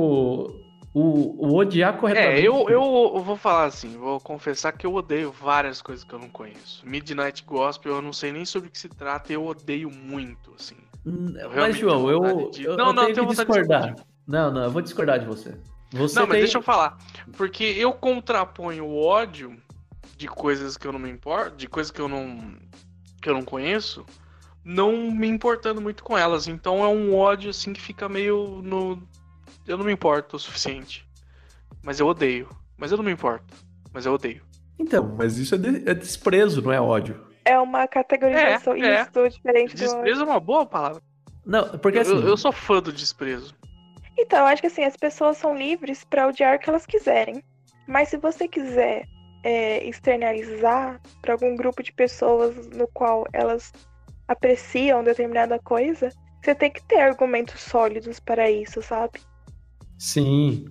o, 0.93 1.47
o 1.47 1.55
odiar 1.57 1.97
corretamente. 1.97 2.41
É, 2.41 2.47
eu, 2.47 2.69
eu, 2.69 3.21
vou 3.23 3.35
falar 3.35 3.65
assim, 3.65 3.97
vou 3.97 4.19
confessar 4.21 4.71
que 4.71 4.85
eu 4.85 4.93
odeio 4.93 5.31
várias 5.31 5.81
coisas 5.81 6.03
que 6.05 6.13
eu 6.13 6.19
não 6.19 6.29
conheço. 6.29 6.81
Midnight 6.85 7.43
Gospel, 7.45 7.95
eu 7.95 8.01
não 8.01 8.13
sei 8.13 8.31
nem 8.31 8.45
sobre 8.45 8.69
o 8.69 8.71
que 8.71 8.77
se 8.79 8.87
trata 8.89 9.31
e 9.33 9.35
eu 9.35 9.45
odeio 9.45 9.89
muito, 9.89 10.53
assim. 10.57 10.75
Hum, 11.05 11.33
Mas, 11.55 11.75
João, 11.77 12.09
eu, 12.09 12.49
de- 12.51 12.63
eu, 12.63 12.77
Não, 12.77 12.87
eu 12.87 12.93
não, 12.93 13.03
tenho 13.05 13.15
tenho 13.15 13.27
que 13.27 13.35
vontade 13.35 13.51
de 13.51 13.59
discordar. 13.61 13.95
Não, 14.25 14.51
não, 14.53 14.63
eu 14.63 14.71
vou 14.71 14.81
discordar 14.81 15.19
de 15.19 15.25
você. 15.25 15.57
Você 15.93 16.19
não, 16.19 16.27
mas 16.27 16.33
tem... 16.35 16.41
deixa 16.43 16.57
eu 16.57 16.61
falar. 16.63 16.97
Porque 17.37 17.63
eu 17.63 17.93
contraponho 17.93 18.85
o 18.85 19.01
ódio 19.01 19.55
de 20.17 20.27
coisas 20.27 20.75
que 20.75 20.87
eu 20.87 20.91
não 20.91 20.99
me 20.99 21.09
importo, 21.09 21.55
de 21.55 21.67
coisas 21.67 21.91
que 21.91 22.01
eu 22.01 22.07
não 22.07 22.55
que 23.21 23.29
eu 23.29 23.33
não 23.33 23.43
conheço, 23.43 24.05
não 24.65 25.09
me 25.11 25.27
importando 25.27 25.79
muito 25.79 26.03
com 26.03 26.17
elas. 26.17 26.47
Então 26.47 26.83
é 26.83 26.87
um 26.87 27.15
ódio 27.15 27.49
assim 27.51 27.71
que 27.71 27.79
fica 27.81 28.09
meio 28.09 28.59
no 28.63 29.01
eu 29.67 29.77
não 29.77 29.85
me 29.85 29.93
importo 29.93 30.35
o 30.35 30.39
suficiente. 30.39 31.07
Mas 31.81 31.99
eu 31.99 32.07
odeio. 32.07 32.49
Mas 32.77 32.91
eu 32.91 32.97
não 32.97 33.03
me 33.05 33.11
importo. 33.11 33.53
Mas 33.93 34.05
eu 34.05 34.13
odeio. 34.13 34.41
Então, 34.79 35.15
mas 35.17 35.37
isso 35.37 35.55
é, 35.55 35.57
de- 35.57 35.89
é 35.89 35.93
desprezo, 35.93 36.61
não 36.61 36.71
é 36.71 36.81
ódio. 36.81 37.25
É 37.45 37.59
uma 37.59 37.87
categorização 37.87 38.73
É, 38.75 38.79
é. 38.79 39.01
isso 39.01 39.29
diferente 39.37 39.75
do. 39.75 39.79
Desprezo 39.79 40.21
é 40.21 40.25
uma 40.25 40.39
boa 40.39 40.65
palavra. 40.65 41.01
Não, 41.45 41.77
porque 41.77 41.99
assim. 41.99 42.11
eu, 42.11 42.27
eu 42.29 42.37
sou 42.37 42.51
fã 42.51 42.81
do 42.81 42.91
desprezo. 42.91 43.53
Então, 44.17 44.39
eu 44.39 44.45
acho 44.45 44.61
que 44.61 44.67
assim, 44.67 44.83
as 44.83 44.95
pessoas 44.95 45.37
são 45.37 45.57
livres 45.57 46.03
pra 46.03 46.27
odiar 46.27 46.55
o 46.55 46.59
que 46.59 46.69
elas 46.69 46.85
quiserem. 46.85 47.43
Mas 47.87 48.09
se 48.09 48.17
você 48.17 48.47
quiser 48.47 49.05
é, 49.43 49.83
externalizar 49.85 51.01
pra 51.21 51.33
algum 51.33 51.55
grupo 51.55 51.83
de 51.83 51.91
pessoas 51.91 52.67
no 52.67 52.87
qual 52.87 53.25
elas 53.33 53.71
apreciam 54.27 55.03
determinada 55.03 55.59
coisa, 55.59 56.09
você 56.41 56.55
tem 56.55 56.71
que 56.71 56.81
ter 56.83 56.99
argumentos 56.99 57.59
sólidos 57.61 58.19
para 58.19 58.49
isso, 58.49 58.81
sabe? 58.81 59.19
Sim. 59.97 60.65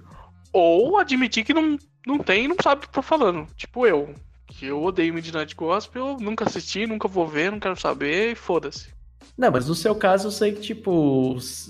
Ou 0.53 0.99
admitir 0.99 1.45
que 1.45 1.55
não, 1.55 1.76
não 2.07 2.18
tem 2.18 2.45
e 2.45 2.49
não 2.49 2.57
sabe 2.62 2.84
o 2.84 2.88
que 2.88 2.93
tá 2.93 3.03
falando. 3.03 3.47
Tipo 3.55 3.86
eu. 3.86 4.14
Que 4.47 4.66
eu 4.66 4.82
odeio 4.82 5.14
Midnight 5.14 5.55
Gospel, 5.55 6.18
nunca 6.20 6.45
assisti, 6.45 6.86
nunca 6.86 7.09
vou 7.09 7.26
ver, 7.26 7.51
não 7.51 7.59
quero 7.59 7.78
saber 7.80 8.32
e 8.32 8.34
foda-se. 8.34 8.93
Não, 9.36 9.51
mas 9.51 9.66
no 9.66 9.74
seu 9.74 9.95
caso 9.95 10.28
eu 10.28 10.30
sei 10.30 10.53
que, 10.53 10.61
tipo, 10.61 10.90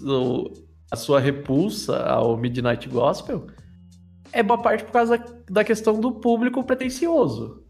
o- 0.01 0.53
a 0.93 0.97
sua 0.97 1.19
repulsa 1.19 2.05
ao 2.05 2.37
Midnight 2.37 2.87
Gospel 2.87 3.47
é 4.31 4.43
boa 4.43 4.61
parte 4.61 4.85
por 4.85 4.93
causa 4.93 5.17
da 5.49 5.65
questão 5.65 5.99
do 5.99 6.13
público 6.13 6.63
pretencioso. 6.63 7.65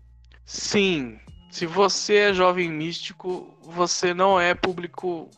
Sim, 0.45 1.19
se 1.49 1.65
você 1.65 2.17
é 2.17 2.35
jovem 2.35 2.69
místico, 2.69 3.57
você 3.63 4.13
não 4.13 4.41
é 4.41 4.57
público. 4.57 5.31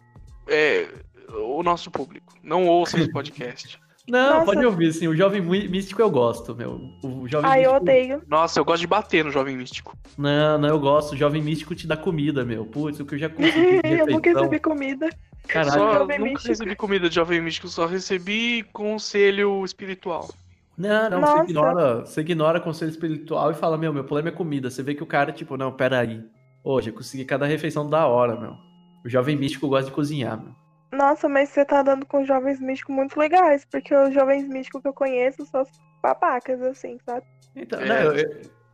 É 0.49 0.89
o 1.29 1.63
nosso 1.63 1.91
público. 1.91 2.35
Não 2.43 2.67
ouça 2.67 2.99
esse 2.99 3.13
podcast. 3.13 3.79
Não, 4.07 4.35
Nossa. 4.35 4.45
pode 4.47 4.65
ouvir, 4.67 4.93
sim. 4.93 5.09
O 5.09 5.17
Jovem 5.17 5.41
Mí- 5.41 5.67
Místico 5.67 6.03
eu 6.03 6.11
gosto, 6.11 6.55
meu. 6.55 6.79
O 7.03 7.27
Jovem 7.27 7.51
Ai, 7.51 7.61
eu 7.65 7.73
Místico... 7.73 7.77
odeio. 7.83 8.23
Nossa, 8.29 8.61
eu 8.61 8.65
gosto 8.65 8.81
de 8.83 8.87
bater 8.87 9.25
no 9.25 9.31
jovem 9.31 9.57
místico. 9.57 9.97
Não, 10.19 10.59
não, 10.59 10.69
eu 10.69 10.79
gosto. 10.79 11.15
O 11.15 11.17
Jovem 11.17 11.41
Místico 11.43 11.75
te 11.75 11.87
dá 11.87 11.97
comida, 11.97 12.45
meu. 12.45 12.67
Putz, 12.67 13.01
o 13.01 13.07
que 13.07 13.15
eu 13.15 13.19
já 13.19 13.31
consegui 13.31 13.81
eu 13.85 14.07
nunca 14.07 14.31
recebi 14.31 14.59
comida. 14.61 15.09
Caralho, 15.49 15.73
Só, 15.73 15.95
Jovem 16.01 16.19
nunca 16.19 16.31
místico. 16.33 16.49
recebi 16.49 16.77
comida 16.77 17.09
de 17.09 17.15
jovem 17.15 17.41
místico, 17.41 17.69
só 17.69 17.87
recebi 17.87 18.63
conselho 18.73 19.65
espiritual. 19.65 20.29
Não, 20.77 21.09
não, 21.09 21.21
Nossa. 21.21 21.37
você 21.39 21.43
ignora, 21.45 22.01
você 22.05 22.21
ignora 22.21 22.61
conselho 22.61 22.91
espiritual 22.91 23.51
e 23.51 23.55
fala, 23.55 23.79
meu, 23.79 23.93
meu 23.93 24.05
problema 24.05 24.29
é 24.29 24.33
comida. 24.33 24.69
Você 24.71 24.83
vê 24.83 24.95
que 24.95 25.03
o 25.03 25.07
cara, 25.07 25.33
tipo, 25.33 25.57
não, 25.57 25.73
peraí. 25.73 26.23
Hoje 26.63 26.91
eu 26.91 26.95
consegui 26.95 27.25
cada 27.25 27.47
refeição 27.47 27.89
da 27.89 28.07
hora, 28.07 28.39
meu. 28.39 28.55
O 29.05 29.09
jovem 29.09 29.37
místico 29.37 29.69
gosta 29.69 29.89
de 29.89 29.95
cozinhar, 29.95 30.39
meu. 30.43 30.53
Nossa, 30.95 31.29
mas 31.29 31.49
você 31.49 31.65
tá 31.65 31.83
dando 31.83 32.07
com 32.07 32.25
jovens 32.25 32.61
místicos 32.61 32.95
muito 32.95 33.19
legais, 33.19 33.65
porque 33.65 33.95
os 33.95 34.15
jovens 34.15 34.47
místicos 34.49 34.83
que 34.83 34.89
eu 34.89 34.95
conheço 34.95 35.45
são 35.47 35.63
os 35.63 35.69
babacas, 36.03 36.61
assim, 36.63 36.99
sabe? 37.05 37.27
Então, 37.57 37.81
É, 37.81 37.87
né, 37.87 38.07
eu, 38.07 38.13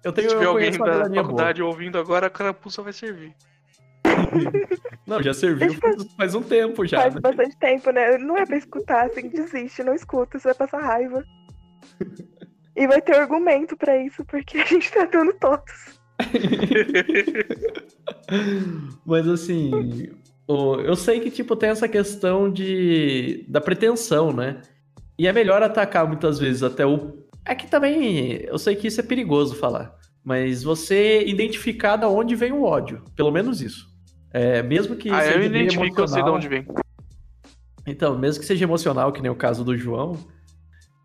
eu- 0.05 0.12
tenho 0.12 0.29
Se 0.29 0.35
tiver 0.35 0.45
eu 0.45 0.51
alguém 0.51 0.71
da 0.71 0.79
galerinha 0.79 1.09
boa. 1.09 1.23
faculdade 1.25 1.62
ouvindo 1.62 1.99
agora, 1.99 2.27
a 2.27 2.31
carapuça 2.31 2.83
vai 2.83 2.93
servir. 2.93 3.35
Não, 5.07 5.23
já 5.23 5.35
serviu 5.35 5.75
faz, 5.75 5.97
faz 6.16 6.35
um 6.35 6.43
tempo 6.43 6.87
já. 6.87 6.99
Faz 6.99 7.14
né? 7.14 7.21
bastante 7.21 7.57
tempo, 7.59 7.91
né? 7.91 8.16
Não 8.18 8.37
é 8.37 8.47
pra 8.47 8.57
escutar, 8.57 9.07
assim, 9.07 9.29
desiste, 9.29 9.83
não 9.83 9.95
escuta, 9.95 10.39
você 10.39 10.49
vai 10.49 10.55
passar 10.55 10.81
raiva. 10.81 11.25
E 12.77 12.87
vai 12.87 13.03
ter 13.03 13.16
argumento 13.16 13.77
pra 13.77 13.97
isso, 13.99 14.25
porque 14.25 14.59
a 14.59 14.64
gente 14.64 14.91
tá 14.93 15.05
dando 15.05 15.33
todos. 15.35 15.99
Mas 19.05 19.27
assim, 19.27 20.12
eu 20.80 20.96
sei 20.96 21.20
que 21.20 21.30
tipo 21.30 21.55
tem 21.57 21.70
essa 21.70 21.88
questão 21.88 22.51
de 22.51 23.44
da 23.48 23.61
pretensão, 23.61 24.32
né? 24.32 24.62
E 25.18 25.26
é 25.26 25.32
melhor 25.32 25.62
atacar 25.62 26.07
muitas 26.07 26.38
vezes 26.38 26.62
até 26.62 26.86
o 26.86 27.18
é 27.44 27.55
que 27.55 27.66
também 27.66 28.42
eu 28.42 28.59
sei 28.59 28.76
que 28.76 28.86
isso 28.86 29.01
é 29.01 29.05
perigoso 29.05 29.55
falar, 29.55 29.94
mas 30.22 30.62
você 30.62 31.24
identificar 31.26 31.96
da 31.96 32.09
onde 32.09 32.34
vem 32.34 32.53
o 32.53 32.62
ódio, 32.62 33.03
pelo 33.16 33.30
menos 33.30 33.61
isso. 33.61 33.88
É, 34.32 34.62
mesmo 34.62 34.94
que 34.94 35.11
ah, 35.11 35.24
eu 35.24 35.32
seja 35.32 35.38
meio 35.38 35.51
identifico, 35.51 36.01
eu 36.01 36.09
sei 36.09 36.22
de 36.22 36.30
onde 36.30 36.48
vem. 36.48 36.66
Então, 37.86 38.16
mesmo 38.16 38.40
que 38.40 38.46
seja 38.46 38.64
emocional, 38.64 39.12
que 39.12 39.20
nem 39.20 39.30
o 39.30 39.34
caso 39.34 39.64
do 39.64 39.76
João, 39.76 40.16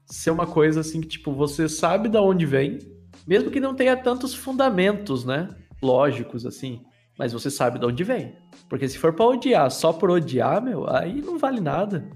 ser 0.06 0.30
uma 0.30 0.46
coisa 0.46 0.82
assim 0.82 1.02
que, 1.02 1.08
tipo, 1.08 1.34
você 1.34 1.68
sabe 1.68 2.10
da 2.10 2.22
onde 2.22 2.46
vem, 2.46 2.80
mesmo 3.26 3.50
que 3.50 3.60
não 3.60 3.74
tenha 3.74 3.98
tantos 3.98 4.36
fundamentos, 4.36 5.26
né? 5.26 5.50
Lógicos, 5.82 6.46
assim. 6.46 6.82
Mas 7.18 7.34
você 7.34 7.50
sabe 7.50 7.80
de 7.80 7.86
onde 7.86 8.04
vem. 8.04 8.36
Porque 8.70 8.88
se 8.88 8.98
for 8.98 9.14
pra 9.14 9.26
odiar 9.26 9.70
só 9.70 9.94
por 9.94 10.10
odiar, 10.10 10.62
meu, 10.62 10.90
aí 10.90 11.22
não 11.22 11.38
vale 11.38 11.62
nada. 11.62 12.10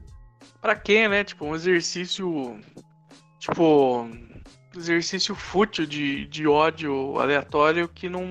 Pra 0.61 0.75
quê, 0.75 1.07
né? 1.07 1.23
Tipo, 1.23 1.45
um 1.45 1.55
exercício. 1.55 2.59
Tipo. 3.39 4.07
Exercício 4.75 5.33
fútil 5.33 5.85
de, 5.85 6.25
de 6.27 6.47
ódio 6.47 7.19
aleatório 7.19 7.87
que 7.87 8.07
não. 8.07 8.25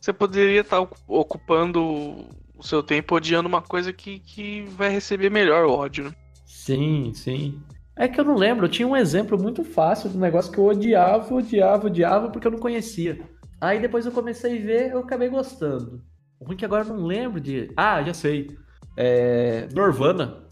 Você 0.00 0.12
poderia 0.12 0.60
estar 0.60 0.80
ocupando 1.06 2.26
o 2.56 2.62
seu 2.62 2.82
tempo 2.82 3.14
odiando 3.14 3.48
uma 3.48 3.62
coisa 3.62 3.92
que, 3.92 4.18
que 4.18 4.62
vai 4.76 4.88
receber 4.88 5.30
melhor 5.30 5.66
ódio, 5.66 6.04
né? 6.04 6.12
Sim, 6.44 7.12
sim. 7.14 7.60
É 7.94 8.08
que 8.08 8.20
eu 8.20 8.24
não 8.24 8.34
lembro, 8.34 8.66
eu 8.66 8.70
tinha 8.70 8.86
um 8.86 8.96
exemplo 8.96 9.40
muito 9.40 9.64
fácil 9.64 10.10
do 10.10 10.18
negócio 10.18 10.52
que 10.52 10.58
eu 10.58 10.66
odiava, 10.66 11.34
odiava, 11.34 11.86
odiava, 11.86 12.28
porque 12.30 12.46
eu 12.46 12.50
não 12.50 12.58
conhecia. 12.58 13.18
Aí 13.60 13.80
depois 13.80 14.04
eu 14.04 14.12
comecei 14.12 14.58
a 14.58 14.62
ver, 14.62 14.92
eu 14.92 14.98
acabei 14.98 15.28
gostando. 15.28 16.02
O 16.40 16.44
ruim 16.44 16.56
que 16.56 16.64
agora 16.64 16.84
eu 16.84 16.94
não 16.94 17.06
lembro 17.06 17.40
de. 17.40 17.70
Ah, 17.76 18.02
já 18.02 18.14
sei. 18.14 18.56
É. 18.96 19.68
Norvana. 19.74 20.44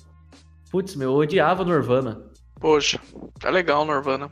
Putz, 0.71 0.97
meu, 0.97 1.11
eu 1.11 1.17
odiava 1.17 1.65
Norvana. 1.65 2.23
Poxa, 2.61 2.99
tá 3.39 3.51
legal, 3.51 3.85
Norvana. 3.85 4.31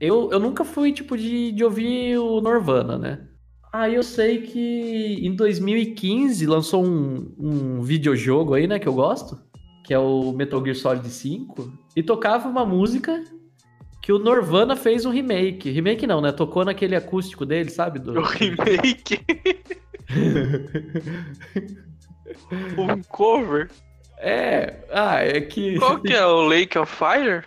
Eu, 0.00 0.30
eu 0.32 0.40
nunca 0.40 0.64
fui, 0.64 0.92
tipo, 0.92 1.16
de, 1.16 1.52
de 1.52 1.64
ouvir 1.64 2.18
o 2.18 2.40
Norvana, 2.40 2.98
né? 2.98 3.26
Aí 3.72 3.94
eu 3.94 4.02
sei 4.02 4.42
que 4.42 5.20
em 5.22 5.34
2015 5.34 6.44
lançou 6.46 6.84
um, 6.84 7.32
um 7.38 7.82
videojogo 7.82 8.54
aí, 8.54 8.66
né, 8.66 8.80
que 8.80 8.88
eu 8.88 8.92
gosto, 8.92 9.38
que 9.84 9.94
é 9.94 9.98
o 9.98 10.32
Metal 10.32 10.60
Gear 10.64 10.74
Solid 10.74 11.08
5, 11.08 11.72
e 11.94 12.02
tocava 12.02 12.48
uma 12.48 12.66
música 12.66 13.22
que 14.02 14.12
o 14.12 14.18
Norvana 14.18 14.74
fez 14.74 15.06
um 15.06 15.10
remake. 15.10 15.70
Remake 15.70 16.06
não, 16.06 16.20
né? 16.20 16.32
Tocou 16.32 16.64
naquele 16.64 16.96
acústico 16.96 17.46
dele, 17.46 17.70
sabe? 17.70 18.00
Do... 18.00 18.12
O 18.18 18.22
remake. 18.22 19.20
um 22.78 23.02
cover. 23.08 23.70
É, 24.18 24.84
ah, 24.92 25.20
é 25.24 25.40
que... 25.40 25.78
Qual 25.78 25.98
que 26.00 26.12
é? 26.12 26.24
O 26.26 26.42
Lake 26.46 26.78
of 26.78 26.94
Fire? 26.94 27.44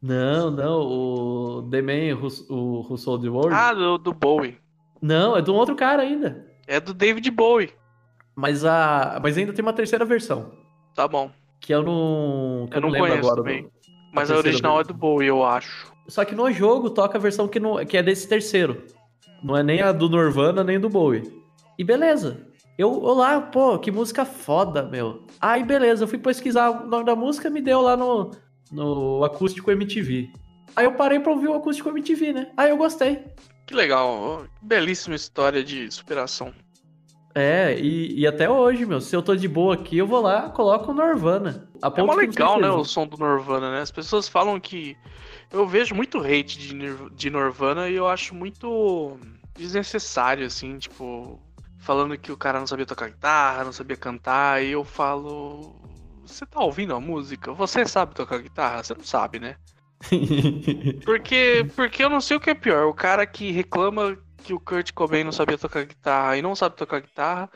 Não, 0.00 0.50
não, 0.50 0.80
o 0.82 1.68
The 1.70 1.82
Man 1.82 2.16
Who, 2.20 2.28
o 2.48 2.86
Who 2.88 2.96
Sold 2.96 3.24
the 3.24 3.30
World. 3.30 3.54
Ah, 3.54 3.74
do, 3.74 3.98
do 3.98 4.12
Bowie. 4.12 4.58
Não, 5.02 5.36
é 5.36 5.42
de 5.42 5.50
um 5.50 5.54
outro 5.54 5.74
cara 5.74 6.02
ainda. 6.02 6.46
É 6.66 6.78
do 6.78 6.94
David 6.94 7.28
Bowie. 7.30 7.72
Mas, 8.36 8.64
a... 8.64 9.18
Mas 9.22 9.36
ainda 9.36 9.52
tem 9.52 9.62
uma 9.64 9.72
terceira 9.72 10.04
versão. 10.04 10.52
Tá 10.94 11.08
bom. 11.08 11.30
Que 11.60 11.74
eu 11.74 11.82
não. 11.82 12.68
Que 12.70 12.76
Eu 12.76 12.82
não 12.82 12.88
lembro 12.90 13.08
conheço 13.08 13.26
agora. 13.26 13.42
também. 13.42 13.62
do- 13.64 13.70
Mas 14.12 14.30
a 14.30 14.34
terceira 14.34 14.48
original 14.48 14.72
é 14.74 14.76
vez. 14.76 14.86
do 14.88 14.94
Bowie, 14.94 15.26
eu 15.28 15.44
acho. 15.44 15.92
Só 16.06 16.24
que 16.24 16.34
no 16.34 16.50
jogo 16.52 16.90
toca 16.90 17.18
a 17.18 17.20
versão 17.20 17.48
que, 17.48 17.58
não... 17.58 17.84
que 17.84 17.96
é 17.96 18.02
desse 18.02 18.28
terceiro. 18.28 18.84
Não 19.42 19.56
é 19.56 19.62
nem 19.62 19.82
a 19.82 19.90
do 19.90 20.08
Nirvana 20.08 20.62
nem 20.62 20.78
do 20.78 20.88
Bowie. 20.88 21.22
E 21.78 21.84
beleza. 21.84 22.46
Eu, 22.78 22.92
olá, 23.02 23.40
pô, 23.40 23.78
que 23.78 23.90
música 23.90 24.24
foda, 24.24 24.82
meu. 24.82 25.24
Aí 25.40 25.64
beleza, 25.64 26.04
eu 26.04 26.08
fui 26.08 26.18
pesquisar 26.18 26.70
o 26.70 26.86
nome 26.86 27.04
da 27.04 27.16
música 27.16 27.48
me 27.48 27.62
deu 27.62 27.80
lá 27.80 27.96
no, 27.96 28.30
no 28.70 29.24
acústico 29.24 29.70
MTV. 29.70 30.30
Aí 30.74 30.84
eu 30.84 30.92
parei 30.92 31.18
pra 31.18 31.32
ouvir 31.32 31.48
o 31.48 31.54
acústico 31.54 31.88
MTV, 31.88 32.32
né? 32.32 32.52
Aí 32.56 32.70
eu 32.70 32.76
gostei. 32.76 33.24
Que 33.66 33.74
legal. 33.74 34.44
Belíssima 34.60 35.16
história 35.16 35.64
de 35.64 35.90
superação. 35.90 36.52
É, 37.34 37.78
e, 37.78 38.20
e 38.20 38.26
até 38.26 38.48
hoje, 38.48 38.86
meu, 38.86 39.00
se 39.00 39.14
eu 39.14 39.22
tô 39.22 39.36
de 39.36 39.46
boa 39.46 39.74
aqui, 39.74 39.98
eu 39.98 40.06
vou 40.06 40.22
lá, 40.22 40.48
coloco 40.48 40.90
o 40.90 40.94
Nirvana. 40.94 41.68
A 41.82 41.92
É 41.94 42.02
mó 42.02 42.14
legal, 42.14 42.58
né, 42.58 42.70
o 42.70 42.82
som 42.82 43.06
do 43.06 43.18
Nirvana, 43.18 43.70
né? 43.70 43.80
As 43.80 43.90
pessoas 43.90 44.26
falam 44.28 44.58
que. 44.58 44.96
Eu 45.52 45.66
vejo 45.66 45.94
muito 45.94 46.18
hate 46.18 46.58
de, 46.58 46.74
de 47.14 47.30
Nirvana 47.30 47.88
e 47.88 47.94
eu 47.94 48.08
acho 48.08 48.34
muito 48.34 49.18
desnecessário, 49.54 50.46
assim, 50.46 50.78
tipo. 50.78 51.38
Falando 51.86 52.18
que 52.18 52.32
o 52.32 52.36
cara 52.36 52.58
não 52.58 52.66
sabia 52.66 52.84
tocar 52.84 53.08
guitarra, 53.08 53.62
não 53.62 53.72
sabia 53.72 53.96
cantar, 53.96 54.60
e 54.60 54.72
eu 54.72 54.82
falo. 54.82 55.72
Você 56.26 56.44
tá 56.44 56.60
ouvindo 56.60 56.92
a 56.92 56.98
música? 56.98 57.52
Você 57.52 57.86
sabe 57.86 58.12
tocar 58.12 58.42
guitarra? 58.42 58.82
Você 58.82 58.92
não 58.92 59.04
sabe, 59.04 59.38
né? 59.38 59.54
Porque, 61.06 61.64
porque 61.76 62.02
eu 62.02 62.10
não 62.10 62.20
sei 62.20 62.36
o 62.36 62.40
que 62.40 62.50
é 62.50 62.54
pior. 62.54 62.86
O 62.86 62.92
cara 62.92 63.24
que 63.24 63.52
reclama 63.52 64.18
que 64.42 64.52
o 64.52 64.58
Kurt 64.58 64.92
Cobain 64.92 65.22
não 65.22 65.30
sabia 65.30 65.56
tocar 65.56 65.84
guitarra 65.84 66.36
e 66.36 66.42
não 66.42 66.56
sabe 66.56 66.76
tocar 66.76 67.00
guitarra, 67.00 67.48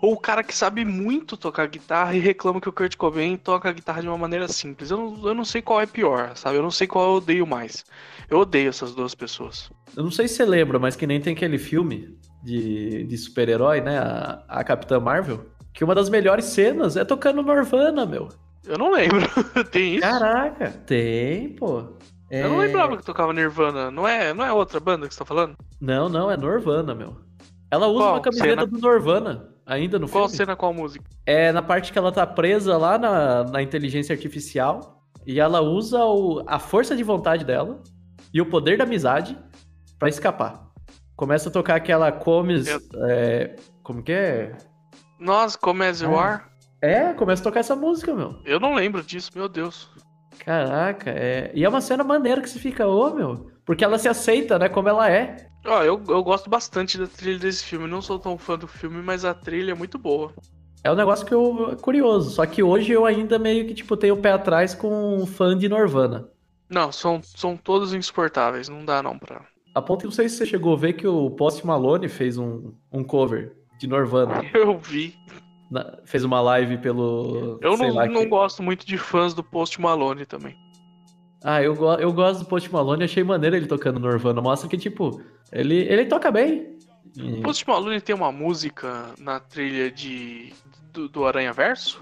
ou 0.00 0.12
o 0.12 0.18
cara 0.18 0.42
que 0.42 0.54
sabe 0.54 0.84
muito 0.84 1.36
tocar 1.36 1.68
guitarra 1.68 2.14
e 2.14 2.18
reclama 2.18 2.60
que 2.60 2.68
o 2.68 2.72
Kurt 2.72 2.96
Cobain 2.96 3.36
toca 3.36 3.72
guitarra 3.72 4.02
de 4.02 4.08
uma 4.08 4.18
maneira 4.18 4.48
simples. 4.48 4.90
Eu 4.90 4.98
não, 4.98 5.28
eu 5.28 5.34
não 5.34 5.44
sei 5.44 5.62
qual 5.62 5.80
é 5.80 5.86
pior, 5.86 6.36
sabe? 6.36 6.56
Eu 6.56 6.62
não 6.62 6.72
sei 6.72 6.88
qual 6.88 7.06
eu 7.06 7.14
odeio 7.14 7.46
mais. 7.46 7.84
Eu 8.28 8.38
odeio 8.38 8.68
essas 8.68 8.94
duas 8.94 9.14
pessoas. 9.14 9.70
Eu 9.96 10.02
não 10.02 10.10
sei 10.10 10.26
se 10.26 10.34
você 10.34 10.44
lembra, 10.44 10.78
mas 10.78 10.96
que 10.96 11.06
nem 11.06 11.20
tem 11.20 11.32
aquele 11.32 11.58
filme 11.58 12.18
de, 12.46 13.02
de 13.04 13.18
super-herói, 13.18 13.80
né? 13.80 13.98
A, 13.98 14.42
a 14.48 14.64
Capitã 14.64 15.00
Marvel. 15.00 15.44
Que 15.74 15.82
uma 15.82 15.94
das 15.94 16.08
melhores 16.08 16.44
cenas 16.46 16.96
é 16.96 17.04
tocando 17.04 17.42
Nirvana, 17.42 18.06
meu. 18.06 18.28
Eu 18.64 18.78
não 18.78 18.90
lembro. 18.92 19.20
Tem 19.70 19.94
isso? 19.96 20.02
Caraca. 20.02 20.70
Tem, 20.86 21.50
pô. 21.50 21.96
É... 22.30 22.44
Eu 22.44 22.50
não 22.50 22.58
lembrava 22.58 22.96
que 22.96 23.04
tocava 23.04 23.32
Nirvana. 23.32 23.90
Não 23.90 24.06
é, 24.06 24.32
não 24.32 24.44
é 24.44 24.52
outra 24.52 24.78
banda 24.80 25.06
que 25.08 25.14
você 25.14 25.18
tá 25.18 25.24
falando? 25.24 25.56
Não, 25.80 26.08
não, 26.08 26.30
é 26.30 26.36
Nirvana, 26.36 26.94
meu. 26.94 27.16
Ela 27.70 27.88
usa 27.88 27.98
Qual 27.98 28.14
uma 28.14 28.20
camiseta 28.20 28.48
cena? 28.48 28.66
do 28.66 28.78
Nirvana 28.78 29.48
ainda 29.66 29.98
no 29.98 30.08
Qual 30.08 30.24
filme. 30.28 30.36
cena, 30.36 30.56
qual 30.56 30.72
música? 30.72 31.04
É 31.26 31.50
na 31.50 31.60
parte 31.62 31.92
que 31.92 31.98
ela 31.98 32.12
tá 32.12 32.24
presa 32.24 32.76
lá 32.76 32.96
na, 32.96 33.44
na 33.44 33.60
inteligência 33.62 34.14
artificial. 34.14 35.02
E 35.26 35.40
ela 35.40 35.60
usa 35.60 36.04
o, 36.04 36.44
a 36.46 36.60
força 36.60 36.94
de 36.94 37.02
vontade 37.02 37.44
dela 37.44 37.82
e 38.32 38.40
o 38.40 38.46
poder 38.46 38.78
da 38.78 38.84
amizade 38.84 39.36
pra 39.98 40.08
escapar. 40.08 40.65
Começa 41.16 41.48
a 41.48 41.52
tocar 41.52 41.76
aquela 41.76 42.12
Comes. 42.12 42.66
Eu- 42.66 42.80
é, 43.08 43.56
como 43.82 44.02
que 44.02 44.12
é? 44.12 44.56
Nossa, 45.18 45.56
Come 45.58 45.84
As 45.86 46.00
You 46.02 46.14
Ah. 46.18 46.22
Are? 46.24 46.42
É, 46.82 47.12
começa 47.14 47.42
a 47.42 47.44
tocar 47.44 47.60
essa 47.60 47.74
música, 47.74 48.14
meu. 48.14 48.36
Eu 48.44 48.60
não 48.60 48.74
lembro 48.74 49.02
disso, 49.02 49.30
meu 49.34 49.48
Deus. 49.48 49.88
Caraca, 50.44 51.10
é. 51.10 51.50
E 51.54 51.64
é 51.64 51.68
uma 51.68 51.80
cena 51.80 52.04
maneira 52.04 52.40
que 52.42 52.50
você 52.50 52.58
fica, 52.58 52.86
ô, 52.86 53.14
meu. 53.14 53.50
Porque 53.64 53.82
ela 53.82 53.98
se 53.98 54.08
aceita, 54.08 54.58
né? 54.58 54.68
Como 54.68 54.88
ela 54.88 55.10
é. 55.10 55.48
Ó, 55.64 55.82
eu, 55.82 56.00
eu 56.08 56.22
gosto 56.22 56.48
bastante 56.50 56.98
da 56.98 57.06
trilha 57.06 57.38
desse 57.38 57.64
filme. 57.64 57.88
Não 57.88 58.00
sou 58.02 58.18
tão 58.18 58.36
fã 58.38 58.56
do 58.58 58.68
filme, 58.68 59.02
mas 59.02 59.24
a 59.24 59.32
trilha 59.34 59.72
é 59.72 59.74
muito 59.74 59.98
boa. 59.98 60.32
É 60.84 60.92
um 60.92 60.94
negócio 60.94 61.26
que 61.26 61.34
eu. 61.34 61.70
é 61.72 61.76
curioso. 61.76 62.30
Só 62.30 62.44
que 62.46 62.62
hoje 62.62 62.92
eu 62.92 63.04
ainda 63.06 63.38
meio 63.38 63.66
que, 63.66 63.74
tipo, 63.74 63.96
tenho 63.96 64.14
o 64.14 64.20
pé 64.20 64.32
atrás 64.32 64.74
com 64.74 65.16
um 65.16 65.26
fã 65.26 65.56
de 65.56 65.68
Nirvana. 65.68 66.28
Não, 66.68 66.92
são, 66.92 67.20
são 67.22 67.56
todos 67.56 67.94
insuportáveis. 67.94 68.68
Não 68.68 68.84
dá 68.84 69.02
não 69.02 69.18
pra. 69.18 69.40
A 69.76 69.82
ponto 69.82 69.98
que 70.00 70.04
não 70.06 70.12
sei 70.12 70.26
se 70.28 70.36
você 70.38 70.46
chegou 70.46 70.72
a 70.72 70.76
ver 70.76 70.94
que 70.94 71.06
o 71.06 71.30
Post 71.30 71.66
Malone 71.66 72.08
fez 72.08 72.38
um, 72.38 72.72
um 72.90 73.04
cover 73.04 73.54
de 73.78 73.86
Nirvana. 73.86 74.40
Eu 74.54 74.78
vi. 74.78 75.14
Na- 75.70 75.98
fez 76.06 76.24
uma 76.24 76.40
live 76.40 76.78
pelo. 76.78 77.58
Eu 77.60 77.76
não, 77.76 77.92
lá 77.92 78.06
não 78.06 78.22
que- 78.22 78.28
gosto 78.28 78.62
muito 78.62 78.86
de 78.86 78.96
fãs 78.96 79.34
do 79.34 79.44
Post 79.44 79.78
Malone 79.80 80.24
também. 80.24 80.56
Ah, 81.44 81.62
eu, 81.62 81.74
go- 81.76 81.94
eu 81.96 82.10
gosto 82.12 82.40
do 82.40 82.46
Post 82.46 82.72
Malone, 82.72 83.04
achei 83.04 83.22
maneiro 83.22 83.54
ele 83.54 83.66
tocando 83.66 84.00
Nirvana. 84.00 84.40
Mostra 84.40 84.66
que, 84.68 84.78
tipo, 84.78 85.20
ele, 85.52 85.76
ele 85.82 86.06
toca 86.06 86.30
bem. 86.30 86.78
E- 87.16 87.34
O 87.40 87.42
Post 87.42 87.68
Malone 87.68 88.00
tem 88.00 88.14
uma 88.14 88.32
música 88.32 89.10
na 89.18 89.38
trilha 89.40 89.90
de 89.90 90.54
do, 90.92 91.06
do 91.08 91.26
Aranha 91.26 91.52
Verso? 91.52 92.00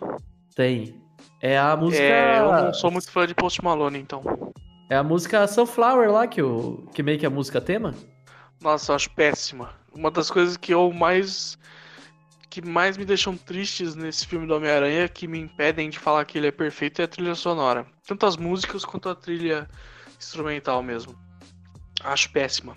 Tem. 0.55 0.94
É 1.42 1.59
a 1.59 1.76
música. 1.76 2.02
É, 2.02 2.38
eu 2.38 2.52
não 2.66 2.72
sou 2.72 2.90
muito 2.90 3.10
fã 3.10 3.26
de 3.26 3.34
Post 3.34 3.62
Malone, 3.64 3.98
então. 3.98 4.22
É 4.90 4.97
a 4.97 5.02
música 5.02 5.47
Sunflower 5.47 6.11
lá, 6.11 6.27
que, 6.27 6.43
o, 6.43 6.86
que 6.94 7.02
meio 7.02 7.19
que 7.19 7.24
é 7.24 7.28
a 7.28 7.31
música 7.31 7.61
tema. 7.61 7.94
Nossa, 8.61 8.93
eu 8.93 8.97
acho 8.97 9.11
péssima. 9.11 9.70
Uma 9.94 10.11
das 10.11 10.31
coisas 10.31 10.56
que 10.56 10.73
eu 10.73 10.93
mais. 10.93 11.59
que 12.51 12.61
mais 12.61 12.97
me 12.97 13.05
deixam 13.05 13.36
tristes 13.36 13.94
nesse 13.94 14.27
filme 14.27 14.47
do 14.47 14.55
Homem-Aranha, 14.55 15.09
que 15.09 15.27
me 15.27 15.39
impedem 15.39 15.89
de 15.89 15.98
falar 15.98 16.24
que 16.24 16.39
ele 16.39 16.48
é 16.48 16.52
perfeito, 16.52 17.01
é 17.01 17.05
a 17.05 17.09
trilha 17.09 17.35
sonora. 17.35 17.86
Tanto 18.06 18.27
as 18.27 18.36
músicas 18.36 18.85
quanto 18.85 19.09
a 19.09 19.15
trilha 19.15 19.69
instrumental 20.19 20.82
mesmo. 20.82 21.15
Acho 22.02 22.31
péssima. 22.31 22.74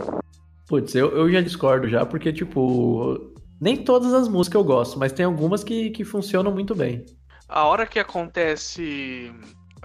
Putz, 0.68 0.96
eu, 0.96 1.10
eu 1.12 1.32
já 1.32 1.42
discordo 1.42 1.88
já, 1.88 2.06
porque, 2.06 2.32
tipo, 2.32 3.34
nem 3.60 3.78
todas 3.78 4.14
as 4.14 4.28
músicas 4.28 4.60
eu 4.60 4.64
gosto, 4.64 5.00
mas 5.00 5.12
tem 5.12 5.26
algumas 5.26 5.64
que, 5.64 5.90
que 5.90 6.04
funcionam 6.04 6.52
muito 6.52 6.76
bem. 6.76 7.06
A 7.48 7.66
hora 7.66 7.86
que 7.86 8.00
acontece. 8.00 9.32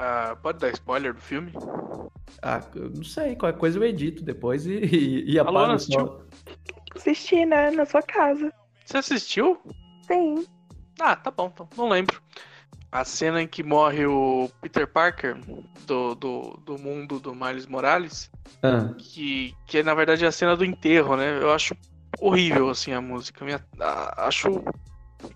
Ah, 0.02 0.36
pode 0.42 0.58
dar 0.58 0.70
spoiler 0.72 1.14
do 1.14 1.20
filme? 1.20 1.52
Ah, 2.42 2.60
eu 2.74 2.90
não 2.90 3.04
sei, 3.04 3.36
qualquer 3.36 3.58
coisa 3.58 3.78
eu 3.78 3.84
edito 3.84 4.24
depois 4.24 4.66
e, 4.66 4.72
e, 4.72 5.32
e 5.34 5.38
apago 5.38 5.78
só. 5.78 6.20
Assisti, 6.96 7.44
né? 7.46 7.70
Na 7.70 7.86
sua 7.86 8.02
casa. 8.02 8.52
Você 8.84 8.98
assistiu? 8.98 9.60
Sim. 10.06 10.44
Ah, 11.00 11.14
tá 11.14 11.30
bom, 11.30 11.50
então. 11.52 11.68
Não 11.76 11.88
lembro. 11.88 12.20
A 12.90 13.04
cena 13.04 13.40
em 13.40 13.46
que 13.46 13.62
morre 13.62 14.04
o 14.06 14.50
Peter 14.60 14.86
Parker 14.86 15.36
do, 15.86 16.14
do, 16.14 16.60
do 16.64 16.78
mundo 16.78 17.18
do 17.18 17.34
Miles 17.34 17.66
Morales, 17.66 18.30
Ah, 18.62 18.92
que, 18.98 19.54
que 19.66 19.78
é, 19.78 19.82
na 19.82 19.94
verdade 19.94 20.24
é 20.24 20.28
a 20.28 20.32
cena 20.32 20.56
do 20.56 20.64
enterro, 20.64 21.16
né? 21.16 21.38
Eu 21.40 21.52
acho 21.52 21.74
horrível 22.20 22.68
assim 22.68 22.92
a 22.92 23.00
música. 23.00 23.44
Minha- 23.44 23.64
a- 23.80 24.26
acho 24.26 24.62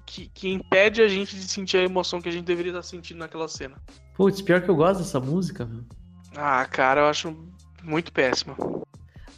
que, 0.04 0.28
que 0.28 0.48
impede 0.48 1.02
a 1.02 1.08
gente 1.08 1.36
de 1.36 1.42
sentir 1.42 1.78
a 1.78 1.82
emoção 1.82 2.20
que 2.20 2.28
a 2.28 2.32
gente 2.32 2.44
deveria 2.44 2.70
estar 2.72 2.82
sentindo 2.82 3.18
naquela 3.18 3.48
cena. 3.48 3.76
Putz, 4.14 4.40
pior 4.42 4.62
que 4.62 4.68
eu 4.68 4.76
gosto 4.76 5.00
dessa 5.00 5.20
música, 5.20 5.64
meu. 5.64 5.84
Ah, 6.36 6.64
cara, 6.66 7.02
eu 7.02 7.06
acho 7.06 7.36
muito 7.82 8.12
péssima. 8.12 8.56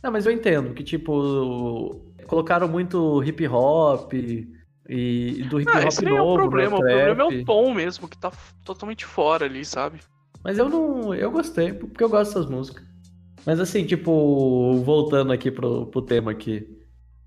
Não, 0.03 0.13
mas 0.13 0.27
eu 0.27 0.33
entendo 0.33 0.75
que, 0.75 0.83
tipo, 0.85 2.01
colocaram 2.27 2.69
muito 2.69 3.23
hip 3.25 3.47
hop 3.49 4.13
e, 4.15 4.49
e 4.89 5.43
do 5.45 5.61
hip 5.61 5.71
Ah, 5.73 5.81
hop 5.81 5.89
esse 5.89 6.05
nem 6.05 6.17
é 6.17 6.21
o 6.21 6.25
novo, 6.25 6.37
problema. 6.37 6.77
O 6.77 6.81
problema 6.81 7.23
é 7.23 7.27
o 7.27 7.45
tom 7.45 7.75
mesmo, 7.75 8.09
que 8.09 8.17
tá 8.17 8.33
totalmente 8.65 9.05
fora 9.05 9.47
ali, 9.47 9.65
sabe? 9.65 10.01
Mas 10.43 10.59
eu 10.59 10.69
não. 10.69 11.15
Eu 11.15 11.31
gostei, 11.31 11.73
porque 11.73 12.03
eu 12.03 12.09
gosto 12.09 12.35
dessas 12.35 12.47
músicas. 12.51 12.85
Mas 13.45 13.59
assim, 13.61 13.85
tipo, 13.85 14.81
voltando 14.85 15.33
aqui 15.33 15.51
pro, 15.51 15.87
pro 15.87 16.03
tema 16.03 16.31
aqui. 16.31 16.78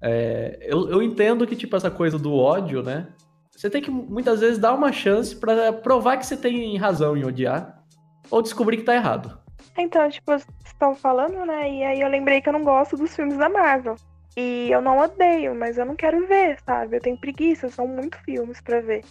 É, 0.02 0.58
eu, 0.62 0.90
eu 0.90 1.02
entendo 1.02 1.46
que, 1.46 1.56
tipo, 1.56 1.76
essa 1.76 1.92
coisa 1.92 2.18
do 2.18 2.34
ódio, 2.34 2.82
né? 2.82 3.08
Você 3.52 3.70
tem 3.70 3.82
que 3.82 3.92
muitas 3.92 4.40
vezes 4.40 4.58
dar 4.58 4.74
uma 4.74 4.92
chance 4.92 5.36
pra 5.36 5.72
provar 5.72 6.18
que 6.18 6.26
você 6.26 6.36
tem 6.36 6.76
razão 6.78 7.16
em 7.16 7.24
odiar. 7.24 7.84
Ou 8.30 8.42
descobrir 8.42 8.78
que 8.78 8.84
tá 8.84 8.96
errado. 8.96 9.38
Então, 9.78 10.10
tipo, 10.10 10.32
estão 10.66 10.96
falando, 10.96 11.46
né? 11.46 11.70
E 11.70 11.84
aí 11.84 12.02
eu 12.02 12.08
lembrei 12.08 12.42
que 12.42 12.50
eu 12.50 12.54
não 12.54 12.64
gosto 12.64 12.98
dos 12.98 13.16
filmes 13.16 13.38
da 13.38 13.50
Marvel. 13.50 13.96
E 14.36 14.70
eu 14.72 14.82
não 14.82 14.98
odeio, 14.98 15.54
mas 15.54 15.78
eu 15.78 15.86
não 15.86 15.96
quero 15.96 16.26
ver, 16.28 16.58
sabe? 16.66 16.96
Eu 16.96 17.02
tenho 17.02 17.20
preguiça, 17.20 17.70
são 17.70 17.86
muitos 17.86 18.20
filmes 18.22 18.62
pra 18.62 18.80
ver. 18.80 19.04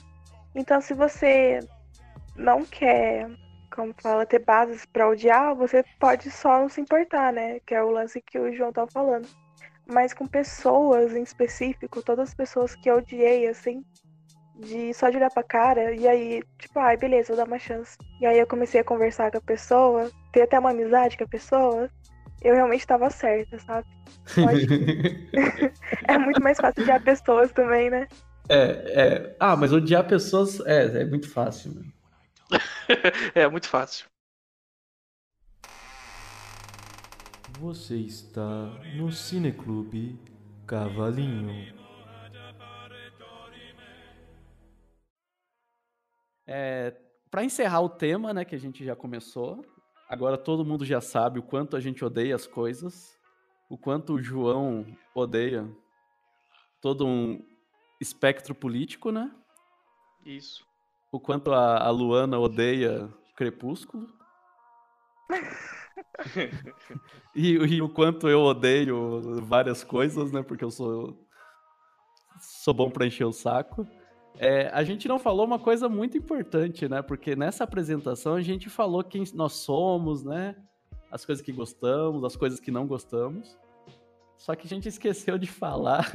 Então, 0.55 0.81
se 0.81 0.95
você 0.95 1.61
não 2.35 2.65
quer, 2.65 3.31
como 3.71 3.95
fala, 4.03 4.27
ter 4.27 4.45
bases 4.45 4.87
pra 4.87 5.09
odiar, 5.09 5.55
você 5.55 5.85
pode 6.01 6.31
só 6.31 6.61
não 6.61 6.69
se 6.69 6.81
importar, 6.81 7.33
né? 7.33 7.61
Que 7.67 7.75
é 7.75 7.83
o 7.83 7.91
lance 7.91 8.21
que 8.21 8.39
o 8.39 8.53
João 8.53 8.73
tá 8.73 8.87
falando. 8.87 9.29
Mas 9.91 10.15
com 10.15 10.27
pessoas 10.27 11.15
em 11.15 11.23
específico, 11.23 12.03
todas 12.03 12.29
as 12.29 12.35
pessoas 12.35 12.75
que 12.77 12.91
eu 12.91 12.97
odiei, 12.97 13.49
assim, 13.49 13.83
de 14.55 14.95
só 14.95 15.09
de 15.11 15.17
olhar 15.17 15.31
pra 15.31 15.43
cara, 15.43 15.95
e 15.95 16.07
aí, 16.07 16.43
tipo, 16.59 16.79
ai, 16.79 16.97
beleza, 16.97 17.29
vou 17.29 17.37
dar 17.37 17.47
uma 17.47 17.59
chance. 17.59 17.97
E 18.21 18.27
aí 18.27 18.39
eu 18.39 18.47
comecei 18.47 18.81
a 18.81 18.85
conversar 18.85 19.31
com 19.31 19.39
a 19.39 19.43
pessoa, 19.43 20.11
ter 20.33 20.43
até 20.43 20.59
uma 20.59 20.71
amizade 20.71 21.17
com 21.17 21.25
a 21.25 21.29
pessoa, 21.29 21.89
eu 22.43 22.55
realmente 22.55 22.87
tava 22.87 23.11
certa, 23.11 23.59
sabe? 23.59 23.87
É 26.09 26.19
muito 26.19 26.43
mais 26.43 26.57
fácil 26.57 26.83
odiar 26.83 27.03
pessoas 27.03 27.53
também, 27.53 27.91
né? 27.91 28.07
é, 28.49 28.57
é. 28.57 29.37
Ah, 29.39 29.57
mas 29.57 29.73
odiar 29.73 30.07
pessoas 30.07 30.61
é, 30.67 31.03
é 31.03 31.05
muito 31.05 31.31
fácil. 31.31 31.73
né? 31.75 31.83
é 33.35 33.49
muito 33.49 33.69
fácil. 33.69 34.10
Você 37.61 37.97
está 37.97 38.65
no 38.97 39.13
Cineclube 39.13 40.19
Cavalinho. 40.67 41.77
É, 46.47 46.97
para 47.31 47.45
encerrar 47.45 47.83
o 47.83 47.91
tema, 47.91 48.33
né, 48.33 48.47
que 48.47 48.55
a 48.55 48.59
gente 48.59 48.83
já 48.83 48.97
começou, 48.97 49.63
agora 50.09 50.39
todo 50.39 50.65
mundo 50.65 50.87
já 50.87 51.03
sabe 51.03 51.39
o 51.39 51.43
quanto 51.43 51.77
a 51.77 51.81
gente 51.81 52.03
odeia 52.03 52.35
as 52.35 52.47
coisas, 52.47 53.15
o 53.69 53.77
quanto 53.77 54.15
o 54.15 54.23
João 54.23 54.87
odeia 55.15 55.71
todo 56.81 57.07
um 57.07 57.47
espectro 58.01 58.55
político, 58.55 59.13
né? 59.13 59.31
Isso. 60.25 60.67
O 61.13 61.21
quanto 61.21 61.53
a, 61.53 61.77
a 61.77 61.91
Luana 61.91 62.39
odeia 62.39 63.13
Crepúsculo. 63.37 64.09
e, 67.35 67.53
e 67.53 67.83
o 67.83 67.89
quanto 67.89 68.29
eu 68.29 68.41
odeio 68.41 69.43
várias 69.43 69.85
coisas, 69.85 70.33
né? 70.33 70.43
Porque 70.43 70.65
eu 70.65 70.71
sou 70.71 71.27
sou 72.41 72.73
bom 72.73 72.91
pra 72.91 73.07
encher 73.07 73.25
o 73.25 73.33
saco. 73.33 73.87
É, 74.39 74.69
a 74.69 74.83
gente 74.83 75.07
não 75.07 75.19
falou 75.19 75.45
uma 75.45 75.59
coisa 75.59 75.89
muito 75.89 76.17
importante, 76.17 76.89
né? 76.89 77.03
Porque 77.03 77.37
nessa 77.37 77.65
apresentação 77.65 78.35
a 78.35 78.41
gente 78.41 78.71
falou 78.71 79.05
quem 79.05 79.25
nós 79.35 79.53
somos, 79.53 80.25
né? 80.25 80.57
As 81.11 81.25
coisas 81.25 81.45
que 81.45 81.53
gostamos, 81.53 82.25
as 82.25 82.37
coisas 82.37 82.61
que 82.61 82.71
não 82.71 82.87
gostamos. 82.87 83.59
Só 84.39 84.55
que 84.55 84.67
a 84.67 84.71
gente 84.71 84.89
esqueceu 84.89 85.37
de 85.37 85.47
falar 85.47 86.11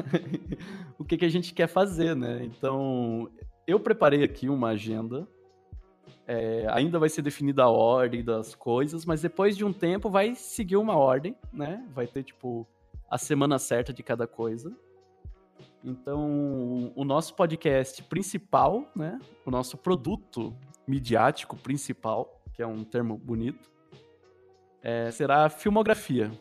o 0.97 1.03
que, 1.03 1.18
que 1.18 1.26
a 1.26 1.30
gente 1.30 1.53
quer 1.53 1.68
fazer, 1.68 2.15
né? 2.15 2.43
Então, 2.43 3.30
eu 3.68 3.80
preparei 3.80 4.23
aqui 4.23 4.49
uma 4.49 4.69
agenda. 4.69 5.27
É, 6.27 6.65
ainda 6.72 6.97
vai 6.97 7.07
ser 7.10 7.22
definida 7.22 7.64
a 7.64 7.69
ordem 7.69 8.23
das 8.23 8.56
coisas, 8.56 9.06
mas 9.06 9.22
depois 9.22 9.56
de 9.56 9.64
um 9.64 9.72
tempo 9.72 10.10
vai 10.10 10.34
seguir 10.34 10.77
uma 10.77 10.95
ordem, 10.95 11.35
né? 11.53 11.85
Vai 11.93 12.07
ter, 12.07 12.23
tipo, 12.23 12.68
a 13.10 13.18
semana 13.18 13.60
certa 13.60 13.93
de 13.93 14.02
cada 14.02 14.26
coisa. 14.26 14.76
Então, 15.84 16.91
o 16.95 17.03
nosso 17.06 17.35
podcast 17.35 18.02
principal, 18.03 18.91
né? 18.95 19.19
O 19.45 19.52
nosso 19.52 19.77
produto 19.77 20.56
midiático 20.88 21.56
principal, 21.56 22.41
que 22.53 22.61
é 22.61 22.68
um 22.68 22.84
termo 22.84 23.18
bonito, 23.18 23.72
é, 24.81 25.11
será 25.11 25.45
a 25.45 25.49
filmografia. 25.49 26.31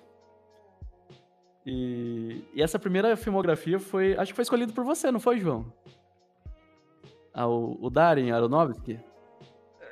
E, 1.66 2.44
e 2.54 2.62
essa 2.62 2.78
primeira 2.78 3.16
filmografia 3.16 3.78
foi. 3.78 4.16
Acho 4.16 4.32
que 4.32 4.36
foi 4.36 4.42
escolhido 4.42 4.72
por 4.72 4.84
você, 4.84 5.10
não 5.10 5.20
foi, 5.20 5.38
João? 5.38 5.70
Ah, 7.32 7.46
o, 7.46 7.78
o 7.84 7.90
Darren 7.90 8.30
Aronofsky? 8.30 8.98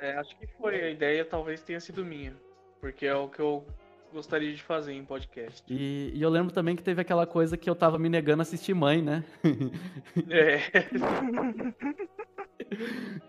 É, 0.03 0.17
acho 0.17 0.35
que 0.37 0.45
foi. 0.45 0.75
A 0.83 0.89
ideia 0.89 1.23
talvez 1.23 1.61
tenha 1.61 1.79
sido 1.79 2.03
minha. 2.03 2.35
Porque 2.81 3.05
é 3.05 3.15
o 3.15 3.29
que 3.29 3.39
eu 3.39 3.65
gostaria 4.11 4.53
de 4.53 4.61
fazer 4.61 4.91
em 4.91 5.05
podcast. 5.05 5.63
E, 5.73 6.11
e 6.13 6.21
eu 6.21 6.29
lembro 6.29 6.53
também 6.53 6.75
que 6.75 6.83
teve 6.83 7.01
aquela 7.01 7.25
coisa 7.25 7.55
que 7.55 7.69
eu 7.69 7.75
tava 7.75 7.97
me 7.97 8.09
negando 8.09 8.41
a 8.41 8.43
assistir 8.43 8.73
Mãe, 8.73 9.01
né? 9.01 9.23
É. 10.29 10.59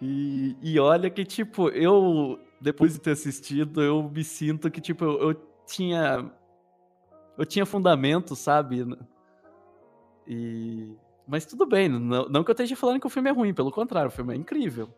E, 0.01 0.57
e 0.63 0.79
olha 0.79 1.11
que, 1.11 1.23
tipo, 1.23 1.69
eu, 1.69 2.39
depois 2.61 2.95
de 2.95 3.01
ter 3.01 3.11
assistido, 3.11 3.83
eu 3.83 4.03
me 4.03 4.25
sinto 4.25 4.71
que, 4.71 4.81
tipo, 4.81 5.05
eu, 5.05 5.31
eu 5.31 5.35
tinha. 5.67 6.31
Eu 7.37 7.45
tinha 7.45 7.67
fundamento, 7.67 8.35
sabe? 8.35 8.87
E. 10.27 10.97
Mas 11.27 11.45
tudo 11.45 11.67
bem, 11.67 11.91
não, 11.91 12.27
não 12.29 12.43
que 12.43 12.51
eu 12.51 12.55
esteja 12.55 12.75
falando 12.75 13.01
que 13.01 13.07
o 13.07 13.11
filme 13.11 13.29
é 13.29 13.33
ruim, 13.33 13.53
pelo 13.53 13.71
contrário, 13.71 14.09
o 14.09 14.13
filme 14.13 14.33
é 14.33 14.37
incrível. 14.37 14.89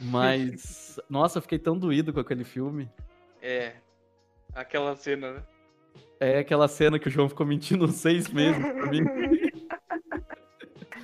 Mas, 0.00 1.00
nossa, 1.08 1.38
eu 1.38 1.42
fiquei 1.42 1.58
tão 1.58 1.78
doído 1.78 2.12
com 2.12 2.20
aquele 2.20 2.44
filme. 2.44 2.90
É. 3.40 3.74
Aquela 4.54 4.94
cena, 4.96 5.32
né? 5.34 5.42
É 6.18 6.38
aquela 6.38 6.66
cena 6.68 6.98
que 6.98 7.08
o 7.08 7.10
João 7.10 7.28
ficou 7.28 7.46
mentindo 7.46 7.86
seis 7.88 8.28
meses 8.28 8.62
pra 8.62 8.86
mim. 8.86 9.00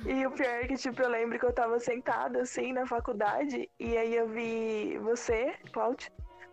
E 0.05 0.25
o 0.27 0.31
pior 0.31 0.49
é 0.49 0.67
que, 0.67 0.75
tipo, 0.75 1.01
eu 1.01 1.09
lembro 1.09 1.39
que 1.39 1.45
eu 1.45 1.53
tava 1.53 1.79
sentada, 1.79 2.41
assim, 2.41 2.73
na 2.73 2.85
faculdade, 2.85 3.69
e 3.79 3.95
aí 3.97 4.13
eu 4.13 4.27
vi 4.27 4.97
você, 5.01 5.53
Cláudio, 5.71 6.11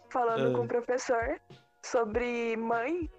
falando 0.08 0.52
Ah. 0.54 0.56
com 0.56 0.64
o 0.64 0.68
professor 0.68 1.40
sobre 1.82 2.56
mãe, 2.56 3.10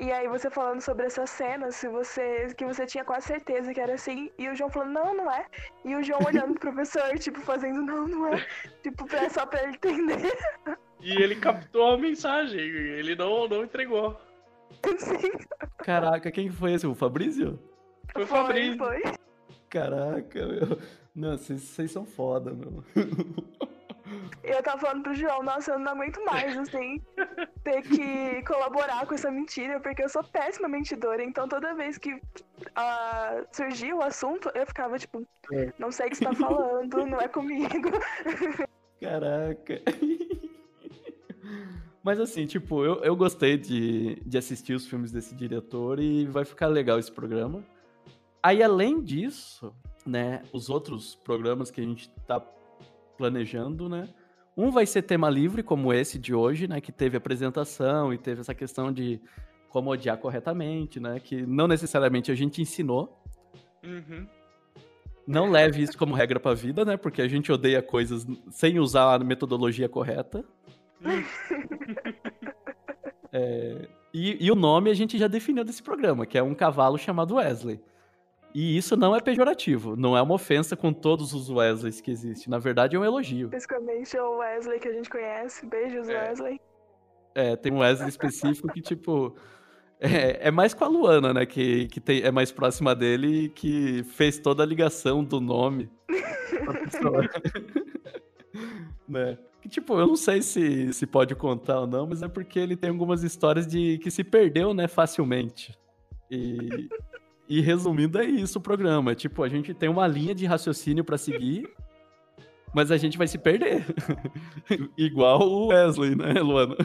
e 0.00 0.10
aí 0.10 0.26
você 0.28 0.48
falando 0.50 0.80
sobre 0.80 1.06
essa 1.06 1.26
cena, 1.26 1.70
se 1.70 1.88
você, 1.88 2.54
que 2.56 2.64
você 2.64 2.86
tinha 2.86 3.04
quase 3.04 3.26
certeza 3.26 3.72
que 3.74 3.80
era 3.80 3.94
assim, 3.94 4.30
e 4.38 4.48
o 4.48 4.54
João 4.54 4.70
falando, 4.70 4.92
não, 4.92 5.14
não 5.14 5.30
é, 5.30 5.46
e 5.84 5.94
o 5.94 6.02
João 6.02 6.20
olhando 6.26 6.58
pro 6.58 6.72
professor, 6.72 7.18
tipo, 7.18 7.40
fazendo, 7.40 7.82
não, 7.82 8.08
não 8.08 8.28
é, 8.28 8.46
tipo, 8.82 9.06
pra, 9.06 9.28
só 9.28 9.44
pra 9.46 9.62
ele 9.62 9.74
entender, 9.76 10.36
E 11.02 11.12
ele 11.12 11.36
captou 11.36 11.92
a 11.92 11.98
mensagem. 11.98 12.60
Ele 12.60 13.16
não, 13.16 13.48
não 13.48 13.64
entregou. 13.64 14.20
assim, 14.84 15.30
Caraca, 15.78 16.30
quem 16.30 16.50
foi 16.50 16.74
esse? 16.74 16.86
O 16.86 16.94
Fabrício? 16.94 17.58
Foi 18.12 18.24
o 18.24 18.26
Fabrício. 18.26 18.76
foi. 18.76 19.02
Caraca, 19.68 20.46
meu. 20.46 20.78
Não, 21.14 21.36
vocês 21.36 21.62
vocês 21.62 21.90
são 21.90 22.04
foda, 22.04 22.52
meu. 22.52 22.84
Eu 24.42 24.62
tava 24.62 24.78
falando 24.78 25.02
pro 25.02 25.14
João, 25.14 25.42
nossa, 25.42 25.72
eu 25.72 25.78
não 25.78 25.92
aguento 25.92 26.24
mais, 26.24 26.56
assim, 26.56 27.00
ter 27.62 27.82
que 27.82 28.42
colaborar 28.44 29.06
com 29.06 29.14
essa 29.14 29.30
mentira, 29.30 29.80
porque 29.80 30.02
eu 30.02 30.08
sou 30.08 30.24
péssima 30.24 30.68
mentidora. 30.68 31.22
Então 31.22 31.48
toda 31.48 31.74
vez 31.74 31.98
que 31.98 32.14
uh, 32.14 33.46
surgia 33.52 33.94
o 33.94 34.02
assunto, 34.02 34.50
eu 34.54 34.66
ficava 34.66 34.98
tipo, 34.98 35.26
É. 35.52 35.72
não 35.78 35.90
sei 35.92 36.06
o 36.06 36.10
que 36.10 36.16
você 36.16 36.24
tá 36.24 36.34
falando, 36.34 37.06
não 37.06 37.20
é 37.20 37.28
comigo. 37.28 37.90
Caraca. 39.00 39.80
Mas 42.02 42.18
assim, 42.18 42.46
tipo, 42.46 42.84
eu, 42.84 43.02
eu 43.04 43.14
gostei 43.14 43.56
de, 43.58 44.16
de 44.24 44.38
assistir 44.38 44.74
os 44.74 44.86
filmes 44.86 45.12
desse 45.12 45.34
diretor 45.34 46.00
e 46.00 46.26
vai 46.26 46.44
ficar 46.44 46.66
legal 46.66 46.98
esse 46.98 47.12
programa. 47.12 47.62
Aí, 48.42 48.62
além 48.62 49.02
disso, 49.02 49.74
né, 50.06 50.42
os 50.52 50.70
outros 50.70 51.14
programas 51.14 51.70
que 51.70 51.80
a 51.80 51.84
gente 51.84 52.10
tá 52.26 52.40
planejando, 53.20 53.86
né? 53.86 54.08
Um 54.56 54.70
vai 54.70 54.86
ser 54.86 55.02
tema 55.02 55.28
livre, 55.28 55.62
como 55.62 55.92
esse 55.92 56.18
de 56.18 56.34
hoje, 56.34 56.66
né? 56.66 56.80
Que 56.80 56.90
teve 56.90 57.18
apresentação 57.18 58.14
e 58.14 58.18
teve 58.18 58.40
essa 58.40 58.54
questão 58.54 58.90
de 58.90 59.20
como 59.68 59.90
odiar 59.90 60.16
corretamente, 60.16 60.98
né? 60.98 61.20
Que 61.20 61.42
não 61.42 61.68
necessariamente 61.68 62.32
a 62.32 62.34
gente 62.34 62.62
ensinou. 62.62 63.22
Uhum. 63.84 64.26
Não 65.26 65.50
leve 65.50 65.82
isso 65.82 65.98
como 65.98 66.14
regra 66.14 66.40
pra 66.40 66.54
vida, 66.54 66.82
né? 66.82 66.96
Porque 66.96 67.20
a 67.20 67.28
gente 67.28 67.52
odeia 67.52 67.82
coisas 67.82 68.26
sem 68.50 68.80
usar 68.80 69.14
a 69.14 69.18
metodologia 69.18 69.88
correta. 69.88 70.44
É, 73.32 73.88
e, 74.12 74.44
e 74.44 74.50
o 74.50 74.56
nome 74.56 74.90
a 74.90 74.94
gente 74.94 75.16
já 75.16 75.28
definiu 75.28 75.62
desse 75.62 75.80
programa, 75.80 76.26
que 76.26 76.36
é 76.36 76.42
um 76.42 76.52
cavalo 76.52 76.98
chamado 76.98 77.36
Wesley. 77.36 77.80
E 78.54 78.76
isso 78.76 78.96
não 78.96 79.14
é 79.14 79.20
pejorativo, 79.20 79.94
não 79.94 80.16
é 80.16 80.22
uma 80.22 80.34
ofensa 80.34 80.76
com 80.76 80.92
todos 80.92 81.32
os 81.32 81.48
Wesleys 81.48 82.00
que 82.00 82.10
existem. 82.10 82.50
Na 82.50 82.58
verdade, 82.58 82.96
é 82.96 82.98
um 82.98 83.04
elogio. 83.04 83.48
Principalmente 83.48 84.18
o 84.18 84.38
Wesley 84.38 84.80
que 84.80 84.88
a 84.88 84.92
gente 84.92 85.08
conhece. 85.08 85.66
Beijos, 85.66 86.08
É. 86.08 86.28
Wesley. 86.28 86.60
É, 87.34 87.54
tem 87.54 87.72
um 87.72 87.78
Wesley 87.78 88.08
específico 88.08 88.68
que, 88.72 88.80
tipo. 88.80 89.34
É, 90.02 90.48
é 90.48 90.50
mais 90.50 90.72
com 90.72 90.82
a 90.82 90.88
Luana, 90.88 91.34
né? 91.34 91.44
Que, 91.44 91.86
que 91.88 92.00
tem, 92.00 92.22
é 92.22 92.30
mais 92.30 92.50
próxima 92.50 92.94
dele 92.94 93.44
e 93.44 93.48
que 93.50 94.02
fez 94.02 94.38
toda 94.38 94.62
a 94.62 94.66
ligação 94.66 95.22
do 95.22 95.42
nome. 95.42 95.90
né? 99.06 99.36
Que, 99.60 99.68
tipo, 99.68 100.00
eu 100.00 100.06
não 100.06 100.16
sei 100.16 100.40
se, 100.40 100.90
se 100.94 101.06
pode 101.06 101.34
contar 101.34 101.80
ou 101.80 101.86
não, 101.86 102.06
mas 102.06 102.22
é 102.22 102.28
porque 102.28 102.58
ele 102.58 102.76
tem 102.76 102.88
algumas 102.88 103.22
histórias 103.22 103.66
de 103.66 103.98
que 103.98 104.10
se 104.10 104.24
perdeu, 104.24 104.72
né, 104.72 104.88
facilmente. 104.88 105.78
E, 106.30 106.88
e 107.50 107.60
resumindo, 107.60 108.18
é 108.20 108.24
isso 108.24 108.58
o 108.58 108.62
programa. 108.62 109.14
Tipo, 109.14 109.42
a 109.42 109.48
gente 109.48 109.74
tem 109.74 109.88
uma 109.88 110.06
linha 110.06 110.34
de 110.34 110.46
raciocínio 110.46 111.02
pra 111.04 111.18
seguir, 111.18 111.68
mas 112.72 112.90
a 112.92 112.96
gente 112.96 113.18
vai 113.18 113.26
se 113.26 113.36
perder. 113.36 113.84
Igual 114.96 115.40
o 115.42 115.66
Wesley, 115.66 116.14
né, 116.14 116.34
Luana? 116.40 116.76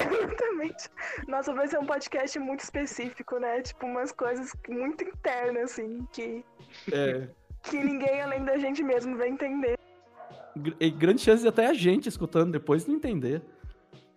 Exatamente. 0.00 0.88
Nossa, 1.28 1.52
vai 1.52 1.68
ser 1.68 1.78
um 1.78 1.84
podcast 1.86 2.38
muito 2.38 2.60
específico, 2.60 3.38
né? 3.38 3.60
Tipo, 3.60 3.84
umas 3.86 4.10
coisas 4.10 4.52
muito 4.68 5.04
internas, 5.04 5.72
assim, 5.72 6.06
que, 6.12 6.42
É. 6.90 7.28
que 7.62 7.76
ninguém 7.78 8.22
além 8.22 8.42
da 8.44 8.56
gente 8.56 8.82
mesmo 8.82 9.16
vai 9.18 9.28
entender. 9.28 9.78
E 10.80 10.90
grande 10.90 11.20
chance 11.20 11.42
de 11.42 11.48
até 11.48 11.66
a 11.66 11.74
gente 11.74 12.08
escutando 12.08 12.52
depois 12.52 12.86
não 12.86 12.94
entender. 12.94 13.42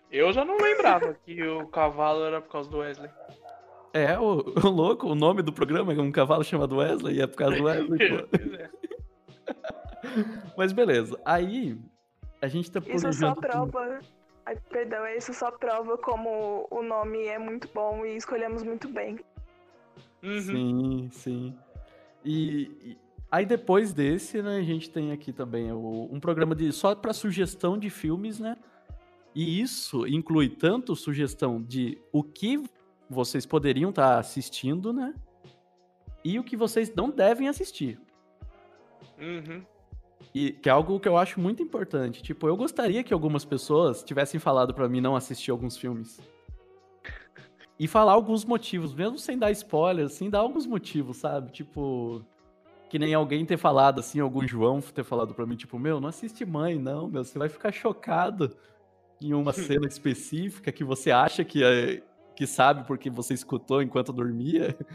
Eu 0.09 0.31
já 0.31 0.45
não 0.45 0.55
lembrava 0.57 1.13
que 1.25 1.43
o 1.43 1.67
cavalo 1.67 2.23
era 2.23 2.39
por 2.39 2.49
causa 2.51 2.69
do 2.69 2.77
Wesley. 2.77 3.09
É, 3.93 4.17
o, 4.19 4.43
o 4.65 4.69
louco, 4.69 5.07
o 5.07 5.15
nome 5.15 5.41
do 5.41 5.51
programa 5.53 5.93
é 5.93 5.99
um 5.99 6.11
cavalo 6.11 6.43
chamado 6.43 6.77
Wesley 6.77 7.17
e 7.17 7.21
é 7.21 7.27
por 7.27 7.35
causa 7.37 7.57
do 7.57 7.63
Wesley. 7.65 7.99
é. 8.59 8.69
Mas 10.57 10.71
beleza, 10.71 11.19
aí 11.25 11.77
a 12.41 12.47
gente 12.47 12.71
tá 12.71 12.81
Isso 12.87 13.11
só 13.13 13.33
prova. 13.35 13.99
Ai, 14.45 14.57
perdão, 14.69 15.05
isso 15.07 15.33
só 15.33 15.51
prova 15.51 15.97
como 15.97 16.67
o 16.71 16.81
nome 16.81 17.25
é 17.25 17.37
muito 17.37 17.67
bom 17.73 18.05
e 18.05 18.15
escolhemos 18.15 18.63
muito 18.63 18.87
bem. 18.87 19.19
Uhum. 20.23 20.41
Sim, 20.41 21.09
sim. 21.11 21.55
E, 22.23 22.71
e 22.81 22.97
aí 23.29 23.45
depois 23.45 23.93
desse, 23.93 24.41
né, 24.41 24.57
a 24.57 24.63
gente 24.63 24.89
tem 24.89 25.11
aqui 25.11 25.33
também 25.33 25.71
o- 25.73 26.07
um 26.11 26.19
programa 26.19 26.55
de 26.55 26.71
só 26.71 26.95
para 26.95 27.11
sugestão 27.13 27.77
de 27.77 27.89
filmes, 27.89 28.39
né? 28.39 28.55
E 29.35 29.61
isso 29.61 30.07
inclui 30.07 30.47
tanto 30.49 30.95
sugestão 30.95 31.61
de 31.61 31.97
o 32.11 32.23
que 32.23 32.63
vocês 33.09 33.45
poderiam 33.45 33.89
estar 33.89 34.17
assistindo, 34.19 34.91
né? 34.91 35.13
E 36.23 36.39
o 36.39 36.43
que 36.43 36.57
vocês 36.57 36.93
não 36.93 37.09
devem 37.09 37.47
assistir. 37.47 37.99
Uhum. 39.19 39.63
E 40.33 40.51
que 40.51 40.69
é 40.69 40.71
algo 40.71 40.99
que 40.99 41.07
eu 41.07 41.17
acho 41.17 41.39
muito 41.39 41.63
importante. 41.63 42.21
Tipo, 42.21 42.47
eu 42.47 42.57
gostaria 42.57 43.03
que 43.03 43.13
algumas 43.13 43.45
pessoas 43.45 44.03
tivessem 44.03 44.39
falado 44.39 44.73
pra 44.73 44.89
mim 44.89 45.01
não 45.01 45.15
assistir 45.15 45.51
alguns 45.51 45.77
filmes. 45.77 46.19
E 47.79 47.87
falar 47.87 48.13
alguns 48.13 48.43
motivos, 48.43 48.93
mesmo 48.93 49.19
sem 49.19 49.37
dar 49.37 49.51
spoiler, 49.51 50.05
assim, 50.05 50.29
dar 50.29 50.39
alguns 50.39 50.65
motivos, 50.65 51.17
sabe? 51.17 51.51
Tipo, 51.51 52.25
que 52.89 52.97
nem 52.97 53.13
alguém 53.13 53.45
ter 53.45 53.57
falado, 53.57 53.99
assim, 53.99 54.19
algum 54.19 54.47
João 54.47 54.81
ter 54.81 55.03
falado 55.03 55.33
pra 55.33 55.45
mim, 55.45 55.55
tipo, 55.55 55.77
meu, 55.77 55.99
não 55.99 56.09
assiste 56.09 56.45
mãe, 56.45 56.79
não, 56.79 57.07
meu, 57.07 57.23
você 57.23 57.37
vai 57.37 57.49
ficar 57.49 57.71
chocado 57.71 58.55
em 59.21 59.33
uma 59.33 59.53
cena 59.53 59.85
específica 59.85 60.71
que 60.71 60.83
você 60.83 61.11
acha 61.11 61.43
que, 61.43 61.63
é, 61.63 62.01
que 62.37 62.45
sabe 62.47 62.85
porque 62.85 63.09
você 63.09 63.33
escutou 63.33 63.81
enquanto 63.81 64.13
dormia. 64.13 64.77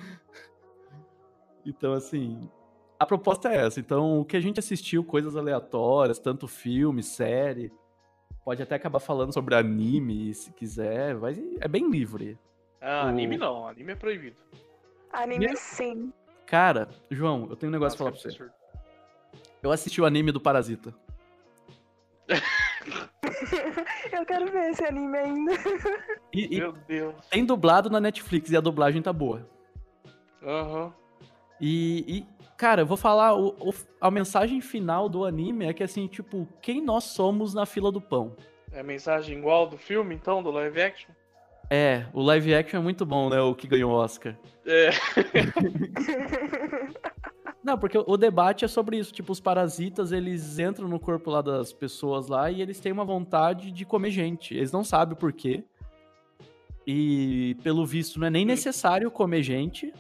Então, 1.65 1.93
assim, 1.93 2.51
a 2.99 3.07
proposta 3.07 3.49
é 3.49 3.65
essa. 3.67 3.79
Então, 3.79 4.19
o 4.21 4.25
que 4.25 4.37
a 4.37 4.41
gente 4.41 4.59
assistiu, 4.59 5.05
coisas 5.05 5.37
aleatórias, 5.37 6.19
tanto 6.19 6.49
filme, 6.49 7.05
série, 7.05 7.73
pode 8.45 8.61
até 8.61 8.75
acabar 8.75 8.99
falando 8.99 9.33
sobre 9.33 9.55
anime, 9.55 10.35
se 10.35 10.53
quiser, 10.53 11.15
mas 11.15 11.39
é 11.61 11.69
bem 11.69 11.89
livre. 11.89 12.37
Ah, 12.81 13.05
O- 13.05 13.09
anime 13.11 13.37
não, 13.37 13.69
anime 13.69 13.93
é 13.93 13.95
proibido. 13.95 14.37
Anime 15.13 15.57
sim. 15.57 16.13
Cara, 16.47 16.89
João, 17.09 17.47
eu 17.49 17.55
tenho 17.55 17.71
um 17.71 17.73
negócio 17.75 17.97
Nossa, 17.97 18.11
pra 18.11 18.11
falar 18.11 18.11
pra 18.11 18.21
você. 18.21 18.29
absurdo. 18.29 18.53
Eu 19.63 19.71
assisti 19.71 20.01
o 20.01 20.05
anime 20.05 20.33
do 20.33 20.41
Parasita. 20.41 20.93
Eu 24.13 24.25
quero 24.27 24.51
ver 24.51 24.71
esse 24.71 24.85
anime 24.85 25.17
ainda. 25.19 25.53
E, 26.33 26.57
e 26.57 26.61
Meu 26.61 26.73
Deus. 26.73 27.15
tem 27.31 27.45
dublado 27.45 27.89
na 27.91 28.01
Netflix 28.01 28.51
e 28.51 28.57
a 28.57 28.61
dublagem 28.61 29.03
tá 29.03 29.13
boa. 29.13 29.47
Aham. 30.43 30.93
E, 31.61 32.05
e, 32.09 32.27
cara, 32.57 32.83
eu 32.83 32.87
vou 32.87 32.97
falar, 32.97 33.35
o- 33.35 33.55
o- 33.61 33.75
a 34.01 34.11
mensagem 34.11 34.61
final 34.61 35.09
do 35.09 35.25
anime 35.25 35.67
é 35.67 35.73
que 35.73 35.83
assim, 35.83 36.07
tipo, 36.09 36.49
quem 36.61 36.81
nós 36.81 37.05
somos 37.05 37.55
na 37.55 37.65
fila 37.67 37.93
do 37.93 38.01
pão. 38.01 38.35
É 38.73 38.81
a 38.81 38.85
mensagem 38.85 39.39
igual 39.39 39.67
do 39.67 39.79
filme, 39.79 40.15
então, 40.15 40.43
do 40.43 40.51
live 40.51 40.81
action? 40.83 41.11
É, 41.71 42.07
o 42.13 42.21
live 42.23 42.55
action 42.55 42.81
é 42.81 42.83
muito 42.83 43.07
bom, 43.07 43.29
né? 43.31 43.41
O 43.41 43.55
que 43.55 43.67
ganhou 43.69 43.93
o 43.93 43.95
Oscar. 43.95 44.37
É. 44.67 44.91
Não, 47.63 47.79
porque 47.79 47.97
o 47.97 48.17
debate 48.17 48.65
é 48.65 48.69
sobre 48.69 48.99
isso. 48.99 49.13
Tipo, 49.13 49.33
os 49.33 49.41
parasitas, 49.41 50.11
eles 50.11 50.59
entram 50.59 50.89
no 50.89 50.99
corpo 50.99 51.31
lá 51.31 51.41
das 51.41 51.73
pessoas 51.73 52.27
lá 52.27 52.51
e 52.51 52.61
eles 52.61 52.81
têm 52.81 52.91
uma 52.91 53.05
vontade 53.05 53.71
de 53.71 53.85
comer 53.85 54.11
gente. 54.11 54.55
Eles 54.55 54.73
não 54.73 54.83
sabem 54.83 55.15
o 55.15 55.17
porquê. 55.17 55.65
E, 56.85 57.57
pelo 57.63 57.87
visto, 57.87 58.19
não 58.19 58.27
é 58.27 58.31
nem 58.31 58.45
necessário 58.45 59.11
comer 59.11 59.43
gente. 59.43 59.93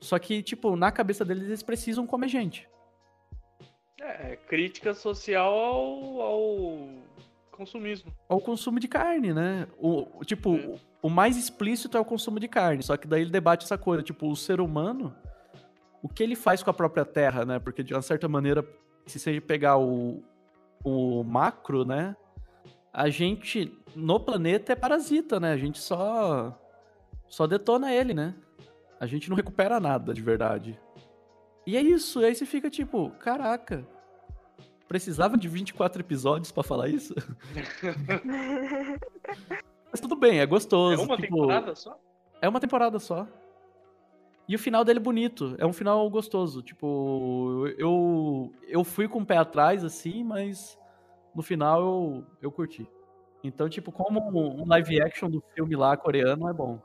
Só 0.00 0.18
que, 0.18 0.42
tipo, 0.42 0.76
na 0.76 0.92
cabeça 0.92 1.24
deles, 1.24 1.44
eles 1.44 1.62
precisam 1.62 2.06
comer 2.06 2.28
gente. 2.28 2.68
É, 4.00 4.36
crítica 4.36 4.92
social 4.92 5.54
ao, 5.54 6.20
ao 6.20 6.88
consumismo. 7.52 8.12
Ao 8.28 8.40
consumo 8.40 8.78
de 8.78 8.88
carne, 8.88 9.32
né? 9.32 9.66
O, 9.78 10.22
tipo, 10.24 10.50
o, 10.50 10.80
o 11.02 11.08
mais 11.08 11.36
explícito 11.36 11.96
é 11.96 12.00
o 12.00 12.04
consumo 12.04 12.38
de 12.38 12.48
carne. 12.48 12.82
Só 12.82 12.96
que 12.96 13.06
daí 13.06 13.22
ele 13.22 13.30
debate 13.30 13.64
essa 13.64 13.78
coisa. 13.78 14.02
Tipo, 14.02 14.28
o 14.28 14.36
ser 14.36 14.60
humano, 14.60 15.14
o 16.02 16.08
que 16.08 16.22
ele 16.22 16.34
faz 16.34 16.62
com 16.62 16.70
a 16.70 16.74
própria 16.74 17.04
terra, 17.04 17.44
né? 17.44 17.58
Porque, 17.58 17.82
de 17.82 17.94
uma 17.94 18.02
certa 18.02 18.28
maneira, 18.28 18.66
se 19.06 19.18
você 19.18 19.40
pegar 19.40 19.78
o, 19.78 20.22
o 20.84 21.22
macro, 21.22 21.84
né? 21.84 22.16
A 22.92 23.08
gente, 23.08 23.72
no 23.94 24.18
planeta, 24.20 24.72
é 24.72 24.76
parasita, 24.76 25.38
né? 25.40 25.52
A 25.52 25.56
gente 25.56 25.78
só, 25.78 26.58
só 27.28 27.46
detona 27.46 27.92
ele, 27.92 28.12
né? 28.12 28.34
A 29.00 29.06
gente 29.06 29.30
não 29.30 29.36
recupera 29.36 29.80
nada, 29.80 30.12
de 30.12 30.20
verdade. 30.20 30.78
E 31.66 31.76
é 31.76 31.80
isso. 31.80 32.18
Aí 32.20 32.34
você 32.34 32.44
fica 32.44 32.68
tipo, 32.68 33.10
caraca. 33.18 33.86
Precisava 34.88 35.38
de 35.38 35.48
24 35.48 36.02
episódios 36.02 36.52
pra 36.52 36.62
falar 36.62 36.88
isso? 36.88 37.14
Mas 39.90 40.00
tudo 40.00 40.16
bem, 40.16 40.38
é 40.38 40.42
É 40.42 40.46
gostoso. 40.46 41.02
uma 41.02 41.16
tipo, 41.16 41.28
temporada 41.34 41.74
só? 41.74 41.98
É 42.40 42.48
uma 42.48 42.60
temporada 42.60 42.98
só. 42.98 43.26
E 44.52 44.54
o 44.54 44.58
final 44.58 44.84
dele 44.84 44.98
é 44.98 45.02
bonito. 45.02 45.54
É 45.56 45.64
um 45.64 45.72
final 45.72 46.10
gostoso. 46.10 46.60
Tipo, 46.60 47.66
eu, 47.78 48.52
eu 48.68 48.84
fui 48.84 49.08
com 49.08 49.20
o 49.20 49.24
pé 49.24 49.38
atrás, 49.38 49.82
assim, 49.82 50.22
mas 50.22 50.78
no 51.34 51.40
final 51.42 51.80
eu, 51.80 52.26
eu 52.42 52.52
curti. 52.52 52.86
Então, 53.42 53.66
tipo, 53.66 53.90
como 53.90 54.20
um 54.20 54.68
live 54.68 55.00
action 55.00 55.30
do 55.30 55.42
filme 55.54 55.74
lá 55.74 55.96
coreano 55.96 56.50
é 56.50 56.52
bom. 56.52 56.78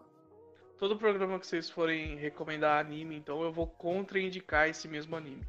Todo 0.80 0.96
programa 0.96 1.38
que 1.40 1.46
vocês 1.46 1.70
forem 1.70 2.16
recomendar 2.16 2.80
anime, 2.80 3.18
então 3.18 3.42
eu 3.44 3.52
vou 3.52 3.68
contraindicar 3.68 4.70
esse 4.70 4.88
mesmo 4.88 5.18
anime. 5.18 5.42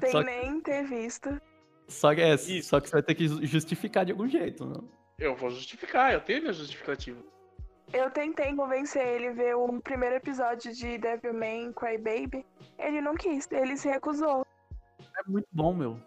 sem 0.00 0.10
que- 0.12 0.22
nem 0.24 0.60
ter 0.60 0.84
visto. 0.84 1.40
Só 1.88 2.14
que, 2.14 2.20
é, 2.20 2.34
Isso. 2.34 2.68
só 2.68 2.78
que 2.78 2.88
você 2.90 2.92
vai 2.96 3.02
ter 3.02 3.14
que 3.14 3.26
ju- 3.26 3.42
justificar 3.46 4.04
de 4.04 4.12
algum 4.12 4.28
jeito, 4.28 4.66
não? 4.66 4.86
Eu 5.18 5.34
vou 5.34 5.48
justificar, 5.48 6.12
eu 6.12 6.20
tenho 6.20 6.42
minha 6.42 6.52
justificativa. 6.52 7.31
Eu 7.92 8.10
tentei 8.10 8.54
convencer 8.54 9.06
ele 9.06 9.28
a 9.28 9.32
ver 9.32 9.54
o 9.54 9.80
primeiro 9.80 10.16
episódio 10.16 10.72
de 10.74 10.96
Devilman 10.98 11.72
Crybaby. 11.72 12.44
Ele 12.78 13.00
não 13.00 13.14
quis, 13.14 13.50
ele 13.52 13.76
se 13.76 13.88
recusou. 13.88 14.46
É 15.00 15.22
muito 15.30 15.48
bom, 15.52 15.74
meu. 15.74 15.98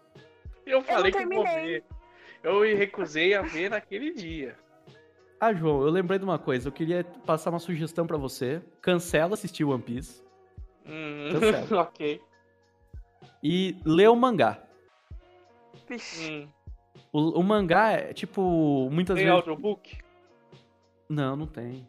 Eu 0.64 0.82
falei 0.82 1.12
que 1.12 1.18
eu 1.18 1.28
vou 1.28 1.44
terminei. 1.44 1.64
ver. 1.80 1.84
Eu 2.42 2.60
me 2.60 2.74
recusei 2.74 3.34
a 3.34 3.42
ver 3.42 3.70
naquele 3.70 4.12
dia. 4.12 4.56
Ah, 5.40 5.52
João, 5.52 5.82
eu 5.82 5.90
lembrei 5.90 6.18
de 6.18 6.24
uma 6.24 6.38
coisa. 6.38 6.68
Eu 6.68 6.72
queria 6.72 7.04
passar 7.24 7.50
uma 7.50 7.58
sugestão 7.58 8.06
pra 8.06 8.16
você. 8.16 8.60
Cancela 8.80 9.34
assistir 9.34 9.64
One 9.64 9.82
Piece 9.82 10.22
Hum, 10.86 11.28
Cancela. 11.32 11.82
ok. 11.82 12.20
e 13.42 13.76
lê 13.84 14.08
o 14.08 14.16
mangá. 14.16 14.60
Vixe. 15.88 16.30
Hum. 16.32 16.48
O, 17.12 17.40
o 17.40 17.42
mangá 17.44 17.92
é, 17.92 18.12
tipo, 18.12 18.88
muitas 18.90 19.14
Tem 19.16 19.26
vezes... 19.26 19.38
audiobook? 19.38 19.98
Não, 21.08 21.36
não 21.36 21.46
tem. 21.46 21.86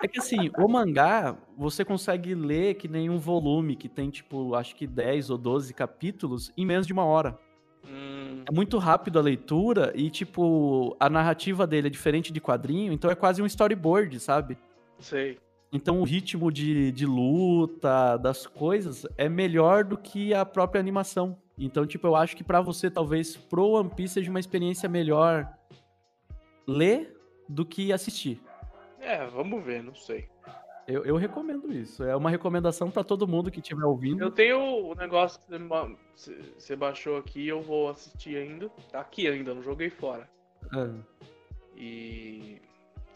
É 0.00 0.06
que 0.06 0.18
assim, 0.20 0.50
o 0.56 0.68
mangá, 0.68 1.36
você 1.56 1.84
consegue 1.84 2.34
ler 2.34 2.74
que 2.74 2.86
nem 2.86 3.10
um 3.10 3.18
volume 3.18 3.74
que 3.74 3.88
tem, 3.88 4.10
tipo, 4.10 4.54
acho 4.54 4.74
que 4.76 4.86
10 4.86 5.30
ou 5.30 5.38
12 5.38 5.74
capítulos 5.74 6.52
em 6.56 6.64
menos 6.64 6.86
de 6.86 6.92
uma 6.92 7.04
hora. 7.04 7.38
Hum, 7.84 8.44
É 8.48 8.52
muito 8.54 8.78
rápido 8.78 9.18
a 9.18 9.22
leitura 9.22 9.92
e, 9.96 10.08
tipo, 10.10 10.96
a 11.00 11.10
narrativa 11.10 11.66
dele 11.66 11.88
é 11.88 11.90
diferente 11.90 12.32
de 12.32 12.40
quadrinho, 12.40 12.92
então 12.92 13.10
é 13.10 13.14
quase 13.14 13.42
um 13.42 13.46
storyboard, 13.46 14.18
sabe? 14.20 14.56
sei. 15.00 15.38
Então 15.70 16.00
o 16.00 16.04
ritmo 16.04 16.50
de, 16.50 16.90
de 16.92 17.04
luta, 17.04 18.16
das 18.16 18.46
coisas, 18.46 19.06
é 19.18 19.28
melhor 19.28 19.84
do 19.84 19.98
que 19.98 20.32
a 20.32 20.42
própria 20.46 20.80
animação. 20.80 21.36
Então, 21.58 21.86
tipo, 21.86 22.06
eu 22.06 22.16
acho 22.16 22.34
que 22.34 22.42
pra 22.42 22.62
você, 22.62 22.90
talvez, 22.90 23.36
pro 23.36 23.72
One 23.72 23.90
Piece 23.94 24.14
seja 24.14 24.30
uma 24.30 24.40
experiência 24.40 24.88
melhor 24.88 25.46
ler 26.68 27.16
do 27.48 27.64
que 27.64 27.92
assistir. 27.92 28.40
É, 29.00 29.26
vamos 29.26 29.64
ver, 29.64 29.82
não 29.82 29.94
sei. 29.94 30.28
Eu, 30.86 31.04
eu 31.04 31.16
recomendo 31.16 31.72
isso. 31.72 32.02
É 32.02 32.14
uma 32.16 32.30
recomendação 32.30 32.90
pra 32.90 33.02
todo 33.04 33.26
mundo 33.28 33.50
que 33.50 33.60
estiver 33.60 33.84
ouvindo. 33.84 34.22
Eu 34.22 34.30
tenho 34.30 34.58
o 34.58 34.94
negócio 34.94 35.38
que 35.40 35.46
você 35.50 35.58
ba- 35.58 35.90
você 36.14 36.34
você 36.58 36.76
baixou 36.76 37.16
aqui, 37.16 37.46
eu 37.48 37.60
vou 37.62 37.88
assistir 37.90 38.36
ainda. 38.36 38.68
Tá 38.90 39.00
aqui 39.00 39.26
ainda, 39.28 39.54
não 39.54 39.62
joguei 39.62 39.90
fora. 39.90 40.28
Ah. 40.72 40.90
E. 41.76 42.60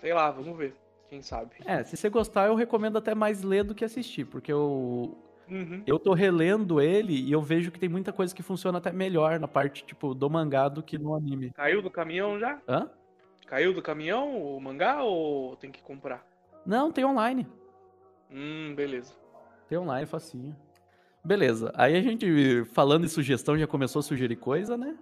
Sei 0.01 0.12
lá, 0.12 0.31
vamos 0.31 0.57
ver. 0.57 0.74
Quem 1.09 1.20
sabe. 1.23 1.51
É, 1.66 1.83
se 1.85 1.97
você 1.97 2.09
gostar, 2.09 2.47
eu 2.47 2.55
recomendo 2.55 2.97
até 2.97 3.15
mais 3.15 3.43
ler 3.43 3.65
do 3.65 3.74
que 3.74 3.85
assistir, 3.85 4.24
porque 4.24 4.51
eu, 4.53 5.16
Uhum. 5.51 5.83
eu 5.87 5.99
tô 5.99 6.15
relendo 6.15 6.81
ele 6.81 7.12
e 7.12 7.31
eu 7.33 7.43
vejo 7.43 7.70
que 7.70 7.79
tem 7.79 7.89
muita 7.89 8.12
coisa 8.12 8.35
que 8.35 8.43
funciona 8.43 8.79
até 8.79 8.91
melhor 8.93 9.39
na 9.39 9.47
parte, 9.47 9.85
tipo, 9.85 10.15
do 10.15 10.31
mangá 10.31 10.69
do 10.70 10.83
que 10.83 10.97
no 10.97 11.15
anime. 11.15 11.51
Caiu 11.51 11.83
do 11.83 11.91
caminhão 11.91 12.39
já? 12.39 12.59
Hã? 12.66 12.89
Caiu 13.53 13.74
do 13.74 13.83
caminhão 13.83 14.43
o 14.43 14.59
mangá 14.59 15.03
ou 15.03 15.57
tem 15.57 15.70
que 15.70 15.83
comprar? 15.83 16.27
Não, 16.65 16.91
tem 16.91 17.05
online. 17.05 17.47
Hum, 18.31 18.73
beleza. 18.74 19.12
Tem 19.69 19.77
online, 19.77 20.07
facinho. 20.07 20.57
Beleza. 21.23 21.70
Aí 21.74 21.95
a 21.95 22.01
gente, 22.01 22.65
falando 22.73 23.05
em 23.05 23.09
sugestão, 23.09 23.59
já 23.59 23.66
começou 23.66 24.01
a 24.01 24.03
sugerir 24.03 24.37
coisa, 24.37 24.74
né? 24.74 24.97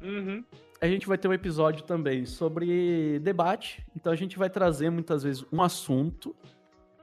Uhum. 0.00 0.44
A 0.80 0.86
gente 0.86 1.04
vai 1.08 1.18
ter 1.18 1.26
um 1.26 1.32
episódio 1.32 1.82
também 1.82 2.26
sobre 2.26 3.18
debate. 3.18 3.84
Então 3.96 4.12
a 4.12 4.16
gente 4.16 4.38
vai 4.38 4.48
trazer 4.48 4.88
muitas 4.90 5.24
vezes 5.24 5.44
um 5.52 5.60
assunto. 5.60 6.36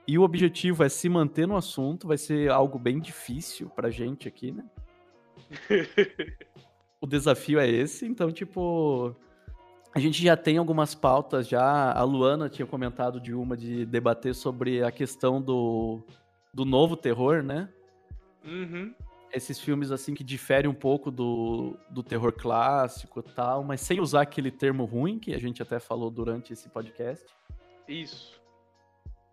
E 0.07 0.17
o 0.17 0.21
objetivo 0.21 0.85
é 0.85 0.87
se 0.87 1.09
manter 1.09 1.49
no 1.49 1.57
assunto. 1.57 2.07
Vai 2.07 2.17
ser 2.17 2.49
algo 2.49 2.79
bem 2.79 3.01
difícil 3.01 3.69
pra 3.71 3.89
gente 3.89 4.25
aqui, 4.25 4.53
né? 4.53 4.63
o 7.01 7.05
desafio 7.05 7.59
é 7.59 7.67
esse. 7.67 8.05
Então, 8.05 8.31
tipo. 8.31 9.13
A 9.93 9.99
gente 9.99 10.21
já 10.21 10.37
tem 10.37 10.57
algumas 10.57 10.93
pautas 10.93 11.47
já. 11.47 11.91
A 11.91 12.03
Luana 12.03 12.47
tinha 12.47 12.65
comentado 12.65 13.19
de 13.19 13.33
uma 13.33 13.57
de 13.57 13.85
debater 13.85 14.35
sobre 14.35 14.83
a 14.83 14.91
questão 14.91 15.41
do, 15.41 16.01
do 16.53 16.63
novo 16.63 16.95
terror, 16.95 17.41
né? 17.41 17.69
Uhum. 18.45 18.93
esses 19.33 19.59
filmes 19.59 19.91
assim 19.91 20.13
que 20.13 20.23
diferem 20.23 20.71
um 20.71 20.73
pouco 20.73 21.11
do, 21.11 21.75
do 21.89 22.01
terror 22.01 22.31
clássico 22.31 23.19
e 23.19 23.23
tal, 23.33 23.63
mas 23.63 23.81
sem 23.81 23.99
usar 23.99 24.21
aquele 24.21 24.49
termo 24.49 24.85
ruim 24.85 25.19
que 25.19 25.33
a 25.33 25.37
gente 25.37 25.61
até 25.61 25.77
falou 25.77 26.09
durante 26.09 26.53
esse 26.53 26.69
podcast. 26.69 27.25
Isso. 27.87 28.39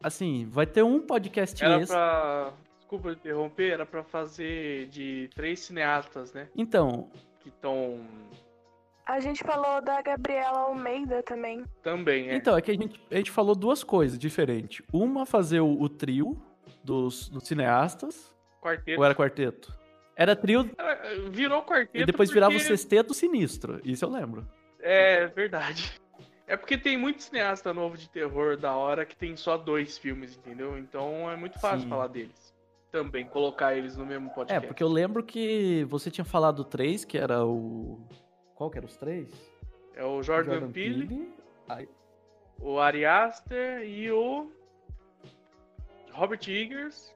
Assim, 0.03 0.47
vai 0.51 0.67
ter 0.67 0.83
um 0.83 1.01
podcast 1.01 1.63
Era 1.63 1.81
esse. 1.81 1.93
pra. 1.93 2.53
Desculpa 2.77 3.11
interromper, 3.13 3.73
era 3.73 3.87
pra 3.87 4.05
fazer 4.05 4.89
de 4.89 5.29
três 5.35 5.61
cineastas, 5.61 6.33
né? 6.33 6.49
Então, 6.57 7.09
Que 7.41 7.49
estão. 7.49 8.01
A 9.07 9.21
gente 9.21 9.45
falou 9.45 9.81
da 9.81 10.03
Gabriela 10.03 10.59
Almeida 10.61 11.23
também. 11.23 11.65
Também, 11.83 12.29
é. 12.29 12.35
então 12.37 12.57
é 12.57 12.61
que 12.61 12.71
a 12.73 12.75
gente, 12.75 13.01
a 13.11 13.15
gente 13.17 13.31
falou 13.31 13.55
duas 13.55 13.85
coisas 13.85 14.19
diferentes. 14.19 14.85
Uma 14.93 15.25
fazer 15.25 15.61
o, 15.61 15.81
o 15.81 15.89
trio 15.89 16.37
dos, 16.83 17.29
dos 17.29 17.45
cineastas, 17.47 18.35
Quarteto. 18.61 18.99
ou 18.99 19.05
era 19.05 19.15
quarteto? 19.15 19.73
Era 20.17 20.35
trio 20.35 20.69
Era- 20.77 21.29
Virou 21.31 21.63
quarteto. 21.63 21.97
e 22.03 22.05
depois 22.05 22.31
virava 22.31 22.53
o 22.53 22.57
porque- 22.57 22.67
sexteto 22.69 23.15
sinistro. 23.15 23.81
Isso 23.85 24.05
eu 24.05 24.11
lembro. 24.11 24.47
É 24.81 25.27
verdade. 25.29 26.01
É 26.49 26.57
porque 26.57 26.77
tem 26.79 26.97
muito 26.97 27.23
cineasta 27.23 27.73
novo 27.75 27.97
de 27.97 28.09
terror 28.09 28.57
da 28.57 28.75
hora 28.75 29.05
que 29.05 29.17
tem 29.17 29.37
só 29.37 29.57
dois 29.57 29.99
filmes, 29.99 30.37
entendeu? 30.37 30.77
Então 30.79 31.31
é 31.31 31.37
muito 31.37 31.59
fácil 31.61 31.81
Sim. 31.83 31.89
falar 31.89 32.07
deles. 32.09 32.55
Também, 32.91 33.27
colocar 33.27 33.77
eles 33.77 33.97
no 33.97 34.07
mesmo 34.07 34.31
É, 34.31 34.35
podcast. 34.35 34.67
porque 34.69 34.83
eu 34.83 34.89
lembro 34.89 35.23
que 35.23 35.85
você 35.89 36.11
tinha 36.11 36.25
falado 36.25 36.65
três, 36.65 37.05
que 37.05 37.19
era 37.19 37.45
o. 37.45 38.01
Qual 38.57 38.71
que 38.71 38.79
era 38.79 38.87
os 38.87 38.97
três? 38.97 39.31
É 39.95 40.05
o 40.05 40.23
Jordan, 40.23 40.71
Peele, 40.73 41.07
Peele, 41.07 41.35
aí- 41.69 41.89
o 42.59 42.79
Ari 42.81 43.05
Aster 43.05 43.83
e 43.85 44.11
o 44.11 44.51
Robert 46.13 46.41
Eggers. 46.49 47.15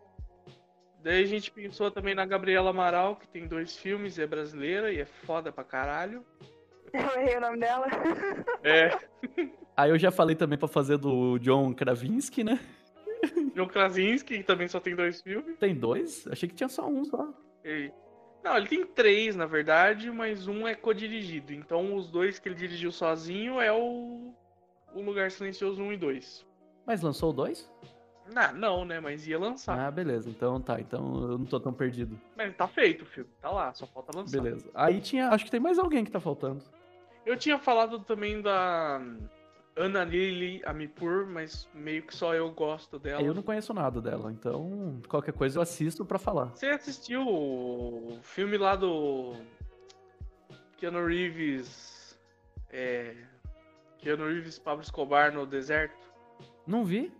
Daí 1.03 1.23
a 1.23 1.27
gente 1.27 1.51
pensou 1.51 1.91
também 1.91 2.15
na 2.15 2.27
Gabriela 2.27 2.71
Amaral, 2.71 3.17
que 3.17 3.27
tem 3.27 3.47
dois 3.47 3.75
filmes, 3.77 4.19
é 4.19 4.27
brasileira 4.27 4.93
e 4.93 5.01
é 5.01 5.07
foda 5.07 5.51
pra 5.51 5.65
caralho. 5.65 6.25
Eu 6.93 7.21
errei 7.23 7.37
o 7.37 7.41
nome 7.41 7.59
dela. 7.59 7.87
É, 8.65 8.91
Aí 9.77 9.91
eu 9.91 9.99
já 9.99 10.11
falei 10.11 10.35
também 10.37 10.59
pra 10.59 10.67
fazer 10.69 10.99
do 10.99 11.39
John 11.39 11.73
Krasinski, 11.73 12.43
né? 12.45 12.59
John 13.55 13.69
Krasinski, 13.69 14.39
que 14.39 14.45
também 14.45 14.67
só 14.69 14.81
tem 14.81 14.95
dois 14.97 15.23
filmes. 15.23 15.57
Tem 15.59 15.75
dois? 15.75 16.27
Achei 16.27 16.49
que 16.49 16.55
tinha 16.55 16.69
só 16.69 16.87
um 16.87 17.05
só. 17.05 17.33
E- 17.65 17.93
Não, 18.43 18.57
ele 18.57 18.69
tem 18.69 18.87
três, 18.87 19.37
na 19.37 19.47
verdade, 19.47 20.11
mas 20.11 20.47
um 20.47 20.67
é 20.67 20.75
co-dirigido. 20.75 21.53
Então 21.53 21.95
os 21.95 22.09
dois 22.09 22.39
que 22.39 22.49
ele 22.49 22.55
dirigiu 22.55 22.91
sozinho 22.91 23.61
é 23.61 23.73
o, 23.73 24.33
o 24.95 25.03
Lugar 25.03 25.31
Silencioso 25.31 25.83
1 25.83 25.93
e 25.93 25.97
2. 25.97 26.47
Mas 26.87 27.03
lançou 27.03 27.31
o 27.31 27.33
dois? 27.33 27.71
Não, 28.33 28.53
não, 28.55 28.85
né? 28.85 29.01
Mas 29.01 29.27
ia 29.27 29.39
lançar. 29.39 29.79
Ah, 29.79 29.91
beleza. 29.91 30.31
Então 30.31 30.61
tá. 30.61 30.81
Então 30.81 31.31
eu 31.31 31.39
não 31.39 31.45
tô 31.45 31.59
tão 31.61 31.73
perdido. 31.73 32.19
Mas 32.37 32.55
tá 32.57 32.67
feito 32.67 33.03
o 33.03 33.07
filme, 33.07 33.31
tá 33.41 33.51
lá, 33.51 33.73
só 33.75 33.87
falta 33.87 34.17
lançar. 34.17 34.41
Beleza. 34.41 34.71
Aí 34.75 35.01
tinha. 35.01 35.29
Acho 35.29 35.45
que 35.45 35.51
tem 35.51 35.61
mais 35.61 35.79
alguém 35.79 36.05
que 36.05 36.11
tá 36.11 36.21
faltando. 36.21 36.62
Eu 37.27 37.37
tinha 37.37 37.59
falado 37.59 38.01
também 38.01 38.41
da 38.41 39.01
Ana 39.81 40.05
Lily 40.05 40.62
Amipur, 40.66 41.27
mas 41.27 41.69
meio 41.74 42.02
que 42.02 42.15
só 42.15 42.35
eu 42.35 42.51
gosto 42.51 42.98
dela. 42.98 43.23
Eu 43.23 43.32
não 43.32 43.43
conheço 43.43 43.73
nada 43.73 44.01
dela. 44.01 44.31
Então, 44.31 45.01
qualquer 45.09 45.32
coisa 45.32 45.59
eu 45.59 45.62
assisto 45.62 46.05
pra 46.05 46.19
falar. 46.19 46.47
Você 46.47 46.66
assistiu 46.66 47.27
o 47.27 48.19
filme 48.23 48.59
lá 48.59 48.77
do 48.77 49.35
Keanu 50.77 51.07
Reeves, 51.07 52.19
é, 52.70 53.15
Keanu 53.98 54.27
Reeves 54.27 54.59
Pablo 54.59 54.82
Escobar 54.82 55.32
no 55.32 55.47
deserto? 55.47 55.97
Não 56.66 56.85
vi? 56.85 57.11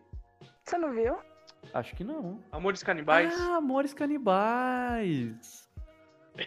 Você 0.65 0.77
não 0.77 0.93
viu? 0.93 1.16
Acho 1.73 1.95
que 1.97 2.05
não. 2.05 2.43
Amores 2.53 2.82
Canibais? 2.82 3.35
Ah, 3.41 3.57
Amores 3.57 3.95
Canibais. 3.95 5.69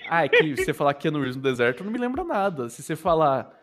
Ah, 0.10 0.26
é 0.26 0.30
que 0.30 0.56
você 0.56 0.74
falar 0.74 0.94
Keanu 0.94 1.20
Reeves 1.20 1.36
no 1.36 1.42
deserto 1.42 1.84
não 1.84 1.92
me 1.92 2.00
lembra 2.00 2.24
nada. 2.24 2.70
Se 2.70 2.82
você 2.82 2.96
falar 2.96 3.62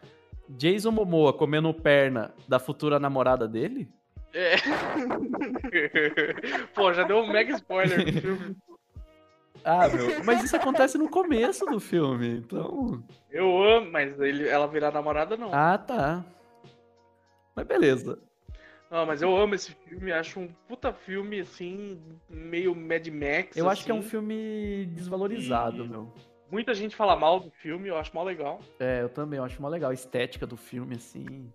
Jason 0.56 0.90
Momoa 0.90 1.32
comendo 1.32 1.72
perna 1.72 2.34
da 2.48 2.58
futura 2.58 2.98
namorada 2.98 3.46
dele, 3.48 3.88
É. 4.32 4.56
Pô, 6.74 6.92
já 6.92 7.04
deu 7.04 7.18
um 7.18 7.32
mega 7.32 7.52
spoiler 7.54 8.04
do 8.04 8.20
filme. 8.20 8.56
Ah, 9.64 9.88
meu, 9.88 10.24
mas 10.24 10.42
isso 10.42 10.56
acontece 10.56 10.96
no 10.96 11.08
começo 11.08 11.66
do 11.66 11.78
filme, 11.78 12.38
então. 12.38 13.02
Eu 13.30 13.62
amo, 13.62 13.90
mas 13.90 14.18
ele, 14.20 14.48
ela 14.48 14.66
virar 14.66 14.90
namorada 14.90 15.36
não. 15.36 15.52
Ah, 15.52 15.76
tá. 15.76 16.24
Mas 17.54 17.66
beleza. 17.66 18.18
Não, 18.90 19.04
mas 19.06 19.20
eu 19.22 19.36
amo 19.36 19.54
esse 19.54 19.72
filme, 19.72 20.10
acho 20.12 20.40
um 20.40 20.48
puta 20.66 20.92
filme, 20.92 21.40
assim, 21.40 22.00
meio 22.28 22.74
Mad 22.74 23.06
Max. 23.08 23.56
Eu 23.56 23.68
acho 23.68 23.84
que 23.84 23.90
é 23.90 23.94
um 23.94 23.98
assim. 23.98 24.08
filme 24.08 24.86
desvalorizado, 24.94 25.84
E- 25.84 25.88
meu. 25.88 26.12
Muita 26.50 26.74
gente 26.74 26.96
fala 26.96 27.14
mal 27.16 27.38
do 27.40 27.50
filme, 27.50 27.88
eu 27.88 27.96
acho 27.96 28.14
mó 28.14 28.22
legal. 28.24 28.60
É, 28.78 29.02
eu 29.02 29.08
também, 29.08 29.38
eu 29.38 29.44
acho 29.44 29.60
mó 29.62 29.68
legal 29.68 29.90
a 29.90 29.94
estética 29.94 30.46
do 30.46 30.56
filme, 30.56 30.96
assim. 30.96 31.52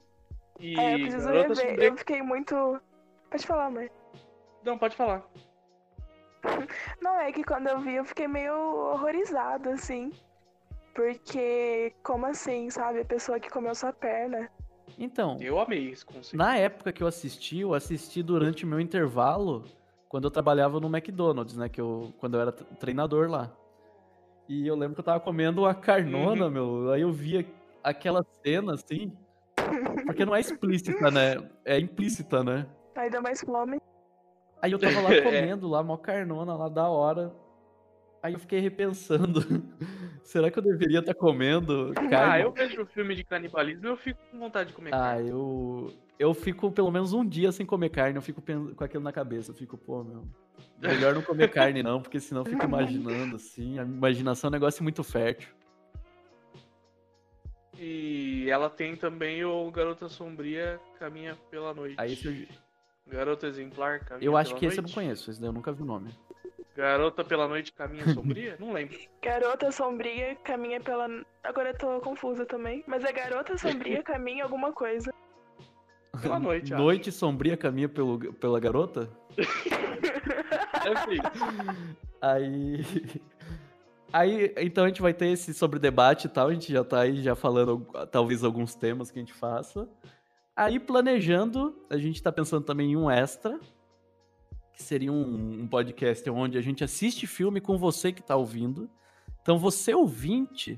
E 0.60 0.80
É, 0.80 0.94
eu 0.96 1.00
preciso 1.00 1.30
rever. 1.30 1.80
Eu 1.84 1.98
fiquei 1.98 2.22
muito. 2.22 2.80
Pode 3.30 3.46
falar, 3.46 3.70
mãe. 3.70 3.90
Não, 4.64 4.78
pode 4.78 4.96
falar. 4.96 5.26
Não, 7.02 7.20
é 7.20 7.32
que 7.32 7.44
quando 7.44 7.68
eu 7.68 7.80
vi 7.80 7.96
eu 7.96 8.06
fiquei 8.06 8.28
meio 8.28 8.54
horrorizada, 8.56 9.72
assim. 9.74 10.12
Porque, 10.94 11.94
como 12.04 12.26
assim, 12.26 12.70
sabe? 12.70 13.02
A 13.02 13.06
pessoa 13.06 13.40
que 13.40 13.50
comeu 13.50 13.76
sua 13.76 13.92
perna. 13.92 14.50
Então, 14.98 15.38
Eu 15.42 15.60
amei 15.60 15.90
esse 15.92 16.06
conceito. 16.06 16.38
na 16.38 16.56
época 16.58 16.94
que 16.94 17.04
eu 17.04 17.08
assisti, 17.08 17.60
eu 17.60 17.74
assisti 17.74 18.24
durante 18.24 18.64
o 18.64 18.68
meu 18.68 18.80
intervalo, 18.80 19.66
quando 20.08 20.24
eu 20.24 20.32
trabalhava 20.32 20.80
no 20.80 20.88
McDonald's, 20.88 21.58
né? 21.58 21.68
Que 21.68 21.82
eu, 21.82 22.14
quando 22.18 22.36
eu 22.36 22.42
era 22.42 22.52
tre- 22.54 22.66
treinador 22.80 23.30
lá. 23.30 23.52
E 24.48 24.68
eu 24.68 24.76
lembro 24.76 24.96
que 24.96 25.00
eu 25.02 25.06
tava 25.06 25.20
comendo 25.20 25.62
uma 25.62 25.74
carnona, 25.74 26.50
meu. 26.50 26.92
Aí 26.92 27.02
eu 27.02 27.12
via 27.12 27.46
aquela 27.84 28.24
cena 28.44 28.74
assim. 28.74 29.12
Porque 30.06 30.26
não 30.26 30.36
é 30.36 30.40
explícita, 30.40 31.10
né? 31.10 31.38
É 31.64 31.80
implícita, 31.80 32.44
né? 32.44 32.68
Aí 32.96 33.10
dá 33.10 33.20
mais 33.22 33.42
fome. 33.42 33.80
Aí 34.62 34.72
eu 34.72 34.80
tava 34.80 35.02
lá 35.02 35.10
É. 35.14 35.22
comendo 35.22 35.68
lá, 35.68 35.84
mó 35.84 35.98
carnona 35.98 36.56
lá 36.56 36.70
da 36.70 36.88
hora. 36.88 37.34
Aí 38.26 38.34
eu 38.34 38.40
fiquei 38.40 38.60
repensando. 38.60 39.40
Será 40.24 40.50
que 40.50 40.58
eu 40.58 40.64
deveria 40.64 40.98
estar 41.00 41.14
comendo 41.14 41.94
carne? 41.94 42.16
Ah, 42.16 42.40
eu 42.40 42.52
vejo 42.52 42.82
o 42.82 42.86
filme 42.88 43.14
de 43.14 43.24
canibalismo 43.24 43.86
e 43.86 43.90
eu 43.90 43.96
fico 43.98 44.20
com 44.32 44.40
vontade 44.40 44.70
de 44.70 44.76
comer 44.76 44.90
Ah, 44.96 44.98
carne. 45.14 45.30
eu. 45.30 45.94
Eu 46.18 46.34
fico 46.34 46.72
pelo 46.72 46.90
menos 46.90 47.14
um 47.14 47.24
dia 47.24 47.52
sem 47.52 47.66
comer 47.66 47.90
carne, 47.90 48.16
eu 48.16 48.22
fico 48.24 48.42
com 48.42 48.84
aquilo 48.84 49.04
na 49.04 49.12
cabeça. 49.12 49.52
Eu 49.52 49.56
fico, 49.56 49.78
pô, 49.78 50.04
meu. 50.04 50.24
Melhor 50.82 51.14
não 51.14 51.22
comer 51.22 51.50
carne, 51.52 51.84
não, 51.84 52.02
porque 52.02 52.20
senão 52.20 52.42
eu 52.42 52.46
fico 52.46 52.64
imaginando, 52.64 53.36
assim. 53.36 53.78
A 53.78 53.84
imaginação 53.84 54.48
é 54.48 54.50
um 54.50 54.54
negócio 54.54 54.82
muito 54.82 55.04
fértil. 55.04 55.50
E 57.78 58.48
ela 58.50 58.70
tem 58.70 58.96
também 58.96 59.44
o 59.46 59.70
Garota 59.70 60.08
Sombria 60.10 60.80
Caminha 60.98 61.38
pela 61.52 61.74
Noite. 61.74 61.96
Aí 62.00 62.14
esse 62.14 62.28
eu, 62.50 63.12
Garota 63.12 63.46
Exemplar 63.46 64.04
Caminha 64.04 64.26
eu 64.28 64.36
acho 64.38 64.56
que 64.56 64.66
esse 64.66 64.78
eu 64.78 64.82
não 64.82 64.88
Noite. 64.88 64.96
conheço, 64.96 65.30
esse 65.30 65.40
daí 65.40 65.50
eu 65.50 65.54
nunca 65.54 65.72
vi 65.72 65.84
o 65.84 65.86
nome. 65.86 66.10
Garota 66.76 67.24
pela 67.24 67.48
Noite 67.48 67.72
Caminha 67.72 68.14
Sombria? 68.14 68.58
não 68.60 68.74
lembro. 68.74 68.98
Garota 69.24 69.72
sombria 69.72 70.36
caminha 70.36 70.82
pela. 70.82 71.08
Agora 71.44 71.70
eu 71.70 71.78
tô 71.78 72.02
confusa 72.02 72.46
também. 72.46 72.84
Mas 72.86 73.04
é 73.04 73.12
garota 73.14 73.58
sombria 73.58 74.04
caminha 74.04 74.44
alguma 74.44 74.74
coisa. 74.74 75.14
Pela 76.22 76.40
noite, 76.40 76.74
acho. 76.74 76.84
Noite 76.84 77.12
sombria 77.12 77.56
caminha 77.58 77.88
pelo, 77.88 78.34
pela 78.34 78.60
garota? 78.60 79.10
Ser 79.36 81.14
isso. 81.14 82.02
Aí. 82.22 82.86
Aí, 84.14 84.54
então 84.58 84.86
a 84.86 84.88
gente 84.88 85.02
vai 85.02 85.14
ter 85.14 85.28
esse 85.28 85.54
sobre 85.54 85.80
debate 85.80 86.26
e 86.26 86.30
tal. 86.30 86.48
A 86.48 86.54
gente 86.54 86.72
já 86.72 86.84
tá 86.84 87.02
aí 87.02 87.22
já 87.22 87.36
falando 87.36 87.86
talvez 88.12 88.44
alguns 88.44 88.76
temas 88.76 89.12
que 89.12 89.20
a 89.20 89.22
gente 89.22 89.34
faça. 89.34 89.88
Aí, 90.56 90.80
planejando, 90.80 91.76
a 91.90 91.98
gente 91.98 92.24
tá 92.24 92.32
pensando 92.32 92.64
também 92.64 92.92
em 92.92 92.96
um 92.96 93.12
extra, 93.12 93.60
que 94.76 94.84
seria 94.84 95.12
um, 95.12 95.62
um 95.62 95.68
podcast 95.68 96.30
onde 96.30 96.58
a 96.58 96.62
gente 96.62 96.84
assiste 96.84 97.26
filme 97.26 97.62
com 97.62 97.78
você 97.78 98.12
que 98.12 98.22
tá 98.22 98.36
ouvindo. 98.36 98.90
Então, 99.42 99.58
você 99.58 99.94
ouvinte 99.94 100.78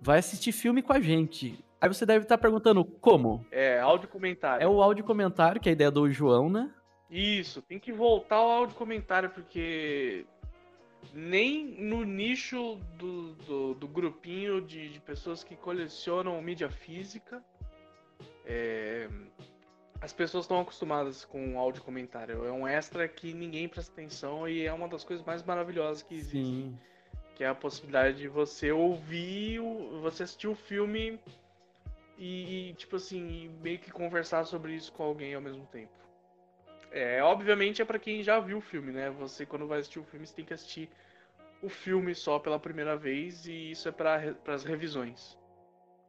vai 0.00 0.18
assistir 0.18 0.52
filme 0.52 0.82
com 0.82 0.92
a 0.92 1.00
gente. 1.00 1.62
Aí 1.80 1.88
você 1.88 2.06
deve 2.06 2.24
estar 2.24 2.38
perguntando 2.38 2.84
como? 2.84 3.44
É, 3.50 3.80
áudio 3.80 4.08
comentário. 4.08 4.64
É 4.64 4.68
o 4.68 4.82
áudio 4.82 5.04
comentário, 5.04 5.60
que 5.60 5.68
é 5.68 5.70
a 5.70 5.74
ideia 5.74 5.90
do 5.90 6.10
João, 6.10 6.48
né? 6.48 6.70
Isso, 7.10 7.60
tem 7.60 7.78
que 7.78 7.92
voltar 7.92 8.36
ao 8.36 8.50
áudio 8.50 8.76
comentário, 8.76 9.28
porque 9.30 10.24
nem 11.12 11.66
no 11.78 12.04
nicho 12.04 12.78
do, 12.96 13.34
do, 13.34 13.74
do 13.74 13.88
grupinho 13.88 14.62
de, 14.62 14.88
de 14.88 15.00
pessoas 15.00 15.44
que 15.44 15.54
colecionam 15.54 16.40
mídia 16.40 16.70
física, 16.70 17.44
é, 18.46 19.08
as 20.02 20.12
pessoas 20.12 20.44
estão 20.44 20.60
acostumadas 20.60 21.24
com 21.24 21.54
o 21.54 21.58
áudio 21.58 21.82
comentário. 21.82 22.44
É 22.44 22.50
um 22.50 22.66
extra 22.66 23.06
que 23.06 23.32
ninguém 23.32 23.68
presta 23.68 23.92
atenção 23.92 24.48
e 24.48 24.66
é 24.66 24.72
uma 24.72 24.88
das 24.88 25.04
coisas 25.04 25.24
mais 25.24 25.44
maravilhosas 25.44 26.02
que 26.02 26.16
existe. 26.16 26.38
Sim. 26.44 26.78
Que 27.36 27.44
é 27.44 27.46
a 27.48 27.54
possibilidade 27.54 28.18
de 28.18 28.26
você 28.26 28.72
ouvir, 28.72 29.60
o- 29.60 30.00
você 30.00 30.24
assistir 30.24 30.48
o 30.48 30.56
filme 30.56 31.20
e, 32.18 32.70
e, 32.70 32.74
tipo 32.74 32.96
assim, 32.96 33.48
meio 33.62 33.78
que 33.78 33.92
conversar 33.92 34.44
sobre 34.44 34.74
isso 34.74 34.92
com 34.92 35.04
alguém 35.04 35.34
ao 35.34 35.40
mesmo 35.40 35.64
tempo. 35.66 35.92
É, 36.90 37.22
obviamente 37.22 37.80
é 37.80 37.84
pra 37.84 37.98
quem 37.98 38.24
já 38.24 38.40
viu 38.40 38.58
o 38.58 38.60
filme, 38.60 38.90
né? 38.92 39.08
Você 39.10 39.46
quando 39.46 39.68
vai 39.68 39.78
assistir 39.78 40.00
o 40.00 40.04
filme, 40.04 40.26
você 40.26 40.34
tem 40.34 40.44
que 40.44 40.52
assistir 40.52 40.90
o 41.62 41.68
filme 41.68 42.12
só 42.12 42.40
pela 42.40 42.58
primeira 42.58 42.96
vez 42.96 43.46
e 43.46 43.70
isso 43.70 43.88
é 43.88 43.92
para 43.92 44.34
as 44.48 44.64
revisões. 44.64 45.38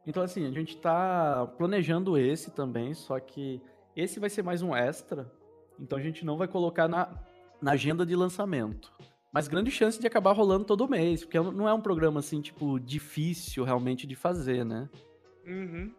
Então, 0.06 0.22
assim, 0.22 0.46
a 0.46 0.50
gente 0.50 0.76
tá 0.76 1.46
planejando 1.56 2.18
esse 2.18 2.50
também, 2.50 2.92
só 2.92 3.18
que 3.18 3.62
esse 3.96 4.18
vai 4.20 4.30
ser 4.30 4.42
mais 4.42 4.62
um 4.62 4.74
extra. 4.74 5.30
Então 5.78 5.98
a 5.98 6.02
gente 6.02 6.24
não 6.24 6.36
vai 6.36 6.46
colocar 6.48 6.86
na, 6.88 7.08
na 7.60 7.72
agenda 7.72 8.04
de 8.06 8.14
lançamento. 8.14 8.92
Mas 9.32 9.48
grande 9.48 9.70
chance 9.70 10.00
de 10.00 10.06
acabar 10.06 10.32
rolando 10.32 10.64
todo 10.64 10.88
mês, 10.88 11.24
porque 11.24 11.38
não 11.40 11.68
é 11.68 11.74
um 11.74 11.80
programa 11.80 12.20
assim, 12.20 12.40
tipo, 12.40 12.78
difícil 12.78 13.64
realmente 13.64 14.06
de 14.06 14.14
fazer, 14.14 14.64
né? 14.64 14.88
Uhum. 15.44 15.92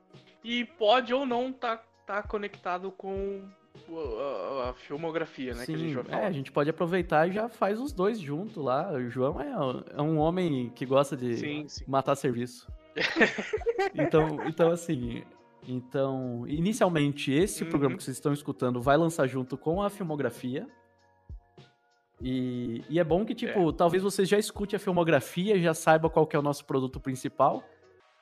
E 0.43 0.63
pode 0.63 1.13
ou 1.13 1.25
não 1.25 1.51
tá, 1.51 1.83
tá 2.05 2.23
conectado 2.23 2.91
com 2.91 3.41
o- 3.89 4.19
a, 4.61 4.69
a 4.69 4.73
filmografia, 4.73 5.53
né? 5.53 5.65
que 5.65 5.73
a 5.73 5.77
gente 5.77 5.93
vai 5.95 6.03
falar. 6.05 6.21
é, 6.23 6.27
a 6.27 6.31
gente 6.31 6.49
pode 6.49 6.69
aproveitar 6.69 7.27
e 7.27 7.33
já 7.33 7.49
faz 7.49 7.77
os 7.81 7.91
dois 7.91 8.19
junto 8.19 8.61
lá. 8.61 8.93
O 8.93 9.09
João 9.09 9.41
é, 9.41 9.51
é 9.97 10.01
um 10.01 10.17
homem 10.17 10.69
que 10.73 10.85
gosta 10.85 11.17
de 11.17 11.35
Sim, 11.35 11.67
sim. 11.67 11.83
matar 11.85 12.15
serviço. 12.15 12.71
então, 13.93 14.37
então, 14.47 14.71
assim. 14.71 15.23
Então, 15.67 16.45
inicialmente, 16.47 17.31
esse 17.31 17.63
Uhum. 17.63 17.69
programa 17.69 17.97
que 17.97 18.03
vocês 18.03 18.17
estão 18.17 18.33
escutando 18.33 18.81
vai 18.81 18.97
lançar 18.97 19.27
junto 19.27 19.57
com 19.57 19.81
a 19.81 19.89
filmografia. 19.89 20.67
E, 22.21 22.81
e 22.89 22.99
é 22.99 23.03
bom 23.03 23.25
que, 23.25 23.35
tipo, 23.35 23.73
talvez 23.73 24.01
você 24.01 24.23
já 24.25 24.37
escute 24.37 24.75
a 24.75 24.79
filmografia, 24.79 25.59
já 25.59 25.73
saiba 25.73 26.09
qual 26.09 26.25
que 26.25 26.35
é 26.35 26.39
o 26.39 26.41
nosso 26.41 26.65
produto 26.65 26.99
principal. 26.99 27.63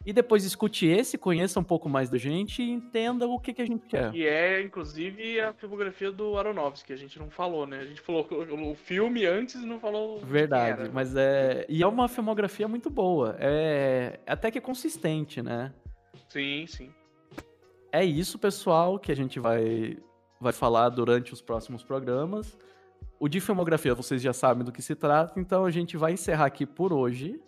E 0.05 0.11
depois 0.11 0.43
escute 0.43 0.85
esse, 0.85 1.17
conheça 1.17 1.57
um 1.61 1.63
pouco 1.63 1.87
mais 1.87 2.09
da 2.09 2.17
gente 2.17 2.61
e 2.61 2.69
entenda 2.69 3.25
o 3.25 3.39
que, 3.39 3.53
que 3.53 3.61
a 3.61 3.65
gente 3.65 3.85
quer. 3.87 4.13
E 4.13 4.25
é, 4.27 4.61
inclusive, 4.61 5.39
a 5.39 5.53
filmografia 5.53 6.11
do 6.11 6.37
Aronofsky, 6.37 6.87
que 6.87 6.93
a 6.93 6.97
gente 6.97 7.17
não 7.17 7.29
falou, 7.29 7.65
né? 7.65 7.79
A 7.79 7.85
gente 7.85 8.01
falou 8.01 8.27
o 8.29 8.75
filme 8.75 9.25
antes 9.25 9.55
e 9.55 9.65
não 9.65 9.79
falou. 9.79 10.19
Verdade, 10.19 10.89
mas 10.93 11.15
é. 11.15 11.65
E 11.69 11.81
é 11.81 11.87
uma 11.87 12.09
filmografia 12.09 12.67
muito 12.67 12.89
boa. 12.89 13.37
É 13.39 14.19
até 14.27 14.51
que 14.51 14.59
consistente, 14.59 15.41
né? 15.41 15.73
Sim, 16.27 16.65
sim. 16.67 16.91
É 17.93 18.03
isso, 18.03 18.39
pessoal, 18.39 18.97
que 18.97 19.11
a 19.11 19.15
gente 19.15 19.39
vai, 19.39 19.99
vai 20.41 20.51
falar 20.51 20.89
durante 20.89 21.31
os 21.31 21.43
próximos 21.43 21.83
programas. 21.83 22.57
O 23.19 23.29
de 23.29 23.39
filmografia 23.39 23.93
vocês 23.93 24.19
já 24.19 24.33
sabem 24.33 24.65
do 24.65 24.71
que 24.71 24.81
se 24.81 24.95
trata, 24.95 25.39
então 25.39 25.63
a 25.63 25.69
gente 25.69 25.95
vai 25.95 26.13
encerrar 26.13 26.45
aqui 26.45 26.65
por 26.65 26.91
hoje, 26.91 27.39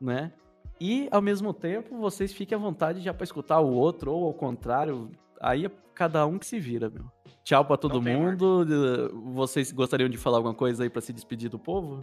né? 0.00 0.32
E, 0.80 1.06
ao 1.10 1.20
mesmo 1.20 1.52
tempo, 1.52 1.98
vocês 1.98 2.32
fiquem 2.32 2.56
à 2.56 2.58
vontade 2.58 3.02
já 3.02 3.12
para 3.12 3.24
escutar 3.24 3.60
o 3.60 3.70
outro, 3.70 4.10
ou 4.10 4.28
ao 4.28 4.32
contrário. 4.32 5.10
Aí 5.38 5.66
é 5.66 5.70
cada 5.94 6.24
um 6.24 6.38
que 6.38 6.46
se 6.46 6.58
vira, 6.58 6.88
meu. 6.88 7.04
Tchau 7.44 7.62
pra 7.62 7.76
todo 7.76 8.00
Não 8.00 8.10
mundo. 8.10 9.12
Vocês 9.34 9.70
gostariam 9.70 10.08
de 10.08 10.16
falar 10.16 10.38
alguma 10.38 10.54
coisa 10.54 10.82
aí 10.82 10.88
para 10.88 11.02
se 11.02 11.12
despedir 11.12 11.50
do 11.50 11.58
povo? 11.58 12.02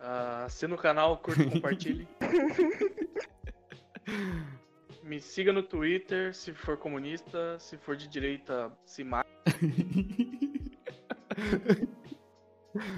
Ah, 0.00 0.44
assina 0.44 0.76
o 0.76 0.78
canal, 0.78 1.16
curte, 1.16 1.42
compartilhe. 1.50 2.06
Me 5.04 5.20
siga 5.20 5.52
no 5.52 5.62
Twitter, 5.62 6.32
se 6.34 6.54
for 6.54 6.78
comunista, 6.78 7.58
se 7.58 7.76
for 7.76 7.94
de 7.94 8.08
direita, 8.08 8.72
se 8.86 9.04
mate. 9.04 9.28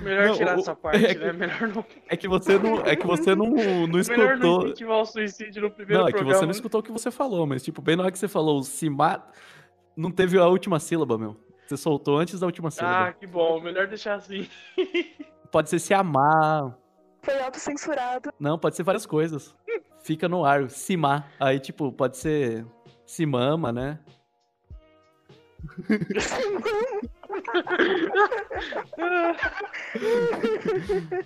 Melhor 0.02 0.28
Não, 0.28 0.34
tirar 0.36 0.56
o- 0.56 0.60
essa 0.60 0.74
parte, 0.74 1.04
é 1.04 1.14
que- 1.14 1.20
né? 1.20 1.32
Melhor 1.32 1.68
não, 1.68 1.84
É 2.08 2.16
que 2.16 2.26
você 2.26 2.58
não, 2.58 2.80
é 2.80 2.96
que 2.96 3.06
você 3.06 3.34
não, 3.34 3.46
não 3.46 3.50
melhor 3.56 3.88
não 3.88 3.98
escutou. 4.00 4.62
incentivar 4.64 4.98
o 5.00 5.04
suicídio 5.04 5.62
no 5.62 5.70
primeiro 5.70 6.00
Não, 6.00 6.08
é 6.08 6.12
que 6.12 6.16
programa. 6.18 6.38
você 6.38 6.44
não 6.46 6.52
escutou 6.52 6.80
o 6.80 6.82
que 6.82 6.92
você 6.92 7.10
falou, 7.10 7.46
mas, 7.46 7.62
tipo, 7.62 7.82
bem 7.82 7.94
na 7.96 8.04
hora 8.04 8.12
que 8.12 8.18
você 8.18 8.28
falou 8.28 8.62
se 8.62 8.88
mata, 8.88 9.32
não 9.94 10.10
teve 10.10 10.38
a 10.38 10.46
última 10.46 10.80
sílaba, 10.80 11.18
meu. 11.18 11.36
Você 11.66 11.76
soltou 11.76 12.16
antes 12.16 12.40
da 12.40 12.46
última 12.46 12.68
Ah, 12.68 12.70
sílaba. 12.70 13.12
que 13.14 13.26
bom. 13.26 13.60
Melhor 13.60 13.86
deixar 13.86 14.14
assim. 14.14 14.48
Pode 15.52 15.68
ser 15.68 15.78
se 15.78 15.92
amar. 15.92 16.76
Foi 17.22 17.38
autocensurado. 17.40 18.30
Não, 18.38 18.56
pode 18.58 18.76
ser 18.76 18.82
várias 18.84 19.04
coisas. 19.04 19.54
Fica 20.06 20.28
no 20.28 20.44
ar, 20.44 20.68
mar. 20.96 21.28
Aí, 21.40 21.58
tipo, 21.58 21.90
pode 21.90 22.16
ser 22.16 22.64
se 23.04 23.26
mama, 23.26 23.72
né? 23.72 23.98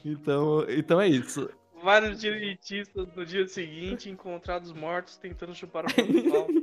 Então, 0.03 0.65
então 0.67 0.99
é 0.99 1.09
isso. 1.09 1.51
Vários 1.83 2.19
direitistas 2.19 3.07
no 3.15 3.27
dia 3.27 3.47
seguinte 3.47 4.09
encontrados 4.09 4.73
mortos 4.73 5.19
tentando 5.19 5.55
chupar 5.55 5.85
o 5.85 6.31
pau. 6.31 6.49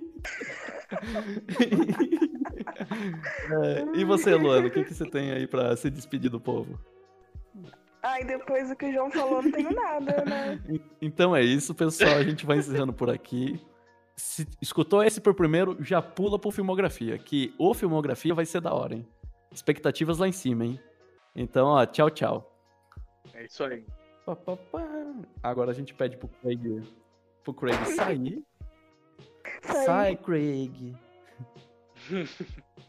É, 3.50 4.00
e 4.00 4.06
você, 4.06 4.34
Luana, 4.36 4.68
o 4.68 4.72
que, 4.72 4.84
que 4.84 4.94
você 4.94 5.06
tem 5.06 5.32
aí 5.32 5.46
pra 5.46 5.76
se 5.76 5.90
despedir 5.90 6.32
do 6.32 6.40
povo? 6.40 6.80
Ai, 8.02 8.24
depois 8.24 8.70
do 8.70 8.76
que 8.76 8.86
o 8.86 8.94
João 8.94 9.12
falou, 9.12 9.42
não 9.42 9.52
tenho 9.52 9.72
nada, 9.72 10.24
né? 10.24 10.60
Então 11.02 11.36
é 11.36 11.42
isso, 11.42 11.74
pessoal. 11.74 12.16
A 12.18 12.24
gente 12.24 12.46
vai 12.46 12.58
encerrando 12.58 12.94
por 12.94 13.10
aqui. 13.10 13.60
Se 14.16 14.48
escutou 14.62 15.04
esse 15.04 15.22
por 15.22 15.34
primeiro, 15.34 15.78
já 15.84 16.02
pula 16.02 16.40
pro 16.40 16.52
Filmografia, 16.52 17.18
que 17.18 17.54
o 17.58 17.74
Filmografia 17.74 18.34
vai 18.34 18.46
ser 18.46 18.62
da 18.62 18.74
hora, 18.74 18.96
hein? 18.96 19.08
Expectativas 19.52 20.18
lá 20.18 20.28
em 20.28 20.32
cima, 20.32 20.66
hein? 20.66 20.80
Então, 21.36 21.68
ó, 21.68 21.86
tchau, 21.86 22.10
tchau. 22.10 22.52
É 23.34 23.46
isso 23.46 23.64
aí. 23.64 23.86
Pá, 24.26 24.36
pá, 24.36 24.58
pá. 24.58 24.84
Agora 25.44 25.72
a 25.72 25.74
gente 25.74 25.94
pede 25.94 26.18
pro 26.18 26.28
Craig, 26.28 26.84
pro 27.44 27.54
Craig 27.54 27.86
sair. 27.96 28.44
Sai, 29.86 30.16
Craig. 30.16 30.96